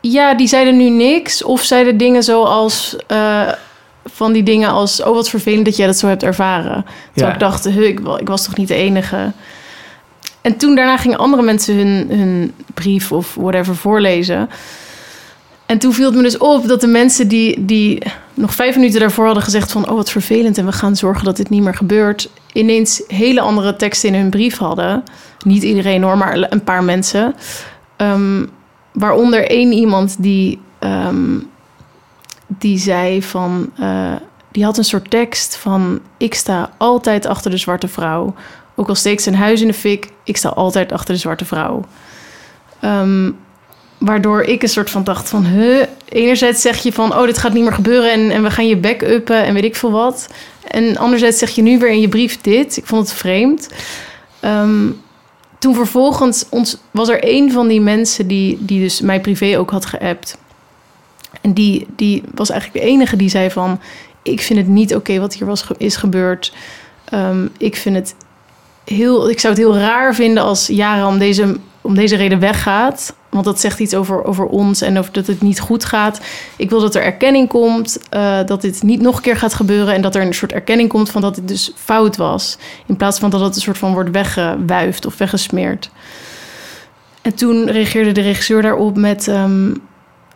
ja, 0.00 0.34
die 0.34 0.48
zeiden 0.48 0.76
nu 0.76 0.90
niks 0.90 1.42
of 1.42 1.62
zeiden 1.62 1.96
dingen 1.96 2.22
zoals... 2.22 2.96
Uh, 3.12 3.48
van 4.04 4.32
die 4.32 4.42
dingen 4.42 4.68
als... 4.68 5.02
oh, 5.02 5.14
wat 5.14 5.28
vervelend 5.28 5.64
dat 5.64 5.76
jij 5.76 5.86
dat 5.86 5.96
zo 5.98 6.06
hebt 6.06 6.22
ervaren. 6.22 6.84
Terwijl 7.12 7.26
Ja. 7.28 7.32
ik 7.32 7.38
dacht, 7.40 7.66
ik, 7.66 8.00
ik 8.18 8.28
was 8.28 8.44
toch 8.44 8.56
niet 8.56 8.68
de 8.68 8.74
enige. 8.74 9.32
En 10.40 10.56
toen 10.56 10.74
daarna 10.74 10.96
gingen 10.96 11.18
andere 11.18 11.42
mensen 11.42 11.76
hun, 11.76 12.18
hun 12.18 12.52
brief 12.74 13.12
of 13.12 13.34
whatever 13.34 13.76
voorlezen. 13.76 14.48
En 15.66 15.78
toen 15.78 15.92
viel 15.92 16.06
het 16.06 16.14
me 16.14 16.22
dus 16.22 16.38
op 16.38 16.68
dat 16.68 16.80
de 16.80 16.86
mensen 16.86 17.28
die, 17.28 17.64
die 17.64 18.02
nog 18.34 18.54
vijf 18.54 18.76
minuten 18.76 19.00
daarvoor 19.00 19.24
hadden 19.24 19.42
gezegd 19.42 19.72
van... 19.72 19.88
oh, 19.88 19.96
wat 19.96 20.10
vervelend 20.10 20.58
en 20.58 20.66
we 20.66 20.72
gaan 20.72 20.96
zorgen 20.96 21.24
dat 21.24 21.36
dit 21.36 21.48
niet 21.50 21.62
meer 21.62 21.74
gebeurt... 21.74 22.30
ineens 22.52 23.02
hele 23.06 23.40
andere 23.40 23.76
teksten 23.76 24.08
in 24.08 24.20
hun 24.20 24.30
brief 24.30 24.58
hadden. 24.58 25.04
Niet 25.44 25.62
iedereen 25.62 26.02
hoor, 26.02 26.18
maar 26.18 26.46
een 26.50 26.64
paar 26.64 26.84
mensen. 26.84 27.34
Ehm, 27.96 28.44
waaronder 28.92 29.50
één 29.50 29.72
iemand 29.72 30.16
die, 30.18 30.60
ehm, 30.78 31.38
die 32.46 32.78
zei 32.78 33.22
van... 33.22 33.70
eh, 33.78 34.12
die 34.50 34.64
had 34.64 34.78
een 34.78 34.84
soort 34.84 35.10
tekst 35.10 35.56
van... 35.56 36.00
ik 36.16 36.34
sta 36.34 36.70
altijd 36.76 37.26
achter 37.26 37.50
de 37.50 37.56
zwarte 37.56 37.88
vrouw. 37.88 38.34
Ook 38.74 38.88
al 38.88 38.94
steekt 38.94 39.22
zijn 39.22 39.34
huis 39.34 39.60
in 39.60 39.66
de 39.66 39.74
fik, 39.74 40.08
ik 40.24 40.36
sta 40.36 40.48
altijd 40.48 40.92
achter 40.92 41.14
de 41.14 41.20
zwarte 41.20 41.44
vrouw. 41.44 41.84
Ehm, 42.80 43.30
waardoor 43.98 44.42
ik 44.42 44.62
een 44.62 44.68
soort 44.68 44.90
van 44.90 45.04
dacht 45.04 45.28
van... 45.28 45.44
Huh, 45.44 45.82
enerzijds 46.08 46.60
zeg 46.60 46.82
je 46.82 46.92
van, 46.92 47.16
oh, 47.16 47.24
dit 47.24 47.38
gaat 47.38 47.52
niet 47.52 47.62
meer 47.62 47.72
gebeuren... 47.72 48.12
en, 48.12 48.30
en 48.30 48.42
we 48.42 48.50
gaan 48.50 48.68
je 48.68 48.76
back-uppen 48.76 49.44
en 49.44 49.54
weet 49.54 49.64
ik 49.64 49.76
veel 49.76 49.90
wat. 49.90 50.28
En 50.68 50.96
anderzijds 50.96 51.38
zeg 51.38 51.50
je 51.50 51.62
nu 51.62 51.78
weer 51.78 51.90
in 51.90 52.00
je 52.00 52.08
brief 52.08 52.40
dit. 52.40 52.76
Ik 52.76 52.86
vond 52.86 53.08
het 53.08 53.18
vreemd. 53.18 53.68
Ehm, 54.40 54.90
toen 55.58 55.74
vervolgens 55.74 56.44
ons, 56.48 56.76
was 56.90 57.08
er 57.08 57.18
een 57.20 57.52
van 57.52 57.68
die 57.68 57.80
mensen... 57.80 58.26
die, 58.26 58.58
die 58.60 58.80
dus 58.80 59.00
mij 59.00 59.20
privé 59.20 59.58
ook 59.58 59.70
had 59.70 59.86
geappt. 59.86 60.38
En 61.44 61.52
die, 61.52 61.86
die 61.96 62.22
was 62.34 62.50
eigenlijk 62.50 62.84
de 62.84 62.90
enige 62.90 63.16
die 63.16 63.28
zei 63.28 63.50
van... 63.50 63.80
ik 64.22 64.40
vind 64.40 64.58
het 64.58 64.68
niet 64.68 64.94
oké 64.94 65.18
wat 65.18 65.34
hier 65.34 65.46
was, 65.46 65.66
is 65.76 65.96
gebeurd. 65.96 66.52
Ehm, 67.04 67.46
ik 67.58 67.76
vind 67.76 67.96
het 67.96 68.14
heel, 68.84 69.30
ik 69.30 69.40
zou 69.40 69.54
het 69.54 69.62
heel 69.62 69.76
raar 69.76 70.14
vinden 70.14 70.42
als 70.42 70.66
Jara 70.66 71.08
om 71.08 71.18
deze, 71.18 71.56
om 71.80 71.94
deze 71.94 72.16
reden 72.16 72.38
weggaat. 72.38 73.14
Want 73.28 73.44
dat 73.44 73.60
zegt 73.60 73.78
iets 73.78 73.94
over, 73.94 74.24
over 74.24 74.46
ons 74.46 74.80
en 74.80 74.98
over 74.98 75.12
dat 75.12 75.26
het 75.26 75.42
niet 75.42 75.60
goed 75.60 75.84
gaat. 75.84 76.20
Ik 76.56 76.70
wil 76.70 76.80
dat 76.80 76.94
er 76.94 77.02
erkenning 77.02 77.48
komt, 77.48 77.98
eh, 78.10 78.38
dat 78.46 78.60
dit 78.60 78.82
niet 78.82 79.00
nog 79.00 79.16
een 79.16 79.22
keer 79.22 79.36
gaat 79.36 79.54
gebeuren. 79.54 79.94
En 79.94 80.02
dat 80.02 80.14
er 80.14 80.22
een 80.22 80.34
soort 80.34 80.52
erkenning 80.52 80.88
komt 80.88 81.10
van 81.10 81.20
dat 81.20 81.36
het 81.36 81.48
dus 81.48 81.72
fout 81.76 82.16
was. 82.16 82.58
In 82.86 82.96
plaats 82.96 83.18
van 83.18 83.30
dat 83.30 83.40
het 83.40 83.54
een 83.54 83.62
soort 83.62 83.78
van 83.78 83.92
wordt 83.92 84.10
weggewuifd 84.10 85.06
of 85.06 85.18
weggesmeerd. 85.18 85.90
En 87.22 87.34
toen 87.34 87.70
reageerde 87.70 88.12
de 88.12 88.20
regisseur 88.20 88.62
daarop 88.62 88.96
met... 88.96 89.28
ehm, 89.28 89.72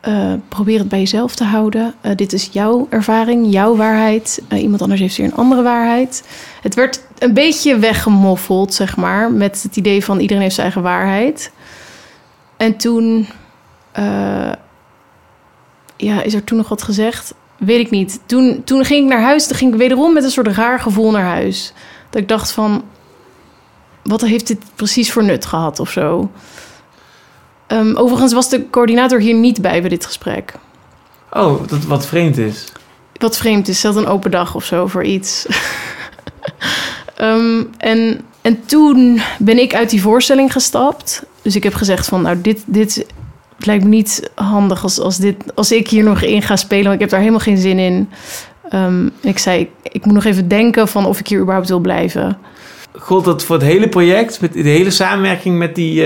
eh, 0.09 0.33
probeer 0.49 0.79
het 0.79 0.89
bij 0.89 0.99
jezelf 0.99 1.35
te 1.35 1.45
houden. 1.45 1.95
Eh, 2.01 2.17
dit 2.17 2.33
is 2.33 2.49
jouw 2.53 2.87
ervaring, 2.91 3.53
jouw 3.53 3.77
waarheid. 3.77 4.43
Eh, 4.49 4.63
iemand 4.63 4.83
anders 4.83 5.01
heeft 5.01 5.17
weer 5.17 5.27
een 5.27 5.35
andere 5.35 5.63
waarheid. 5.63 6.29
Het 6.63 6.75
werd 6.75 7.03
een 7.19 7.35
beetje 7.35 7.79
weggemoffeld, 7.79 8.75
zeg 8.75 8.97
maar, 8.97 9.33
met 9.33 9.63
het 9.63 9.77
idee 9.77 10.05
van 10.05 10.21
iedereen 10.21 10.43
heeft 10.43 10.55
zijn 10.55 10.67
eigen 10.67 10.85
waarheid. 10.85 11.53
En 12.57 12.77
toen, 12.77 13.27
ja, 15.97 16.23
is 16.23 16.35
er 16.35 16.45
toen 16.45 16.59
nog 16.59 16.69
wat 16.69 16.83
gezegd? 16.83 17.35
Weet 17.57 17.81
ik 17.81 17.91
niet. 17.91 18.21
Toen, 18.27 18.63
toen 18.65 18.85
ging 18.85 19.05
ik 19.05 19.11
naar 19.13 19.23
huis, 19.23 19.47
toen 19.47 19.57
ging 19.57 19.73
ik 19.73 19.79
wederom 19.79 20.13
met 20.13 20.25
een 20.25 20.31
soort 20.31 20.47
raar 20.47 20.81
gevoel 20.81 21.11
naar 21.11 21.27
huis. 21.27 21.73
Dat 22.11 22.23
ik 22.23 22.29
dacht 22.29 22.51
van, 22.51 22.85
wat 24.03 24.21
heeft 24.21 24.47
dit 24.47 24.61
precies 24.75 25.13
voor 25.13 25.25
nut 25.25 25.47
gehad 25.47 25.81
of 25.81 25.91
zo? 25.91 26.31
Ehm, 27.69 27.95
overigens 27.97 28.33
was 28.33 28.49
de 28.49 28.71
coördinator 28.71 29.21
hier 29.21 29.35
niet 29.35 29.63
bij 29.63 29.81
bij 29.81 29.91
dit 29.91 30.07
gesprek. 30.07 30.55
Oh, 31.31 31.69
dat 31.69 31.85
wat 31.85 32.07
vreemd 32.07 32.39
is. 32.39 32.73
Wat 33.13 33.37
vreemd 33.37 33.69
is, 33.69 33.81
ze 33.81 33.87
had 33.87 33.97
een 33.97 34.07
open 34.07 34.31
dag 34.31 34.55
of 34.55 34.65
zo 34.65 34.87
voor 34.87 35.05
iets. 35.05 35.47
Ehm, 37.17 37.65
en, 37.77 38.21
en 38.43 38.67
toen 38.67 39.21
ben 39.39 39.59
ik 39.59 39.75
uit 39.75 39.91
die 39.91 40.03
voorstelling 40.03 40.53
gestapt. 40.53 41.25
Dus 41.43 41.57
ik 41.57 41.63
heb 41.63 41.75
gezegd 41.75 42.07
van, 42.07 42.23
nou, 42.23 42.41
dit, 42.41 42.63
dit 42.67 43.07
het 43.57 43.67
lijkt 43.67 43.85
me 43.85 43.91
niet 43.91 44.31
handig 44.35 44.83
als, 44.83 44.99
als, 45.01 45.17
dit, 45.17 45.37
als 45.55 45.73
ik 45.73 45.89
hier 45.89 46.05
nog 46.05 46.23
in 46.23 46.43
ga 46.43 46.57
spelen. 46.57 46.85
Want 46.85 46.95
ik 46.95 47.01
heb 47.01 47.11
daar 47.11 47.21
helemaal 47.21 47.41
geen 47.41 47.59
zin 47.59 47.79
in. 47.79 48.09
Ehm, 48.69 49.09
ik 49.21 49.39
zei, 49.39 49.61
ik, 49.61 49.71
ik 49.83 50.05
moet 50.05 50.15
nog 50.15 50.25
even 50.25 50.49
denken 50.49 50.89
van 50.89 51.07
of 51.07 51.19
ik 51.19 51.29
hier 51.29 51.41
überhaupt 51.41 51.69
wil 51.69 51.79
blijven. 51.79 52.39
Gold 52.93 53.25
dat 53.25 53.45
voor 53.45 53.57
het 53.57 53.65
hele 53.65 53.89
project, 53.89 54.41
met 54.41 54.53
de 54.53 54.61
hele 54.61 54.91
samenwerking 54.91 55.59
met 55.59 55.75
die... 55.75 56.05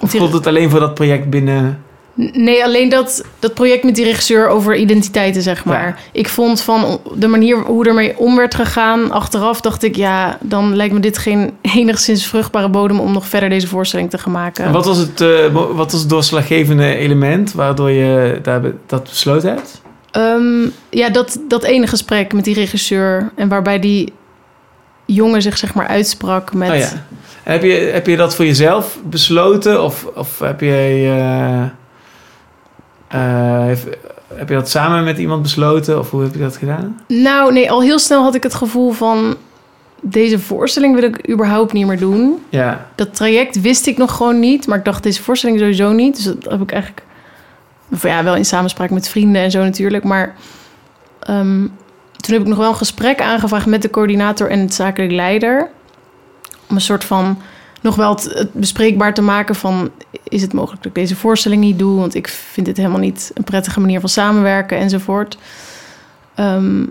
of 0.00 0.12
gold 0.12 0.32
het 0.32 0.46
alleen 0.46 0.70
voor 0.70 0.80
dat 0.80 0.94
project 0.94 1.30
binnen... 1.30 1.82
Nee, 2.16 2.64
alleen 2.64 2.88
dat, 2.88 3.24
dat 3.38 3.54
project 3.54 3.84
met 3.84 3.94
die 3.94 4.04
regisseur 4.04 4.48
over 4.48 4.76
identiteiten, 4.76 5.42
zeg 5.42 5.64
maar. 5.64 5.86
Ja. 5.86 5.96
Ik 6.12 6.28
vond 6.28 6.60
van 6.60 7.00
de 7.14 7.26
manier 7.26 7.56
hoe 7.56 7.86
ermee 7.86 8.18
om 8.18 8.36
werd 8.36 8.54
gegaan, 8.54 9.10
achteraf 9.10 9.60
dacht 9.60 9.82
ik, 9.82 9.96
ja, 9.96 10.38
dan 10.40 10.76
lijkt 10.76 10.94
me 10.94 11.00
dit 11.00 11.18
geen 11.18 11.52
enigszins 11.76 12.26
vruchtbare 12.26 12.68
bodem 12.68 13.00
om 13.00 13.12
nog 13.12 13.26
verder 13.26 13.48
deze 13.48 13.66
voorstelling 13.66 14.10
te 14.10 14.18
gaan 14.18 14.32
maken. 14.32 14.64
En 14.64 14.72
wat 14.72 14.86
was 14.86 14.98
het, 14.98 15.20
eh, 15.20 15.52
wat 15.52 15.72
was 15.72 16.00
het 16.00 16.08
doorslaggevende 16.08 16.96
element 16.96 17.52
waardoor 17.52 17.90
je 17.90 18.38
daar 18.42 18.62
dat 18.86 19.02
besloten 19.04 19.48
hebt? 19.48 19.82
Ehm, 20.10 20.68
ja, 20.90 21.10
dat, 21.10 21.38
dat 21.48 21.62
ene 21.62 21.86
gesprek 21.86 22.32
met 22.32 22.44
die 22.44 22.54
regisseur 22.54 23.32
en 23.34 23.48
waarbij 23.48 23.78
die 23.78 24.12
jongen 25.04 25.42
zich 25.42 25.58
zeg 25.58 25.74
maar 25.74 25.86
uitsprak 25.86 26.54
met... 26.54 26.70
Oh 26.70 26.76
ja. 26.76 26.88
Heb, 27.42 27.62
je, 27.62 27.72
heb 27.72 28.06
je 28.06 28.16
dat 28.16 28.34
voor 28.34 28.44
jezelf 28.44 28.98
besloten? 29.04 29.82
Of, 29.84 30.06
of 30.14 30.38
heb 30.38 30.60
je... 30.60 30.66
eh, 33.08 33.70
eh, 33.70 33.78
heb 34.34 34.48
je 34.48 34.54
dat 34.54 34.70
samen 34.70 35.04
met 35.04 35.18
iemand 35.18 35.42
besloten? 35.42 35.98
Of 35.98 36.10
hoe 36.10 36.22
heb 36.22 36.32
je 36.34 36.40
dat 36.40 36.56
gedaan? 36.56 37.00
Nou, 37.08 37.52
nee, 37.52 37.70
al 37.70 37.82
heel 37.82 37.98
snel 37.98 38.22
had 38.22 38.34
ik 38.34 38.42
het 38.42 38.54
gevoel 38.54 38.92
van... 38.92 39.36
deze 40.00 40.38
voorstelling 40.38 40.94
wil 40.94 41.04
ik 41.04 41.30
überhaupt 41.30 41.72
niet 41.72 41.86
meer 41.86 41.98
doen. 41.98 42.44
Ja. 42.48 42.86
Dat 42.94 43.14
traject 43.14 43.60
wist 43.60 43.86
ik 43.86 43.96
nog 43.96 44.16
gewoon 44.16 44.38
niet, 44.40 44.66
maar 44.66 44.78
ik 44.78 44.84
dacht 44.84 45.02
deze 45.02 45.22
voorstelling 45.22 45.58
sowieso 45.58 45.92
niet. 45.92 46.16
Dus 46.16 46.24
dat 46.24 46.50
heb 46.50 46.60
ik 46.60 46.72
eigenlijk, 46.72 47.02
of 47.92 48.02
ja, 48.02 48.24
wel 48.24 48.36
in 48.36 48.44
samenspraak 48.44 48.90
met 48.90 49.08
vrienden 49.08 49.42
en 49.42 49.50
zo 49.50 49.62
natuurlijk. 49.62 50.04
Maar 50.04 50.34
ehm, 51.20 51.66
toen 52.24 52.34
heb 52.34 52.42
ik 52.42 52.48
nog 52.48 52.58
wel 52.58 52.68
een 52.68 52.74
gesprek 52.76 53.20
aangevraagd 53.20 53.66
met 53.66 53.82
de 53.82 53.90
coördinator 53.90 54.50
en 54.50 54.58
het 54.60 54.74
zakelijk 54.74 55.12
leider. 55.12 55.68
Om 56.68 56.74
een 56.76 56.82
soort 56.82 57.04
van 57.04 57.38
nog 57.80 57.96
wel 57.96 58.10
het, 58.14 58.48
bespreekbaar 58.52 59.14
te 59.14 59.22
maken 59.22 59.54
van... 59.54 59.90
is 60.28 60.42
het 60.42 60.52
mogelijk 60.52 60.82
dat 60.82 60.92
ik 60.96 60.98
deze 60.98 61.16
voorstelling 61.16 61.62
niet 61.62 61.78
doe? 61.78 61.98
Want 62.00 62.14
ik 62.14 62.28
vind 62.28 62.66
dit 62.66 62.76
helemaal 62.76 62.98
niet 62.98 63.30
een 63.34 63.44
prettige 63.44 63.80
manier 63.80 64.00
van 64.00 64.08
samenwerken 64.08 64.78
enzovoort. 64.78 65.38
Ehm, 66.34 66.84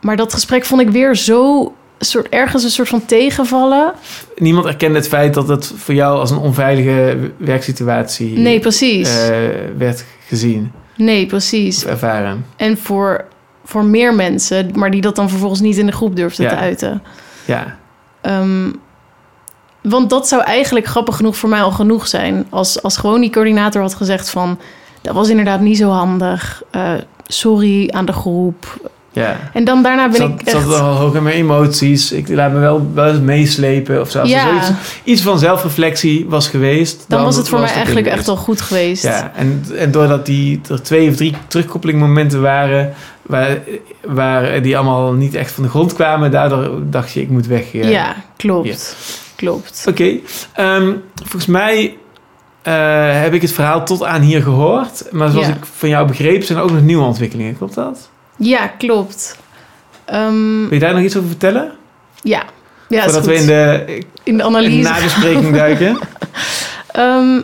maar 0.00 0.16
dat 0.16 0.32
gesprek 0.32 0.64
vond 0.64 0.80
ik 0.80 0.88
weer 0.90 1.16
zo... 1.16 1.72
Soort, 1.98 2.28
ergens 2.28 2.64
een 2.64 2.70
soort 2.70 2.88
van 2.88 3.04
tegenvallen. 3.04 3.92
Niemand 4.36 4.66
erkende 4.66 4.98
het 4.98 5.08
feit 5.08 5.34
dat 5.34 5.48
het 5.48 5.72
voor 5.76 5.94
jou 5.94 6.18
als 6.18 6.30
een 6.30 6.36
onveilige 6.38 7.18
werksituatie 7.36 8.38
Nee, 8.38 8.60
precies. 8.60 9.08
eh, 9.28 9.36
werd 9.76 10.04
gezien 10.26 10.72
nee, 10.96 11.26
precies. 11.26 11.84
ervaren. 11.86 12.46
En 12.56 12.78
voor, 12.78 13.24
voor 13.64 13.84
meer 13.84 14.14
mensen, 14.14 14.70
maar 14.74 14.90
die 14.90 15.00
dat 15.00 15.16
dan 15.16 15.28
vervolgens 15.28 15.60
niet 15.60 15.76
in 15.76 15.86
de 15.86 15.92
groep 15.92 16.16
durfden 16.16 16.44
Ja. 16.44 16.50
te 16.50 16.56
uiten. 16.56 17.02
Ja. 17.44 17.76
Ehm, 18.20 18.70
want 19.82 20.10
dat 20.10 20.28
zou 20.28 20.42
eigenlijk 20.42 20.86
grappig 20.86 21.16
genoeg 21.16 21.36
voor 21.36 21.48
mij 21.48 21.62
al 21.62 21.70
genoeg 21.70 22.06
zijn. 22.08 22.46
Als, 22.50 22.82
als 22.82 22.96
gewoon 22.96 23.20
die 23.20 23.30
coördinator 23.30 23.82
had 23.82 23.94
gezegd 23.94 24.30
van... 24.30 24.58
dat 25.02 25.14
was 25.14 25.28
inderdaad 25.28 25.60
niet 25.60 25.76
zo 25.76 25.90
handig. 25.90 26.62
eh, 26.70 26.92
sorry 27.26 27.88
aan 27.90 28.04
de 28.06 28.12
groep. 28.12 28.90
ja. 29.12 29.36
En 29.52 29.64
dan 29.64 29.82
daarna 29.82 30.08
ben 30.08 30.16
zat, 30.16 30.28
ik 30.28 30.40
echt... 30.42 30.50
zat 30.50 30.64
wel 30.66 30.80
hoog 30.84 31.14
in 31.14 31.22
mijn 31.22 31.34
emoties. 31.36 32.12
Ik 32.12 32.28
laat 32.28 32.52
me 32.52 32.58
wel, 32.58 32.90
wel 32.94 33.08
eens 33.08 33.18
meeslepen. 33.20 34.00
Of 34.00 34.10
zo. 34.10 34.20
Als 34.20 34.30
er 34.30 34.36
ja, 34.36 34.44
zoiets, 34.48 34.68
iets 35.04 35.22
van 35.22 35.38
zelfreflectie 35.38 36.26
was 36.28 36.48
geweest. 36.48 37.04
dan, 37.08 37.24
was 37.24 37.36
het 37.36 37.48
voor 37.48 37.60
mij 37.60 37.72
eigenlijk 37.72 38.06
echt 38.06 38.28
al 38.28 38.36
goed 38.36 38.60
geweest. 38.60 39.02
Ja, 39.02 39.32
en, 39.36 39.64
en 39.76 39.90
doordat 39.90 40.26
die, 40.26 40.60
er 40.70 40.82
twee 40.82 41.08
of 41.10 41.16
drie 41.16 41.34
terugkoppelingmomenten 41.48 42.42
waren... 42.42 42.94
Waar, 43.26 43.58
waar 44.04 44.62
die 44.62 44.76
allemaal 44.76 45.12
niet 45.12 45.34
echt 45.34 45.52
van 45.52 45.62
de 45.62 45.68
grond 45.68 45.92
kwamen... 45.94 46.30
daardoor 46.30 46.80
dacht 46.90 47.12
je, 47.12 47.20
ik 47.20 47.28
moet 47.28 47.46
weg. 47.46 47.72
Ja, 47.72 47.88
Ja. 47.88 48.14
klopt. 48.36 48.96
Klopt. 49.36 49.84
Oké, 49.88 50.18
ehm, 50.52 50.92
volgens 51.14 51.46
mij 51.46 51.96
eh, 52.62 53.20
heb 53.20 53.34
ik 53.34 53.42
het 53.42 53.52
verhaal 53.52 53.84
tot 53.84 54.02
aan 54.04 54.20
hier 54.20 54.42
gehoord. 54.42 55.04
Maar 55.12 55.30
zoals 55.30 55.46
Ja. 55.46 55.52
ik 55.54 55.64
van 55.64 55.88
jou 55.88 56.06
begreep, 56.06 56.44
zijn 56.44 56.58
er 56.58 56.64
ook 56.64 56.70
nog 56.70 56.82
nieuwe 56.82 57.04
ontwikkelingen. 57.04 57.56
Klopt 57.56 57.74
dat? 57.74 58.08
Ja, 58.36 58.66
klopt. 58.66 59.38
Ehm, 60.04 60.60
Wil 60.62 60.72
je 60.72 60.78
daar 60.78 60.94
nog 60.94 61.02
iets 61.02 61.16
over 61.16 61.28
vertellen? 61.28 61.72
ja. 62.22 62.42
Ja, 62.88 63.02
Voordat 63.02 63.26
we 63.26 63.34
in 63.34 63.46
de, 63.46 63.82
in 63.86 63.94
de 63.96 64.02
in 64.24 64.36
de 64.36 64.42
analyse 64.42 64.88
nabespreking 64.88 65.54
duiken. 65.54 65.98
Ehm, 66.86 67.40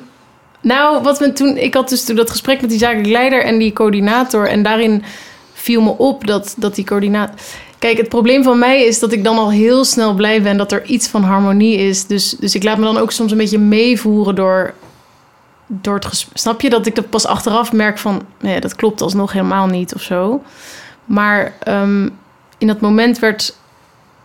nou, 0.63 1.03
wat 1.03 1.21
me 1.21 1.33
toen, 1.33 1.57
ik 1.57 1.75
had 1.75 1.89
dus 1.89 2.05
toen 2.05 2.17
dat 2.17 2.31
gesprek 2.31 2.61
met 2.61 2.71
die 2.71 2.79
zakelijk 2.79 3.09
leider 3.09 3.45
en 3.45 3.59
die 3.59 3.73
coördinator. 3.73 4.49
En 4.49 4.63
daarin 4.63 5.03
viel 5.61 5.83
me 5.83 5.99
op 5.99 6.27
dat, 6.27 6.55
dat 6.57 6.75
die 6.75 6.85
coördinator. 6.85 7.35
Kijk, 7.79 7.97
het 7.97 8.09
probleem 8.09 8.43
van 8.43 8.59
mij 8.59 8.85
is 8.85 8.99
dat 8.99 9.13
ik 9.13 9.25
dan 9.25 9.39
al 9.39 9.51
heel 9.51 9.85
snel 9.85 10.15
blij 10.15 10.43
ben 10.43 10.57
dat 10.57 10.73
er 10.73 10.85
iets 10.85 11.09
van 11.09 11.23
harmonie 11.23 11.77
is. 11.77 12.07
Dus, 12.07 12.31
dus 12.31 12.55
ik 12.55 12.63
laat 12.63 12.79
me 12.79 12.85
dan 12.85 12.99
ook 12.99 13.13
soms 13.13 13.33
een 13.33 13.39
beetje 13.39 13.59
meevoeren 13.59 14.35
door, 14.35 14.75
door 15.67 15.95
het 15.95 16.05
gesprek. 16.05 16.39
Snap 16.39 16.61
je 16.61 16.71
dat 16.71 16.87
ik 16.87 16.95
dat 16.95 17.11
pas 17.11 17.27
achteraf 17.27 17.73
merk 17.73 17.99
van, 17.99 18.23
nee, 18.41 18.61
dat 18.61 18.75
klopt 18.75 19.01
alsnog 19.01 19.33
helemaal 19.33 19.67
niet 19.67 19.95
of 19.95 20.03
zo. 20.03 20.43
Maar 21.05 21.55
ehm, 21.63 22.09
in 22.59 22.67
dat 22.67 22.81
moment 22.81 23.19
werd, 23.19 23.57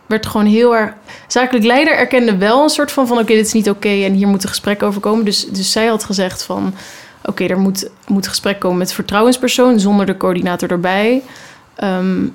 werd 0.06 0.26
gewoon 0.26 0.46
heel 0.46 0.76
erg. 0.76 0.92
Zakelijk 1.26 1.64
leider 1.64 1.94
erkende 1.94 2.36
wel 2.36 2.62
een 2.62 2.68
soort 2.68 2.92
van: 2.92 3.06
van 3.06 3.18
oké, 3.18 3.34
dit 3.34 3.46
is 3.46 3.52
niet 3.52 3.70
oké 3.70 3.88
en 3.88 4.12
hier 4.12 4.28
moet 4.28 4.42
een 4.42 4.48
gesprek 4.48 4.82
over 4.82 5.00
komen. 5.00 5.24
Dus, 5.24 5.46
dus 5.46 5.72
zij 5.72 5.86
had 5.86 6.04
gezegd 6.04 6.42
van: 6.42 6.74
oké, 7.26 7.44
er 7.44 7.58
moet, 7.58 7.90
moet 8.06 8.28
gesprek 8.28 8.58
komen 8.58 8.78
met 8.78 8.92
vertrouwenspersoon 8.92 9.80
zonder 9.80 10.06
de 10.06 10.16
coördinator 10.16 10.70
erbij. 10.70 11.22
Ehm, 11.74 12.26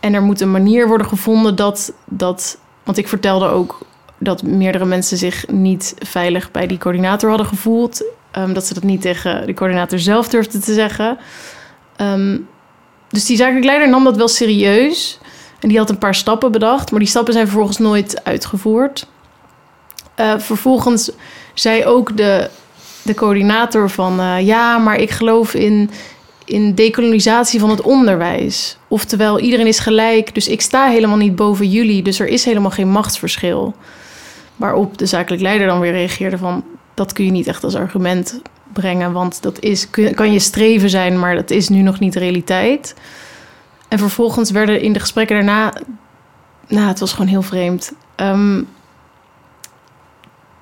en 0.00 0.14
er 0.14 0.22
moet 0.22 0.40
een 0.40 0.50
manier 0.50 0.88
worden 0.88 1.06
gevonden 1.06 1.56
dat, 1.56 1.92
dat. 2.04 2.58
Want 2.82 2.98
ik 2.98 3.08
vertelde 3.08 3.46
ook 3.46 3.78
dat 4.18 4.42
meerdere 4.42 4.84
mensen 4.84 5.16
zich 5.16 5.46
niet 5.46 5.94
veilig 5.98 6.50
bij 6.50 6.66
die 6.66 6.78
coördinator 6.78 7.28
hadden 7.28 7.46
gevoeld. 7.46 8.04
Ehm, 8.30 8.52
dat 8.52 8.66
ze 8.66 8.74
dat 8.74 8.82
niet 8.82 9.00
tegen 9.00 9.46
de 9.46 9.54
coördinator 9.54 9.98
zelf 9.98 10.28
durfden 10.28 10.60
te 10.60 10.74
zeggen. 10.74 11.18
Ehm, 11.96 12.38
dus 13.08 13.24
die 13.24 13.36
zakelijk 13.36 13.64
leider 13.64 13.88
nam 13.88 14.04
dat 14.04 14.16
wel 14.16 14.28
serieus. 14.28 15.18
En 15.60 15.68
die 15.68 15.78
had 15.78 15.90
een 15.90 15.98
paar 15.98 16.14
stappen 16.14 16.52
bedacht, 16.52 16.90
maar 16.90 17.00
die 17.00 17.08
stappen 17.08 17.32
zijn 17.32 17.46
vervolgens 17.46 17.78
nooit 17.78 18.24
uitgevoerd. 18.24 19.06
Eh, 20.14 20.38
vervolgens 20.38 21.10
zei 21.54 21.84
ook 21.84 22.16
de, 22.16 22.50
de 23.06 23.14
coördinator 23.14 23.90
van... 23.90 24.20
eh, 24.20 24.46
ja, 24.46 24.78
maar 24.78 24.96
ik 24.96 25.10
geloof 25.10 25.54
in, 25.54 25.90
in 26.44 26.74
dekolonisatie 26.74 27.60
van 27.60 27.70
het 27.70 27.80
onderwijs. 27.80 28.78
Oftewel, 28.88 29.40
iedereen 29.40 29.66
is 29.66 29.78
gelijk, 29.78 30.34
dus 30.34 30.48
ik 30.48 30.60
sta 30.60 30.88
helemaal 30.88 31.16
niet 31.16 31.36
boven 31.36 31.70
jullie. 31.70 32.02
Dus 32.02 32.20
er 32.20 32.28
is 32.28 32.44
helemaal 32.44 32.70
geen 32.70 32.88
machtsverschil. 32.88 33.74
Waarop 34.56 34.98
de 34.98 35.06
zakelijk 35.06 35.42
leider 35.42 35.66
dan 35.66 35.80
weer 35.80 35.92
reageerde 35.92 36.38
van... 36.38 36.64
dat 36.94 37.12
kun 37.12 37.24
je 37.24 37.30
niet 37.30 37.46
echt 37.46 37.64
als 37.64 37.74
argument 37.74 38.40
brengen... 38.72 39.12
want 39.12 39.42
dat 39.42 39.60
is, 39.60 39.90
kan 40.14 40.32
je 40.32 40.38
streven 40.38 40.90
zijn, 40.90 41.18
maar 41.18 41.34
dat 41.34 41.50
is 41.50 41.68
nu 41.68 41.82
nog 41.82 41.98
niet 41.98 42.14
realiteit... 42.14 42.94
En 43.88 43.98
vervolgens 43.98 44.50
werden 44.50 44.80
in 44.80 44.92
de 44.92 45.00
gesprekken 45.00 45.36
daarna... 45.36 45.72
Nou, 46.68 46.88
het 46.88 47.00
was 47.00 47.12
gewoon 47.12 47.26
heel 47.26 47.42
vreemd. 47.42 47.92
Ehm, 48.14 48.62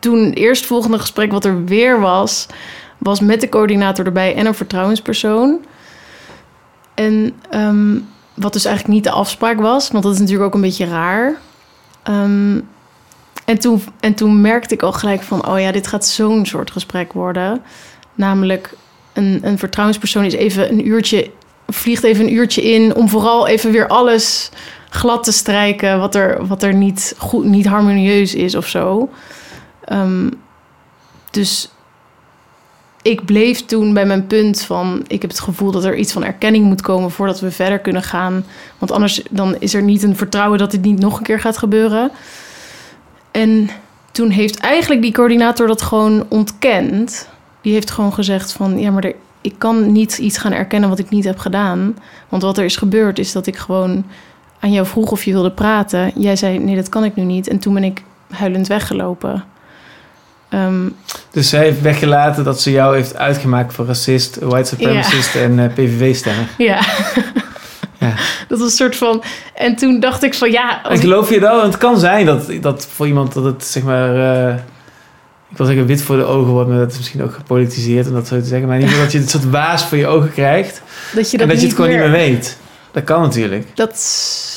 toen 0.04 0.24
het 0.24 0.36
eerstvolgende 0.36 0.98
gesprek 0.98 1.32
wat 1.32 1.44
er 1.44 1.64
weer 1.64 2.00
was... 2.00 2.46
was 2.98 3.20
met 3.20 3.40
de 3.40 3.48
coördinator 3.48 4.06
erbij 4.06 4.34
en 4.34 4.46
een 4.46 4.54
vertrouwenspersoon. 4.54 5.64
En 6.94 7.34
ehm, 7.50 7.98
wat 8.34 8.52
dus 8.52 8.64
eigenlijk 8.64 8.94
niet 8.94 9.04
de 9.04 9.10
afspraak 9.10 9.60
was... 9.60 9.90
want 9.90 10.04
dat 10.04 10.12
is 10.12 10.18
natuurlijk 10.18 10.46
ook 10.46 10.54
een 10.54 10.60
beetje 10.60 10.86
raar. 10.86 11.36
Ehm, 12.02 12.60
en, 13.44 13.58
toen, 13.58 13.82
en 14.00 14.14
toen 14.14 14.40
merkte 14.40 14.74
ik 14.74 14.82
al 14.82 14.92
gelijk 14.92 15.22
van... 15.22 15.48
oh 15.48 15.60
ja, 15.60 15.72
dit 15.72 15.86
gaat 15.86 16.06
zo'n 16.06 16.46
soort 16.46 16.70
gesprek 16.70 17.12
worden. 17.12 17.62
Namelijk, 18.14 18.74
een, 19.12 19.40
een 19.42 19.58
vertrouwenspersoon 19.58 20.24
is 20.24 20.34
even 20.34 20.70
een 20.72 20.86
uurtje 20.86 21.30
vliegt 21.66 22.02
even 22.02 22.24
een 22.24 22.32
uurtje 22.32 22.62
in 22.62 22.94
om 22.94 23.08
vooral 23.08 23.46
even 23.46 23.72
weer 23.72 23.88
alles 23.88 24.50
glad 24.90 25.24
te 25.24 25.32
strijken 25.32 25.98
wat 25.98 26.14
er, 26.14 26.46
wat 26.46 26.62
er 26.62 26.74
niet, 26.74 27.14
goed, 27.18 27.44
niet 27.44 27.66
harmonieus 27.66 28.34
is 28.34 28.54
of 28.54 28.68
zo. 28.68 29.10
Ehm, 29.84 30.30
dus 31.30 31.68
ik 33.04 33.24
bleef 33.24 33.64
toen 33.64 33.94
bij 33.94 34.06
mijn 34.06 34.26
punt 34.26 34.62
van... 34.62 35.04
ik 35.06 35.22
heb 35.22 35.30
het 35.30 35.40
gevoel 35.40 35.70
dat 35.70 35.84
er 35.84 35.96
iets 35.96 36.12
van 36.12 36.24
erkenning 36.24 36.64
moet 36.64 36.80
komen... 36.80 37.10
voordat 37.10 37.40
we 37.40 37.50
verder 37.50 37.78
kunnen 37.78 38.02
gaan. 38.02 38.44
Want 38.78 38.92
anders 38.92 39.22
dan 39.30 39.56
is 39.58 39.74
er 39.74 39.82
niet 39.82 40.02
een 40.02 40.16
vertrouwen 40.16 40.58
dat 40.58 40.70
dit 40.70 40.82
niet 40.82 40.98
nog 40.98 41.18
een 41.18 41.24
keer 41.24 41.40
gaat 41.40 41.58
gebeuren. 41.58 42.10
En 43.30 43.70
toen 44.12 44.30
heeft 44.30 44.58
eigenlijk 44.58 45.02
die 45.02 45.12
coördinator 45.12 45.66
dat 45.66 45.82
gewoon 45.82 46.26
ontkend. 46.28 47.28
Die 47.60 47.72
heeft 47.72 47.90
gewoon 47.90 48.12
gezegd 48.12 48.52
van... 48.52 48.78
ja, 48.78 48.90
maar 48.90 49.04
er, 49.04 49.14
ik 49.40 49.54
kan 49.58 49.92
niet 49.92 50.18
iets 50.18 50.38
gaan 50.38 50.52
erkennen 50.52 50.88
wat 50.88 50.98
ik 50.98 51.10
niet 51.10 51.24
heb 51.24 51.38
gedaan. 51.38 51.96
Want 52.28 52.42
wat 52.42 52.58
er 52.58 52.64
is 52.64 52.76
gebeurd 52.76 53.18
is 53.18 53.32
dat 53.32 53.46
ik 53.46 53.56
gewoon 53.56 54.04
aan 54.60 54.72
jou 54.72 54.86
vroeg 54.86 55.10
of 55.10 55.24
je 55.24 55.32
wilde 55.32 55.50
praten. 55.50 56.12
Jij 56.16 56.36
zei, 56.36 56.58
nee, 56.58 56.76
dat 56.76 56.88
kan 56.88 57.04
ik 57.04 57.14
nu 57.14 57.22
niet. 57.22 57.48
En 57.48 57.58
toen 57.58 57.74
ben 57.74 57.84
ik 57.84 58.02
huilend 58.30 58.66
weggelopen. 58.66 59.44
Ehm, 60.54 60.88
Dus 61.30 61.48
zij 61.48 61.60
heeft 61.60 61.80
weggelaten 61.80 62.44
dat 62.44 62.60
ze 62.60 62.70
jou 62.70 62.96
heeft 62.96 63.16
uitgemaakt 63.16 63.74
voor 63.74 63.86
racist, 63.86 64.38
white 64.40 64.68
supremacist 64.68 65.34
en 65.34 65.58
eh, 65.58 65.66
PVV-stemmer. 65.72 66.46
ja. 66.58 66.80
Ja. 67.98 68.14
Dat 68.48 68.58
was 68.58 68.68
een 68.70 68.76
soort 68.76 68.96
van... 68.96 69.22
En 69.54 69.76
toen 69.76 70.00
dacht 70.00 70.22
ik 70.22 70.34
van 70.34 70.50
ja... 70.50 70.84
En 70.84 70.94
ik- 70.94 71.00
geloof 71.00 71.30
je 71.30 71.40
dat? 71.40 71.50
Want 71.60 71.72
het 71.72 71.76
kan 71.78 71.98
zijn 71.98 72.26
dat, 72.26 72.50
dat 72.60 72.88
voor 72.94 73.06
iemand 73.06 73.32
dat 73.34 73.44
het 73.44 73.64
zeg 73.64 73.82
maar... 73.82 74.16
eh, 74.48 74.54
ik 75.50 75.56
wil 75.56 75.66
zeggen 75.66 75.86
wit 75.86 76.02
voor 76.02 76.16
de 76.16 76.24
ogen 76.24 76.52
wordt, 76.52 76.68
maar 76.68 76.78
dat 76.78 76.90
is 76.92 76.96
misschien 76.96 77.22
ook 77.22 77.32
gepolitiseerd 77.34 78.06
om 78.06 78.12
dat 78.14 78.26
zo 78.26 78.38
te 78.40 78.44
zeggen. 78.46 78.66
Maar 78.68 78.76
in 78.76 78.82
ieder 78.82 78.94
geval 78.96 79.04
dat 79.04 79.12
je 79.12 79.18
het 79.20 79.30
soort 79.30 79.50
waas 79.50 79.84
voor 79.84 79.98
je 79.98 80.06
ogen 80.06 80.32
krijgt. 80.32 80.82
dat 81.14 81.30
je 81.30 81.38
en 81.38 81.38
dat, 81.38 81.48
dat 81.52 81.60
je 81.60 81.66
het 81.66 81.76
gewoon 81.76 81.90
meer- 81.90 82.00
niet 82.02 82.10
meer 82.10 82.20
weet. 82.30 82.58
Dat 82.92 83.04
kan 83.04 83.22
natuurlijk. 83.22 83.66
Dat 83.74 83.98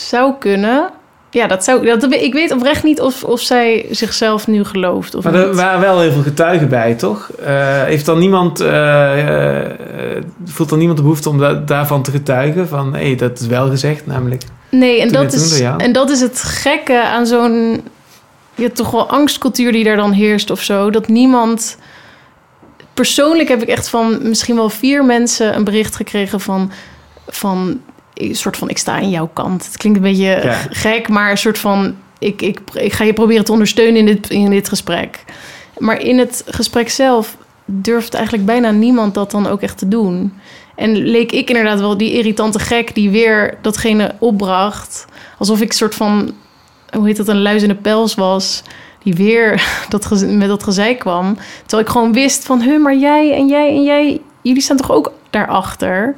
zou 0.09 0.33
kunnen. 0.39 0.89
Ja, 1.37 1.47
dat 1.47 1.63
zou... 1.63 1.85
Dat, 1.85 2.13
ik 2.13 2.33
weet 2.33 2.51
oprecht 2.51 2.83
niet 2.83 3.01
of, 3.01 3.23
of 3.23 3.39
zij 3.41 3.85
zichzelf 3.91 4.47
nu 4.47 4.63
gelooft 4.63 5.15
of 5.15 5.23
Maar 5.23 5.33
niet. 5.33 5.41
er 5.41 5.55
waren 5.55 5.79
wel 5.79 5.99
heel 5.99 6.11
veel 6.11 6.21
getuigen 6.21 6.69
bij, 6.69 6.93
toch? 6.93 7.29
Eh, 7.29 7.83
heeft 7.83 8.05
dan 8.05 8.19
niemand, 8.19 8.59
eh, 8.59 9.59
eh, 9.59 10.23
voelt 10.45 10.69
dan 10.69 10.77
niemand 10.77 10.97
de 10.97 11.03
behoefte 11.03 11.29
om 11.29 11.37
da- 11.37 11.53
daarvan 11.53 12.03
te 12.03 12.11
getuigen? 12.11 12.67
Van, 12.67 12.95
hé, 12.95 13.15
dat 13.15 13.39
is 13.39 13.47
wel 13.47 13.69
gezegd, 13.69 14.05
namelijk. 14.05 14.41
Nee, 14.69 15.01
en 15.01 15.11
dat, 15.11 15.33
is, 15.33 15.59
en 15.61 15.91
dat 15.91 16.09
is 16.09 16.19
het 16.21 16.41
gekke 16.43 17.03
aan 17.03 17.25
zo'n... 17.25 17.81
Ja, 18.55 18.69
toch 18.73 18.91
wel 18.91 19.09
angstcultuur 19.09 19.71
die 19.71 19.83
daar 19.83 19.95
dan 19.95 20.11
heerst 20.11 20.49
of 20.49 20.61
zo. 20.61 20.89
Dat 20.89 21.07
niemand... 21.07 21.77
Persoonlijk 22.93 23.49
heb 23.49 23.61
ik 23.61 23.67
echt 23.67 23.89
van 23.89 24.19
misschien 24.21 24.55
wel 24.55 24.69
vier 24.69 25.05
mensen 25.05 25.55
een 25.55 25.63
bericht 25.63 25.95
gekregen 25.95 26.39
van... 26.39 26.71
van 27.27 27.81
een 28.21 28.35
soort 28.35 28.57
van, 28.57 28.69
ik 28.69 28.77
sta 28.77 28.93
aan 28.93 29.09
jouw 29.09 29.29
kant. 29.33 29.65
Het 29.65 29.77
klinkt 29.77 29.97
een 29.97 30.03
beetje 30.05 30.39
Ja. 30.43 30.57
gek, 30.69 31.07
maar 31.09 31.31
een 31.31 31.37
soort 31.37 31.57
van... 31.59 31.95
Ik, 32.19 32.41
ik, 32.41 32.59
ik 32.73 32.93
ga 32.93 33.03
je 33.03 33.13
proberen 33.13 33.45
te 33.45 33.51
ondersteunen 33.51 33.95
in 33.95 34.05
dit, 34.05 34.29
in 34.29 34.49
dit 34.49 34.69
gesprek. 34.69 35.23
Maar 35.77 36.01
in 36.01 36.17
het 36.19 36.43
gesprek 36.47 36.89
zelf 36.89 37.37
durft 37.65 38.13
eigenlijk 38.13 38.45
bijna 38.45 38.71
niemand 38.71 39.13
dat 39.13 39.31
dan 39.31 39.47
ook 39.47 39.61
echt 39.61 39.77
te 39.77 39.87
doen. 39.87 40.33
En 40.75 40.97
leek 40.97 41.31
ik 41.31 41.49
inderdaad 41.49 41.79
wel 41.79 41.97
die 41.97 42.11
irritante 42.13 42.59
gek 42.59 42.95
die 42.95 43.09
weer 43.09 43.57
datgene 43.61 44.15
opbracht. 44.19 45.05
Alsof 45.37 45.61
ik 45.61 45.67
een 45.67 45.75
soort 45.75 45.95
van, 45.95 46.33
hoe 46.91 47.05
heet 47.07 47.17
dat, 47.17 47.27
een 47.27 47.41
luis 47.41 47.61
in 47.61 47.67
de 47.67 47.75
pels 47.75 48.15
was. 48.15 48.63
Die 49.03 49.13
weer 49.13 49.67
dat 49.89 50.23
met 50.27 50.47
dat 50.47 50.63
gezeik 50.63 50.99
kwam. 50.99 51.37
Terwijl 51.65 51.87
ik 51.87 51.93
gewoon 51.93 52.13
wist 52.13 52.45
van, 52.45 52.61
huh, 52.61 52.81
maar 52.81 52.95
jij 52.95 53.33
en 53.33 53.47
jij 53.47 53.69
en 53.69 53.83
jij, 53.83 54.21
jullie 54.41 54.61
staan 54.61 54.77
toch 54.77 54.91
ook 54.91 55.11
daarachter? 55.29 56.15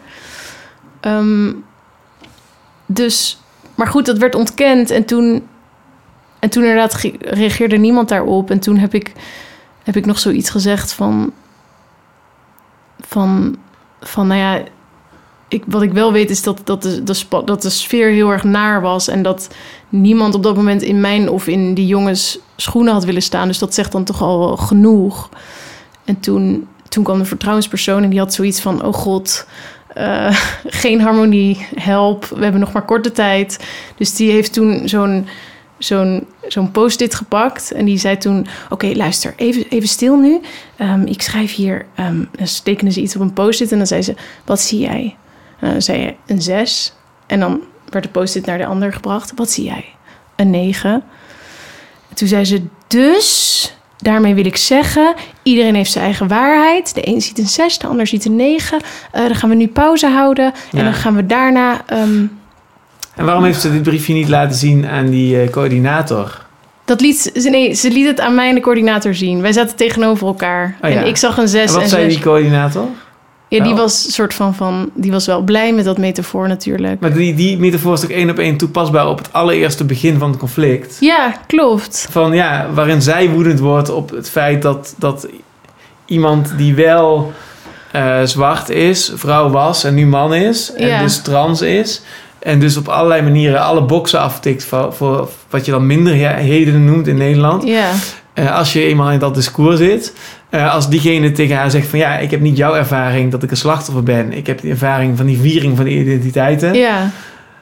Ehm, 0.99 1.51
dus, 2.91 3.41
maar 3.75 3.87
goed, 3.87 4.05
dat 4.05 4.17
werd 4.17 4.35
ontkend. 4.35 4.89
En 4.89 5.05
toen, 5.05 5.47
en 6.39 6.49
toen 6.49 6.63
inderdaad 6.63 6.93
ge- 6.93 7.15
reageerde 7.19 7.77
niemand 7.77 8.09
daarop. 8.09 8.51
En 8.51 8.59
toen 8.59 8.77
heb 8.77 8.93
ik, 8.93 9.11
heb 9.83 9.95
ik 9.95 10.05
nog 10.05 10.19
zoiets 10.19 10.49
gezegd 10.49 10.93
van... 10.93 11.33
Van, 12.99 13.57
van 14.01 14.27
nou 14.27 14.39
ja, 14.39 14.63
ik, 15.47 15.63
wat 15.67 15.81
ik 15.81 15.91
wel 15.91 16.11
weet 16.11 16.29
is 16.29 16.43
dat, 16.43 16.61
dat, 16.63 16.81
de, 16.81 17.03
de, 17.03 17.43
dat 17.45 17.61
de 17.61 17.69
sfeer 17.69 18.09
heel 18.09 18.29
erg 18.31 18.43
naar 18.43 18.81
was. 18.81 19.07
En 19.07 19.21
dat 19.21 19.47
niemand 19.89 20.35
op 20.35 20.43
dat 20.43 20.55
moment 20.55 20.81
in 20.81 21.01
mijn 21.01 21.29
of 21.29 21.47
in 21.47 21.73
die 21.73 21.87
jongens 21.87 22.39
schoenen 22.55 22.93
had 22.93 23.05
willen 23.05 23.21
staan. 23.21 23.47
Dus 23.47 23.59
dat 23.59 23.73
zegt 23.73 23.91
dan 23.91 24.03
toch 24.03 24.21
al 24.21 24.57
genoeg. 24.57 25.29
En 26.05 26.19
toen, 26.19 26.67
toen 26.89 27.03
kwam 27.03 27.17
de 27.17 27.25
vertrouwenspersoon 27.25 28.03
en 28.03 28.09
die 28.09 28.19
had 28.19 28.33
zoiets 28.33 28.61
van... 28.61 28.83
oh 28.83 28.93
god, 28.93 29.47
eh, 29.99 30.35
geen 30.81 31.01
harmonie, 31.01 31.67
help, 31.75 32.25
we 32.25 32.43
hebben 32.43 32.61
nog 32.61 32.71
maar 32.71 32.85
korte 32.85 33.11
tijd. 33.11 33.67
Dus 33.97 34.15
die 34.15 34.31
heeft 34.31 34.53
toen 34.53 34.89
zo'n 34.89 35.27
zo'n 36.47 36.71
post-it 36.71 37.15
gepakt. 37.15 37.71
En 37.71 37.85
die 37.85 37.97
zei 37.97 38.17
toen, 38.17 38.47
oké, 38.69 38.87
luister, 38.95 39.33
even, 39.35 39.65
even 39.69 39.87
stil 39.87 40.17
nu. 40.17 40.41
Ehm, 40.77 41.01
ik 41.01 41.21
schrijf 41.21 41.55
hier, 41.55 41.85
ehm 41.95 42.23
dan 42.31 42.47
tekenen 42.63 42.93
ze 42.93 43.01
iets 43.01 43.15
op 43.15 43.21
een 43.21 43.33
post-it 43.33 43.71
en 43.71 43.77
dan 43.77 43.87
zei 43.87 44.01
ze, 44.01 44.15
wat 44.45 44.61
zie 44.61 44.79
jij? 44.79 45.15
Dan 45.59 45.81
zei 45.81 46.01
je 46.01 46.15
een 46.25 46.41
6. 46.41 46.93
En 47.27 47.39
dan 47.39 47.61
werd 47.89 48.05
de 48.05 48.11
post-it 48.11 48.45
naar 48.45 48.57
de 48.57 48.65
ander 48.65 48.93
gebracht. 48.93 49.31
Wat 49.35 49.51
zie 49.51 49.65
jij? 49.65 49.85
Een 50.35 50.49
9. 50.49 50.91
En 52.09 52.15
toen 52.15 52.27
zei 52.27 52.45
ze, 52.45 52.63
dus 52.87 53.73
daarmee 53.97 54.35
wil 54.35 54.45
ik 54.45 54.57
zeggen, 54.57 55.15
iedereen 55.49 55.75
heeft 55.75 55.91
zijn 55.91 56.03
eigen 56.03 56.27
waarheid. 56.27 56.93
De 56.95 57.07
een 57.07 57.21
ziet 57.21 57.37
een 57.39 57.47
6, 57.47 57.77
de 57.77 57.87
ander 57.87 58.07
ziet 58.07 58.25
een 58.25 58.35
9. 58.35 58.79
Eh, 59.11 59.21
dan 59.21 59.35
gaan 59.35 59.49
we 59.49 59.55
nu 59.55 59.67
pauze 59.67 60.07
houden. 60.07 60.53
En 60.71 60.83
dan 60.83 60.93
gaan 60.93 61.15
we 61.15 61.25
daarna... 61.25 61.81
ehm, 61.85 62.25
En 63.15 63.25
waarom 63.25 63.43
heeft 63.43 63.61
ze 63.61 63.71
dit 63.71 63.83
briefje 63.83 64.13
niet 64.13 64.29
laten 64.29 64.55
zien 64.57 64.87
aan 64.87 65.09
die 65.09 65.41
eh, 65.41 65.49
coördinator? 65.49 66.47
dat 66.85 67.01
liet 67.01 67.31
ze, 67.35 67.49
nee, 67.49 67.73
ze 67.73 67.89
liet 67.91 68.05
het 68.07 68.19
aan 68.19 68.35
mij 68.35 68.49
en 68.49 68.55
de 68.55 68.61
coördinator 68.61 69.15
zien. 69.15 69.41
Wij 69.41 69.51
zaten 69.51 69.75
tegenover 69.75 70.27
elkaar. 70.27 70.75
Oh 70.81 70.89
ja. 70.89 70.95
En 70.95 71.07
ik 71.07 71.17
zag 71.17 71.37
een 71.37 71.47
6 71.47 71.67
En 71.67 71.73
wat 71.73 71.83
en 71.83 71.89
zei 71.89 72.03
6. 72.03 72.13
die 72.13 72.23
coördinator? 72.23 72.87
Ja, 73.49 73.57
die 73.63 73.73
Nou. 73.73 73.75
was 73.75 74.13
soort 74.13 74.33
van, 74.33 74.55
van... 74.55 74.89
Die 74.93 75.11
was 75.11 75.25
wel 75.25 75.41
blij 75.41 75.73
met 75.73 75.85
dat 75.85 75.97
metafoor 75.97 76.47
natuurlijk. 76.47 76.99
Maar 76.99 77.13
die, 77.13 77.33
die 77.35 77.57
metafoor 77.57 77.93
is 77.93 77.99
toch 77.99 78.09
één 78.09 78.29
op 78.29 78.37
één 78.37 78.57
toepasbaar 78.57 79.07
op 79.07 79.17
het 79.17 79.33
allereerste 79.33 79.83
begin 79.85 80.17
van 80.19 80.29
het 80.29 80.39
conflict? 80.39 80.97
Ja, 80.99 81.33
klopt. 81.47 82.07
Van 82.11 82.33
ja, 82.33 82.67
waarin 82.73 83.01
zij 83.01 83.29
woedend 83.29 83.59
wordt 83.59 83.89
op 83.89 84.09
het 84.09 84.29
feit 84.29 84.61
dat, 84.61 84.93
dat 84.97 85.27
iemand 86.05 86.53
die 86.57 86.75
wel 86.75 87.33
eh, 87.91 88.19
zwart 88.23 88.69
is, 88.69 89.11
vrouw 89.15 89.49
was 89.49 89.83
en 89.83 89.93
nu 89.93 90.05
man 90.05 90.33
is, 90.33 90.73
en 90.73 90.87
Ja. 90.87 91.01
dus 91.01 91.21
trans 91.21 91.61
is. 91.61 92.01
En 92.39 92.59
dus 92.59 92.77
op 92.77 92.87
allerlei 92.87 93.21
manieren 93.21 93.61
alle 93.61 93.81
boksen 93.81 94.19
aftikt 94.19 94.63
voor, 94.65 94.93
voor 94.93 95.29
wat 95.49 95.65
je 95.65 95.71
dan 95.71 95.85
minderheden 95.87 96.85
noemt 96.85 97.07
in 97.07 97.17
Nederland. 97.17 97.63
Ja, 97.67 97.91
Eh, 98.33 98.55
als 98.57 98.73
je 98.73 98.83
eenmaal 98.83 99.11
in 99.11 99.19
dat 99.19 99.35
discours 99.35 99.77
zit. 99.77 100.13
Eh, 100.49 100.73
als 100.73 100.89
diegene 100.89 101.31
tegen 101.31 101.55
haar 101.55 101.71
zegt 101.71 101.87
van 101.87 101.99
ja, 101.99 102.17
ik 102.17 102.31
heb 102.31 102.39
niet 102.41 102.57
jouw 102.57 102.75
ervaring 102.75 103.31
dat 103.31 103.43
ik 103.43 103.51
een 103.51 103.57
slachtoffer 103.57 104.03
ben. 104.03 104.33
Ik 104.33 104.47
heb 104.47 104.61
die 104.61 104.71
ervaring 104.71 105.17
van 105.17 105.25
die 105.25 105.39
viering 105.39 105.75
van 105.75 105.85
die 105.85 105.99
identiteiten. 105.99 106.73
ja. 106.73 107.09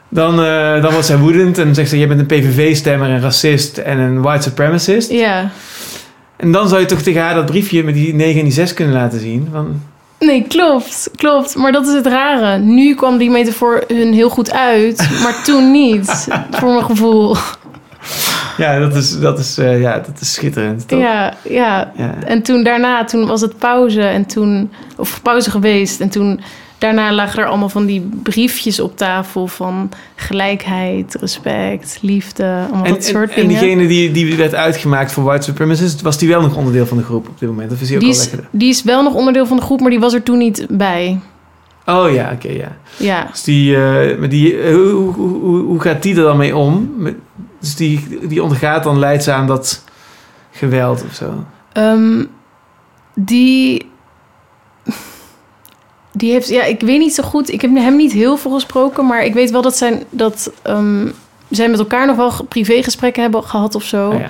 Dan, 0.09 0.43
eh, 0.43 0.81
dan 0.81 0.91
wordt 0.91 1.05
zij 1.05 1.17
woedend 1.17 1.57
en 1.57 1.75
zegt 1.75 1.89
ze: 1.89 1.97
Je 1.99 2.07
bent 2.07 2.19
een 2.19 2.25
PVV-stemmer, 2.25 3.09
een 3.09 3.21
racist 3.21 3.77
en 3.77 3.97
een 3.97 4.21
white 4.21 4.41
supremacist. 4.43 5.11
Ja. 5.11 5.49
En 6.37 6.51
dan 6.51 6.67
zou 6.67 6.81
je 6.81 6.87
toch 6.87 7.01
tegen 7.01 7.21
haar 7.21 7.35
dat 7.35 7.45
briefje 7.45 7.83
met 7.83 7.93
die 7.93 8.13
9 8.13 8.37
en 8.37 8.43
die 8.43 8.53
6 8.53 8.73
kunnen 8.73 8.93
laten 8.95 9.19
zien. 9.19 9.47
Van, 9.51 9.81
Nee, 10.19 10.45
klopt. 10.47 11.09
Klopt. 11.15 11.55
Maar 11.55 11.71
dat 11.71 11.87
is 11.87 11.93
het 11.93 12.05
rare. 12.07 12.57
Nu 12.59 12.95
kwam 12.95 13.17
die 13.17 13.29
metafoor 13.29 13.83
hun 13.87 14.13
heel 14.13 14.29
goed 14.29 14.51
uit, 14.51 15.09
maar 15.23 15.43
toen 15.43 15.71
niet. 15.71 16.27
Voor 16.59 16.69
mijn 16.69 16.85
gevoel. 16.85 17.35
Ja, 18.57 18.79
dat 18.79 18.95
is, 18.95 19.19
dat 19.19 19.39
is, 19.39 19.57
eh, 19.57 19.81
ja, 19.81 19.99
dat 19.99 20.21
is 20.21 20.33
schitterend. 20.33 20.87
Toch? 20.87 20.99
Ja, 20.99 21.33
ja. 21.43 21.91
Ja. 21.95 22.15
En 22.25 22.41
toen 22.41 22.63
daarna, 22.63 23.03
toen 23.03 23.27
was 23.27 23.41
het 23.41 23.57
pauze 23.57 24.01
en 24.01 24.25
toen, 24.25 24.71
of 24.95 25.21
pauze 25.21 25.51
geweest. 25.51 25.99
En 25.99 26.09
toen, 26.09 26.39
daarna 26.77 27.13
lagen 27.13 27.41
er 27.41 27.47
allemaal 27.47 27.69
van 27.69 27.85
die 27.85 28.09
briefjes 28.23 28.79
op 28.79 28.97
tafel 28.97 29.47
van 29.47 29.89
gelijkheid, 30.15 31.17
respect, 31.19 31.97
liefde, 32.01 32.43
allemaal 32.43 32.85
En, 32.85 32.93
dat 32.93 33.05
soort 33.05 33.29
en, 33.29 33.35
en 33.35 33.47
dingen. 33.47 33.61
diegene 33.61 33.87
die, 33.87 34.11
die 34.11 34.35
werd 34.35 34.55
uitgemaakt 34.55 35.11
voor 35.11 35.23
white 35.23 35.43
supremacist, 35.43 36.01
was 36.01 36.17
die 36.17 36.27
wel 36.27 36.41
nog 36.41 36.55
onderdeel 36.55 36.85
van 36.85 36.97
de 36.97 37.03
groep 37.03 37.27
op 37.27 37.39
dit 37.39 37.49
moment? 37.49 37.71
Of 37.71 37.81
is 37.81 37.87
die 37.87 37.97
ook 37.97 38.03
al 38.03 38.09
is, 38.09 38.29
weg? 38.29 38.39
die 38.51 38.69
is 38.69 38.83
wel 38.83 39.03
nog 39.03 39.13
onderdeel 39.13 39.45
van 39.45 39.57
de 39.57 39.63
groep, 39.63 39.79
maar 39.79 39.89
die 39.89 39.99
was 39.99 40.13
er 40.13 40.23
toen 40.23 40.37
niet 40.37 40.65
bij. 40.69 41.19
Oh 41.85 42.13
ja, 42.13 42.31
oké, 42.33 42.49
ja. 42.51 42.77
Ja. 42.97 43.27
Dus 43.31 43.43
die, 43.43 43.77
maar 44.19 44.29
die, 44.29 44.57
eh, 44.57 44.73
hoe, 44.73 45.13
hoe, 45.13 45.39
hoe, 45.39 45.59
hoe 45.59 45.81
gaat 45.81 46.03
die 46.03 46.15
er 46.15 46.21
dan 46.21 46.37
mee 46.37 46.55
om? 46.55 46.91
Dus 47.59 47.75
die, 47.75 48.27
die 48.27 48.43
ondergaat 48.43 48.83
dan 48.83 48.99
leidzaam 48.99 49.47
dat 49.47 49.83
geweld 50.51 51.03
of 51.03 51.13
zo. 51.13 51.45
Ehm, 51.73 52.25
die. 53.15 53.89
Die 56.11 56.31
heeft, 56.31 56.47
ja, 56.49 56.63
ik 56.63 56.81
weet 56.81 56.99
niet 56.99 57.13
zo 57.15 57.23
goed. 57.23 57.51
Ik 57.51 57.61
heb 57.61 57.75
hem 57.75 57.95
niet 57.95 58.11
heel 58.11 58.37
veel 58.37 58.51
gesproken, 58.51 59.05
maar 59.05 59.25
ik 59.25 59.33
weet 59.33 59.51
wel 59.51 59.61
dat 59.61 59.77
zijn 59.77 60.03
dat 60.09 60.51
ehm, 60.61 61.07
zij 61.49 61.69
met 61.69 61.79
elkaar 61.79 62.07
nog 62.07 62.15
wel 62.15 62.31
ge- 62.31 62.43
privégesprekken 62.43 63.21
hebben 63.21 63.43
gehad 63.43 63.75
of 63.75 63.83
zo. 63.83 64.09
Oh 64.09 64.19
ja. 64.19 64.29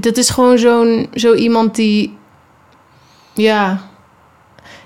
Dat 0.00 0.16
is 0.16 0.30
gewoon 0.30 0.58
zo'n 0.58 1.08
zo 1.14 1.34
iemand 1.34 1.74
die, 1.74 2.16
ja, 3.34 3.87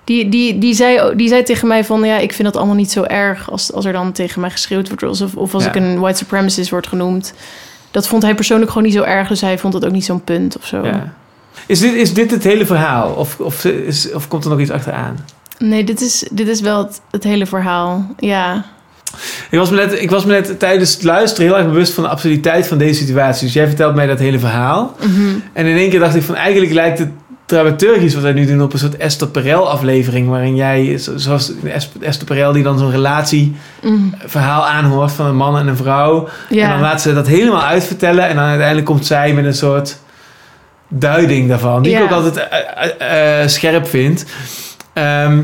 die, 0.05 0.29
die, 0.29 0.59
die, 0.59 0.75
zei, 0.75 1.17
die 1.17 1.29
zei 1.29 1.43
tegen 1.43 1.69
mij 1.69 1.85
van, 1.85 2.05
ja, 2.05 2.19
ik 2.19 2.33
vind 2.33 2.45
dat 2.45 2.57
allemaal 2.57 2.75
niet 2.77 2.93
zo 2.93 3.03
erg 3.03 3.51
als, 3.51 3.73
als 3.73 3.85
er 3.85 3.93
dan 3.93 4.13
tegen 4.13 4.41
mij 4.41 4.51
geschreeuwd 4.51 4.89
wordt 4.89 5.03
alsof, 5.03 5.37
of 5.37 5.55
als 5.55 5.63
Ja. 5.63 5.69
ik 5.69 5.75
een 5.75 5.99
white 6.01 6.19
supremacist 6.19 6.71
word 6.71 6.87
genoemd. 6.87 7.35
Dat 7.91 8.09
vond 8.09 8.23
hij 8.23 8.35
persoonlijk 8.35 8.71
gewoon 8.71 8.87
niet 8.87 8.97
zo 8.97 9.03
erg, 9.03 9.29
dus 9.29 9.41
hij 9.41 9.59
vond 9.59 9.75
het 9.75 9.85
ook 9.85 9.93
niet 9.93 10.05
zo'n 10.05 10.25
punt 10.25 10.57
of 10.57 10.67
zo. 10.67 10.85
Ja. 10.85 11.13
Is, 11.67 11.81
dit, 11.81 11.95
is 11.95 12.15
dit 12.15 12.31
het 12.31 12.45
hele 12.45 12.67
verhaal? 12.67 13.13
Of, 13.13 13.41
of, 13.41 13.65
is, 13.65 14.13
of 14.13 14.29
komt 14.29 14.45
er 14.45 14.51
nog 14.51 14.61
iets 14.61 14.71
achteraan? 14.71 15.17
Nee, 15.59 15.85
dit 15.85 16.01
is, 16.01 16.29
dit 16.33 16.49
is 16.49 16.61
wel 16.61 16.79
het, 16.79 17.01
het 17.11 17.25
hele 17.25 17.47
verhaal. 17.47 18.15
Ja. 18.19 18.65
Ik 19.51 19.59
was, 19.59 19.71
me 19.71 19.77
net, 19.77 20.03
ik 20.03 20.11
was 20.11 20.25
me 20.25 20.33
net 20.33 20.59
tijdens 20.59 20.93
het 20.93 21.03
luisteren 21.03 21.47
heel 21.47 21.57
erg 21.59 21.67
bewust 21.67 21.93
van 21.93 22.05
de 22.05 22.11
absurditeit 22.11 22.67
van 22.67 22.79
deze 22.79 23.01
situatie. 23.01 23.45
Dus 23.45 23.55
jij 23.55 23.67
vertelt 23.67 23.95
mij 23.95 24.07
dat 24.07 24.19
hele 24.19 24.39
verhaal. 24.39 24.97
Mhm. 25.01 25.35
En 25.53 25.67
in 25.67 25.77
één 25.77 25.91
keer 25.91 26.01
dacht 26.01 26.15
ik 26.15 26.23
van 26.23 26.35
eigenlijk 26.35 26.73
lijkt 26.73 26.99
het 26.99 27.11
dramaturgisch 27.53 28.15
wat 28.15 28.23
wij 28.23 28.33
nu 28.33 28.47
doen 28.47 28.63
op 28.63 28.73
een 28.73 28.79
soort 28.79 28.97
Esther 28.97 29.29
Perel 29.29 29.71
aflevering. 29.71 30.29
Waarin 30.29 30.55
jij, 30.57 30.99
zo- 30.99 31.17
zoals 31.17 31.53
Es- 31.65 31.89
Esther 32.01 32.27
Perel 32.27 32.53
die 32.53 32.63
dan 32.63 32.79
zo'n 32.79 32.91
relatieverhaal 32.91 34.61
Mhm. 34.63 34.71
aanhoort 34.71 35.13
van 35.13 35.27
een 35.27 35.37
man 35.37 35.59
en 35.59 35.67
een 35.67 35.77
vrouw. 35.77 36.19
En 36.25 36.31
dan 36.49 36.59
Ja. 36.59 36.81
laat 36.81 37.03
ze 37.03 37.15
dat 37.15 37.27
helemaal 37.27 37.63
uitvertellen. 37.63 38.29
En 38.29 38.37
dan 38.37 38.45
uiteindelijk 38.45 38.87
komt 38.87 39.07
zij 39.07 39.33
met 39.33 39.45
een 39.45 39.55
soort 39.55 39.99
duiding 40.89 41.49
daarvan. 41.49 41.83
Die 41.83 41.93
ik 41.93 41.99
Ja. 41.99 42.05
ook 42.05 42.11
altijd 42.11 42.37
eh, 42.49 42.59
eh, 42.99 43.43
eh, 43.43 43.49
scherp 43.49 43.87
vind. 43.89 44.25
Ehm, 44.93 45.43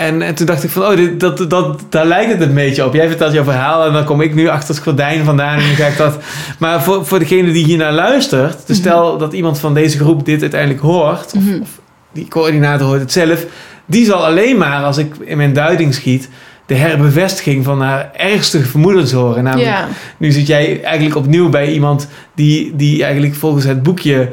En, 0.00 0.22
en 0.22 0.34
toen 0.34 0.46
dacht 0.46 0.64
ik 0.64 0.70
van, 0.70 0.82
oh, 0.82 0.96
dit, 0.96 1.20
dat, 1.20 1.50
dat, 1.50 1.80
daar 1.88 2.06
lijkt 2.06 2.32
het 2.32 2.40
een 2.40 2.54
beetje 2.54 2.84
op. 2.86 2.94
Jij 2.94 3.08
vertelt 3.08 3.32
jouw 3.32 3.44
verhaal 3.44 3.86
en 3.86 3.92
dan 3.92 4.04
kom 4.04 4.20
ik 4.20 4.34
nu 4.34 4.48
achter 4.48 4.74
het 4.74 4.82
gordijn 4.82 5.24
vandaan 5.24 5.58
en 5.58 5.66
dan 5.66 5.74
ga 5.76 5.86
ik 5.86 5.96
dat... 5.96 6.18
Maar 6.58 6.82
voor, 6.82 7.06
voor 7.06 7.18
degene 7.18 7.52
die 7.52 7.64
hier 7.64 7.76
naar 7.76 7.92
luistert, 7.92 8.66
dus 8.66 8.76
stel 8.76 9.18
dat 9.18 9.32
iemand 9.32 9.58
van 9.58 9.74
deze 9.74 9.98
groep 9.98 10.24
dit 10.24 10.40
uiteindelijk 10.40 10.80
hoort, 10.80 11.32
of, 11.36 11.42
Mhm. 11.42 11.60
of 11.60 11.68
die 12.12 12.28
coördinator 12.28 12.86
hoort 12.86 13.00
het 13.00 13.12
zelf, 13.12 13.44
die 13.86 14.04
zal 14.04 14.26
alleen 14.26 14.56
maar, 14.58 14.84
als 14.84 14.98
ik 14.98 15.14
in 15.24 15.36
mijn 15.36 15.52
duiding 15.52 15.94
schiet, 15.94 16.28
de 16.66 16.74
herbevestiging 16.74 17.64
van 17.64 17.80
haar 17.82 18.10
ergste 18.16 18.60
vermoedens 18.60 19.12
horen. 19.12 19.44
Namelijk, 19.44 19.68
Ja. 19.70 19.88
nu 20.16 20.30
zit 20.30 20.46
jij 20.46 20.82
eigenlijk 20.82 21.16
opnieuw 21.16 21.48
bij 21.48 21.72
iemand 21.72 22.08
die, 22.34 22.72
die 22.76 23.04
eigenlijk 23.04 23.34
volgens 23.34 23.64
het 23.64 23.82
boekje... 23.82 24.28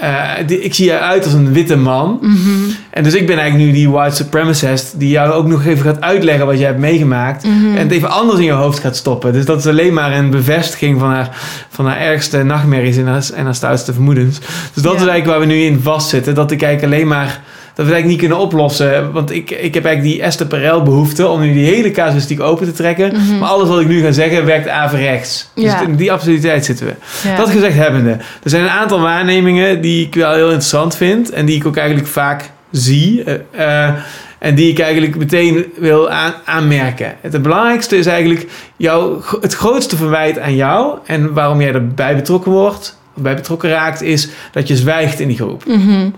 eh, 0.00 0.46
die- 0.46 0.60
ik 0.62 0.74
zie 0.74 0.90
eruit 0.92 1.24
als 1.24 1.32
een 1.32 1.52
witte 1.52 1.76
man. 1.76 2.18
Mhm. 2.22 2.50
En 2.90 3.02
dus 3.02 3.14
ik 3.14 3.26
ben 3.26 3.38
eigenlijk 3.38 3.70
nu 3.70 3.76
die 3.76 3.90
white 3.90 4.16
supremacist 4.16 4.98
die 4.98 5.08
jou 5.08 5.32
ook 5.32 5.46
nog 5.46 5.64
even 5.66 5.84
gaat 5.84 6.00
uitleggen 6.00 6.46
wat 6.46 6.58
jij 6.58 6.66
hebt 6.66 6.78
meegemaakt. 6.78 7.44
Mhm. 7.44 7.74
En 7.76 7.82
het 7.82 7.90
even 7.92 8.10
anders 8.10 8.38
in 8.38 8.44
je 8.44 8.50
hoofd 8.52 8.78
gaat 8.78 8.96
stoppen. 8.96 9.32
Dus 9.32 9.44
dat 9.44 9.58
is 9.58 9.66
alleen 9.66 9.94
maar 9.94 10.12
een 10.12 10.30
bevestiging 10.30 10.98
van 11.00 11.10
haar, 11.10 11.36
van 11.68 11.86
haar 11.86 11.98
ergste 11.98 12.42
nachtmerries 12.42 12.96
en 12.96 13.06
haar, 13.06 13.24
en 13.34 13.44
haar 13.44 13.54
stoutste 13.54 13.92
vermoedens. 13.92 14.38
Dus 14.74 14.82
dat 14.82 14.92
Ja. 14.94 15.00
is 15.00 15.06
eigenlijk 15.06 15.26
waar 15.26 15.40
we 15.40 15.54
nu 15.54 15.60
in 15.62 15.80
vastzitten. 15.82 16.34
Dat 16.34 16.50
ik 16.50 16.62
eigenlijk 16.62 16.94
alleen 16.94 17.08
maar... 17.08 17.40
Dat 17.80 17.88
we 17.88 17.94
eigenlijk 17.94 18.20
niet 18.22 18.30
kunnen 18.30 18.46
oplossen. 18.46 19.12
Want 19.12 19.30
ik, 19.30 19.50
ik 19.50 19.74
heb 19.74 19.84
eigenlijk 19.84 20.14
die 20.16 20.22
Esther 20.22 20.46
Perel 20.46 20.82
behoefte 20.82 21.28
om 21.28 21.40
nu 21.40 21.52
die 21.52 21.64
hele 21.64 21.90
casuïstiek 21.90 22.40
open 22.40 22.66
te 22.66 22.72
trekken. 22.72 23.12
Mhm. 23.16 23.38
Maar 23.38 23.48
alles 23.48 23.68
wat 23.68 23.80
ik 23.80 23.86
nu 23.88 24.02
ga 24.02 24.12
zeggen 24.12 24.44
werkt 24.44 24.68
averechts. 24.68 25.50
Dus 25.54 25.72
in 25.86 25.94
die 25.96 26.12
absurditeit 26.12 26.64
zitten 26.64 26.86
we. 26.86 26.94
Ja. 27.28 27.36
Dat 27.36 27.50
gezegd 27.50 27.76
hebbende. 27.76 28.10
Er 28.42 28.50
zijn 28.50 28.62
een 28.62 28.70
aantal 28.70 29.00
waarnemingen 29.00 29.80
die 29.80 30.06
ik 30.06 30.14
wel 30.14 30.32
heel 30.32 30.44
interessant 30.44 30.96
vind. 30.96 31.30
En 31.30 31.46
die 31.46 31.56
ik 31.56 31.66
ook 31.66 31.76
eigenlijk 31.76 32.08
vaak 32.08 32.50
zie. 32.70 33.24
eh, 33.24 33.86
eh, 33.86 33.94
en 34.38 34.54
die 34.54 34.70
ik 34.70 34.78
eigenlijk 34.78 35.16
meteen 35.16 35.64
wil 35.76 36.10
aan, 36.10 36.32
aanmerken. 36.44 37.14
Het 37.20 37.42
belangrijkste 37.42 37.96
is 37.96 38.06
eigenlijk 38.06 38.48
jouw, 38.76 39.22
het 39.40 39.54
grootste 39.54 39.96
verwijt 39.96 40.38
aan 40.38 40.54
jou. 40.54 40.98
En 41.06 41.32
waarom 41.32 41.60
jij 41.60 41.72
erbij 41.72 42.14
betrokken 42.16 42.52
wordt. 42.52 42.98
Of 43.16 43.22
bij 43.22 43.34
betrokken 43.34 43.70
raakt. 43.70 44.02
Is 44.02 44.28
dat 44.52 44.68
je 44.68 44.76
zwijgt 44.76 45.20
in 45.20 45.28
die 45.28 45.36
groep. 45.36 45.64
Mhm. 45.66 46.08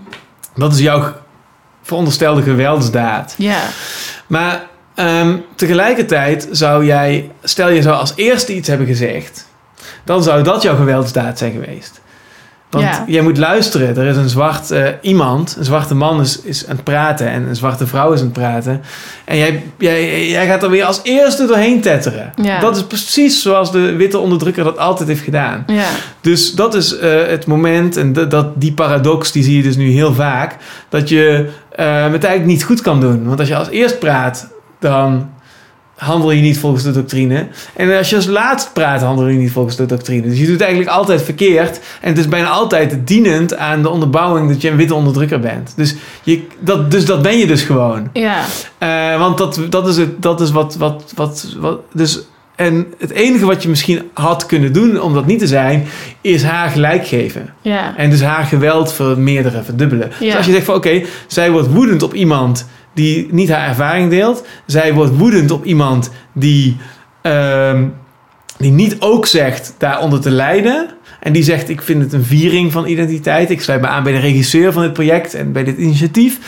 Dat 0.55 0.73
is 0.73 0.79
jouw 0.79 1.21
veronderstelde 1.83 2.41
geweldsdaad. 2.41 3.35
Ja. 3.37 3.61
Maar 4.27 4.67
ehm, 4.95 5.37
tegelijkertijd 5.55 6.47
zou 6.51 6.85
jij, 6.85 7.31
stel 7.43 7.69
je 7.69 7.81
zou 7.81 7.95
als 7.95 8.13
eerste 8.15 8.55
iets 8.55 8.67
hebben 8.67 8.87
gezegd, 8.87 9.47
dan 10.03 10.23
zou 10.23 10.43
dat 10.43 10.61
jouw 10.61 10.75
geweldsdaad 10.75 11.37
zijn 11.37 11.51
geweest. 11.51 12.01
Want 12.73 12.85
Ja. 12.85 13.03
jij 13.07 13.21
moet 13.21 13.37
luisteren. 13.37 13.97
Er 13.97 14.05
is 14.05 14.15
een 14.17 14.29
zwart 14.29 14.71
eh, 14.71 14.87
iemand, 15.01 15.55
een 15.59 15.65
zwarte 15.65 15.95
man 15.95 16.21
is, 16.21 16.41
is 16.41 16.67
aan 16.67 16.75
het 16.75 16.83
praten 16.83 17.27
en 17.27 17.47
een 17.47 17.55
zwarte 17.55 17.87
vrouw 17.87 18.11
is 18.11 18.19
aan 18.19 18.25
het 18.25 18.33
praten. 18.33 18.81
En 19.25 19.37
jij, 19.37 19.63
jij, 19.77 20.29
jij 20.29 20.47
gaat 20.47 20.63
er 20.63 20.69
weer 20.69 20.85
als 20.85 20.99
eerste 21.03 21.45
doorheen 21.45 21.81
tetteren. 21.81 22.33
Ja. 22.41 22.59
Dat 22.59 22.75
is 22.75 22.83
precies 22.83 23.41
zoals 23.41 23.71
de 23.71 23.95
witte 23.95 24.17
onderdrukker 24.17 24.63
dat 24.63 24.77
altijd 24.77 25.09
heeft 25.09 25.23
gedaan. 25.23 25.63
Ja. 25.67 25.87
Dus 26.21 26.53
dat 26.53 26.75
is 26.75 26.97
eh, 26.97 27.11
het 27.27 27.45
moment, 27.45 27.97
en 27.97 28.13
dat, 28.13 28.31
dat, 28.31 28.61
die 28.61 28.73
paradox 28.73 29.31
die 29.31 29.43
zie 29.43 29.57
je 29.57 29.63
dus 29.63 29.75
nu 29.75 29.89
heel 29.89 30.13
vaak, 30.13 30.55
dat 30.89 31.09
je 31.09 31.49
eh, 31.71 31.85
het 32.03 32.23
eigenlijk 32.23 32.45
niet 32.45 32.63
goed 32.63 32.81
kan 32.81 32.99
doen. 32.99 33.27
Want 33.27 33.39
als 33.39 33.47
je 33.47 33.55
als 33.55 33.69
eerst 33.69 33.99
praat, 33.99 34.47
dan 34.79 35.29
handel 35.95 36.31
je 36.31 36.41
niet 36.41 36.57
volgens 36.59 36.83
de 36.83 36.91
doctrine. 36.91 37.47
En 37.75 37.97
als 37.97 38.09
je 38.09 38.15
als 38.15 38.25
laatst 38.25 38.73
praat, 38.73 39.01
handel 39.01 39.27
je 39.27 39.37
niet 39.37 39.51
volgens 39.51 39.75
de 39.75 39.85
doctrine. 39.85 40.27
Dus 40.27 40.39
je 40.39 40.45
doet 40.45 40.61
eigenlijk 40.61 40.91
altijd 40.91 41.21
verkeerd. 41.21 41.79
En 42.01 42.09
het 42.09 42.17
is 42.17 42.27
bijna 42.27 42.47
altijd 42.49 43.07
dienend 43.07 43.57
aan 43.57 43.81
de 43.81 43.89
onderbouwing 43.89 44.49
dat 44.49 44.61
je 44.61 44.69
een 44.69 44.77
witte 44.77 44.93
onderdrukker 44.95 45.39
bent. 45.39 45.73
Dus, 45.75 45.95
je, 46.23 46.41
dat, 46.59 46.91
dus 46.91 47.05
dat 47.05 47.21
ben 47.21 47.37
je 47.37 47.47
dus 47.47 47.61
gewoon. 47.61 48.09
Ja. 48.13 48.43
Eh, 48.77 49.19
want 49.19 49.37
dat, 49.37 49.59
dat 49.69 49.87
is, 49.87 49.97
het, 49.97 50.21
dat 50.21 50.41
is 50.41 50.51
wat, 50.51 50.75
wat, 50.75 51.13
wat, 51.15 51.55
wat. 51.59 51.79
Dus, 51.93 52.19
en 52.55 52.93
het 52.97 53.11
enige 53.11 53.45
wat 53.45 53.63
je 53.63 53.69
misschien 53.69 54.01
had 54.13 54.45
kunnen 54.45 54.73
doen 54.73 55.01
om 55.01 55.13
dat 55.13 55.25
niet 55.25 55.39
te 55.39 55.47
zijn, 55.47 55.85
is 56.21 56.43
haar 56.43 56.69
gelijk 56.69 57.07
geven. 57.07 57.53
Ja. 57.61 57.93
En 57.97 58.09
dus 58.09 58.21
haar 58.21 58.43
geweld 58.43 58.93
vermeerderen, 58.93 59.65
verdubbelen. 59.65 60.09
Dus 60.19 60.27
Ja. 60.27 60.37
als 60.37 60.45
je 60.45 60.51
zegt 60.51 60.65
van 60.65 60.75
oké, 60.75 61.01
zij 61.27 61.51
wordt 61.51 61.67
woedend 61.73 62.03
op 62.03 62.13
iemand 62.13 62.67
die 62.93 63.27
niet 63.31 63.49
haar 63.49 63.67
ervaring 63.67 64.09
deelt. 64.09 64.45
Zij 64.65 64.93
wordt 64.93 65.17
woedend 65.17 65.51
op 65.51 65.65
iemand 65.65 66.11
die, 66.33 66.77
ehm, 67.21 67.85
die 68.57 68.71
niet 68.71 68.95
ook 68.99 69.25
zegt 69.25 69.75
daaronder 69.77 70.21
te 70.21 70.31
lijden. 70.31 70.89
En 71.19 71.33
die 71.33 71.43
zegt 71.43 71.69
ik 71.69 71.81
vind 71.81 72.03
het 72.03 72.13
een 72.13 72.23
viering 72.23 72.71
van 72.71 72.87
identiteit. 72.87 73.49
Ik 73.49 73.61
sluit 73.61 73.81
me 73.81 73.87
aan 73.87 74.03
bij 74.03 74.11
de 74.13 74.19
regisseur 74.19 74.73
van 74.73 74.81
dit 74.81 74.93
project 74.93 75.33
en 75.33 75.51
bij 75.51 75.63
dit 75.63 75.77
initiatief. 75.77 76.39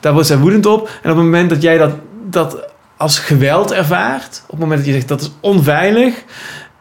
Daar 0.00 0.12
wordt 0.12 0.28
zij 0.28 0.38
woedend 0.38 0.66
op. 0.66 0.80
En 1.02 1.10
op 1.10 1.16
het 1.16 1.24
moment 1.24 1.50
dat 1.50 1.62
jij 1.62 1.78
dat, 1.78 1.92
dat 2.30 2.70
als 2.96 3.18
geweld 3.18 3.72
ervaart. 3.72 4.42
Op 4.44 4.50
het 4.50 4.58
moment 4.60 4.78
dat 4.78 4.86
je 4.88 4.94
zegt 4.94 5.08
dat 5.08 5.20
is 5.20 5.32
onveilig. 5.40 6.14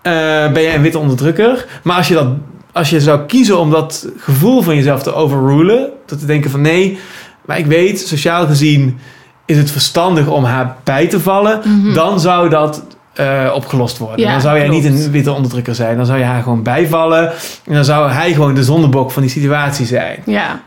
eh, 0.01 0.51
ben 0.51 0.61
jij 0.61 0.75
een 0.75 0.81
witte 0.81 0.99
onderdrukker. 0.99 1.65
Maar 1.83 1.97
als 1.97 2.07
je, 2.07 2.13
dat, 2.13 2.27
als 2.71 2.89
je 2.89 3.01
zou 3.01 3.25
kiezen 3.25 3.59
om 3.59 3.69
dat 3.69 4.07
gevoel 4.17 4.61
van 4.61 4.75
jezelf 4.75 5.03
te 5.03 5.13
overrulen. 5.13 5.89
Door 6.05 6.17
te 6.17 6.25
denken 6.25 6.51
van 6.51 6.61
nee, 6.61 6.99
maar 7.45 7.57
ik 7.57 7.65
weet, 7.65 7.99
sociaal 7.99 8.45
gezien 8.47 8.97
is 9.45 9.57
het 9.57 9.71
verstandig 9.71 10.27
om 10.27 10.43
haar 10.43 10.75
bij 10.83 11.07
te 11.07 11.19
vallen. 11.19 11.61
Mhm. 11.63 11.93
Dan 11.93 12.19
zou 12.19 12.49
dat 12.49 12.83
eh, 13.13 13.51
opgelost 13.53 13.97
worden. 13.97 14.19
Ja, 14.25 14.31
dan 14.31 14.41
zou 14.41 14.57
jij 14.57 14.67
klopt. 14.67 14.83
niet 14.83 15.05
een 15.05 15.11
witte 15.11 15.31
onderdrukker 15.31 15.75
zijn. 15.75 15.97
Dan 15.97 16.05
zou 16.05 16.17
je 16.19 16.23
haar 16.25 16.43
gewoon 16.43 16.63
bijvallen. 16.63 17.31
En 17.65 17.73
dan 17.73 17.85
zou 17.85 18.11
hij 18.11 18.33
gewoon 18.33 18.53
de 18.53 18.63
zondebok 18.63 19.11
van 19.11 19.21
die 19.21 19.31
situatie 19.31 19.85
zijn. 19.85 20.19
Ja. 20.25 20.61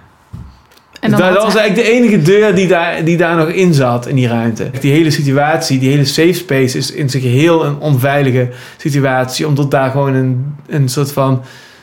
En 1.01 1.11
dan 1.11 1.21
dat, 1.21 1.43
was 1.43 1.53
hij- 1.53 1.63
eigenlijk 1.63 1.89
de 1.89 1.95
enige 1.95 2.23
deur 2.23 2.55
die 2.55 2.67
daar, 2.69 3.05
die 3.05 3.17
daar 3.17 3.37
nog 3.37 3.49
in 3.49 3.75
zat, 3.75 4.07
in 4.07 4.15
die 4.17 4.29
ruimte. 4.29 4.71
Die 4.81 4.93
hele 4.93 5.11
situatie, 5.11 5.79
die 5.79 5.91
hele 5.91 6.05
safe 6.05 6.33
space 6.33 6.79
is 6.79 6.91
in 6.91 7.11
zijn 7.11 7.23
geheel 7.23 7.65
een 7.65 7.79
onveilige 7.79 8.49
situatie. 8.77 9.47
Omdat 9.47 9.71
daar 9.71 9.91
gewoon 9.91 10.15
een, 10.15 10.55
een 10.67 10.89
soort 10.89 11.13
van 11.13 11.43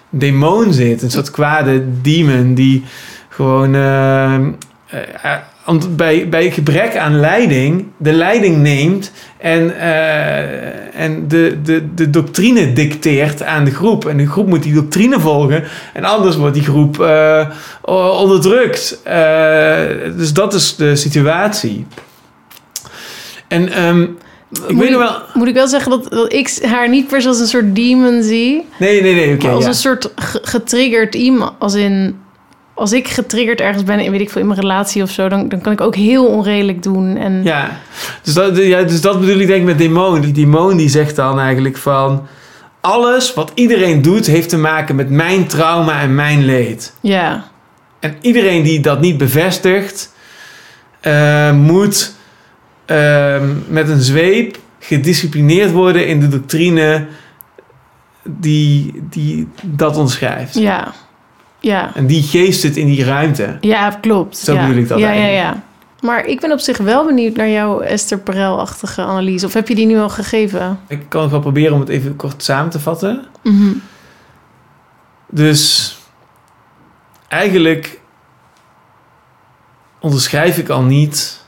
demon 0.10 0.74
zit. 0.74 1.02
Een 1.02 1.12
soort 1.12 1.32
kwade 1.32 1.84
demon 2.02 2.54
die 2.54 2.84
gewoon... 3.30 3.76
eh, 3.76 4.34
eh, 4.36 4.42
want 5.66 5.96
bij, 5.96 6.30
bij 6.30 6.52
gebrek 6.52 6.98
aan 6.98 7.20
leiding 7.20 7.86
de 7.98 8.12
leiding 8.12 8.58
neemt 8.58 9.12
en, 9.38 9.80
eh, 9.80 11.02
en 11.02 11.28
de, 11.28 11.58
de, 11.64 11.94
de 11.94 12.10
doctrine 12.10 12.74
dicteert 12.74 13.44
aan 13.44 13.64
de 13.64 13.72
groep. 13.72 14.06
En 14.06 14.18
de 14.18 14.28
groep 14.28 14.48
moet 14.48 14.64
die 14.64 14.74
doctrine 14.74 15.20
volgen 15.20 15.64
en 15.94 16.04
anders 16.04 16.36
wordt 16.36 16.54
die 16.54 16.64
groep 16.64 17.02
eh, 17.02 17.50
onderdrukt. 18.20 19.00
Eh, 19.04 19.84
dus 20.18 20.34
dat 20.34 20.54
is 20.54 20.76
de 20.76 20.96
situatie. 20.96 21.86
En 23.48 23.70
ehm, 23.70 24.02
ik 24.02 24.74
moet, 24.74 24.84
weet 24.84 24.98
wel... 24.98 25.22
moet 25.34 25.48
ik 25.48 25.54
wel 25.54 25.68
zeggen 25.68 25.92
dat, 25.92 26.10
dat 26.10 26.34
ik 26.34 26.58
haar 26.62 26.90
niet 26.90 27.08
per 27.08 27.22
se 27.22 27.28
als 27.28 27.40
een 27.40 27.48
soort 27.48 27.76
demon 27.76 28.24
zie. 28.24 28.68
Nee, 28.80 29.02
nee, 29.02 29.14
nee, 29.14 29.34
oké. 29.34 29.50
als 29.50 29.64
ja. 29.64 29.70
een 29.70 29.76
soort 29.76 30.12
ge- 30.16 30.40
getriggerd 30.44 31.16
iemand. 31.16 31.54
Als 31.60 31.74
in... 31.74 32.21
Als 32.82 32.92
ik 32.92 33.08
getriggerd 33.08 33.62
ergens 33.62 33.84
ben, 33.84 34.00
in, 34.00 34.12
weet 34.12 34.22
ik 34.22 34.30
veel, 34.30 34.42
in 34.42 34.48
mijn 34.48 34.60
relatie 34.60 35.04
of 35.04 35.10
zo... 35.10 35.30
dan, 35.30 35.50
dan 35.50 35.62
kan 35.62 35.72
ik 35.72 35.82
ook 35.82 35.96
heel 35.96 36.28
onredelijk 36.28 36.84
doen. 36.84 37.18
En 37.18 37.44
Ja, 37.44 37.80
dus 38.22 38.34
dat, 38.34 38.58
ja, 38.58 38.84
dus 38.84 39.02
dat 39.02 39.20
bedoel 39.20 39.40
ik 39.40 39.48
denk 39.48 39.60
ik 39.60 39.66
met 39.66 39.78
demon. 39.78 40.22
Die 40.22 40.32
demon 40.32 40.78
die 40.78 40.90
zegt 40.90 41.16
dan 41.16 41.40
eigenlijk 41.40 41.78
van... 41.78 42.28
Alles 42.80 43.34
wat 43.34 43.52
iedereen 43.54 44.02
doet 44.02 44.26
heeft 44.26 44.50
te 44.50 44.58
maken 44.58 44.96
met 44.96 45.10
mijn 45.10 45.48
trauma 45.48 46.02
en 46.02 46.16
mijn 46.16 46.46
leed. 46.46 46.94
ja, 47.02 47.44
En 48.00 48.16
iedereen 48.22 48.64
die 48.64 48.80
dat 48.80 49.02
niet 49.02 49.18
bevestigt... 49.18 50.14
eh, 51.00 51.54
moet 51.54 52.14
ehm, 52.86 53.50
met 53.68 53.90
een 53.90 54.02
zweep 54.02 54.58
gedisciplineerd 54.80 55.72
worden 55.72 56.08
in 56.08 56.20
de 56.20 56.28
doctrine 56.28 57.08
die, 58.24 59.02
die 59.10 59.48
dat 59.62 59.98
omschrijft. 59.98 60.54
ja, 60.54 60.94
ja. 61.62 61.96
En 61.96 62.06
die 62.06 62.24
geest 62.24 62.64
het 62.64 62.78
in 62.78 62.86
die 62.86 63.04
ruimte. 63.04 63.58
Ja, 63.62 63.90
klopt. 63.90 64.38
Zo 64.38 64.54
ja. 64.54 64.62
bedoel 64.68 64.82
ik 64.82 64.88
dat 64.88 65.00
Ja, 65.00 65.12
ja, 65.12 65.20
eigenlijk. 65.22 65.56
ja. 65.56 65.64
Maar 66.02 66.26
ik 66.26 66.40
ben 66.40 66.52
op 66.52 66.60
zich 66.60 66.78
wel 66.78 67.06
benieuwd 67.06 67.36
naar 67.36 67.50
jouw 67.50 67.80
Esther 67.80 68.20
Perel-achtige 68.20 69.02
analyse. 69.02 69.46
Of 69.46 69.54
heb 69.54 69.68
je 69.68 69.76
die 69.76 69.86
nu 69.86 69.98
al 69.98 70.10
gegeven? 70.10 70.80
Ik 70.88 71.02
kan 71.08 71.30
wel 71.30 71.40
proberen 71.40 71.74
om 71.74 71.80
het 71.80 71.90
even 71.90 72.16
kort 72.16 72.44
samen 72.44 72.72
te 72.72 72.80
vatten. 72.80 73.26
Mhm. 73.44 73.72
Dus 75.30 75.98
eigenlijk 77.28 78.00
onderschrijf 80.00 80.58
ik 80.58 80.70
al 80.70 80.84
niet 80.84 81.46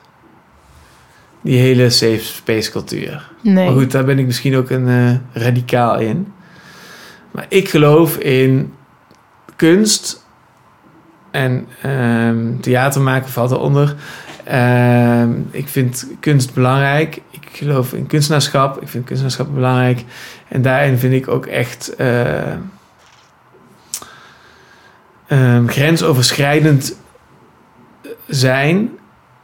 die 1.42 1.60
hele 1.60 1.90
safe 1.90 2.24
space 2.24 2.72
cultuur. 2.72 3.32
Nee. 3.42 3.66
Maar 3.66 3.74
goed, 3.74 3.92
daar 3.92 4.06
ben 4.06 4.20
ik 4.20 4.26
misschien 4.26 4.56
ook 4.56 4.70
een 4.70 4.88
eh, 4.88 5.42
radicaal 5.44 6.00
in. 6.00 6.34
Maar 7.32 7.46
ik 7.50 7.70
geloof 7.70 8.18
in 8.18 8.74
kunst 9.56 10.26
en 11.32 11.68
ehm, 11.82 12.60
theater 12.60 13.02
maken 13.02 13.30
valt 13.30 13.52
eronder. 13.52 13.96
Ehm, 14.44 15.32
ik 15.52 15.68
vind 15.68 16.08
kunst 16.20 16.54
belangrijk. 16.54 17.22
Ik 17.30 17.48
geloof 17.52 17.94
in 17.94 18.08
kunstenaarschap. 18.08 18.82
Ik 18.82 18.88
vind 18.88 19.06
kunstenaarschap 19.06 19.54
belangrijk. 19.54 20.04
En 20.48 20.62
daarin 20.62 20.98
vind 20.98 21.14
ik 21.14 21.28
ook 21.28 21.46
echt 21.46 21.96
eh, 21.96 22.54
ehm, 25.28 25.68
grensoverschrijdend 25.68 26.96
zijn 28.28 28.90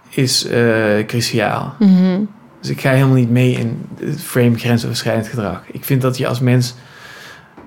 is 0.09 0.45
eh, 0.45 1.05
cruciaal. 1.05 1.75
Mhm. 1.79 2.19
Dus 2.59 2.69
ik 2.69 2.81
ga 2.81 2.91
helemaal 2.91 3.15
niet 3.15 3.29
mee 3.29 3.51
in 3.51 3.85
het 3.99 4.21
frame 4.21 4.57
grensoverschrijdend 4.57 5.27
gedrag. 5.27 5.61
Ik 5.71 5.85
vind 5.85 6.01
dat 6.01 6.17
je 6.17 6.27
als 6.27 6.39
mens 6.39 6.75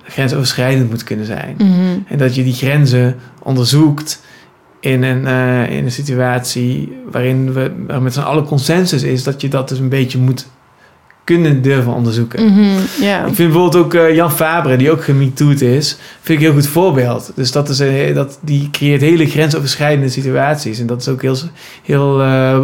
grensoverschrijdend 0.04 0.90
moet 0.90 1.04
kunnen 1.04 1.26
zijn. 1.26 1.54
Mhm. 1.58 1.98
En 2.06 2.18
dat 2.18 2.34
je 2.34 2.44
die 2.44 2.54
grenzen 2.54 3.16
onderzoekt 3.42 4.20
in 4.82 5.02
een, 5.02 5.26
eh, 5.26 5.76
in 5.76 5.84
een 5.84 5.92
situatie 5.92 6.96
waarin 7.10 7.52
we 7.52 7.72
waar 7.86 8.02
met 8.02 8.14
z'n 8.14 8.20
allen 8.20 8.44
consensus 8.44 9.02
is 9.02 9.22
dat 9.22 9.40
je 9.40 9.48
dat 9.48 9.68
dus 9.68 9.78
een 9.78 9.88
beetje 9.88 10.18
moet 10.18 10.46
kunnen 11.24 11.62
durven 11.62 11.92
onderzoeken. 11.92 12.44
Mhm. 12.44 12.78
Ik 12.98 13.34
vind 13.34 13.36
bijvoorbeeld 13.36 13.76
ook 13.76 13.94
eh, 13.94 14.14
Jan 14.14 14.32
Fabre, 14.32 14.76
die 14.76 14.90
ook 14.90 15.04
gemetoed 15.04 15.60
is, 15.60 15.98
vind 16.20 16.38
ik 16.38 16.46
een 16.46 16.52
heel 16.52 16.60
goed 16.62 16.70
voorbeeld. 16.70 17.32
Dus 17.34 17.52
dat 17.52 17.68
is 17.68 17.78
een, 17.78 18.14
dat, 18.14 18.38
die 18.40 18.68
creëert 18.70 19.00
hele 19.00 19.26
grensoverschrijdende 19.26 20.08
situaties. 20.08 20.78
En 20.78 20.86
dat 20.86 21.00
is 21.00 21.08
ook 21.08 21.22
heel, 21.22 21.36
heel 21.82 22.22
eh, 22.22 22.58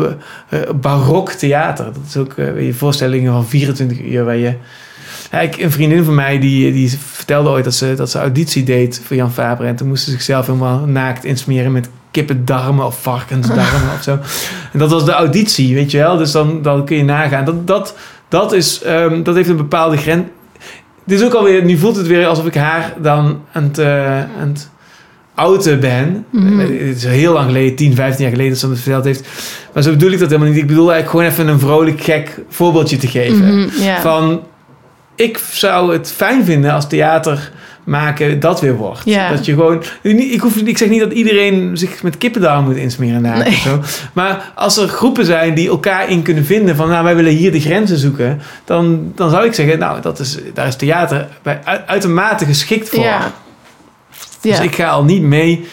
barok 0.81 1.31
theater. 1.31 1.85
Dat 1.85 2.03
is 2.09 2.17
ook 2.17 2.35
je 2.37 2.75
voorstellingen 2.75 3.33
van 3.33 3.47
24 3.47 4.01
uur 4.01 4.25
waar 4.25 4.37
je... 4.37 4.55
Ja, 5.31 5.41
ik, 5.41 5.57
een 5.57 5.71
vriendin 5.71 6.05
van 6.05 6.15
mij 6.15 6.39
die, 6.39 6.73
die 6.73 6.99
vertelde 6.99 7.49
ooit 7.49 7.65
dat 7.65 7.75
ze, 7.75 7.95
dat 7.95 8.11
ze 8.11 8.19
auditie 8.19 8.65
deed 8.65 9.01
voor 9.05 9.17
Jan 9.17 9.33
Fabre. 9.33 9.67
En 9.67 9.77
toen 9.77 9.89
moest 9.89 10.05
ze 10.05 10.11
zichzelf 10.11 10.47
helemaal 10.47 10.79
naakt 10.79 11.25
insmeren 11.25 11.73
met 11.73 11.89
kippendarmen 12.11 12.87
of 12.87 13.03
varkensdarmen 13.03 13.93
of 13.97 14.03
zo. 14.03 14.19
En 14.73 14.79
dat 14.79 14.91
was 14.91 15.05
de 15.05 15.13
auditie, 15.13 15.75
weet 15.75 15.91
je 15.91 15.99
wel. 15.99 16.17
Dus 16.17 16.33
dan, 16.33 16.63
dan 16.63 16.85
kun 16.85 16.97
je 16.97 17.05
nagaan. 17.05 17.45
Dat, 17.45 17.67
dat, 17.67 17.95
dat, 18.29 18.53
is, 18.53 18.83
ehm, 18.83 19.23
dat 19.23 19.35
heeft 19.35 19.49
een 19.49 19.57
bepaalde 19.57 19.97
grens. 19.97 20.25
Dit 21.05 21.21
is 21.21 21.27
ook 21.27 21.35
alweer, 21.35 21.65
nu 21.65 21.79
voelt 21.79 21.97
het 21.97 22.07
weer 22.07 22.27
alsof 22.27 22.47
ik 22.47 22.55
haar 22.55 22.95
dan 23.01 23.41
aan 23.53 23.63
het, 23.63 23.79
eh, 23.79 24.19
aan 24.21 24.49
het 24.49 24.71
outen 25.35 25.81
ben. 25.81 26.25
Mhm. 26.31 26.59
Het 26.59 26.97
is 26.97 27.05
heel 27.05 27.33
lang 27.33 27.47
geleden, 27.47 27.77
10, 27.77 27.95
15 27.95 28.23
jaar 28.23 28.33
geleden 28.33 28.53
dat 28.53 28.61
ze 28.61 28.69
me 28.69 28.75
verteld 28.75 29.05
heeft. 29.05 29.29
Maar 29.75 29.83
zo 29.83 29.91
bedoel 29.91 30.11
ik 30.11 30.19
dat 30.19 30.29
helemaal 30.29 30.51
niet. 30.51 30.59
Ik 30.59 30.67
bedoel 30.67 30.93
eigenlijk 30.93 31.11
gewoon 31.11 31.27
even 31.27 31.55
een 31.55 31.69
vrolijk, 31.69 32.01
gek 32.01 32.41
voorbeeldje 32.49 32.97
te 32.97 33.07
geven. 33.07 33.59
Mhm. 33.59 34.01
Van, 34.01 34.41
ik 35.19 35.39
zou 35.51 35.93
het 35.93 36.13
fijn 36.17 36.45
vinden 36.45 36.73
als 36.73 36.89
theater 36.89 37.51
maken 37.85 38.41
dat 38.41 38.61
weer 38.61 38.77
wordt. 38.77 39.01
Ja. 39.05 39.31
Dat 39.31 39.45
je 39.45 39.53
gewoon... 39.53 39.83
Ik, 40.03 40.41
hoef, 40.41 40.57
ik 40.57 40.79
zeg 40.79 40.89
niet 40.89 41.01
dat 41.01 41.13
iedereen 41.13 41.77
zich 41.77 42.03
met 42.03 42.19
kippendarm 42.19 42.65
moet 42.65 42.77
insmeren 42.77 43.23
na 43.23 43.37
Nee. 43.37 43.55
zo. 43.55 43.81
Maar 44.13 44.53
als 44.55 44.77
er 44.77 44.89
groepen 44.89 45.25
zijn 45.25 45.55
die 45.55 45.69
elkaar 45.69 46.09
in 46.11 46.23
kunnen 46.23 46.45
vinden 46.45 46.77
van... 46.77 46.89
nou, 46.89 47.05
wij 47.05 47.17
willen 47.17 47.33
hier 47.33 47.53
de 47.53 47.61
grenzen 47.61 47.99
zoeken... 47.99 48.41
dan, 48.65 49.13
dan 49.15 49.31
zou 49.31 49.45
ik 49.47 49.55
zeggen, 49.55 49.79
nou, 49.79 50.01
dat 50.01 50.19
is, 50.19 50.39
daar 50.55 50.67
is 50.67 50.77
theater 50.77 51.29
bij, 51.43 51.61
uit- 51.65 51.87
uitermate 51.87 52.45
geschikt 52.45 52.89
voor. 52.89 53.05
Ja. 53.05 53.33
Dus 54.41 54.57
Ja. 54.57 54.63
ik 54.63 54.75
ga 54.75 54.89
al 54.89 55.05
niet 55.05 55.23
mee 55.23 55.67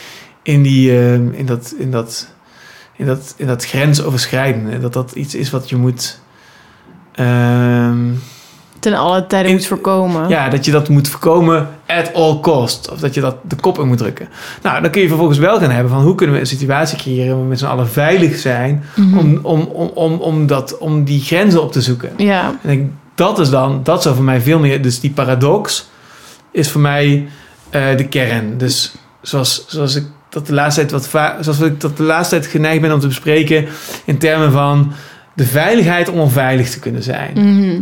in, 0.44 0.62
die, 0.62 0.92
eh, 0.92 1.14
in, 1.14 1.46
dat, 1.46 1.74
in, 1.78 1.92
dat, 1.92 2.28
in, 2.96 3.06
dat, 3.06 3.34
in 3.38 3.48
dat 3.48 3.66
grensoverschrijdende. 3.66 4.80
Dat 4.80 4.94
dat 4.94 5.12
iets 5.12 5.36
is 5.36 5.50
wat 5.50 5.70
je 5.70 5.76
moet... 5.76 6.20
ehm, 7.16 7.98
Ten 8.86 8.94
alle 8.94 9.28
tijden 9.28 9.52
moet 9.52 9.66
voorkomen. 9.66 10.30
ja, 10.30 10.50
dat 10.50 10.66
je 10.66 10.72
dat 10.72 10.90
moet 10.90 11.08
voorkomen 11.08 11.68
at 11.88 12.14
all 12.14 12.40
cost. 12.40 12.92
Of 12.92 13.00
dat 13.00 13.14
je 13.14 13.22
dat 13.22 13.36
de 13.42 13.56
kop 13.56 13.80
in 13.80 13.88
moet 13.88 13.98
drukken. 13.98 14.28
Nou, 14.62 14.82
dan 14.82 14.92
kun 14.92 15.02
je 15.02 15.08
vervolgens 15.08 15.38
wel 15.38 15.60
gaan 15.60 15.70
hebben 15.72 15.92
van 15.92 16.02
hoe 16.02 16.16
kunnen 16.16 16.36
we 16.36 16.42
een 16.42 16.48
situatie 16.48 16.98
creëren 16.98 17.34
waar 17.34 17.42
we 17.44 17.50
met 17.50 17.60
z'n 17.60 17.66
allen 17.66 17.90
veilig 17.90 18.38
zijn 18.38 18.84
Mhm. 18.96 19.18
om, 19.18 19.40
om, 19.42 19.62
om, 19.62 19.92
om, 19.94 20.14
om, 20.20 20.48
dat, 20.48 20.78
om 20.78 21.04
die 21.04 21.22
grenzen 21.22 21.62
op 21.62 21.72
te 21.72 21.82
zoeken. 21.82 22.10
Ja. 22.18 22.56
En 22.62 22.70
ik, 22.70 22.84
dat 23.16 23.40
is 23.40 23.50
dan, 23.50 23.80
dat 23.84 24.02
zou 24.02 24.16
voor 24.16 24.24
mij 24.24 24.42
veel 24.42 24.60
meer, 24.60 24.82
dus 24.82 25.00
die 25.00 25.12
paradox 25.12 25.90
is 26.52 26.70
voor 26.72 26.82
mij 26.82 27.28
eh, 27.70 27.98
de 27.98 28.08
kern. 28.08 28.58
Dus 28.58 28.96
zoals, 29.22 29.66
zoals 29.68 29.96
ik 29.96 30.06
dat 30.30 30.48
de 30.48 30.54
laatste 30.54 30.86
tijd 30.86 30.92
wat 31.12 31.34
zoals 31.44 31.60
ik 31.60 31.82
dat 31.82 31.98
de 31.98 32.04
laatste 32.04 32.36
tijd 32.40 32.48
geneigd 32.52 32.82
ben 32.82 32.94
om 32.94 33.00
te 33.00 33.08
bespreken 33.08 33.66
in 34.06 34.18
termen 34.18 34.52
van 34.52 34.92
de 35.34 35.46
veiligheid 35.46 36.10
om 36.10 36.20
onveilig 36.20 36.70
te 36.70 36.80
kunnen 36.80 37.04
zijn. 37.04 37.32
Mhm. 37.34 37.80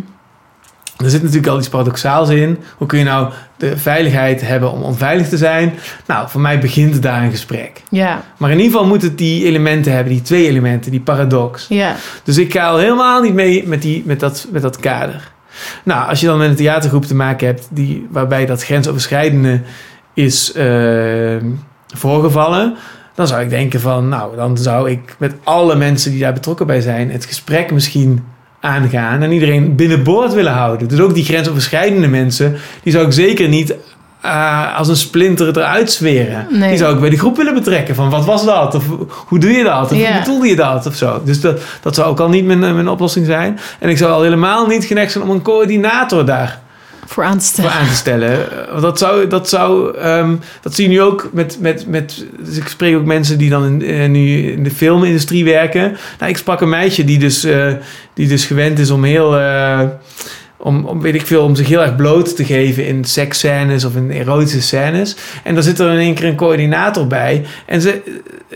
Er 0.97 1.09
zit 1.09 1.21
natuurlijk 1.21 1.47
al 1.47 1.57
iets 1.57 1.69
paradoxaals 1.69 2.29
in. 2.29 2.57
Hoe 2.77 2.87
kun 2.87 2.99
je 2.99 3.05
nou 3.05 3.31
de 3.57 3.77
veiligheid 3.77 4.41
hebben 4.47 4.71
om 4.71 4.81
onveilig 4.81 5.29
te 5.29 5.37
zijn? 5.37 5.73
Nou, 6.07 6.29
voor 6.29 6.41
mij 6.41 6.59
begint 6.59 7.01
daar 7.01 7.23
een 7.23 7.31
gesprek. 7.31 7.81
Ja. 7.89 8.23
Maar 8.37 8.51
in 8.51 8.57
ieder 8.57 8.71
geval 8.71 8.87
moet 8.87 9.01
het 9.01 9.17
die 9.17 9.45
elementen 9.45 9.91
hebben, 9.91 10.13
die 10.13 10.21
twee 10.21 10.47
elementen, 10.47 10.91
die 10.91 11.01
paradox. 11.01 11.65
Ja. 11.69 11.95
Dus 12.23 12.37
ik 12.37 12.53
ga 12.53 12.67
al 12.67 12.77
helemaal 12.77 13.21
niet 13.21 13.33
mee 13.33 13.67
met, 13.67 13.81
die, 13.81 14.03
met, 14.05 14.19
dat, 14.19 14.47
met 14.51 14.61
dat 14.61 14.77
kader. 14.77 15.31
Nou, 15.83 16.09
als 16.09 16.19
je 16.19 16.25
dan 16.25 16.37
met 16.37 16.49
een 16.49 16.55
theatergroep 16.55 17.05
te 17.05 17.15
maken 17.15 17.47
hebt 17.47 17.67
die, 17.69 18.07
waarbij 18.09 18.45
dat 18.45 18.63
grensoverschrijdende 18.63 19.61
is 20.13 20.51
eh, 20.53 21.35
voorgevallen, 21.87 22.75
dan 23.15 23.27
zou 23.27 23.41
ik 23.41 23.49
denken 23.49 23.79
van, 23.79 24.07
nou, 24.07 24.35
dan 24.35 24.57
zou 24.57 24.89
ik 24.89 25.15
met 25.17 25.33
alle 25.43 25.75
mensen 25.75 26.11
die 26.11 26.19
daar 26.19 26.33
betrokken 26.33 26.67
bij 26.67 26.81
zijn, 26.81 27.11
het 27.11 27.25
gesprek 27.25 27.71
misschien 27.71 28.23
aangaan 28.63 29.21
en 29.21 29.31
iedereen 29.31 29.75
binnenboord 29.75 30.33
willen 30.33 30.51
houden. 30.51 30.87
Dus 30.87 30.99
ook 30.99 31.13
die 31.13 31.23
grensoverschrijdende 31.23 32.07
mensen, 32.07 32.55
die 32.83 32.93
zou 32.93 33.05
ik 33.05 33.11
zeker 33.11 33.47
niet 33.47 33.75
eh, 34.21 34.77
als 34.77 34.87
een 34.87 34.95
splinter 34.95 35.47
eruit 35.47 35.91
zweren. 35.91 36.47
Nee. 36.49 36.69
Die 36.69 36.77
zou 36.77 36.93
ik 36.93 36.99
bij 36.99 37.09
de 37.09 37.17
groep 37.17 37.37
willen 37.37 37.53
betrekken. 37.53 37.95
Van 37.95 38.09
wat 38.09 38.25
was 38.25 38.45
dat? 38.45 38.75
Of 38.75 38.83
hoe 39.27 39.39
doe 39.39 39.51
je 39.51 39.63
dat? 39.63 39.91
Of 39.91 39.97
hoe 39.97 40.19
bedoelde 40.19 40.47
je 40.47 40.55
dat? 40.55 40.85
Of 40.85 40.95
zo. 40.95 41.21
Dus 41.25 41.41
dat, 41.41 41.61
dat 41.81 41.95
zou 41.95 42.07
ook 42.07 42.19
al 42.19 42.29
niet 42.29 42.45
mijn, 42.45 42.59
mijn 42.59 42.89
oplossing 42.89 43.25
zijn. 43.25 43.59
En 43.79 43.89
ik 43.89 43.97
zou 43.97 44.11
al 44.11 44.21
helemaal 44.21 44.67
niet 44.67 44.85
geneigd 44.85 45.11
zijn 45.11 45.23
om 45.23 45.29
een 45.29 45.41
coördinator 45.41 46.25
daar 46.25 46.62
Voor 47.13 47.23
aan 47.23 47.37
te 47.37 47.45
voor 47.45 47.53
stellen. 47.53 47.71
aan 47.71 47.87
te 47.87 47.95
stellen. 47.95 48.49
Want 48.69 48.81
dat 48.81 48.97
zou, 48.97 49.27
dat 49.27 49.49
zou, 49.49 49.97
ehm, 49.97 50.35
dat 50.61 50.73
zie 50.73 50.83
je 50.83 50.89
nu 50.89 51.01
ook 51.01 51.29
met, 51.31 51.57
met, 51.59 51.87
met, 51.87 52.25
dus 52.39 52.57
ik 52.57 52.67
spreek 52.67 52.95
ook 52.95 53.05
mensen 53.05 53.37
die 53.37 53.49
dan 53.49 53.65
in, 53.65 53.81
eh, 53.81 54.09
nu 54.09 54.51
in 54.51 54.63
de 54.63 54.71
filmindustrie 54.71 55.43
werken. 55.43 55.97
Nou, 56.19 56.31
ik 56.31 56.37
sprak 56.37 56.61
een 56.61 56.69
meisje 56.69 57.03
die 57.03 57.19
dus, 57.19 57.43
eh, 57.43 57.73
die 58.13 58.27
dus 58.27 58.45
gewend 58.45 58.79
is 58.79 58.89
om 58.89 59.03
heel, 59.03 59.37
eh, 59.37 59.81
om, 60.63 60.85
om, 60.85 61.01
weet 61.01 61.15
ik 61.15 61.25
veel, 61.25 61.43
om 61.43 61.55
zich 61.55 61.67
heel 61.67 61.81
erg 61.81 61.95
bloot 61.95 62.35
te 62.35 62.45
geven 62.45 62.87
in 62.87 63.03
seksscènes 63.03 63.85
of 63.85 63.95
in 63.95 64.11
erotische 64.11 64.61
scènes. 64.61 65.15
En 65.43 65.53
dan 65.53 65.63
zit 65.63 65.79
er 65.79 65.91
in 65.91 65.97
één 65.97 66.13
keer 66.13 66.27
een 66.27 66.35
coördinator 66.35 67.07
bij. 67.07 67.45
En 67.65 67.81
ze, 67.81 68.01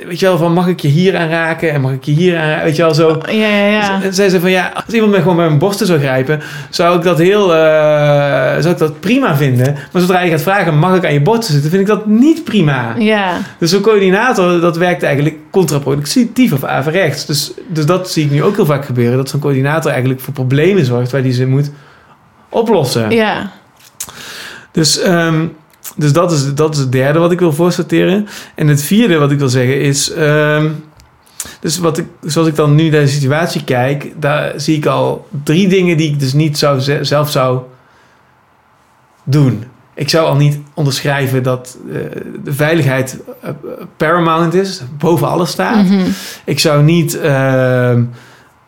weet 0.06 0.20
je 0.20 0.26
wel, 0.26 0.38
van 0.38 0.54
mag 0.54 0.68
ik 0.68 0.80
je 0.80 0.88
hier 0.88 1.18
aanraken 1.18 1.72
en 1.72 1.82
mag 1.82 1.92
ik 1.92 2.04
je 2.04 2.12
hier 2.12 2.38
aanraken, 2.38 2.64
weet 2.64 2.76
je 2.76 2.82
wel, 2.82 2.94
zo. 2.94 3.22
Ja, 3.26 3.48
ja, 3.48 3.68
ja. 3.68 4.02
En 4.04 4.14
zei 4.14 4.30
ze 4.30 4.40
van 4.40 4.52
ja, 4.52 4.72
als 4.86 4.94
iemand 4.94 5.12
me 5.12 5.18
gewoon 5.18 5.36
bij 5.36 5.46
mijn 5.48 5.60
borsten 5.60 5.88
zou 5.88 6.00
grijpen, 6.00 6.42
zou 6.70 6.98
ik 6.98 7.04
dat 7.04 7.18
heel, 7.18 7.56
eh, 7.56 8.60
zou 8.60 8.70
ik 8.70 8.78
dat 8.78 9.00
prima 9.00 9.36
vinden. 9.36 9.76
Maar 9.92 10.02
zodra 10.02 10.22
je 10.22 10.32
gaat 10.32 10.42
vragen, 10.42 10.78
mag 10.78 10.96
ik 10.96 11.06
aan 11.06 11.14
je 11.14 11.22
borsten 11.22 11.54
zitten, 11.54 11.70
vind 11.70 11.82
ik 11.82 11.88
dat 11.88 12.06
niet 12.06 12.44
prima. 12.44 12.96
Ja. 12.98 13.38
Dus 13.60 13.70
zo'n 13.70 13.82
coördinator, 13.82 14.60
dat 14.60 14.78
werkt 14.78 15.04
eigenlijk 15.04 15.36
contraproductief 15.52 16.54
of 16.54 16.64
averechts. 16.64 17.26
Dus, 17.26 17.52
dus 17.68 17.86
dat 17.86 18.12
zie 18.12 18.26
ik 18.26 18.32
nu 18.32 18.44
ook 18.44 18.56
heel 18.56 18.66
vaak 18.66 18.86
gebeuren, 18.86 19.18
dat 19.18 19.30
zo'n 19.30 19.40
coördinator 19.40 19.92
eigenlijk 19.92 20.22
voor 20.22 20.34
problemen 20.34 20.86
zorgt 20.86 21.12
waar 21.12 21.22
die 21.22 21.34
ze 21.34 21.48
moet 21.48 21.72
oplossen. 22.50 23.12
Ja. 23.12 23.52
Dus, 24.72 25.00
ehm, 25.00 25.46
dus 25.96 26.12
dat, 26.14 26.32
is, 26.32 26.54
dat 26.54 26.74
is 26.74 26.80
het 26.80 26.92
derde 26.92 27.20
wat 27.20 27.32
ik 27.32 27.40
wil 27.40 27.54
voorsorteren. 27.54 28.28
En 28.56 28.68
het 28.68 28.82
vierde 28.84 29.18
wat 29.18 29.32
ik 29.32 29.40
wil 29.40 29.50
zeggen 29.50 29.82
is... 29.82 30.12
ehm, 30.12 30.70
dus 31.60 31.78
wat 31.78 31.98
ik, 31.98 32.06
zoals 32.22 32.48
ik 32.48 32.56
dan 32.56 32.76
nu 32.76 32.90
naar 32.90 33.02
de 33.02 33.08
situatie 33.08 33.64
kijk... 33.64 34.14
daar 34.18 34.54
zie 34.56 34.78
ik 34.78 34.86
al 34.86 35.28
drie 35.44 35.68
dingen 35.68 35.98
die 35.98 36.12
ik 36.12 36.20
dus 36.20 36.34
niet 36.34 36.58
zou, 36.58 36.80
ze- 36.80 37.00
zelf 37.04 37.32
zou 37.32 37.60
doen. 39.24 39.64
Ik 39.94 40.10
zou 40.10 40.26
al 40.28 40.36
niet 40.36 40.60
onderschrijven 40.74 41.44
dat 41.44 41.78
eh, 41.92 41.96
de 42.44 42.54
veiligheid 42.54 43.18
eh, 43.42 43.50
paramount 43.98 44.54
is, 44.54 44.82
boven 44.98 45.28
alles 45.28 45.50
staat. 45.52 45.84
Mhm. 45.86 46.06
Ik 46.46 46.60
zou 46.60 46.84
niet 46.84 47.20
ehm, 47.20 48.04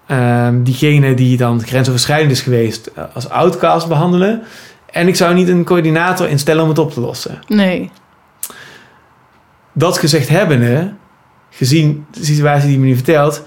ehm, 0.10 0.64
diegene 0.64 1.14
die 1.14 1.38
dan 1.38 1.64
grensoverschrijdend 1.64 2.31
is 2.31 2.41
geweest 2.41 2.91
eh, 2.95 3.03
als 3.14 3.30
outcast 3.30 3.88
behandelen. 3.88 4.41
En 4.91 5.07
ik 5.07 5.15
zou 5.15 5.34
niet 5.34 5.48
een 5.48 5.64
coördinator 5.64 6.30
instellen 6.30 6.64
om 6.64 6.69
het 6.69 6.80
op 6.80 6.91
te 6.94 6.99
lossen. 6.99 7.40
Nee. 7.48 7.91
Dat 9.73 9.98
gezegd 9.98 10.30
hebbende, 10.30 10.94
gezien 11.49 12.06
de 12.11 12.26
situatie 12.26 12.69
die 12.69 12.80
me 12.80 12.86
nu 12.86 12.95
vertelt, 12.95 13.44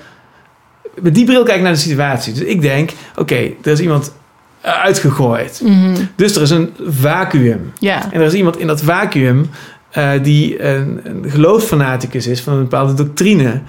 met 1.01 1.15
die 1.15 1.25
bril 1.25 1.43
kijk 1.43 1.57
ik 1.57 1.63
naar 1.63 1.73
de 1.73 1.79
situatie. 1.79 2.33
Dus 2.33 2.43
ik 2.43 2.61
denk, 2.61 2.91
oké, 3.17 3.51
er 3.63 3.73
is 3.73 3.81
iemand 3.81 4.13
eh, 4.61 4.73
uitgegooid. 4.73 5.61
Mhm. 5.65 5.95
Dus 6.17 6.37
er 6.37 6.43
is 6.43 6.51
een 6.51 6.73
vacuüm. 6.87 7.73
Ja. 7.79 8.13
En 8.13 8.21
er 8.21 8.27
is 8.27 8.35
iemand 8.35 8.59
in 8.59 8.67
dat 8.67 8.83
vacuüm 8.83 9.51
eh, 9.91 10.11
die 10.23 10.63
een, 10.63 11.01
een 11.05 11.31
geloofsfanaticus 11.31 12.27
is 12.27 12.41
van 12.41 12.53
een 12.53 12.63
bepaalde 12.63 12.95
doctrine. 12.95 13.61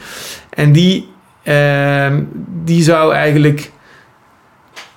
En 0.49 0.71
die, 0.71 1.12
die 2.63 2.83
zou 2.83 3.13
eigenlijk, 3.13 3.71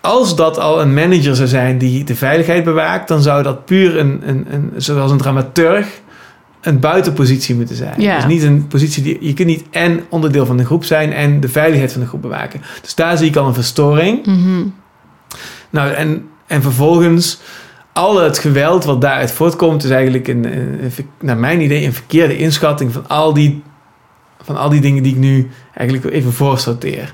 als 0.01 0.36
dat 0.36 0.59
al 0.59 0.81
een 0.81 0.94
manager 0.94 1.36
zou 1.36 1.48
zijn 1.48 1.78
die 1.78 2.05
de 2.05 2.14
veiligheid 2.14 2.64
bewaakt, 2.64 3.09
dan 3.09 3.23
zou 3.23 3.43
dat 3.43 3.64
puur 3.64 3.98
een, 3.98 4.23
een, 4.24 4.47
een 4.51 4.73
zoals 4.77 5.10
een 5.10 5.18
dramaturg, 5.18 5.86
een 6.60 6.81
buitenpositie 6.81 7.55
moeten 7.55 7.77
zijn. 7.77 8.01
Ja. 8.01 8.16
Dus 8.16 8.27
niet 8.27 8.43
een 8.43 8.66
positie 8.66 9.02
die 9.02 9.16
je 9.20 9.32
kunt 9.32 9.48
niet 9.48 9.64
en 9.70 10.05
onderdeel 10.09 10.47
van 10.47 10.56
de 10.56 10.64
groep 10.64 10.85
zijn 10.85 11.12
en 11.12 11.40
de 11.40 11.48
veiligheid 11.48 11.93
van 11.93 12.01
de 12.01 12.06
groep 12.06 12.23
bewaken. 12.23 12.62
Dus 12.82 12.94
daar 12.94 13.16
zie 13.16 13.28
ik 13.28 13.36
al 13.36 13.47
een 13.47 13.55
verstoring. 13.55 14.27
Mhm. 14.27 14.62
Nou, 15.70 15.93
en, 15.93 16.28
en 16.47 16.62
vervolgens, 16.62 17.40
al 17.93 18.20
het 18.20 18.39
geweld 18.39 18.85
wat 18.85 19.01
daaruit 19.01 19.32
voortkomt, 19.32 19.85
is 19.85 19.90
eigenlijk 19.90 20.28
een, 20.28 20.47
naar 21.20 21.36
mijn 21.36 21.60
idee 21.60 21.85
een 21.85 21.93
verkeerde 21.93 22.36
inschatting 22.36 22.93
van 22.93 23.09
al 23.09 23.32
die 23.32 23.62
Van 24.47 24.56
al 24.56 24.68
die 24.68 24.81
dingen 24.81 25.02
die 25.02 25.12
ik 25.12 25.18
nu 25.18 25.51
eigenlijk 25.74 26.14
even 26.14 26.32
voorsorteer. 26.32 27.12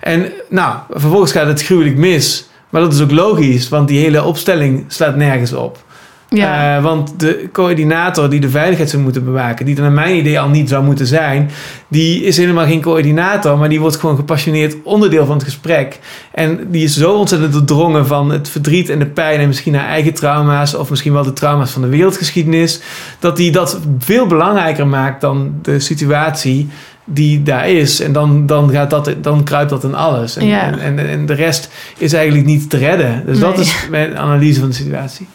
En 0.00 0.32
nou, 0.48 0.76
vervolgens 0.90 1.32
gaat 1.32 1.46
het 1.46 1.62
gruwelijk 1.62 1.96
mis. 1.96 2.48
Maar 2.70 2.80
dat 2.80 2.92
is 2.92 3.00
ook 3.00 3.10
logisch, 3.10 3.68
want 3.68 3.88
die 3.88 3.98
hele 3.98 4.22
opstelling 4.22 4.84
slaat 4.88 5.16
nergens 5.16 5.52
op. 5.52 5.84
Ja. 6.28 6.76
Eh, 6.76 6.82
want 6.82 7.20
de 7.20 7.48
coördinator 7.52 8.30
die 8.30 8.40
de 8.40 8.50
veiligheid 8.50 8.90
zou 8.90 9.02
moeten 9.02 9.24
bewaken, 9.24 9.66
die 9.66 9.76
er 9.76 9.82
naar 9.82 9.92
mijn 9.92 10.16
idee 10.16 10.40
al 10.40 10.48
niet 10.48 10.68
zou 10.68 10.84
moeten 10.84 11.06
zijn, 11.06 11.50
die 11.88 12.22
is 12.22 12.36
helemaal 12.36 12.66
geen 12.66 12.80
coördinator, 12.80 13.58
maar 13.58 13.68
die 13.68 13.80
wordt 13.80 13.96
gewoon 13.96 14.16
gepassioneerd 14.16 14.76
onderdeel 14.82 15.26
van 15.26 15.34
het 15.34 15.44
gesprek. 15.44 15.98
En 16.32 16.58
die 16.70 16.84
is 16.84 16.96
zo 16.96 17.12
ontzettend 17.12 17.52
doordrongen 17.52 18.06
van 18.06 18.30
het 18.30 18.48
verdriet 18.48 18.88
en 18.88 18.98
de 18.98 19.06
pijn 19.06 19.40
en 19.40 19.46
misschien 19.46 19.74
haar 19.74 19.88
eigen 19.88 20.14
trauma's, 20.14 20.74
of 20.74 20.90
misschien 20.90 21.12
wel 21.12 21.22
de 21.24 21.32
trauma's 21.32 21.70
van 21.70 21.82
de 21.82 21.88
wereldgeschiedenis, 21.88 22.80
dat 23.18 23.36
die 23.36 23.52
dat 23.52 23.80
veel 23.98 24.26
belangrijker 24.26 24.86
maakt 24.86 25.20
dan 25.20 25.54
de 25.62 25.80
situatie 25.80 26.68
die 27.04 27.42
daar 27.42 27.68
is. 27.68 28.00
En 28.00 28.12
dan, 28.12 28.46
dan, 28.46 28.70
gaat 28.70 28.90
dat, 28.90 29.14
dan 29.20 29.44
kruipt 29.44 29.70
dat 29.70 29.84
in 29.84 29.94
alles. 29.94 30.36
En, 30.36 30.46
Ja. 30.46 30.70
en, 30.70 30.78
en, 30.78 30.98
en 31.08 31.26
de 31.26 31.34
rest 31.34 31.70
is 31.98 32.12
eigenlijk 32.12 32.46
niet 32.46 32.70
te 32.70 32.76
redden. 32.76 33.22
Dus 33.26 33.38
dat 33.38 33.58
is 33.58 33.86
mijn 33.90 34.18
analyse 34.18 34.60
van 34.60 34.68
de 34.68 34.74
situatie. 34.74 35.26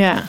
Ja. 0.00 0.22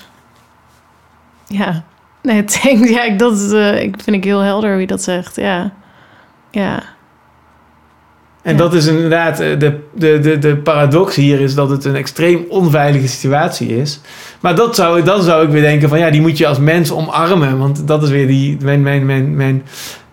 Ja. 1.48 1.84
Nee, 2.22 2.44
thanks. 2.62 2.90
Ja, 2.90 3.04
ik, 3.04 3.20
dat 3.20 3.40
is, 3.40 3.52
eh, 3.52 3.82
ik 3.82 3.96
vind 4.04 4.16
ik 4.16 4.24
heel 4.24 4.40
helder 4.40 4.80
je 4.80 4.88
dat 4.88 5.04
zegt. 5.04 5.36
Ja. 5.36 5.72
Ja. 6.52 6.84
En 8.42 8.52
Ja. 8.52 8.58
dat 8.58 8.74
is 8.74 8.86
inderdaad 8.86 9.40
eh, 9.40 9.60
de, 9.60 9.80
de, 9.94 10.20
de, 10.20 10.38
de 10.40 10.56
paradox 10.58 11.16
hier 11.16 11.40
is 11.42 11.56
dat 11.56 11.70
het 11.70 11.86
een 11.86 11.96
extreem 11.96 12.46
onveilige 12.50 13.08
situatie 13.08 13.78
is. 13.82 14.00
Maar 14.40 14.56
dat 14.56 14.76
zou, 14.76 15.04
dan 15.04 15.22
zou 15.22 15.46
ik 15.46 15.50
weer 15.50 15.62
denken 15.62 15.90
van 15.90 16.00
ja, 16.00 16.10
die 16.10 16.22
moet 16.22 16.38
je 16.38 16.48
als 16.48 16.60
mens 16.60 16.92
omarmen. 16.92 17.58
Want 17.58 17.88
dat 17.88 18.04
is 18.04 18.10
weer 18.10 18.28
die, 18.28 18.58
mijn, 18.62 18.82
mijn, 18.82 19.06
mijn, 19.06 19.36
mijn, 19.36 19.64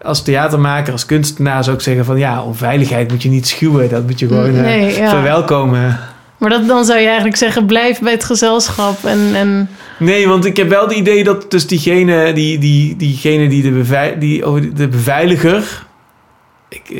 als 0.03 0.23
theatermaker, 0.23 0.93
als 0.93 1.07
kunstenaar 1.07 1.65
zou 1.65 1.77
ik 1.77 1.83
zeggen 1.83 2.05
van 2.05 2.19
ja, 2.19 2.43
onveiligheid 2.43 3.11
moet 3.11 3.23
je 3.23 3.29
niet 3.29 3.47
schuwen. 3.49 3.89
Dat 3.89 4.07
moet 4.07 4.19
je 4.19 4.27
gewoon 4.27 4.55
eh, 4.55 4.61
Nee, 4.61 4.97
ja. 4.97 5.09
verwelkomen. 5.09 5.99
Maar 6.39 6.51
dat, 6.51 6.67
dan 6.67 6.85
zou 6.85 6.99
je 7.01 7.07
eigenlijk 7.07 7.37
zeggen, 7.37 7.67
blijf 7.67 8.01
bij 8.01 8.13
het 8.13 8.25
gezelschap. 8.25 9.05
En, 9.05 9.31
en 9.35 9.69
Nee, 9.99 10.29
want 10.29 10.45
ik 10.45 10.57
heb 10.57 10.69
wel 10.69 10.83
het 10.83 10.93
idee 10.97 11.25
dat 11.25 11.51
dus 11.51 11.67
diegene 11.67 12.33
die, 12.33 12.59
die, 12.59 12.97
diegene 12.97 13.49
die 13.49 13.63
de, 13.63 13.71
bevei 13.71 14.19
die, 14.19 14.49
oh, 14.49 14.61
de 14.75 14.89
beveiliger, 14.89 15.87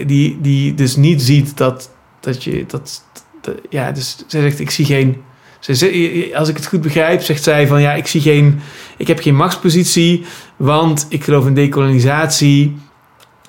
die, 0.07 0.39
die 0.41 0.75
dus 0.75 0.97
niet 0.97 1.23
ziet 1.23 1.57
dat, 1.57 1.91
dat 2.21 2.45
je, 2.45 2.65
dat, 2.67 3.03
dat- 3.41 3.55
ja, 3.71 3.93
dus 3.93 4.17
zij 4.27 4.41
zegt, 4.41 4.61
ik 4.61 4.71
zie 4.71 4.85
geen, 4.85 5.23
ze- 5.61 6.31
als 6.35 6.49
ik 6.49 6.57
het 6.57 6.67
goed 6.67 6.81
begrijp, 6.81 7.23
zegt 7.23 7.43
zij 7.43 7.67
van, 7.67 7.81
ja, 7.81 7.93
ik 7.93 8.07
zie 8.07 8.21
geen, 8.21 8.61
ik 8.97 9.07
heb 9.07 9.21
geen 9.21 9.37
machtspositie, 9.37 10.25
want 10.57 11.07
ik 11.09 11.25
geloof 11.25 11.47
in 11.47 11.55
dekolonisatie 11.55 12.77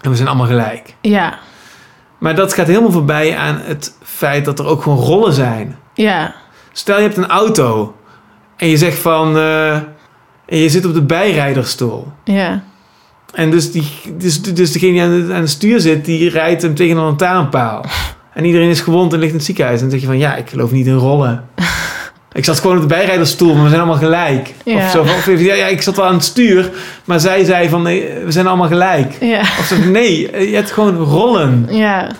en 0.01 0.09
we 0.09 0.15
zijn 0.15 0.27
allemaal 0.27 0.47
gelijk. 0.47 0.93
ja, 1.01 1.39
Maar 2.17 2.35
dat 2.35 2.53
gaat 2.53 2.67
helemaal 2.67 2.91
voorbij 2.91 3.37
aan 3.37 3.61
het 3.63 3.97
feit 4.15 4.45
dat 4.45 4.59
er 4.59 4.65
ook 4.65 4.81
gewoon 4.81 4.97
rollen 4.97 5.33
zijn. 5.33 5.77
ja, 5.93 6.35
Stel 6.71 6.95
je 6.95 7.01
hebt 7.01 7.17
een 7.17 7.27
auto 7.27 7.95
en 8.57 8.67
je 8.67 8.77
zegt 8.77 8.97
van. 8.97 9.37
eh, 9.37 9.73
en 10.45 10.57
je 10.57 10.69
zit 10.69 10.85
op 10.85 10.93
de 10.93 11.01
bijrijderstoel. 11.01 12.07
ja, 12.23 12.63
En 13.33 13.51
dus, 13.51 13.71
die, 13.71 13.87
dus, 14.17 14.41
dus 14.41 14.71
degene 14.71 14.91
die 14.91 15.01
aan 15.01 15.09
het, 15.11 15.31
aan 15.31 15.39
het 15.41 15.49
stuur 15.49 15.79
zit, 15.79 16.05
die 16.05 16.29
rijdt 16.29 16.61
hem 16.61 16.75
tegen 16.75 16.97
een 16.97 17.03
lantaarnpaal. 17.03 17.85
En 18.33 18.45
iedereen 18.45 18.69
is 18.69 18.81
gewond 18.81 19.13
en 19.13 19.19
ligt 19.19 19.31
in 19.31 19.37
het 19.37 19.45
ziekenhuis. 19.45 19.75
En 19.75 19.81
dan 19.81 19.91
zeg 19.91 19.99
je 20.01 20.05
van 20.05 20.17
ja, 20.17 20.35
ik 20.35 20.49
geloof 20.49 20.71
niet 20.71 20.85
in 20.87 20.93
rollen. 20.95 21.45
ik 22.33 22.45
zat 22.45 22.59
gewoon 22.59 22.75
op 22.75 22.81
de 22.81 22.87
bijrijderstoel, 22.87 23.53
maar 23.53 23.63
we 23.63 23.69
zijn 23.69 23.81
allemaal 23.81 23.99
gelijk. 23.99 24.53
Ja. 24.65 24.75
Of 24.75 24.89
zo, 24.91 25.03
van- 25.03 25.15
of, 25.15 25.39
ja, 25.39 25.53
ja, 25.53 25.65
ik 25.67 25.81
zat 25.81 25.95
wel 25.95 26.05
aan 26.05 26.13
het 26.13 26.23
stuur, 26.23 26.71
maar 27.05 27.19
zij 27.19 27.43
zei 27.43 27.69
van 27.69 27.81
nee, 27.81 28.09
we 28.25 28.31
zijn 28.31 28.47
allemaal 28.47 28.67
gelijk. 28.67 29.17
ja, 29.19 29.39
Of 29.39 29.65
zo, 29.67 29.75
nee, 29.77 30.19
je 30.49 30.55
hebt 30.55 30.71
gewoon 30.71 30.97
rollen. 30.97 31.67
ja, 31.69 32.11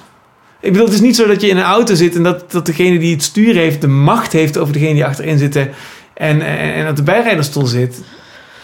Ik 0.65 0.71
bedoel, 0.71 0.85
het 0.85 0.95
is 0.95 1.01
niet 1.01 1.15
zo 1.15 1.27
dat 1.27 1.41
je 1.41 1.47
in 1.47 1.57
een 1.57 1.63
auto 1.63 1.95
zit 1.95 2.15
en 2.15 2.23
dat, 2.23 2.51
dat 2.51 2.65
degene 2.65 2.99
die 2.99 3.13
het 3.13 3.23
stuur 3.23 3.53
heeft 3.53 3.81
de 3.81 3.87
macht 3.87 4.31
heeft 4.31 4.57
over 4.57 4.73
degene 4.73 4.93
die 4.93 5.05
achterin 5.05 5.37
zit 5.37 5.55
en, 5.55 5.71
en, 6.13 6.41
en 6.41 6.89
op 6.89 6.95
de 6.95 7.03
bijrijderstoel 7.03 7.65
zit. 7.65 8.01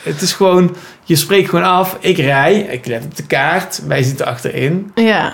Het 0.03 0.21
is 0.21 0.33
gewoon, 0.33 0.75
je 1.03 1.15
spreekt 1.15 1.49
gewoon 1.49 1.65
af, 1.65 1.97
ik 1.99 2.17
rij, 2.17 2.53
ik 2.59 2.85
let 2.85 3.03
op 3.03 3.15
de 3.15 3.25
kaart, 3.25 3.81
wij 3.87 4.03
zitten 4.03 4.25
achterin. 4.25 4.91
ja, 4.95 5.33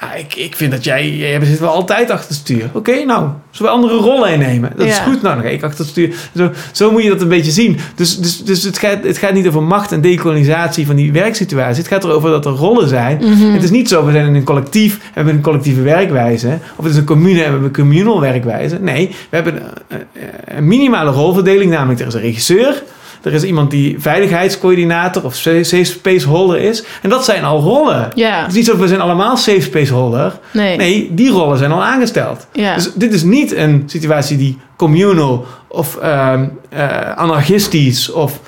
Ja, 0.00 0.14
ik, 0.14 0.34
ik 0.34 0.56
vind 0.56 0.70
dat 0.70 0.84
jij, 0.84 1.10
jij 1.10 1.44
zit 1.44 1.58
wel 1.58 1.70
altijd 1.70 2.10
achter 2.10 2.28
het 2.28 2.36
stuur. 2.36 2.70
Oké, 2.72 3.04
nou, 3.04 3.28
zullen 3.50 3.72
we 3.72 3.78
andere 3.78 3.94
rollen 3.94 4.32
innemen? 4.32 4.72
Dat 4.76 4.86
is 4.86 4.98
goed, 4.98 5.22
nou 5.22 5.34
dan 5.34 5.44
ga 5.44 5.50
ik 5.50 5.62
achter 5.62 5.78
het 5.78 5.88
stuur. 5.88 6.14
Zo, 6.36 6.50
zo 6.72 6.90
moet 6.90 7.02
je 7.02 7.08
dat 7.08 7.20
een 7.20 7.28
beetje 7.28 7.50
zien. 7.50 7.78
Dus, 7.94 8.18
dus, 8.18 8.44
dus 8.44 8.62
het, 8.62 8.78
gaat, 8.78 9.04
het 9.04 9.18
gaat 9.18 9.32
niet 9.32 9.46
over 9.46 9.62
macht 9.62 9.92
en 9.92 10.00
dekolonisatie 10.00 10.86
van 10.86 10.96
die 10.96 11.12
werksituatie. 11.12 11.82
Het 11.82 11.92
gaat 11.92 12.04
erover 12.04 12.30
dat 12.30 12.46
er 12.46 12.52
rollen 12.52 12.88
zijn. 12.88 13.16
Mhm. 13.16 13.52
Het 13.52 13.62
is 13.62 13.70
niet 13.70 13.88
zo, 13.88 14.04
we 14.04 14.12
zijn 14.12 14.26
in 14.26 14.34
een 14.34 14.44
collectief 14.44 14.94
en 14.94 15.00
we 15.00 15.10
hebben 15.14 15.34
een 15.34 15.40
collectieve 15.40 15.82
werkwijze. 15.82 16.58
Of 16.76 16.84
het 16.84 16.92
is 16.92 16.98
een 16.98 17.04
commune 17.04 17.38
en 17.38 17.44
we 17.44 17.50
hebben 17.50 17.64
een 17.64 17.72
communal 17.72 18.20
werkwijze. 18.20 18.78
Nee, 18.80 19.08
we 19.08 19.36
hebben 19.36 19.62
een, 19.88 20.00
een 20.44 20.66
minimale 20.66 21.10
rolverdeling, 21.10 21.70
namelijk 21.70 22.00
er 22.00 22.06
is 22.06 22.14
een 22.14 22.20
regisseur. 22.20 22.82
Er 23.26 23.32
is 23.34 23.42
iemand 23.42 23.70
die 23.70 23.96
veiligheidscoördinator 23.98 25.24
of 25.24 25.34
safe 25.34 25.84
space 25.84 26.28
holder 26.28 26.60
is. 26.60 26.84
En 27.02 27.10
dat 27.10 27.24
zijn 27.24 27.44
al 27.44 27.60
rollen. 27.60 28.08
ja, 28.14 28.38
Het 28.40 28.48
is 28.48 28.54
niet 28.54 28.64
zo, 28.64 28.76
we 28.76 28.88
zijn 28.88 29.00
allemaal 29.00 29.36
safe 29.36 29.60
space 29.60 29.92
holder. 29.92 30.38
nee, 30.52 30.76
Nee, 30.76 31.08
die 31.14 31.30
rollen 31.30 31.58
zijn 31.58 31.72
al 31.72 31.84
aangesteld. 31.84 32.46
ja, 32.52 32.74
Dus 32.74 32.92
dit 32.94 33.12
is 33.12 33.22
niet 33.22 33.52
een 33.56 33.82
situatie 33.86 34.36
die 34.36 34.58
communal 34.76 35.46
of 35.68 35.96
ehm, 35.96 36.44
eh, 36.68 37.16
anarchistisch 37.16 38.10
of 38.12 38.40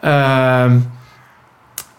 ehm, 0.00 0.76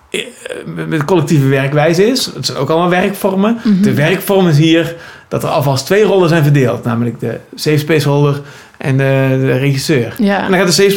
eh, 0.09 0.21
met 0.65 0.87
met 0.89 1.05
collectieve 1.05 1.47
werkwijze 1.47 2.05
is. 2.07 2.25
Het 2.25 2.45
zijn 2.45 2.57
ook 2.57 2.69
allemaal 2.69 2.89
werkvormen. 2.89 3.57
Mhm. 3.63 3.81
De 3.81 3.93
werkvorm 3.93 4.47
is 4.47 4.57
hier 4.57 4.95
dat 5.27 5.43
er 5.43 5.49
alvast 5.49 5.85
twee 5.85 6.03
rollen 6.03 6.29
zijn 6.29 6.43
verdeeld. 6.43 6.83
Namelijk 6.83 7.19
de 7.19 7.39
safe 7.55 7.77
space 7.77 8.09
holder 8.09 8.41
en 8.77 8.97
de, 8.97 9.37
de 9.41 9.57
regisseur. 9.57 10.15
En 10.17 10.25
ja, 10.25 10.47
dan 10.49 10.57
gaat 10.57 10.67
de 10.67 10.71
safe 10.73 10.89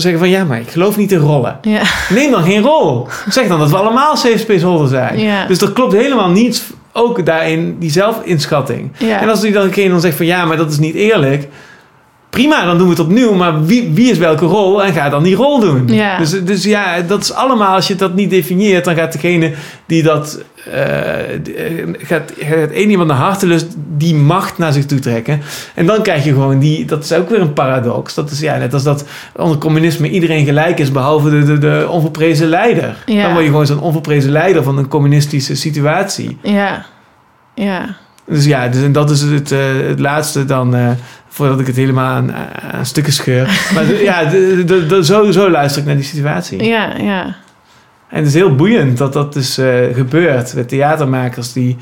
zeggen 0.00 0.18
van... 0.18 0.28
ja, 0.28 0.44
maar 0.44 0.60
ik 0.60 0.68
geloof 0.70 0.96
niet 0.96 1.12
in 1.12 1.18
rollen. 1.18 1.58
ja, 1.62 1.82
Neem 2.08 2.30
dan 2.30 2.42
geen 2.42 2.62
rol. 2.62 3.08
Zeg 3.28 3.48
dan 3.48 3.58
dat 3.58 3.70
we 3.70 3.76
allemaal 3.76 4.16
safe 4.16 4.38
space 4.38 4.64
zijn. 4.88 5.18
ja, 5.18 5.46
Dus 5.46 5.60
er 5.60 5.72
klopt 5.72 5.92
helemaal 5.92 6.30
niets 6.30 6.62
ook 6.92 7.26
daarin, 7.26 7.76
die 7.78 7.90
zelfinschatting. 7.90 8.90
ja, 8.98 9.20
En 9.20 9.28
als 9.28 9.40
die 9.40 9.52
dan 9.52 9.66
degene 9.66 9.88
dan 9.88 10.00
zegt 10.00 10.16
van 10.16 10.26
ja, 10.26 10.44
maar 10.44 10.56
dat 10.56 10.70
is 10.70 10.78
niet 10.78 10.94
eerlijk. 10.94 11.48
Prima, 12.34 12.64
dan 12.64 12.78
doen 12.78 12.86
we 12.86 12.92
het 12.92 13.02
opnieuw. 13.02 13.32
Maar 13.32 13.64
wie, 13.64 13.90
wie 13.92 14.10
is 14.10 14.18
welke 14.18 14.44
rol? 14.44 14.84
En 14.84 14.92
ga 14.92 15.08
dan 15.08 15.22
die 15.22 15.34
rol 15.34 15.60
doen. 15.60 15.88
Ja. 15.88 16.18
Dus, 16.18 16.44
dus 16.44 16.64
ja, 16.64 17.00
dat 17.00 17.22
is 17.22 17.32
allemaal, 17.32 17.74
als 17.74 17.88
je 17.88 17.94
dat 17.94 18.14
niet 18.14 18.30
definieert, 18.30 18.84
dan 18.84 18.94
gaat 18.94 19.12
degene 19.12 19.52
die 19.86 20.02
dat 20.02 20.42
eh, 20.72 20.82
gaat, 21.98 22.32
gaat 22.38 22.70
één 22.70 22.90
iemand 22.90 23.08
naar 23.08 23.18
hartelust 23.18 23.66
die 23.76 24.14
macht 24.14 24.58
naar 24.58 24.72
zich 24.72 24.86
toe 24.86 24.98
trekken. 24.98 25.40
En 25.74 25.86
dan 25.86 26.02
krijg 26.02 26.24
je 26.24 26.30
gewoon 26.30 26.58
die, 26.58 26.84
dat 26.84 27.04
is 27.04 27.12
ook 27.12 27.30
weer 27.30 27.40
een 27.40 27.52
paradox. 27.52 28.14
Dat 28.14 28.30
is 28.30 28.40
ja, 28.40 28.56
net 28.56 28.72
als 28.72 28.82
dat 28.82 29.04
onder 29.36 29.58
communisme 29.58 30.10
iedereen 30.10 30.44
gelijk 30.44 30.78
is, 30.78 30.90
behalve 30.90 31.30
de, 31.30 31.42
de, 31.44 31.58
de 31.58 31.86
onverprezen 31.90 32.48
leider. 32.48 32.96
Ja. 33.06 33.22
Dan 33.22 33.32
word 33.32 33.44
je 33.44 33.50
gewoon 33.50 33.66
zo'n 33.66 33.80
onverprezen 33.80 34.30
leider 34.30 34.62
van 34.62 34.78
een 34.78 34.88
communistische 34.88 35.54
situatie. 35.56 36.38
ja, 36.42 36.84
ja, 37.54 37.96
Dus 38.26 38.44
ja, 38.44 38.68
dus, 38.68 38.82
en 38.82 38.92
dat 38.92 39.10
is 39.10 39.20
het, 39.20 39.52
eh, 39.52 39.58
het 39.88 40.00
laatste 40.00 40.44
dan, 40.44 40.74
voordat 41.34 41.60
ik 41.60 41.66
het 41.66 41.76
helemaal 41.76 42.14
aan, 42.14 42.34
aan 42.72 42.86
stukken 42.86 43.12
scheur. 43.12 43.70
Maar 43.74 43.92
ja, 44.02 44.30
zo, 45.02 45.30
zo 45.30 45.50
luister 45.50 45.80
ik 45.80 45.86
naar 45.86 45.96
die 45.96 46.04
situatie. 46.04 46.64
ja, 46.64 46.96
ja, 46.96 47.24
En 48.08 48.18
het 48.18 48.26
is 48.26 48.34
heel 48.34 48.54
boeiend 48.54 48.98
dat 48.98 49.12
dat 49.12 49.32
dus 49.32 49.58
eh, 49.58 49.74
gebeurt 49.94 50.54
met 50.54 50.68
theatermakers 50.68 51.52
die, 51.52 51.76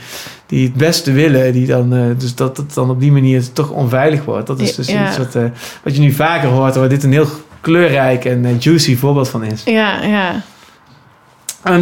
die 0.46 0.64
het 0.64 0.74
beste 0.74 1.12
willen. 1.12 1.52
Die 1.52 1.66
dan, 1.66 1.94
eh, 1.94 2.04
dus 2.18 2.34
dat 2.34 2.56
het 2.56 2.74
dan 2.74 2.90
op 2.90 3.00
die 3.00 3.12
manier 3.12 3.52
toch 3.52 3.70
onveilig 3.70 4.24
wordt. 4.24 4.46
Dat 4.46 4.60
is 4.60 4.74
dus 4.74 4.88
Ja. 4.88 5.08
iets 5.08 5.18
wat, 5.18 5.34
eh, 5.34 5.42
wat 5.82 5.94
je 5.94 6.00
nu 6.00 6.12
vaker 6.12 6.48
hoort, 6.48 6.74
waar 6.74 6.88
dit 6.88 7.02
een 7.02 7.12
heel 7.12 7.28
kleurrijk 7.60 8.24
en 8.24 8.56
juicy 8.58 8.96
voorbeeld 8.96 9.28
van 9.28 9.44
is. 9.44 9.62
ja, 9.64 10.02
ja. 10.02 10.42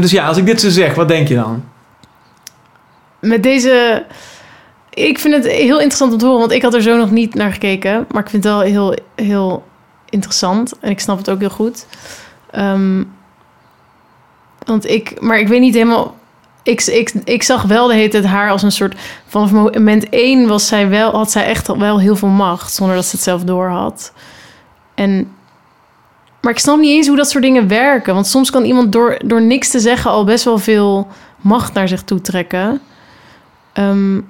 Dus 0.01 0.11
ja, 0.11 0.27
als 0.27 0.37
ik 0.37 0.47
dit 0.47 0.61
zo 0.61 0.69
zeg, 0.69 0.95
wat 0.95 1.09
denk 1.09 1.29
je 1.29 1.35
dan? 1.35 1.65
Met 3.21 3.43
deze... 3.43 4.05
Ik 5.09 5.19
vind 5.19 5.35
het 5.35 5.47
heel 5.47 5.77
interessant 5.77 6.13
om 6.13 6.19
te 6.19 6.25
horen, 6.25 6.41
want 6.41 6.53
ik 6.53 6.63
had 6.63 6.75
er 6.75 6.83
zo 6.83 6.97
nog 6.97 7.11
niet 7.11 7.35
naar 7.35 7.53
gekeken. 7.53 8.07
Maar 8.11 8.23
ik 8.23 8.31
vind 8.31 8.45
het 8.45 8.53
wel 8.53 8.61
heel, 8.61 8.95
heel 9.15 9.65
interessant. 10.09 10.79
En 10.81 10.91
ik 10.91 11.01
snap 11.01 11.19
het 11.19 11.31
ook 11.31 11.41
heel 11.41 11.51
goed. 11.51 11.87
Ehm, 12.51 13.05
want 14.65 14.87
ik... 14.87 15.21
Maar 15.21 15.39
ik 15.39 15.49
weet 15.49 15.61
niet 15.61 15.75
helemaal... 15.75 16.19
Ik, 16.63 16.83
ik, 16.83 17.13
ik 17.25 17.43
zag 17.43 17.63
wel 17.63 17.87
de 17.87 17.95
hele 17.95 18.09
tijd 18.09 18.25
haar 18.25 18.51
als 18.51 18.63
een 18.63 18.73
soort... 18.73 18.95
Vanaf 19.27 19.53
moment 19.53 20.09
één 20.09 20.49
was 20.49 20.67
zij 20.67 20.89
wel, 20.89 21.13
had 21.13 21.31
zij 21.31 21.45
echt 21.45 21.77
wel 21.77 22.01
heel 22.01 22.17
veel 22.17 22.29
macht. 22.29 22.73
Zonder 22.73 22.97
dat 22.97 23.05
ze 23.05 23.17
het 23.17 23.25
zelf 23.25 23.45
door 23.45 23.69
had. 23.69 24.13
En... 24.95 25.35
Maar 26.41 26.53
ik 26.53 26.59
snap 26.59 26.79
niet 26.79 26.91
eens 26.91 27.07
hoe 27.07 27.17
dat 27.17 27.31
soort 27.31 27.45
dingen 27.45 27.69
werken. 27.69 28.15
Want 28.15 28.27
soms 28.27 28.51
kan 28.51 28.65
iemand 28.65 28.93
door, 28.93 29.19
door 29.25 29.43
niks 29.43 29.71
te 29.71 29.81
zeggen 29.81 30.11
al 30.11 30.25
best 30.25 30.45
wel 30.45 30.59
veel 30.59 31.09
macht 31.41 31.73
naar 31.73 31.89
zich 31.89 32.03
toe 32.03 32.21
trekken. 32.21 32.81
Ehm, 33.73 34.21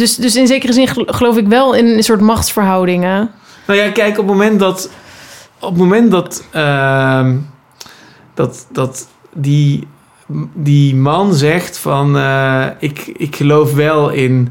dus, 0.00 0.16
dus 0.16 0.36
in 0.36 0.46
zekere 0.46 0.72
zin 0.72 0.88
gel- 0.88 1.04
geloof 1.06 1.36
ik 1.36 1.46
wel 1.46 1.74
in 1.74 1.86
een 1.86 2.02
soort 2.02 2.20
machtsverhoudingen. 2.20 3.30
Nou 3.66 3.78
ja, 3.80 3.90
kijk, 3.90 4.10
op 4.10 4.16
het 4.16 4.26
moment 4.26 4.60
dat. 4.60 4.90
Op 5.60 5.68
het 5.68 5.78
moment 5.78 6.10
dat. 6.10 6.44
ehm, 6.50 7.36
dat, 8.34 8.66
dat 8.72 9.08
die 9.34 9.86
die 10.54 10.94
man 10.96 11.34
zegt 11.34 11.78
van... 11.78 12.16
eh, 12.18 12.66
ik, 12.78 13.12
ik 13.16 13.36
geloof 13.36 13.74
wel 13.74 14.10
in 14.10 14.48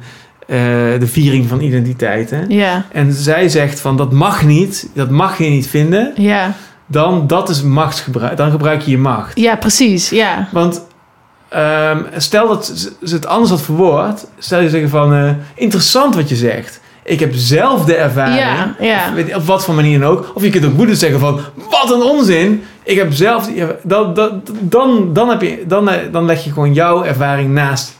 eh, 0.48 0.58
de 1.00 1.08
viering 1.08 1.48
van 1.48 1.62
identiteiten. 1.62 2.50
Ja, 2.50 2.86
En 2.92 3.14
zij 3.14 3.50
zegt 3.50 3.80
van 3.80 3.98
dat 3.98 4.12
mag 4.12 4.44
niet, 4.46 4.90
dat 4.94 5.10
mag 5.10 5.38
je 5.38 5.50
niet 5.50 5.68
vinden. 5.68 6.14
ja, 6.16 6.54
Dan, 6.86 7.28
dat 7.28 7.50
is 7.50 7.62
machtsgebruik. 7.64 8.38
Dan 8.38 8.52
gebruik 8.52 8.82
je 8.82 8.92
je 8.92 8.98
macht. 8.98 9.40
ja, 9.40 9.56
precies. 9.56 10.10
Ja, 10.10 10.48
Want 10.52 10.86
ehm, 11.50 11.98
stel 12.18 12.48
dat 12.48 12.66
ze- 12.76 13.16
het 13.16 13.26
anders 13.28 13.50
had 13.50 13.62
verwoord. 13.62 14.26
Stel 14.38 14.60
je 14.62 14.70
zeggen 14.70 14.90
van, 14.90 15.14
eh, 15.14 15.30
interessant 15.56 16.16
wat 16.16 16.30
je 16.30 16.36
zegt. 16.36 16.80
Ik 17.04 17.20
heb 17.20 17.32
zelf 17.34 17.86
de 17.86 17.96
ervaring. 17.96 18.40
Ja, 18.40 18.76
ja. 18.80 19.08
Of, 19.08 19.14
weet 19.14 19.36
op 19.36 19.46
wat 19.46 19.64
voor 19.64 19.74
manier 19.74 20.00
dan 20.00 20.10
ook. 20.10 20.32
Of 20.34 20.44
je 20.44 20.50
kunt 20.50 20.66
ook 20.66 20.74
moedig 20.74 20.98
zeggen 20.98 21.20
van, 21.20 21.40
wat 21.70 21.92
een 21.92 22.02
onzin. 22.02 22.64
Ik 22.84 22.98
heb 22.98 23.14
zelf... 23.14 23.46
die 23.48 23.62
erva- 23.62 23.76
Dan, 24.62 25.14
dan, 25.14 25.30
heb 25.30 25.42
je, 25.42 25.64
dan, 25.68 25.90
eh, 25.90 25.98
dan 26.12 26.26
leg 26.26 26.44
je 26.44 26.52
gewoon 26.52 26.74
jouw 26.74 27.04
ervaring 27.04 27.50
naast 27.54 27.98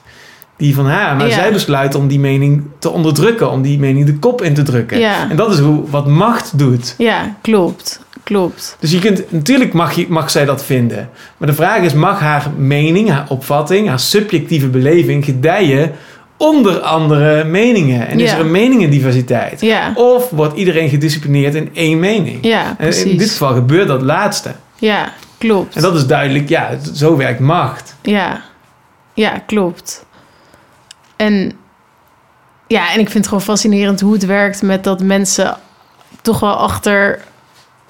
die 0.58 0.76
van 0.76 0.86
haar. 0.88 1.16
Maar 1.16 1.28
zij 1.32 1.52
besluit 1.52 1.96
om 1.96 2.08
die 2.08 2.20
mening 2.20 2.64
te 2.80 2.90
onderdrukken. 2.90 3.52
Om 3.52 3.62
die 3.62 3.80
mening 3.80 4.06
de 4.06 4.18
kop 4.20 4.42
in 4.42 4.54
te 4.54 4.64
drukken. 4.64 5.00
Ja. 5.00 5.30
En 5.30 5.36
dat 5.36 5.54
is 5.54 5.60
hoe, 5.60 5.90
wat 5.90 6.08
macht 6.08 6.58
doet. 6.58 6.96
ja, 6.98 7.36
klopt. 7.42 8.00
Klopt. 8.30 8.76
Dus 8.80 8.92
je 8.92 9.00
kunt, 9.00 9.32
natuurlijk 9.32 9.74
mag, 9.74 9.94
je, 9.94 10.06
mag 10.10 10.30
zij 10.32 10.46
dat 10.46 10.64
vinden. 10.66 11.10
Maar 11.38 11.48
de 11.48 11.54
vraag 11.56 11.82
is, 11.82 11.94
mag 11.94 12.20
haar 12.20 12.52
mening, 12.58 13.10
haar 13.10 13.26
opvatting, 13.30 13.88
haar 13.88 14.00
subjectieve 14.00 14.68
beleving 14.68 15.26
gedijen 15.26 15.92
onder 16.38 16.80
andere 16.80 17.44
meningen? 17.44 18.08
En 18.08 18.20
is 18.20 18.32
er 18.32 18.40
een 18.40 18.52
meningendiversiteit? 18.52 19.62
Ja, 19.62 19.92
Of 19.96 20.30
wordt 20.30 20.58
iedereen 20.58 20.90
gedisciplineerd 20.90 21.56
in 21.56 21.70
één 21.74 22.00
mening? 22.00 22.46
ja, 22.46 22.76
En 22.78 23.06
in 23.06 23.18
dit 23.18 23.30
geval 23.30 23.54
gebeurt 23.54 23.88
dat 23.88 24.02
laatste. 24.02 24.52
Ja, 24.76 25.14
klopt. 25.38 25.76
En 25.76 25.82
dat 25.82 25.96
is 25.96 26.08
duidelijk, 26.08 26.50
ja, 26.50 26.70
zo 26.94 27.18
werkt 27.18 27.40
macht. 27.40 27.96
Ja, 28.02 28.42
ja, 29.14 29.42
klopt. 29.46 30.06
En 31.16 31.52
ja, 32.68 32.94
en 32.94 33.00
ik 33.00 33.06
vind 33.06 33.14
het 33.14 33.28
gewoon 33.28 33.42
fascinerend 33.42 34.00
hoe 34.00 34.14
het 34.14 34.26
werkt 34.26 34.62
met 34.62 34.84
dat 34.84 35.02
mensen 35.02 35.58
toch 36.22 36.40
wel 36.40 36.56
achter, 36.56 37.20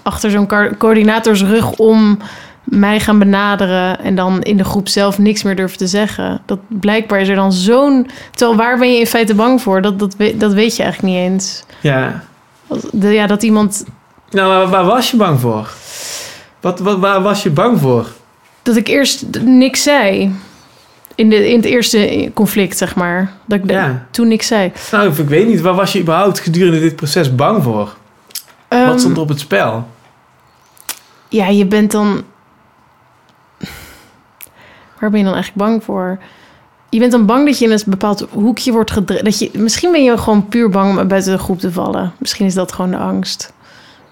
achter 0.09 0.31
zo'n 0.31 0.47
co- 0.47 0.69
coördinatorsrug 0.77 1.71
om 1.71 2.17
mij 2.63 2.99
gaan 2.99 3.19
benaderen 3.19 3.99
en 4.03 4.15
dan 4.15 4.41
in 4.41 4.57
de 4.57 4.63
groep 4.63 4.87
zelf 4.87 5.17
niks 5.17 5.43
meer 5.43 5.55
durven 5.55 5.77
te 5.77 5.87
zeggen. 5.87 6.41
Dat 6.45 6.59
blijkbaar 6.67 7.19
is 7.21 7.27
er 7.27 7.35
dan 7.35 7.53
zo'n. 7.53 8.09
Terwijl 8.31 8.57
waar 8.57 8.77
ben 8.77 8.91
je 8.93 8.99
in 8.99 9.07
feite 9.07 9.35
bang 9.35 9.61
voor? 9.61 9.81
Dat, 9.81 9.99
dat, 9.99 10.15
weet, 10.15 10.39
dat 10.39 10.53
weet 10.53 10.75
je 10.75 10.83
eigenlijk 10.83 11.13
niet 11.13 11.23
eens. 11.31 11.63
Ja. 11.81 12.23
Ja, 12.99 13.27
dat 13.27 13.43
iemand. 13.43 13.85
Nou, 14.29 14.47
waar, 14.47 14.67
waar 14.67 14.85
was 14.85 15.11
je 15.11 15.17
bang 15.17 15.39
voor? 15.39 15.69
Wat, 16.59 16.79
wat, 16.79 16.99
waar 16.99 17.21
was 17.21 17.43
je 17.43 17.49
bang 17.49 17.79
voor? 17.79 18.07
Dat 18.63 18.75
ik 18.75 18.87
eerst 18.87 19.25
niks 19.43 19.83
zei. 19.83 20.31
In, 21.15 21.29
de, 21.29 21.49
in 21.49 21.55
het 21.55 21.65
eerste 21.65 22.31
conflict, 22.33 22.77
zeg 22.77 22.95
maar. 22.95 23.31
Dat 23.45 23.59
ik 23.63 23.71
Ja. 23.71 24.05
toen 24.11 24.27
niks 24.27 24.47
zei. 24.47 24.71
Nou, 24.91 25.09
ik 25.21 25.29
weet 25.29 25.47
niet, 25.47 25.61
waar 25.61 25.73
was 25.75 25.93
je 25.93 25.99
überhaupt 26.01 26.39
gedurende 26.39 26.79
dit 26.79 26.95
proces 26.95 27.35
bang 27.35 27.63
voor? 27.63 27.95
Ehm, 28.67 28.87
Wat 28.87 28.99
stond 28.99 29.15
er 29.15 29.21
op 29.21 29.29
het 29.29 29.39
spel? 29.39 29.87
Ja, 31.29 31.47
je 31.47 31.65
bent 31.65 31.91
dan. 31.91 32.23
Waar 34.99 35.09
ben 35.09 35.19
je 35.19 35.25
dan 35.25 35.33
eigenlijk 35.33 35.65
bang 35.65 35.83
voor? 35.83 36.19
Je 36.89 36.99
bent 36.99 37.11
dan 37.11 37.25
bang 37.25 37.45
dat 37.45 37.59
je 37.59 37.65
in 37.65 37.71
een 37.71 37.81
bepaald 37.85 38.27
hoekje 38.31 38.71
wordt 38.71 38.91
gedreven. 38.91 39.25
Dat 39.25 39.39
je, 39.39 39.49
misschien 39.53 39.91
ben 39.91 40.03
je 40.03 40.17
gewoon 40.17 40.47
puur 40.47 40.69
bang 40.69 40.99
om 40.99 41.07
buiten 41.07 41.31
de 41.31 41.37
groep 41.37 41.59
te 41.59 41.71
vallen. 41.71 42.13
Misschien 42.17 42.45
is 42.45 42.53
dat 42.53 42.71
gewoon 42.71 42.91
de 42.91 42.97
angst. 42.97 43.53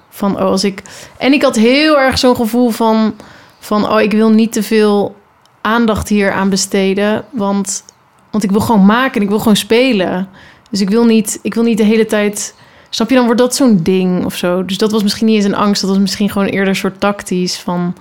Van, 0.10 0.36
oh, 0.36 0.42
als 0.42 0.64
ik... 0.64 0.82
En 1.18 1.34
ik 1.34 1.42
had 1.42 1.56
heel 1.56 2.00
erg 2.00 2.18
zo'n 2.18 2.36
gevoel 2.36 2.70
van... 2.70 3.16
Van, 3.60 3.90
oh, 3.90 4.02
ik 4.02 4.12
wil 4.12 4.30
niet 4.30 4.52
te 4.52 4.64
veel 4.64 5.16
aandacht 5.62 6.10
hier 6.10 6.32
aan 6.32 6.50
besteden. 6.50 7.26
Want, 7.30 7.84
want 8.32 8.44
ik 8.44 8.52
wil 8.52 8.60
gewoon 8.60 8.86
maken 8.86 9.16
en 9.16 9.22
ik 9.22 9.30
wil 9.30 9.40
gewoon 9.40 9.56
spelen. 9.56 10.30
Dus 10.70 10.82
ik 10.82 10.90
wil 10.90 11.06
niet, 11.06 11.40
ik 11.42 11.54
wil 11.54 11.64
niet 11.64 11.78
de 11.78 11.84
hele 11.84 12.06
tijd... 12.06 12.56
Snap 12.90 13.10
je, 13.10 13.16
dan 13.16 13.26
wordt 13.26 13.40
dat 13.40 13.56
zo'n 13.56 13.80
ding 13.84 14.26
of 14.26 14.36
zo. 14.36 14.66
Dus 14.66 14.78
dat 14.78 14.92
was 14.92 15.04
misschien 15.04 15.28
niet 15.28 15.36
eens 15.36 15.46
een 15.46 15.56
angst. 15.56 15.82
Dat 15.82 15.90
was 15.90 16.00
misschien 16.00 16.30
gewoon 16.30 16.48
eerder 16.48 16.68
een 16.68 16.76
soort 16.76 17.00
tactisch 17.00 17.58
van... 17.58 17.96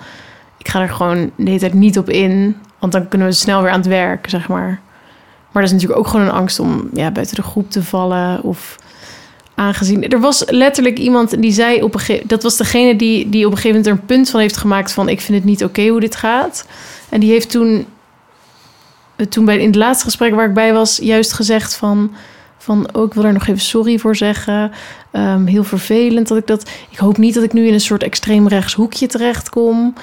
Ik 0.59 0.69
ga 0.69 0.81
er 0.81 0.89
gewoon 0.89 1.31
de 1.37 1.45
hele 1.47 1.59
tijd 1.59 1.75
niet 1.75 1.99
op 1.99 2.11
in. 2.11 2.57
Want 2.79 2.93
dan 2.93 3.09
kunnen 3.09 3.29
we 3.29 3.35
snel 3.35 3.63
weer 3.63 3.71
aan 3.71 3.79
het 3.79 3.89
werk, 3.89 4.29
zeg 4.29 4.49
maar. 4.49 4.81
Maar 5.53 5.63
dat 5.63 5.65
is 5.65 5.73
natuurlijk 5.73 5.99
ook 5.99 6.07
gewoon 6.07 6.27
een 6.27 6.33
angst 6.33 6.59
om 6.59 6.89
ja, 6.93 7.11
buiten 7.11 7.37
de 7.37 7.43
groep 7.43 7.71
te 7.71 7.83
vallen. 7.83 8.43
Of 8.43 8.79
aangezien... 9.55 10.09
Er 10.09 10.21
was 10.21 10.45
letterlijk 10.47 10.99
iemand 10.99 11.43
die 11.43 11.53
zei 11.53 11.83
op 11.83 11.95
een 11.95 12.01
gegeven... 12.01 12.29
Dat 12.29 12.43
was 12.43 12.57
degene 12.57 12.97
die, 12.97 13.29
die 13.29 13.47
op 13.47 13.51
een 13.51 13.57
gegeven 13.57 13.77
moment 13.77 13.87
er 13.87 13.93
een 13.93 14.17
punt 14.17 14.31
van 14.31 14.41
heeft 14.41 14.57
gemaakt... 14.57 14.93
van 14.93 15.09
ik 15.09 15.21
vind 15.21 15.39
het 15.39 15.47
niet 15.47 15.65
oké 15.65 15.87
hoe 15.87 16.01
dit 16.01 16.17
gaat. 16.17 16.67
En 17.09 17.21
die 17.21 17.31
heeft 17.31 17.51
toen... 17.51 17.87
Toen 19.29 19.45
bij, 19.45 19.59
in 19.59 19.67
het 19.67 19.77
laatste 19.77 20.05
gesprek 20.05 20.35
waar 20.35 20.49
ik 20.49 20.55
bij 20.55 20.73
was... 20.73 20.99
juist 21.03 21.33
gezegd 21.33 21.75
van... 21.75 22.13
Van, 22.67 22.89
oh, 22.93 23.05
ik 23.05 23.15
wil 23.15 23.25
er 23.25 23.33
nog 23.33 23.47
even 23.47 23.61
sorry 23.61 23.99
voor 23.99 24.17
zeggen. 24.17 24.73
Ehm, 25.11 25.45
heel 25.45 25.65
vervelend 25.65 26.29
dat 26.29 26.39
ik 26.39 26.47
dat... 26.47 26.71
Ik 26.91 26.99
hoop 26.99 27.17
niet 27.17 27.35
dat 27.35 27.43
ik 27.43 27.53
nu 27.53 27.67
in 27.67 27.73
een 27.73 27.81
soort 27.81 28.03
extreem 28.03 28.49
rechts 28.49 28.75
hoekje 28.75 29.07
terechtkom. 29.07 29.95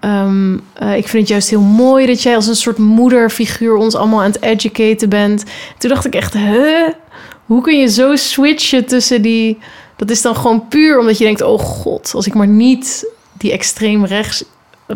Eh, 0.00 0.96
ik 0.96 1.08
vind 1.08 1.22
het 1.22 1.28
juist 1.28 1.50
heel 1.50 1.60
mooi 1.60 2.06
dat 2.06 2.22
jij 2.22 2.34
als 2.34 2.46
een 2.46 2.56
soort 2.56 2.78
moederfiguur 2.78 3.74
ons 3.74 3.94
allemaal 3.94 4.22
aan 4.22 4.30
het 4.30 4.42
educaten 4.42 5.08
bent. 5.08 5.44
Toen 5.78 5.90
dacht 5.90 6.04
ik 6.04 6.14
echt, 6.14 6.34
huh? 6.34 6.88
Hoe 7.46 7.62
kun 7.62 7.78
je 7.78 7.88
zo 7.88 8.16
switchen 8.16 8.86
tussen 8.86 9.22
die... 9.22 9.58
Dat 9.96 10.10
is 10.10 10.22
dan 10.22 10.36
gewoon 10.36 10.68
puur 10.68 10.98
omdat 10.98 11.18
je 11.18 11.24
denkt, 11.24 11.42
oh 11.42 11.58
god, 11.58 12.12
als 12.14 12.26
ik 12.26 12.34
maar 12.34 12.48
niet 12.48 13.06
die 13.32 13.52
extreem 13.52 14.04
rechts 14.04 14.44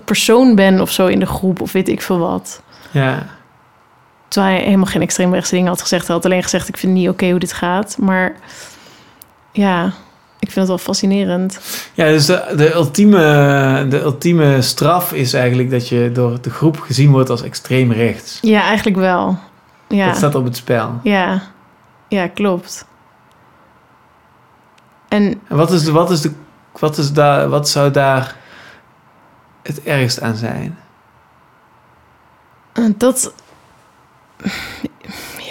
persoon 0.04 0.54
ben 0.54 0.80
of 0.80 0.90
zo 0.90 1.06
in 1.06 1.18
de 1.18 1.26
groep 1.26 1.60
of 1.60 1.72
weet 1.72 1.88
ik 1.88 2.02
veel 2.02 2.18
wat. 2.18 2.62
Ja. 2.90 3.26
Terwijl 4.34 4.54
hij 4.54 4.64
helemaal 4.64 4.86
geen 4.86 5.02
extreemrechtse 5.02 5.54
dingen 5.54 5.68
had 5.68 5.80
gezegd. 5.80 6.06
Hij 6.06 6.16
had 6.16 6.24
alleen 6.24 6.42
gezegd, 6.42 6.68
ik 6.68 6.76
vind 6.76 6.92
het 6.92 7.00
niet 7.00 7.10
oké 7.10 7.30
hoe 7.30 7.38
dit 7.38 7.52
gaat. 7.52 7.96
Maar 7.98 8.34
ja, 9.52 9.84
ik 10.38 10.50
vind 10.50 10.54
het 10.54 10.66
wel 10.66 10.78
fascinerend. 10.78 11.60
Ja, 11.92 12.04
dus 12.06 12.26
de, 12.26 12.52
de, 12.56 12.74
ultieme, 12.74 13.86
de 13.88 14.00
ultieme 14.00 14.62
straf 14.62 15.12
is 15.12 15.32
eigenlijk 15.32 15.70
dat 15.70 15.88
je 15.88 16.10
door 16.12 16.40
de 16.40 16.50
groep 16.50 16.80
gezien 16.80 17.10
wordt 17.10 17.30
als 17.30 17.42
extreem 17.42 17.92
rechts. 17.92 18.38
Ja, 18.42 18.62
eigenlijk 18.62 18.96
wel. 18.96 19.38
Ja, 19.88 20.06
Dat 20.06 20.16
staat 20.16 20.34
op 20.34 20.44
het 20.44 20.56
spel. 20.56 21.00
ja. 21.02 21.42
ja 22.08 22.26
klopt. 22.26 22.86
En 25.08 25.40
En 25.48 25.56
wat, 25.56 25.72
is 25.72 25.84
de, 25.84 25.92
wat, 25.92 26.10
is 26.10 26.20
de, 26.20 26.32
wat, 26.78 26.98
is 26.98 27.12
daar, 27.12 27.48
wat 27.48 27.68
zou 27.68 27.90
daar 27.90 28.36
het 29.62 29.82
ergst 29.82 30.20
aan 30.20 30.36
zijn? 30.36 30.78
dat... 32.96 33.32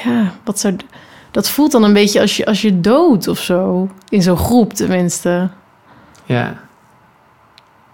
Ja, 0.03 0.34
wat 0.43 0.60
zou... 0.60 0.76
Dat 1.31 1.49
voelt 1.49 1.72
dan 1.72 1.84
een 1.84 1.93
beetje 1.93 2.22
als 2.22 2.38
je, 2.38 2.45
als 2.45 2.61
je 2.61 2.81
dood 2.81 3.27
of 3.27 3.39
zo. 3.39 3.89
In 4.10 4.22
zo'n 4.22 4.38
groep 4.38 4.73
tenminste. 4.73 5.49
Ja, 6.26 6.64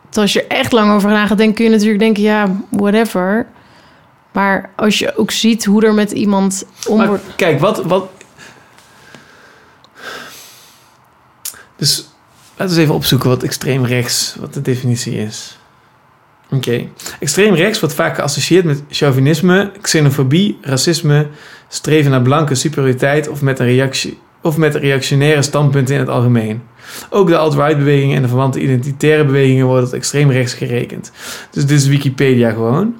Terwijl 0.09 0.33
als 0.33 0.33
je 0.33 0.47
echt 0.47 0.71
lang 0.71 0.91
over 0.91 1.09
na 1.09 1.27
gaat 1.27 1.37
denken... 1.37 1.55
kun 1.55 1.65
je 1.65 1.71
natuurlijk 1.71 1.99
denken, 1.99 2.23
ja, 2.23 2.55
whatever. 2.69 3.47
Maar 4.31 4.71
als 4.75 4.99
je 4.99 5.17
ook 5.17 5.31
ziet 5.31 5.65
hoe 5.65 5.85
er 5.85 5.93
met 5.93 6.11
iemand 6.11 6.65
om 6.87 7.05
wordt... 7.05 7.23
kijk, 7.35 7.59
wat, 7.59 7.83
wat... 7.83 8.09
Dus 11.75 11.97
laten 12.55 12.55
we 12.55 12.63
eens 12.63 12.77
even 12.77 12.95
opzoeken 12.95 13.29
wat 13.29 13.43
extreem 13.43 13.85
rechts, 13.85 14.35
wat 14.39 14.53
de 14.53 14.61
definitie 14.61 15.17
is. 15.17 15.58
Oké. 16.51 16.87
Extreem 17.19 17.53
rechts 17.53 17.79
wordt 17.79 17.95
vaak 17.95 18.15
geassocieerd 18.15 18.65
met 18.65 18.83
chauvinisme, 18.89 19.71
xenofobie, 19.81 20.57
racisme, 20.61 21.27
streven 21.67 22.11
naar 22.11 22.21
blanke 22.21 22.55
superioriteit 22.55 23.27
of 23.27 23.41
met, 23.41 23.59
een 23.59 23.65
reactie, 23.65 24.17
of 24.41 24.57
met 24.57 24.75
reactionaire 24.75 25.41
standpunten 25.41 25.93
in 25.93 25.99
het 25.99 26.09
algemeen. 26.09 26.61
Ook 27.09 27.27
de 27.27 27.37
alt-right 27.37 27.77
bewegingen 27.77 28.15
en 28.15 28.21
de 28.21 28.27
verwante 28.27 28.61
identitaire 28.61 29.25
bewegingen 29.25 29.65
worden 29.65 29.83
tot 29.83 29.93
extreem 29.93 30.31
rechts 30.31 30.53
gerekend. 30.53 31.11
Dus 31.51 31.65
dit 31.65 31.79
is 31.79 31.87
Wikipedia 31.87 32.51
gewoon. 32.51 32.95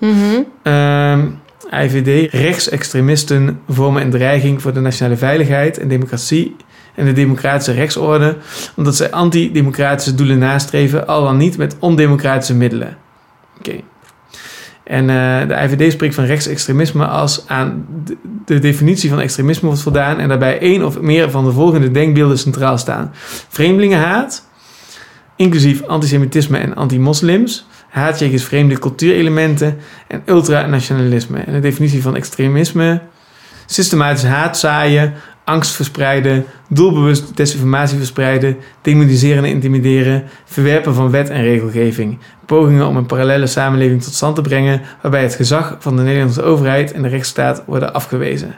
Ehm, 0.64 1.28
IVD, 1.72 2.34
rechtsextremisten 2.34 3.60
vormen 3.70 4.02
een 4.02 4.10
dreiging 4.10 4.62
voor 4.62 4.74
de 4.74 4.80
nationale 4.80 5.18
veiligheid 5.18 5.78
en 5.78 5.88
democratie 5.88 6.56
en 6.96 7.06
de 7.06 7.14
democratische 7.14 7.72
rechtsorde, 7.72 8.38
omdat 8.76 8.96
zij 8.96 9.12
antidemocratische 9.12 10.16
doelen 10.16 10.40
nastreven, 10.40 11.08
al 11.08 11.24
dan 11.24 11.38
niet 11.38 11.58
met 11.58 11.76
ondemocratische 11.80 12.56
middelen. 12.56 12.98
Oké. 13.60 13.82
En 14.90 15.10
eh, 15.10 15.48
de 15.48 15.54
IVD 15.64 15.92
spreekt 15.92 16.16
van 16.16 16.24
rechtsextremisme 16.24 17.06
als 17.06 17.44
aan 17.48 17.86
de, 18.06 18.18
de 18.46 18.60
definitie 18.60 19.10
van 19.10 19.20
extremisme 19.20 19.68
wordt 19.68 19.82
voldaan 19.82 20.20
en 20.20 20.28
daarbij 20.28 20.60
één 20.60 20.86
of 20.86 21.02
meer 21.02 21.32
van 21.32 21.46
de 21.46 21.52
volgende 21.52 21.92
denkbeelden 21.92 22.38
centraal 22.38 22.78
staan: 22.78 23.12
vreemdelingenhaat, 23.50 24.48
inclusief 25.36 25.84
antisemitisme 25.84 26.58
en 26.58 26.76
anti-moslims, 26.76 27.68
haat 27.90 28.20
jegens 28.20 28.44
vreemde 28.44 28.80
cultuurelementen 28.80 29.78
en 30.08 30.22
ultranationalisme. 30.26 31.40
En 31.40 31.54
de 31.54 31.60
definitie 31.60 32.02
van 32.02 32.16
extremisme: 32.16 33.02
systematisch 33.66 34.24
haat 34.24 34.58
zaaien, 34.58 35.14
angst 35.50 35.76
verspreiden, 35.76 36.46
doelbewust 36.68 37.38
desinformatie 37.38 37.98
verspreiden, 37.98 38.58
demoniseren 38.82 39.44
en 39.44 39.50
intimideren, 39.50 40.24
verwerpen 40.46 40.94
van 40.94 41.12
wet 41.12 41.30
en 41.30 41.42
regelgeving, 41.42 42.18
pogingen 42.46 42.88
om 42.88 42.98
een 42.98 43.06
parallele 43.06 43.48
samenleving 43.48 44.04
tot 44.04 44.14
stand 44.14 44.36
te 44.36 44.42
brengen 44.42 44.82
waarbij 45.02 45.22
het 45.22 45.36
gezag 45.36 45.76
van 45.80 45.96
de 45.96 46.02
Nederlandse 46.02 46.42
overheid 46.42 46.92
en 46.92 47.02
de 47.02 47.08
rechtsstaat 47.08 47.64
worden 47.66 47.94
afgewezen. 47.94 48.56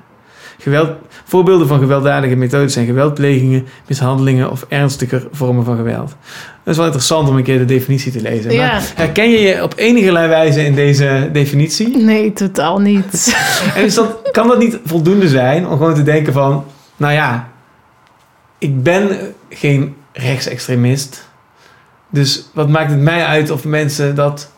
Geweld, 0.61 0.89
voorbeelden 1.23 1.67
van 1.67 1.79
gewelddadige 1.79 2.35
methodes 2.35 2.73
zijn 2.73 2.85
geweldplegingen, 2.85 3.67
mishandelingen 3.87 4.51
of 4.51 4.65
ernstiger 4.69 5.27
vormen 5.31 5.65
van 5.65 5.75
geweld. 5.75 6.15
Dat 6.63 6.73
is 6.73 6.75
wel 6.75 6.85
interessant 6.85 7.29
om 7.29 7.37
een 7.37 7.43
keer 7.43 7.57
de 7.57 7.65
definitie 7.65 8.11
te 8.11 8.21
lezen. 8.21 8.51
Ja. 8.51 8.71
Maar 8.71 8.91
herken 8.95 9.29
je 9.29 9.39
je 9.39 9.63
op 9.63 9.73
enige 9.75 10.11
wijze 10.11 10.65
in 10.65 10.75
deze 10.75 11.29
definitie? 11.33 11.97
Nee, 11.97 12.33
totaal 12.33 12.79
niet. 12.79 13.35
En 13.75 13.83
is 13.83 13.95
dat, 13.95 14.29
kan 14.31 14.47
dat 14.47 14.59
niet 14.59 14.79
voldoende 14.85 15.27
zijn 15.27 15.67
om 15.67 15.77
gewoon 15.77 15.93
te 15.93 16.03
denken 16.03 16.33
van... 16.33 16.63
Nou 17.01 17.13
ja, 17.13 17.49
ik 18.57 18.83
ben 18.83 19.35
geen 19.49 19.95
rechtsextremist. 20.13 21.29
Dus 22.09 22.45
wat 22.53 22.69
maakt 22.69 22.91
het 22.91 22.99
mij 22.99 23.25
uit 23.25 23.49
of 23.49 23.65
mensen 23.65 24.15
dat 24.15 24.51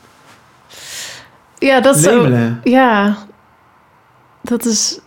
ja, 1.57 1.81
dat 1.81 2.01
labelen? 2.01 2.61
Ja, 2.63 3.17
dat 4.41 4.65
is... 4.65 4.99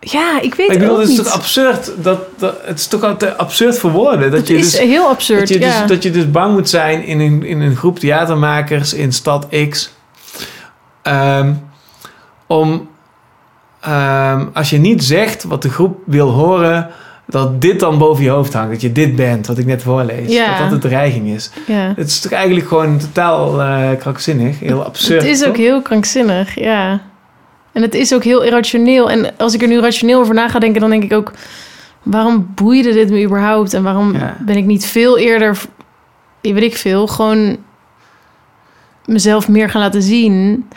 Ja, 0.00 0.40
ik 0.40 0.54
weet 0.54 0.70
ik 0.70 0.78
bedoel, 0.78 0.94
ook 0.94 1.00
het 1.00 1.08
is 1.08 1.16
niet. 1.16 1.24
toch 1.24 1.34
absurd? 1.34 1.92
Dat, 1.96 2.20
dat, 2.38 2.56
het 2.64 2.78
is 2.78 2.86
toch 2.86 3.02
altijd 3.02 3.38
absurd 3.38 3.78
voor 3.78 3.90
woorden. 3.90 4.30
Dat 4.30 4.48
je 4.48 4.56
is 4.56 4.70
dus, 4.70 4.80
heel 4.80 5.08
absurd, 5.08 5.38
dat 5.40 5.48
je, 5.48 5.60
ja. 5.60 5.80
dus, 5.80 5.88
dat 5.88 6.02
je 6.02 6.10
dus 6.10 6.30
bang 6.30 6.54
moet 6.54 6.68
zijn 6.68 7.04
in 7.04 7.20
een, 7.20 7.42
in 7.42 7.60
een 7.60 7.76
groep 7.76 7.98
theatermakers 7.98 8.94
in 8.94 9.12
stad 9.12 9.46
X. 9.68 9.92
ehm, 11.02 11.54
om, 12.46 12.90
ehm, 13.82 14.46
als 14.52 14.70
je 14.70 14.78
niet 14.78 15.04
zegt 15.04 15.44
wat 15.44 15.62
de 15.62 15.70
groep 15.70 15.98
wil 16.06 16.28
horen, 16.30 16.88
dat 17.26 17.60
dit 17.60 17.80
dan 17.80 17.98
boven 17.98 18.24
je 18.24 18.30
hoofd 18.30 18.52
hangt. 18.52 18.70
Dat 18.70 18.80
je 18.80 18.92
dit 18.92 19.16
bent, 19.16 19.46
wat 19.46 19.58
ik 19.58 19.66
net 19.66 19.82
voorlees. 19.82 20.32
Ja. 20.32 20.58
Dat 20.58 20.70
dat 20.70 20.82
de 20.82 20.88
dreiging 20.88 21.28
is. 21.28 21.50
ja. 21.66 21.92
Het 21.96 22.06
is 22.08 22.20
toch 22.20 22.32
eigenlijk 22.32 22.66
gewoon 22.68 22.98
totaal 22.98 23.60
eh 23.62 23.90
krankzinnig. 23.98 24.58
Heel 24.60 24.84
absurd. 24.84 25.22
Het 25.22 25.30
is 25.30 25.44
ook 25.46 25.56
heel 25.56 25.82
krankzinnig, 25.82 26.54
ja. 26.54 27.00
En 27.72 27.82
het 27.82 27.94
is 27.94 28.14
ook 28.14 28.24
heel 28.24 28.42
irrationeel. 28.42 29.10
En 29.10 29.36
als 29.38 29.54
ik 29.54 29.62
er 29.62 29.68
nu 29.68 29.80
rationeel 29.80 30.20
over 30.20 30.34
na 30.34 30.48
ga 30.48 30.58
denken, 30.58 30.80
dan 30.80 30.90
denk 30.90 31.02
ik 31.02 31.12
ook... 31.12 31.32
waarom 32.02 32.50
boeide 32.54 32.92
dit 32.92 33.10
me 33.10 33.24
überhaupt? 33.24 33.74
En 33.74 33.82
waarom 33.82 34.12
Ja. 34.14 34.36
ben 34.40 34.56
ik 34.56 34.64
niet 34.64 34.86
veel 34.86 35.18
eerder... 35.18 35.58
Weet 36.40 36.62
ik 36.62 36.76
veel, 36.76 37.06
gewoon 37.06 37.56
mezelf 39.06 39.48
meer 39.48 39.70
gaan 39.70 39.80
laten 39.80 40.02
zien. 40.02 40.68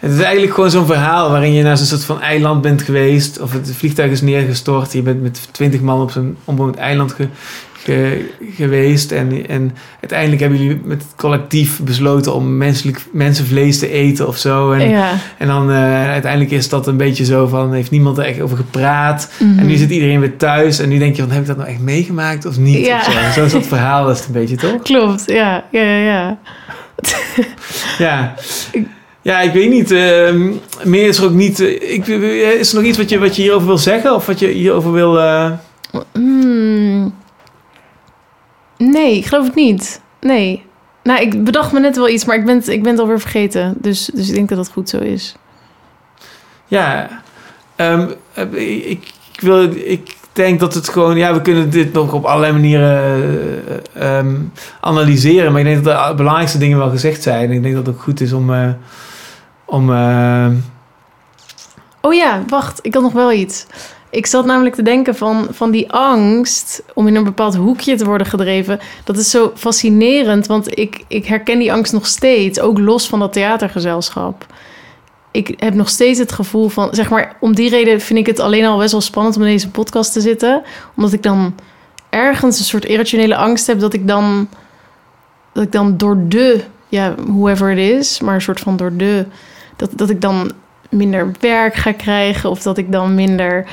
Het 0.00 0.10
is 0.12 0.20
eigenlijk 0.20 0.54
gewoon 0.54 0.70
zo'n 0.70 0.86
verhaal 0.86 1.30
waarin 1.30 1.52
je 1.52 1.62
naar 1.62 1.76
zo'n 1.76 1.86
soort 1.86 2.04
van 2.04 2.20
eiland 2.20 2.62
bent 2.62 2.82
geweest. 2.82 3.40
Of 3.40 3.52
het 3.52 3.72
vliegtuig 3.76 4.10
is 4.10 4.20
neergestort. 4.22 4.92
Je 4.92 5.02
bent 5.02 5.22
met 5.22 5.48
twintig 5.50 5.80
man 5.80 6.00
op 6.00 6.10
zo'n 6.10 6.36
onbewoond 6.44 6.76
eiland 6.76 7.12
ge- 7.12 7.28
ge- 7.72 8.30
geweest. 8.56 9.12
En, 9.12 9.48
en 9.48 9.76
uiteindelijk 10.00 10.40
hebben 10.40 10.58
jullie 10.62 10.80
met 10.84 11.02
het 11.02 11.12
collectief 11.16 11.80
besloten 11.82 12.34
om 12.34 12.56
menselijk, 12.56 13.00
mensenvlees 13.12 13.78
te 13.78 13.90
eten 13.90 14.26
of 14.28 14.36
zo. 14.36 14.72
En, 14.72 14.88
ja. 14.88 15.12
en 15.38 15.46
dan 15.46 15.70
eh, 15.70 16.08
uiteindelijk 16.08 16.50
is 16.50 16.68
dat 16.68 16.86
een 16.86 16.96
beetje 16.96 17.24
zo 17.24 17.46
van, 17.46 17.72
heeft 17.72 17.90
niemand 17.90 18.18
er 18.18 18.24
echt 18.24 18.40
over 18.40 18.56
gepraat. 18.56 19.30
Mhm. 19.38 19.58
En 19.58 19.66
nu 19.66 19.76
zit 19.76 19.90
iedereen 19.90 20.20
weer 20.20 20.36
thuis. 20.36 20.78
En 20.78 20.88
nu 20.88 20.98
denk 20.98 21.16
je 21.16 21.22
van, 21.22 21.30
heb 21.30 21.40
ik 21.40 21.46
dat 21.46 21.56
nou 21.56 21.68
echt 21.68 21.80
meegemaakt 21.80 22.46
of 22.46 22.58
niet? 22.58 22.86
Ja. 22.86 22.98
Of 22.98 23.04
zo. 23.04 23.40
zo 23.40 23.44
is 23.44 23.52
dat 23.52 23.66
verhaal 23.66 24.10
is 24.10 24.18
het 24.18 24.26
een 24.26 24.32
beetje, 24.32 24.56
toch? 24.56 24.82
Klopt, 24.92 25.22
ja, 25.26 25.64
ja, 25.70 25.82
ja, 25.82 25.96
ja. 25.96 26.38
Ja. 27.98 28.34
Ja, 29.22 29.40
ik 29.40 29.52
weet 29.52 29.70
niet. 29.70 29.90
ehm, 29.90 30.50
meer 30.84 31.08
is 31.08 31.18
er 31.18 31.24
ook 31.24 31.32
niet. 31.32 31.60
eh, 31.60 31.92
ik, 31.92 32.06
is 32.06 32.70
er 32.70 32.76
nog 32.76 32.84
iets 32.84 32.98
wat 32.98 33.08
je, 33.08 33.18
wat 33.18 33.36
je 33.36 33.42
hierover 33.42 33.66
wil 33.66 33.78
zeggen? 33.78 34.14
Of 34.14 34.26
wat 34.26 34.38
je 34.38 34.46
hierover 34.48 34.92
wil. 34.92 35.18
eh, 35.20 35.50
Hmm. 36.12 37.14
Nee, 38.78 39.16
ik 39.16 39.26
geloof 39.26 39.44
het 39.46 39.54
niet. 39.54 40.00
Nee. 40.20 40.62
Nou, 41.02 41.20
ik 41.20 41.44
bedacht 41.44 41.72
me 41.72 41.80
net 41.80 41.96
wel 41.96 42.08
iets, 42.08 42.24
maar 42.24 42.36
ik 42.36 42.44
ben 42.44 42.56
het, 42.56 42.68
ik 42.68 42.82
ben 42.82 42.90
het 42.92 43.00
alweer 43.00 43.20
vergeten. 43.20 43.74
Dus, 43.78 44.10
dus 44.14 44.28
ik 44.28 44.34
denk 44.34 44.48
dat 44.48 44.58
dat 44.58 44.70
goed 44.70 44.88
zo 44.88 44.98
is. 44.98 45.36
ja. 46.66 47.08
Ehm, 47.76 48.06
eh, 48.32 48.44
ik, 48.90 49.12
ik, 49.32 49.40
wil, 49.40 49.62
ik 49.74 50.16
denk 50.32 50.60
dat 50.60 50.74
het 50.74 50.88
gewoon. 50.88 51.16
Ja, 51.16 51.34
we 51.34 51.42
kunnen 51.42 51.70
dit 51.70 51.92
nog 51.92 52.12
op 52.12 52.24
allerlei 52.24 52.52
manieren 52.52 53.22
eh, 53.94 54.18
ehm, 54.18 54.34
analyseren. 54.80 55.52
Maar 55.52 55.60
ik 55.60 55.66
denk 55.66 55.84
dat 55.84 56.08
de 56.08 56.14
belangrijkste 56.14 56.58
dingen 56.58 56.78
wel 56.78 56.90
gezegd 56.90 57.22
zijn. 57.22 57.50
Ik 57.50 57.62
denk 57.62 57.74
dat 57.74 57.86
het 57.86 57.94
ook 57.94 58.02
goed 58.02 58.20
is 58.20 58.32
om. 58.32 58.50
Om 59.70 59.92
eh, 59.92 60.46
Oh 62.00 62.14
ja, 62.14 62.42
wacht, 62.46 62.78
ik 62.82 62.94
had 62.94 63.02
nog 63.02 63.12
wel 63.12 63.32
iets. 63.32 63.66
Ik 64.10 64.26
zat 64.26 64.44
namelijk 64.44 64.74
te 64.74 64.82
denken 64.82 65.14
van, 65.14 65.46
van 65.50 65.70
die 65.70 65.92
angst 65.92 66.82
om 66.94 67.06
in 67.06 67.14
een 67.14 67.24
bepaald 67.24 67.56
hoekje 67.56 67.96
te 67.96 68.04
worden 68.04 68.26
gedreven. 68.26 68.80
Dat 69.04 69.16
is 69.16 69.30
zo 69.30 69.52
fascinerend, 69.54 70.46
want 70.46 70.78
ik, 70.78 71.04
ik 71.08 71.26
herken 71.26 71.58
die 71.58 71.72
angst 71.72 71.92
nog 71.92 72.06
steeds, 72.06 72.60
ook 72.60 72.78
los 72.78 73.08
van 73.08 73.18
dat 73.18 73.32
theatergezelschap. 73.32 74.46
Ik 75.30 75.54
heb 75.56 75.74
nog 75.74 75.88
steeds 75.88 76.18
het 76.18 76.32
gevoel 76.32 76.68
van, 76.68 76.88
zeg 76.94 77.10
maar, 77.10 77.36
om 77.40 77.54
die 77.54 77.70
reden 77.70 78.00
vind 78.00 78.18
ik 78.18 78.26
het 78.26 78.40
alleen 78.40 78.64
al 78.64 78.78
best 78.78 78.92
wel 78.92 79.00
spannend 79.00 79.36
om 79.36 79.42
in 79.42 79.48
deze 79.48 79.70
podcast 79.70 80.12
te 80.12 80.20
zitten. 80.20 80.62
Omdat 80.96 81.12
ik 81.12 81.22
dan 81.22 81.54
ergens 82.08 82.58
een 82.58 82.64
soort 82.64 82.84
irrationele 82.84 83.36
angst 83.36 83.66
heb 83.66 83.80
dat 83.80 83.94
ik 83.94 84.08
dan, 84.08 84.48
dat 85.52 85.62
ik 85.62 85.72
dan 85.72 85.96
door 85.96 86.16
de, 86.28 86.60
ja, 86.88 87.14
whoever 87.14 87.68
het 87.68 87.78
is, 87.78 88.20
maar 88.20 88.34
een 88.34 88.40
soort 88.40 88.60
van 88.60 88.76
door 88.76 88.96
de, 88.96 89.26
dat, 89.80 89.90
dat 89.96 90.10
ik 90.10 90.20
dan 90.20 90.50
minder 90.90 91.30
werk 91.40 91.74
ga 91.74 91.92
krijgen. 91.92 92.50
Of 92.50 92.62
dat 92.62 92.78
ik 92.78 92.92
dan 92.92 93.14
minder. 93.14 93.64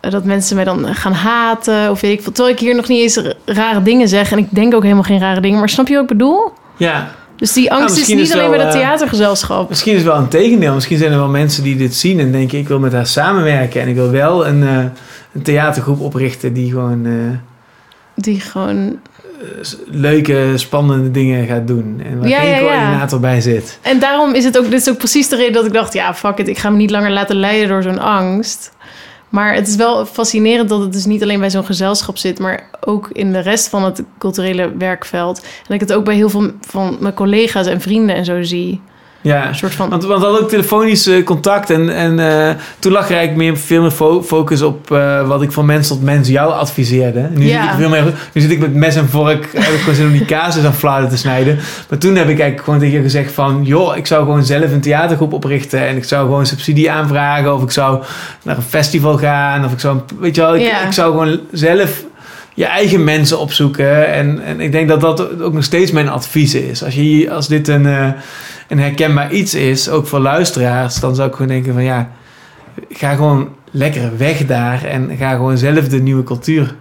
eh, 0.00 0.10
Dat 0.10 0.24
mensen 0.24 0.56
mij 0.56 0.64
dan 0.64 0.94
gaan 0.94 1.12
haten. 1.12 1.90
Of 1.90 2.00
weet 2.00 2.12
ik 2.12 2.22
veel. 2.22 2.32
Terwijl 2.32 2.54
ik 2.54 2.60
hier 2.60 2.74
nog 2.74 2.88
niet 2.88 3.00
eens 3.00 3.34
rare 3.44 3.82
dingen 3.82 4.08
zeg. 4.08 4.32
En 4.32 4.38
ik 4.38 4.46
denk 4.50 4.74
ook 4.74 4.82
helemaal 4.82 5.02
geen 5.02 5.18
rare 5.20 5.40
dingen. 5.40 5.58
Maar 5.58 5.68
snap 5.68 5.88
je 5.88 5.94
wat 5.94 6.02
ik 6.02 6.08
bedoel? 6.08 6.52
ja, 6.76 7.10
Dus 7.36 7.52
die 7.52 7.72
angst 7.72 7.90
is 7.90 7.96
misschien 7.96 8.16
niet 8.16 8.26
is 8.26 8.32
alleen 8.32 8.48
wel, 8.48 8.56
bij 8.56 8.64
dat 8.66 8.74
eh, 8.74 8.80
theatergezelschap. 8.80 9.68
misschien 9.68 9.92
is 9.92 9.98
het 9.98 10.08
wel 10.08 10.16
een 10.18 10.28
tegendeel. 10.28 10.74
Misschien 10.74 10.98
zijn 10.98 11.12
er 11.12 11.18
wel 11.18 11.28
mensen 11.28 11.62
die 11.62 11.76
dit 11.76 11.94
zien 11.94 12.20
en 12.20 12.32
denken: 12.32 12.58
ik 12.58 12.68
wil 12.68 12.78
met 12.78 12.92
haar 12.92 13.06
samenwerken. 13.06 13.80
En 13.80 13.88
ik 13.88 13.94
wil 13.94 14.10
wel 14.10 14.46
een, 14.46 14.62
eh, 14.62 14.84
een 15.32 15.42
theatergroep 15.42 16.00
oprichten 16.00 16.52
die 16.52 16.70
gewoon. 16.70 17.06
Die 18.14 18.40
gewoon. 18.40 18.98
Leuke, 19.86 20.52
spannende 20.56 21.10
dingen 21.10 21.46
gaat 21.46 21.66
doen. 21.66 22.00
En 22.04 22.18
waar 22.18 22.28
Ja, 22.28 22.40
geen 22.40 22.48
ja, 22.48 22.56
ja. 22.56 22.60
coördinator 22.60 23.20
bij 23.20 23.40
zit. 23.40 23.78
En 23.82 23.98
daarom 23.98 24.34
is 24.34 24.44
het 24.44 24.58
ook. 24.58 24.70
Dit 24.70 24.80
is 24.80 24.88
ook 24.88 24.98
precies 24.98 25.28
de 25.28 25.36
reden 25.36 25.52
dat 25.52 25.66
ik 25.66 25.72
dacht: 25.72 25.92
ja, 25.92 26.14
fuck 26.14 26.38
it. 26.38 26.48
Ik 26.48 26.58
ga 26.58 26.70
me 26.70 26.76
niet 26.76 26.90
langer 26.90 27.10
laten 27.10 27.36
leiden 27.36 27.68
door 27.68 27.82
zo'n 27.82 27.98
angst. 27.98 28.72
Maar 29.28 29.54
het 29.54 29.68
is 29.68 29.76
wel 29.76 30.06
fascinerend 30.06 30.68
dat 30.68 30.80
het 30.80 30.92
dus 30.92 31.04
niet 31.04 31.22
alleen 31.22 31.40
bij 31.40 31.50
zo'n 31.50 31.64
gezelschap 31.64 32.16
zit, 32.16 32.38
maar 32.38 32.70
ook 32.80 33.08
in 33.12 33.32
de 33.32 33.38
rest 33.38 33.68
van 33.68 33.84
het 33.84 34.02
culturele 34.18 34.76
werkveld. 34.78 35.38
En 35.38 35.64
dat 35.66 35.74
ik 35.74 35.80
het 35.80 35.92
ook 35.92 36.04
bij 36.04 36.14
heel 36.14 36.30
veel 36.30 36.50
van 36.60 36.96
mijn 37.00 37.14
collega's 37.14 37.66
en 37.66 37.80
vrienden 37.80 38.16
en 38.16 38.24
zo 38.24 38.42
zie. 38.42 38.80
Ja, 39.20 39.48
Een 39.48 39.54
soort 39.54 39.74
van. 39.74 39.88
want, 39.88 40.04
want 40.04 40.18
we 40.20 40.26
hadden 40.26 40.42
ook 40.44 40.48
telefonisch 40.50 41.06
eh, 41.06 41.24
contact. 41.24 41.70
En, 41.70 41.94
en 41.94 42.18
eh, 42.48 42.54
toen 42.78 42.92
lag 42.92 43.08
er 43.10 43.16
eigenlijk 43.16 43.36
meer, 43.48 43.56
veel 43.60 43.80
meer 43.82 43.90
fo- 43.90 44.22
focus 44.22 44.62
op 44.62 44.90
eh, 44.92 45.26
wat 45.28 45.42
ik 45.42 45.52
van 45.52 45.66
mens 45.66 45.88
tot 45.88 46.02
mens 46.02 46.28
jou 46.28 46.52
adviseerde. 46.52 47.28
Nu, 47.34 47.46
Ja. 47.46 47.62
zit, 47.62 47.70
ik 47.70 47.76
veel 47.78 47.88
meer, 47.88 48.04
nu 48.32 48.40
zit 48.40 48.50
ik 48.50 48.58
met 48.58 48.74
mes 48.74 48.96
en 48.96 49.08
vork. 49.08 49.48
Gewoon 49.54 49.94
zin 49.94 50.06
om 50.06 50.12
die 50.12 50.24
casus 50.24 50.64
aan 50.64 50.74
flarden 50.74 51.08
te 51.08 51.16
snijden. 51.16 51.58
Maar 51.88 51.98
toen 51.98 52.10
heb 52.14 52.22
ik 52.28 52.28
eigenlijk 52.40 52.62
gewoon 52.64 52.78
tegen 52.78 52.94
je 52.96 53.02
gezegd 53.02 53.32
van... 53.32 53.60
joh, 53.64 53.96
ik 53.96 54.06
zou 54.06 54.24
gewoon 54.24 54.44
zelf 54.44 54.72
een 54.72 54.80
theatergroep 54.80 55.32
oprichten. 55.32 55.86
En 55.86 55.96
ik 55.96 56.04
zou 56.04 56.26
gewoon 56.26 56.46
subsidie 56.46 56.90
aanvragen. 56.90 57.54
Of 57.54 57.62
ik 57.62 57.70
zou 57.70 58.02
naar 58.42 58.56
een 58.56 58.62
festival 58.62 59.18
gaan. 59.18 59.64
Of 59.64 59.72
ik 59.72 59.80
zou... 59.80 59.98
Weet 60.20 60.34
je 60.34 60.40
wel, 60.40 60.54
ik, 60.56 60.62
Ja. 60.62 60.82
ik 60.86 60.92
zou 60.92 61.10
gewoon 61.10 61.40
zelf 61.52 62.04
je 62.54 62.66
eigen 62.66 63.04
mensen 63.04 63.38
opzoeken. 63.38 64.08
En, 64.12 64.40
en 64.44 64.60
ik 64.60 64.72
denk 64.72 64.88
dat 64.88 65.00
dat 65.00 65.40
ook 65.42 65.52
nog 65.52 65.64
steeds 65.64 65.90
mijn 65.90 66.08
advies 66.08 66.54
is. 66.54 66.84
Als, 66.84 66.94
je, 66.94 67.30
als 67.32 67.48
dit 67.48 67.68
een, 67.68 68.14
een 68.68 68.78
herkenbaar 68.78 69.32
iets 69.32 69.54
is, 69.54 69.88
ook 69.88 70.06
voor 70.06 70.18
luisteraars... 70.18 71.00
dan 71.00 71.14
zou 71.14 71.28
ik 71.28 71.34
gewoon 71.34 71.48
denken 71.50 71.72
van 71.72 71.82
ja... 71.84 72.10
ga 72.90 73.14
gewoon 73.14 73.48
lekker 73.70 74.16
weg 74.16 74.46
daar... 74.46 74.84
en 74.84 75.16
ga 75.16 75.32
gewoon 75.32 75.58
zelf 75.58 75.88
de 75.88 76.00
nieuwe 76.00 76.22
cultuur 76.22 76.74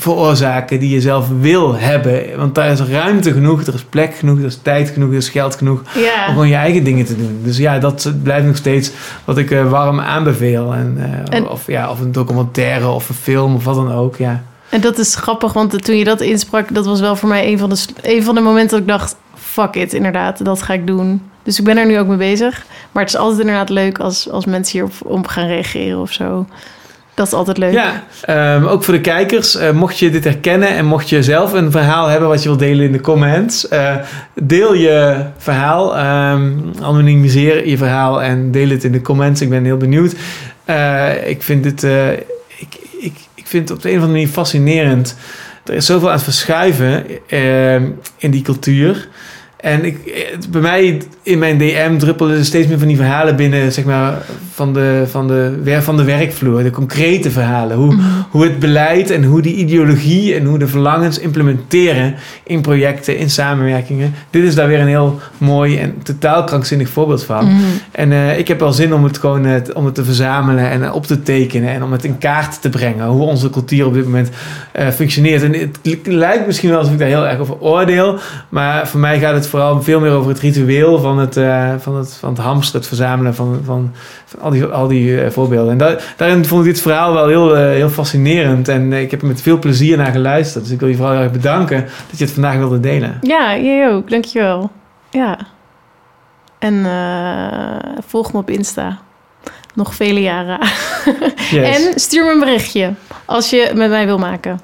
veroorzaken 0.00 0.78
die 0.80 0.90
je 0.90 1.00
zelf 1.00 1.28
wil 1.40 1.74
hebben. 1.74 2.36
Want 2.36 2.54
daar 2.54 2.70
is 2.70 2.80
ruimte 2.80 3.32
genoeg, 3.32 3.62
er 3.66 3.74
is 3.74 3.84
plek 3.84 4.14
genoeg, 4.14 4.38
er 4.38 4.44
is 4.44 4.58
tijd 4.62 4.88
genoeg, 4.88 5.10
er 5.10 5.16
is 5.16 5.28
geld 5.28 5.54
genoeg 5.54 5.80
om 5.80 6.02
gewoon 6.26 6.48
je 6.48 6.54
eigen 6.54 6.84
dingen 6.84 7.04
te 7.04 7.16
doen. 7.16 7.40
Dus 7.44 7.56
ja, 7.56 7.78
dat 7.78 8.12
blijft 8.22 8.46
nog 8.46 8.56
steeds 8.56 8.90
wat 9.24 9.38
ik 9.38 9.50
eh, 9.50 9.70
warm 9.70 10.00
aanbeveel. 10.00 10.74
En, 10.74 10.96
eh, 10.98 11.36
En- 11.36 11.48
of, 11.48 11.66
ja, 11.66 11.90
of 11.90 12.00
een 12.00 12.12
documentaire 12.12 12.88
of 12.88 13.08
een 13.08 13.14
film 13.14 13.54
of 13.54 13.64
wat 13.64 13.74
dan 13.74 13.92
ook. 13.92 14.16
Ja. 14.16 14.42
En 14.68 14.80
dat 14.80 14.98
is 14.98 15.14
grappig, 15.14 15.52
want 15.52 15.84
toen 15.84 15.96
je 15.96 16.04
dat 16.04 16.20
insprak, 16.20 16.74
dat 16.74 16.86
was 16.86 17.00
wel 17.00 17.16
voor 17.16 17.28
mij 17.28 17.52
een 17.52 17.58
van 17.58 17.68
de, 17.70 17.76
een 18.02 18.22
van 18.22 18.34
de 18.34 18.40
momenten 18.40 18.70
dat 18.70 18.80
ik 18.80 18.86
dacht: 18.86 19.16
fuck 19.50 19.74
it, 19.74 19.92
inderdaad, 19.92 20.44
dat 20.44 20.62
ga 20.62 20.72
ik 20.74 20.86
doen. 20.86 21.22
Dus 21.42 21.58
ik 21.58 21.64
ben 21.64 21.76
er 21.76 21.86
nu 21.86 21.98
ook 21.98 22.06
mee 22.06 22.16
bezig. 22.16 22.64
Maar 22.92 23.02
het 23.02 23.12
is 23.12 23.18
altijd 23.18 23.40
inderdaad 23.40 23.68
leuk 23.68 23.98
als, 23.98 24.30
als 24.30 24.44
mensen 24.44 24.72
hierop 24.72 24.92
op 25.04 25.26
gaan 25.26 25.46
reageren 25.46 26.00
of 26.00 26.12
zo. 26.12 26.46
Dat 27.14 27.26
is 27.26 27.32
altijd 27.32 27.58
leuk. 27.58 27.72
Ja, 27.72 28.04
ehm, 28.22 28.64
ook 28.64 28.84
voor 28.84 28.94
de 28.94 29.00
kijkers. 29.00 29.56
eh, 29.56 29.70
mocht 29.70 29.98
je 29.98 30.10
dit 30.10 30.24
herkennen 30.24 30.68
en 30.68 30.84
mocht 30.86 31.08
je 31.08 31.22
zelf 31.22 31.52
een 31.52 31.70
verhaal 31.70 32.06
hebben 32.06 32.28
wat 32.28 32.42
je 32.42 32.48
wilt 32.48 32.60
delen 32.60 32.84
in 32.86 32.92
de 32.92 33.00
comments, 33.00 33.68
eh, 33.68 33.96
deel 34.34 34.74
je 34.74 35.24
verhaal. 35.36 35.96
ehm 35.96 36.52
anonimiseer 36.82 37.68
je 37.68 37.76
verhaal 37.76 38.22
en 38.22 38.50
deel 38.50 38.68
het 38.68 38.84
in 38.84 38.92
de 38.92 39.00
comments. 39.00 39.40
Ik 39.40 39.48
ben 39.48 39.64
heel 39.64 39.76
benieuwd. 39.76 40.14
Eh, 40.64 41.28
ik 41.28 41.42
vind 41.42 41.84
eh, 41.84 42.12
ik, 42.12 42.78
ik, 43.00 43.14
ik 43.34 43.46
vind 43.46 43.68
het 43.68 43.76
op 43.76 43.82
de 43.82 43.88
een 43.88 43.96
of 43.96 44.02
andere 44.02 44.18
manier 44.18 44.34
fascinerend. 44.34 45.16
Er 45.64 45.74
is 45.74 45.86
zoveel 45.86 46.08
aan 46.08 46.14
het 46.14 46.22
verschuiven 46.22 47.04
eh, 47.28 47.74
in 48.16 48.30
die 48.30 48.42
cultuur. 48.42 49.08
En 49.60 49.84
ik, 49.84 49.96
bij 50.50 50.60
mij 50.60 51.02
in 51.22 51.38
mijn 51.38 51.58
DM 51.58 51.96
druppelen 51.98 52.38
er 52.38 52.44
steeds 52.44 52.66
meer 52.68 52.78
van 52.78 52.88
die 52.88 52.96
verhalen 52.96 53.36
binnen, 53.36 53.72
zeg 53.72 53.84
maar, 53.84 54.14
van 54.54 54.72
de, 54.72 55.02
van 55.10 55.28
de, 55.28 55.78
van 55.82 55.96
de 55.96 56.04
werkvloer. 56.04 56.62
De 56.62 56.70
concrete 56.70 57.30
verhalen. 57.30 57.76
Hoe, 57.76 57.94
Mhm. 57.94 58.04
hoe 58.30 58.42
het 58.44 58.58
beleid 58.58 59.10
en 59.10 59.24
hoe 59.24 59.42
die 59.42 59.54
ideologie 59.54 60.34
en 60.34 60.44
hoe 60.44 60.58
de 60.58 60.66
verlangens 60.66 61.18
implementeren 61.18 62.14
in 62.44 62.60
projecten, 62.60 63.16
in 63.16 63.30
samenwerkingen. 63.30 64.14
Dit 64.30 64.44
is 64.44 64.54
daar 64.54 64.68
weer 64.68 64.80
een 64.80 64.86
heel 64.86 65.18
mooi 65.38 65.78
en 65.78 65.94
totaal 66.02 66.44
krankzinnig 66.44 66.88
voorbeeld 66.88 67.24
van. 67.24 67.44
Mhm. 67.44 67.56
En 67.92 68.12
eh, 68.12 68.38
ik 68.38 68.48
heb 68.48 68.60
wel 68.60 68.72
zin 68.72 68.94
om 68.94 69.04
het 69.04 69.18
gewoon 69.18 69.46
eh, 69.46 69.56
te- 69.56 69.74
om 69.74 69.84
het 69.84 69.94
te 69.94 70.04
verzamelen 70.04 70.70
en 70.70 70.92
op 70.92 71.06
te 71.06 71.22
tekenen 71.22 71.70
en 71.70 71.82
om 71.82 71.92
het 71.92 72.04
in 72.04 72.18
kaart 72.18 72.62
te 72.62 72.68
brengen. 72.68 73.06
Hoe 73.06 73.22
onze 73.26 73.50
cultuur 73.50 73.86
op 73.86 73.94
dit 73.94 74.04
moment 74.04 74.28
eh, 74.72 74.88
functioneert. 74.88 75.42
En 75.42 75.52
het 75.52 75.78
li- 75.82 76.00
lijkt 76.04 76.46
misschien 76.46 76.68
wel 76.70 76.78
alsof 76.78 76.92
ik 76.92 76.98
daar 76.98 77.08
heel 77.08 77.26
erg 77.28 77.38
over 77.38 77.60
oordeel. 77.60 78.18
Maar 78.48 78.88
voor 78.88 79.00
mij 79.00 79.18
gaat 79.18 79.34
het 79.34 79.46
vooral 79.50 79.82
veel 79.82 80.00
meer 80.00 80.10
over 80.12 80.30
het 80.30 80.40
ritueel 80.40 80.98
van 80.98 81.18
het, 81.18 81.36
eh, 81.36 81.72
van 81.78 81.96
het, 81.96 82.14
van 82.14 82.28
het 82.28 82.38
hamsteren, 82.38 82.80
het 82.80 82.88
verzamelen 82.88 83.34
van, 83.34 83.60
van, 83.64 83.92
van 84.26 84.40
al 84.40 84.50
die, 84.50 84.64
al 84.64 84.88
die 84.88 85.20
eh, 85.22 85.30
voorbeelden. 85.30 85.72
En 85.72 85.78
da- 85.78 85.96
daarin 86.16 86.44
vond 86.44 86.64
ik 86.66 86.72
dit 86.72 86.82
verhaal 86.82 87.12
wel 87.12 87.26
heel, 87.28 87.56
eh, 87.56 87.62
heel 87.70 87.88
fascinerend. 87.88 88.68
En 88.68 88.92
ik 88.92 89.10
heb 89.10 89.20
er 89.20 89.26
met 89.26 89.42
veel 89.42 89.58
plezier 89.58 89.96
naar 89.96 90.12
geluisterd. 90.12 90.64
Dus 90.64 90.72
ik 90.72 90.80
wil 90.80 90.88
je 90.88 90.96
vooral 90.96 91.12
heel 91.14 91.22
erg 91.22 91.32
bedanken 91.32 91.80
dat 92.10 92.18
je 92.18 92.24
het 92.24 92.32
vandaag 92.34 92.56
wilde 92.56 92.80
delen. 92.80 93.18
Ja, 93.20 93.56
jij 93.56 93.90
ook. 93.92 94.10
Dankjewel. 94.10 94.70
Ja. 95.10 95.38
En 96.58 96.86
volg 98.06 98.32
me 98.32 98.38
op 98.38 98.50
Insta. 98.50 98.98
Nog 99.74 99.94
vele 99.94 100.20
jaren. 100.20 100.58
Yes. 101.50 101.86
En 101.86 102.00
stuur 102.00 102.24
me 102.24 102.32
een 102.32 102.38
berichtje 102.38 102.92
als 103.24 103.50
je 103.50 103.70
met 103.74 103.90
mij 103.90 104.06
wil 104.06 104.18
maken. 104.18 104.60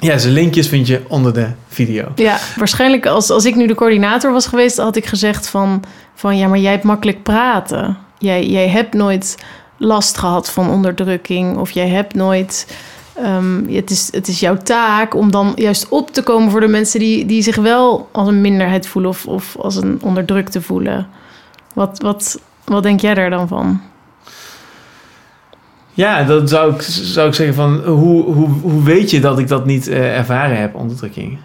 Ja, 0.00 0.18
zijn 0.18 0.32
linkjes 0.32 0.68
vind 0.68 0.86
je 0.86 1.02
onder 1.08 1.34
de 1.34 1.48
video. 1.68 2.08
Ja, 2.14 2.38
waarschijnlijk 2.56 3.06
als, 3.06 3.30
als 3.30 3.44
ik 3.44 3.54
nu 3.54 3.66
de 3.66 3.74
coördinator 3.74 4.32
was 4.32 4.46
geweest, 4.46 4.76
had 4.76 4.96
ik 4.96 5.06
gezegd 5.06 5.48
van, 5.48 5.82
van 6.14 6.36
ja, 6.36 6.48
maar 6.48 6.58
jij 6.58 6.70
hebt 6.70 6.84
makkelijk 6.84 7.22
praten. 7.22 7.96
Jij, 8.18 8.46
jij 8.46 8.68
hebt 8.68 8.94
nooit 8.94 9.36
last 9.76 10.18
gehad 10.18 10.50
van 10.50 10.70
onderdrukking 10.70 11.56
of 11.56 11.70
jij 11.70 11.88
hebt 11.88 12.14
nooit. 12.14 12.76
ehm, 13.14 13.68
het, 13.68 13.90
is, 13.90 14.08
het 14.12 14.28
is 14.28 14.40
jouw 14.40 14.56
taak 14.56 15.14
om 15.14 15.30
dan 15.30 15.52
juist 15.54 15.88
op 15.88 16.10
te 16.10 16.22
komen 16.22 16.50
voor 16.50 16.60
de 16.60 16.68
mensen 16.68 17.00
die, 17.00 17.26
die 17.26 17.42
zich 17.42 17.56
wel 17.56 18.08
als 18.12 18.28
een 18.28 18.40
minderheid 18.40 18.86
voelen 18.86 19.10
of, 19.10 19.26
of 19.26 19.56
als 19.58 19.76
een 19.76 19.98
onderdrukte 20.02 20.62
voelen. 20.62 21.06
Wat, 21.74 21.98
wat, 22.02 22.40
wat 22.64 22.82
denk 22.82 23.00
jij 23.00 23.14
daar 23.14 23.30
dan 23.30 23.48
van? 23.48 23.80
Ja, 25.94 26.22
dan 26.24 26.48
zou 26.48 26.74
ik, 26.74 26.82
zou 26.82 27.28
ik 27.28 27.34
zeggen 27.34 27.54
van... 27.54 27.80
Hoe, 27.84 28.22
hoe, 28.24 28.48
hoe 28.62 28.82
weet 28.82 29.10
je 29.10 29.20
dat 29.20 29.38
ik 29.38 29.48
dat 29.48 29.66
niet 29.66 29.88
eh, 29.88 30.16
ervaren 30.18 30.60
heb, 30.60 30.74
onderdrukking? 30.74 31.38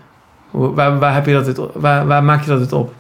Hoe- 0.50 0.74
Waar, 0.74 1.00
waar, 1.00 1.14
heb 1.14 1.26
je 1.26 1.42
dat 1.44 1.70
waar, 1.74 2.08
waar 2.08 2.24
maak 2.24 2.44
je 2.44 2.50
dat 2.50 2.60
uit 2.60 2.74
op? 2.74 2.94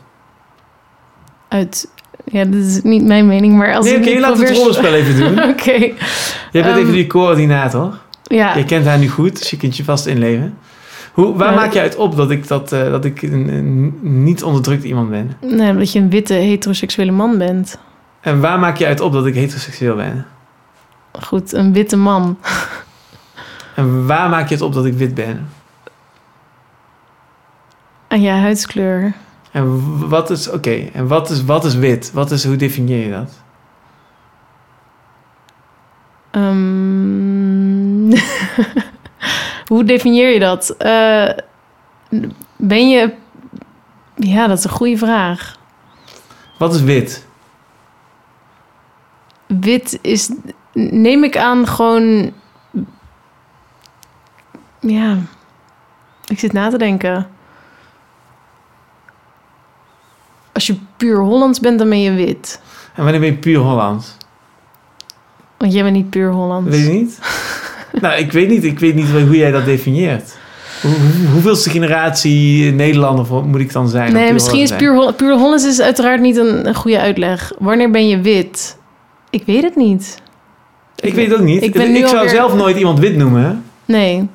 Uit, 1.47 1.89
ja, 2.25 2.43
dat 2.45 2.53
is 2.61 2.81
niet 2.81 3.05
mijn 3.05 3.27
mening, 3.27 3.57
maar 3.57 3.75
als 3.75 3.85
nee, 3.85 3.93
ik 3.95 4.01
oké, 4.01 4.09
nu 4.09 4.19
laten 4.19 4.39
we 4.41 4.47
het 4.47 4.57
rollenspel 4.57 4.93
even 4.93 5.17
doen. 5.17 5.43
Oké, 5.51 5.71
Jij 5.71 5.93
bent 6.51 6.65
Ehm, 6.65 6.77
even 6.77 6.93
die 6.93 7.07
coördinator. 7.07 7.97
ja. 8.23 8.55
Je 8.57 8.65
kent 8.65 8.85
haar 8.85 8.97
nu 8.97 9.07
goed, 9.07 9.39
dus 9.39 9.49
je 9.49 9.57
kunt 9.57 9.77
je 9.77 9.83
vast 9.83 10.05
inleven. 10.05 10.57
Hoe, 11.13 11.35
waar 11.35 11.49
Ja. 11.49 11.55
maak 11.55 11.73
je 11.73 11.79
uit 11.79 11.95
op 11.95 12.15
dat 12.15 12.31
ik, 12.31 12.47
dat, 12.47 12.71
eh, 12.71 12.89
dat 12.91 13.05
ik 13.05 13.21
een, 13.21 13.47
een 13.47 13.93
niet 14.23 14.43
onderdrukt 14.43 14.83
iemand 14.83 15.09
ben? 15.09 15.31
Nee, 15.41 15.69
omdat 15.71 15.91
je 15.91 15.99
een 15.99 16.09
witte 16.09 16.33
heteroseksuele 16.33 17.11
man 17.11 17.37
bent. 17.37 17.79
En 18.21 18.39
waar 18.39 18.59
maak 18.59 18.77
je 18.77 18.85
uit 18.85 19.01
op 19.01 19.13
dat 19.13 19.25
ik 19.25 19.35
heteroseksueel 19.35 19.95
ben? 19.95 20.25
Goed, 21.11 21.53
een 21.53 21.73
witte 21.73 21.97
man. 21.97 22.37
En 23.75 24.07
waar 24.07 24.29
maak 24.29 24.47
je 24.47 24.53
het 24.53 24.63
op 24.63 24.73
dat 24.73 24.85
ik 24.85 24.93
wit 24.93 25.13
ben? 25.13 25.49
Aan 28.07 28.21
je 28.21 28.29
huidskleur. 28.29 29.13
En 29.51 30.07
wat 30.09 30.29
is, 30.29 30.49
oké, 30.49 30.89
en 30.93 31.07
wat 31.07 31.29
is, 31.29 31.43
wat 31.43 31.65
is 31.65 31.75
wit? 31.75 32.11
Wat 32.11 32.31
is, 32.31 32.45
hoe 32.45 32.55
definieer 32.55 33.05
je 33.05 33.11
dat? 33.11 33.41
Ehm, 36.31 37.19
Hoe 39.69 39.83
definieer 39.83 40.29
je 40.29 40.39
dat? 40.39 40.69
Eh, 40.69 41.29
ben 42.55 42.89
je... 42.89 43.13
Ja, 44.15 44.47
dat 44.47 44.57
is 44.57 44.63
een 44.63 44.69
goede 44.69 44.97
vraag. 44.97 45.57
Wat 46.57 46.73
is 46.73 46.81
wit? 46.81 47.25
Wit 49.45 49.99
is, 50.01 50.31
neem 50.91 51.23
ik 51.23 51.37
aan, 51.37 51.67
gewoon... 51.67 52.31
Ja, 54.79 55.17
ik 56.27 56.39
zit 56.39 56.53
na 56.53 56.69
te 56.69 56.77
denken. 56.77 57.27
Als 60.53 60.67
je 60.67 60.75
puur 60.97 61.19
Hollands 61.19 61.59
bent, 61.59 61.79
dan 61.79 61.89
ben 61.89 62.01
je 62.01 62.11
wit. 62.11 62.61
En 62.95 63.03
wanneer 63.03 63.19
ben 63.21 63.29
je 63.29 63.35
puur 63.37 63.57
Hollands? 63.59 64.17
Want 65.57 65.73
jij 65.73 65.83
bent 65.83 65.95
niet 65.95 66.09
puur 66.09 66.31
Hollands. 66.31 66.69
Weet 66.69 66.85
je 66.85 66.91
niet? 66.91 67.19
nou, 68.01 68.15
ik 68.19 68.31
weet 68.31 68.47
niet. 68.49 68.63
Ik 68.63 68.79
weet 68.79 68.95
niet 68.95 69.09
hoe 69.09 69.37
jij 69.37 69.51
dat 69.51 69.65
definieert. 69.65 70.37
Hoe, 70.81 70.91
hoe- 70.91 71.27
hoeveelste 71.31 71.69
generatie 71.69 72.71
Nederlander 72.71 73.43
moet 73.43 73.59
ik 73.59 73.71
dan 73.71 73.87
zijn? 73.89 74.13
Nee, 74.13 74.33
misschien 74.33 74.61
is 74.61 74.69
Hollands 74.69 74.85
puur, 74.85 74.95
Hol- 75.03 75.13
puur 75.13 75.37
Hollands 75.37 75.65
is 75.65 75.81
uiteraard 75.81 76.21
niet 76.21 76.37
een, 76.37 76.67
een 76.67 76.75
goede 76.75 76.99
uitleg. 76.99 77.51
Wanneer 77.59 77.91
ben 77.91 78.07
je 78.07 78.21
wit? 78.21 78.77
Ik 79.29 79.43
weet 79.45 79.63
het 79.63 79.75
niet. 79.75 80.21
Ik 81.01 81.13
weet 81.13 81.29
het 81.29 81.39
ook 81.39 81.45
niet. 81.45 81.63
Ik 81.63 81.73
ben 81.73 82.07
zou 82.07 82.29
zelf 82.29 82.55
nooit 82.55 82.77
iemand 82.77 82.99
wit 82.99 83.15
noemen. 83.15 83.63
Nee. 83.85 84.27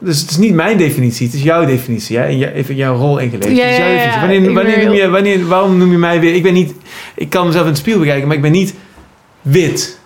Dus 0.00 0.20
het 0.20 0.30
is 0.30 0.36
niet 0.36 0.54
mijn 0.54 0.76
definitie, 0.76 1.26
het 1.26 1.34
is 1.34 1.42
jouw 1.42 1.64
definitie. 1.64 2.18
Hè? 2.18 2.24
En 2.24 2.52
even 2.52 2.74
jouw 2.74 2.96
rol 2.96 3.18
ingeleefd. 3.18 3.56
Ja. 3.56 4.20
Wanneer, 4.20 4.52
wanneer 4.52 4.84
noem 4.84 4.94
je, 4.94 5.08
wanneer, 5.08 5.46
waarom 5.46 5.78
noem 5.78 5.90
je 5.90 5.98
mij 5.98 6.20
wit? 6.20 6.34
Ik 6.34 6.42
ben 6.42 6.52
niet... 6.52 6.74
Ik 7.14 7.30
kan 7.30 7.46
mezelf 7.46 7.64
in 7.64 7.70
het 7.70 7.78
spiegel 7.78 8.00
bekijken, 8.00 8.26
maar 8.26 8.36
ik 8.36 8.42
ben 8.42 8.52
niet 8.52 8.74
wit. 9.42 9.98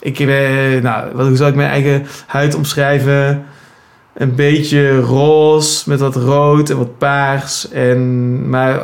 Ik 0.00 0.16
ben... 0.26 0.82
Nou, 0.82 1.04
wat, 1.14 1.26
hoe 1.26 1.36
zou 1.36 1.50
ik 1.50 1.56
mijn 1.56 1.70
eigen 1.70 2.06
huid 2.26 2.54
omschrijven? 2.54 3.44
Een 4.14 4.34
beetje 4.34 5.00
roze 5.00 5.88
met 5.88 6.00
wat 6.00 6.16
rood 6.16 6.70
en 6.70 6.76
wat 6.76 6.98
paars. 6.98 7.70
En, 7.70 8.48
maar 8.48 8.80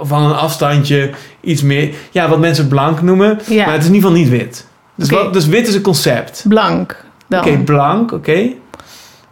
van 0.00 0.22
een 0.22 0.36
afstandje 0.36 1.10
iets 1.40 1.62
meer... 1.62 1.94
Ja, 2.10 2.28
wat 2.28 2.40
mensen 2.40 2.68
blank 2.68 3.02
noemen. 3.02 3.40
Maar 3.48 3.72
het 3.72 3.82
is 3.82 3.88
in 3.88 3.94
ieder 3.94 4.10
geval 4.10 4.24
niet 4.24 4.28
wit. 4.28 4.66
Dus, 5.00 5.10
wat, 5.10 5.32
dus 5.32 5.46
wit 5.46 5.68
is 5.68 5.74
een 5.74 5.82
concept. 5.82 6.44
blank. 6.48 7.04
Oké, 7.30 7.58
blank, 7.58 8.12
oké. 8.12 8.50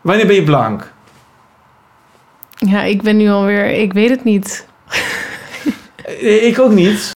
Wanneer 0.01 0.27
ben 0.27 0.35
je 0.35 0.43
blank? 0.43 0.93
Ja, 2.55 2.82
ik 2.82 3.03
ben 3.03 3.16
nu 3.16 3.28
alweer... 3.31 3.66
Ik 3.66 3.93
weet 3.93 4.11
het 4.11 4.24
niet. 4.24 4.66
Eh, 6.05 6.47
Ik 6.47 6.59
ook 6.59 6.73
niet. 6.73 7.16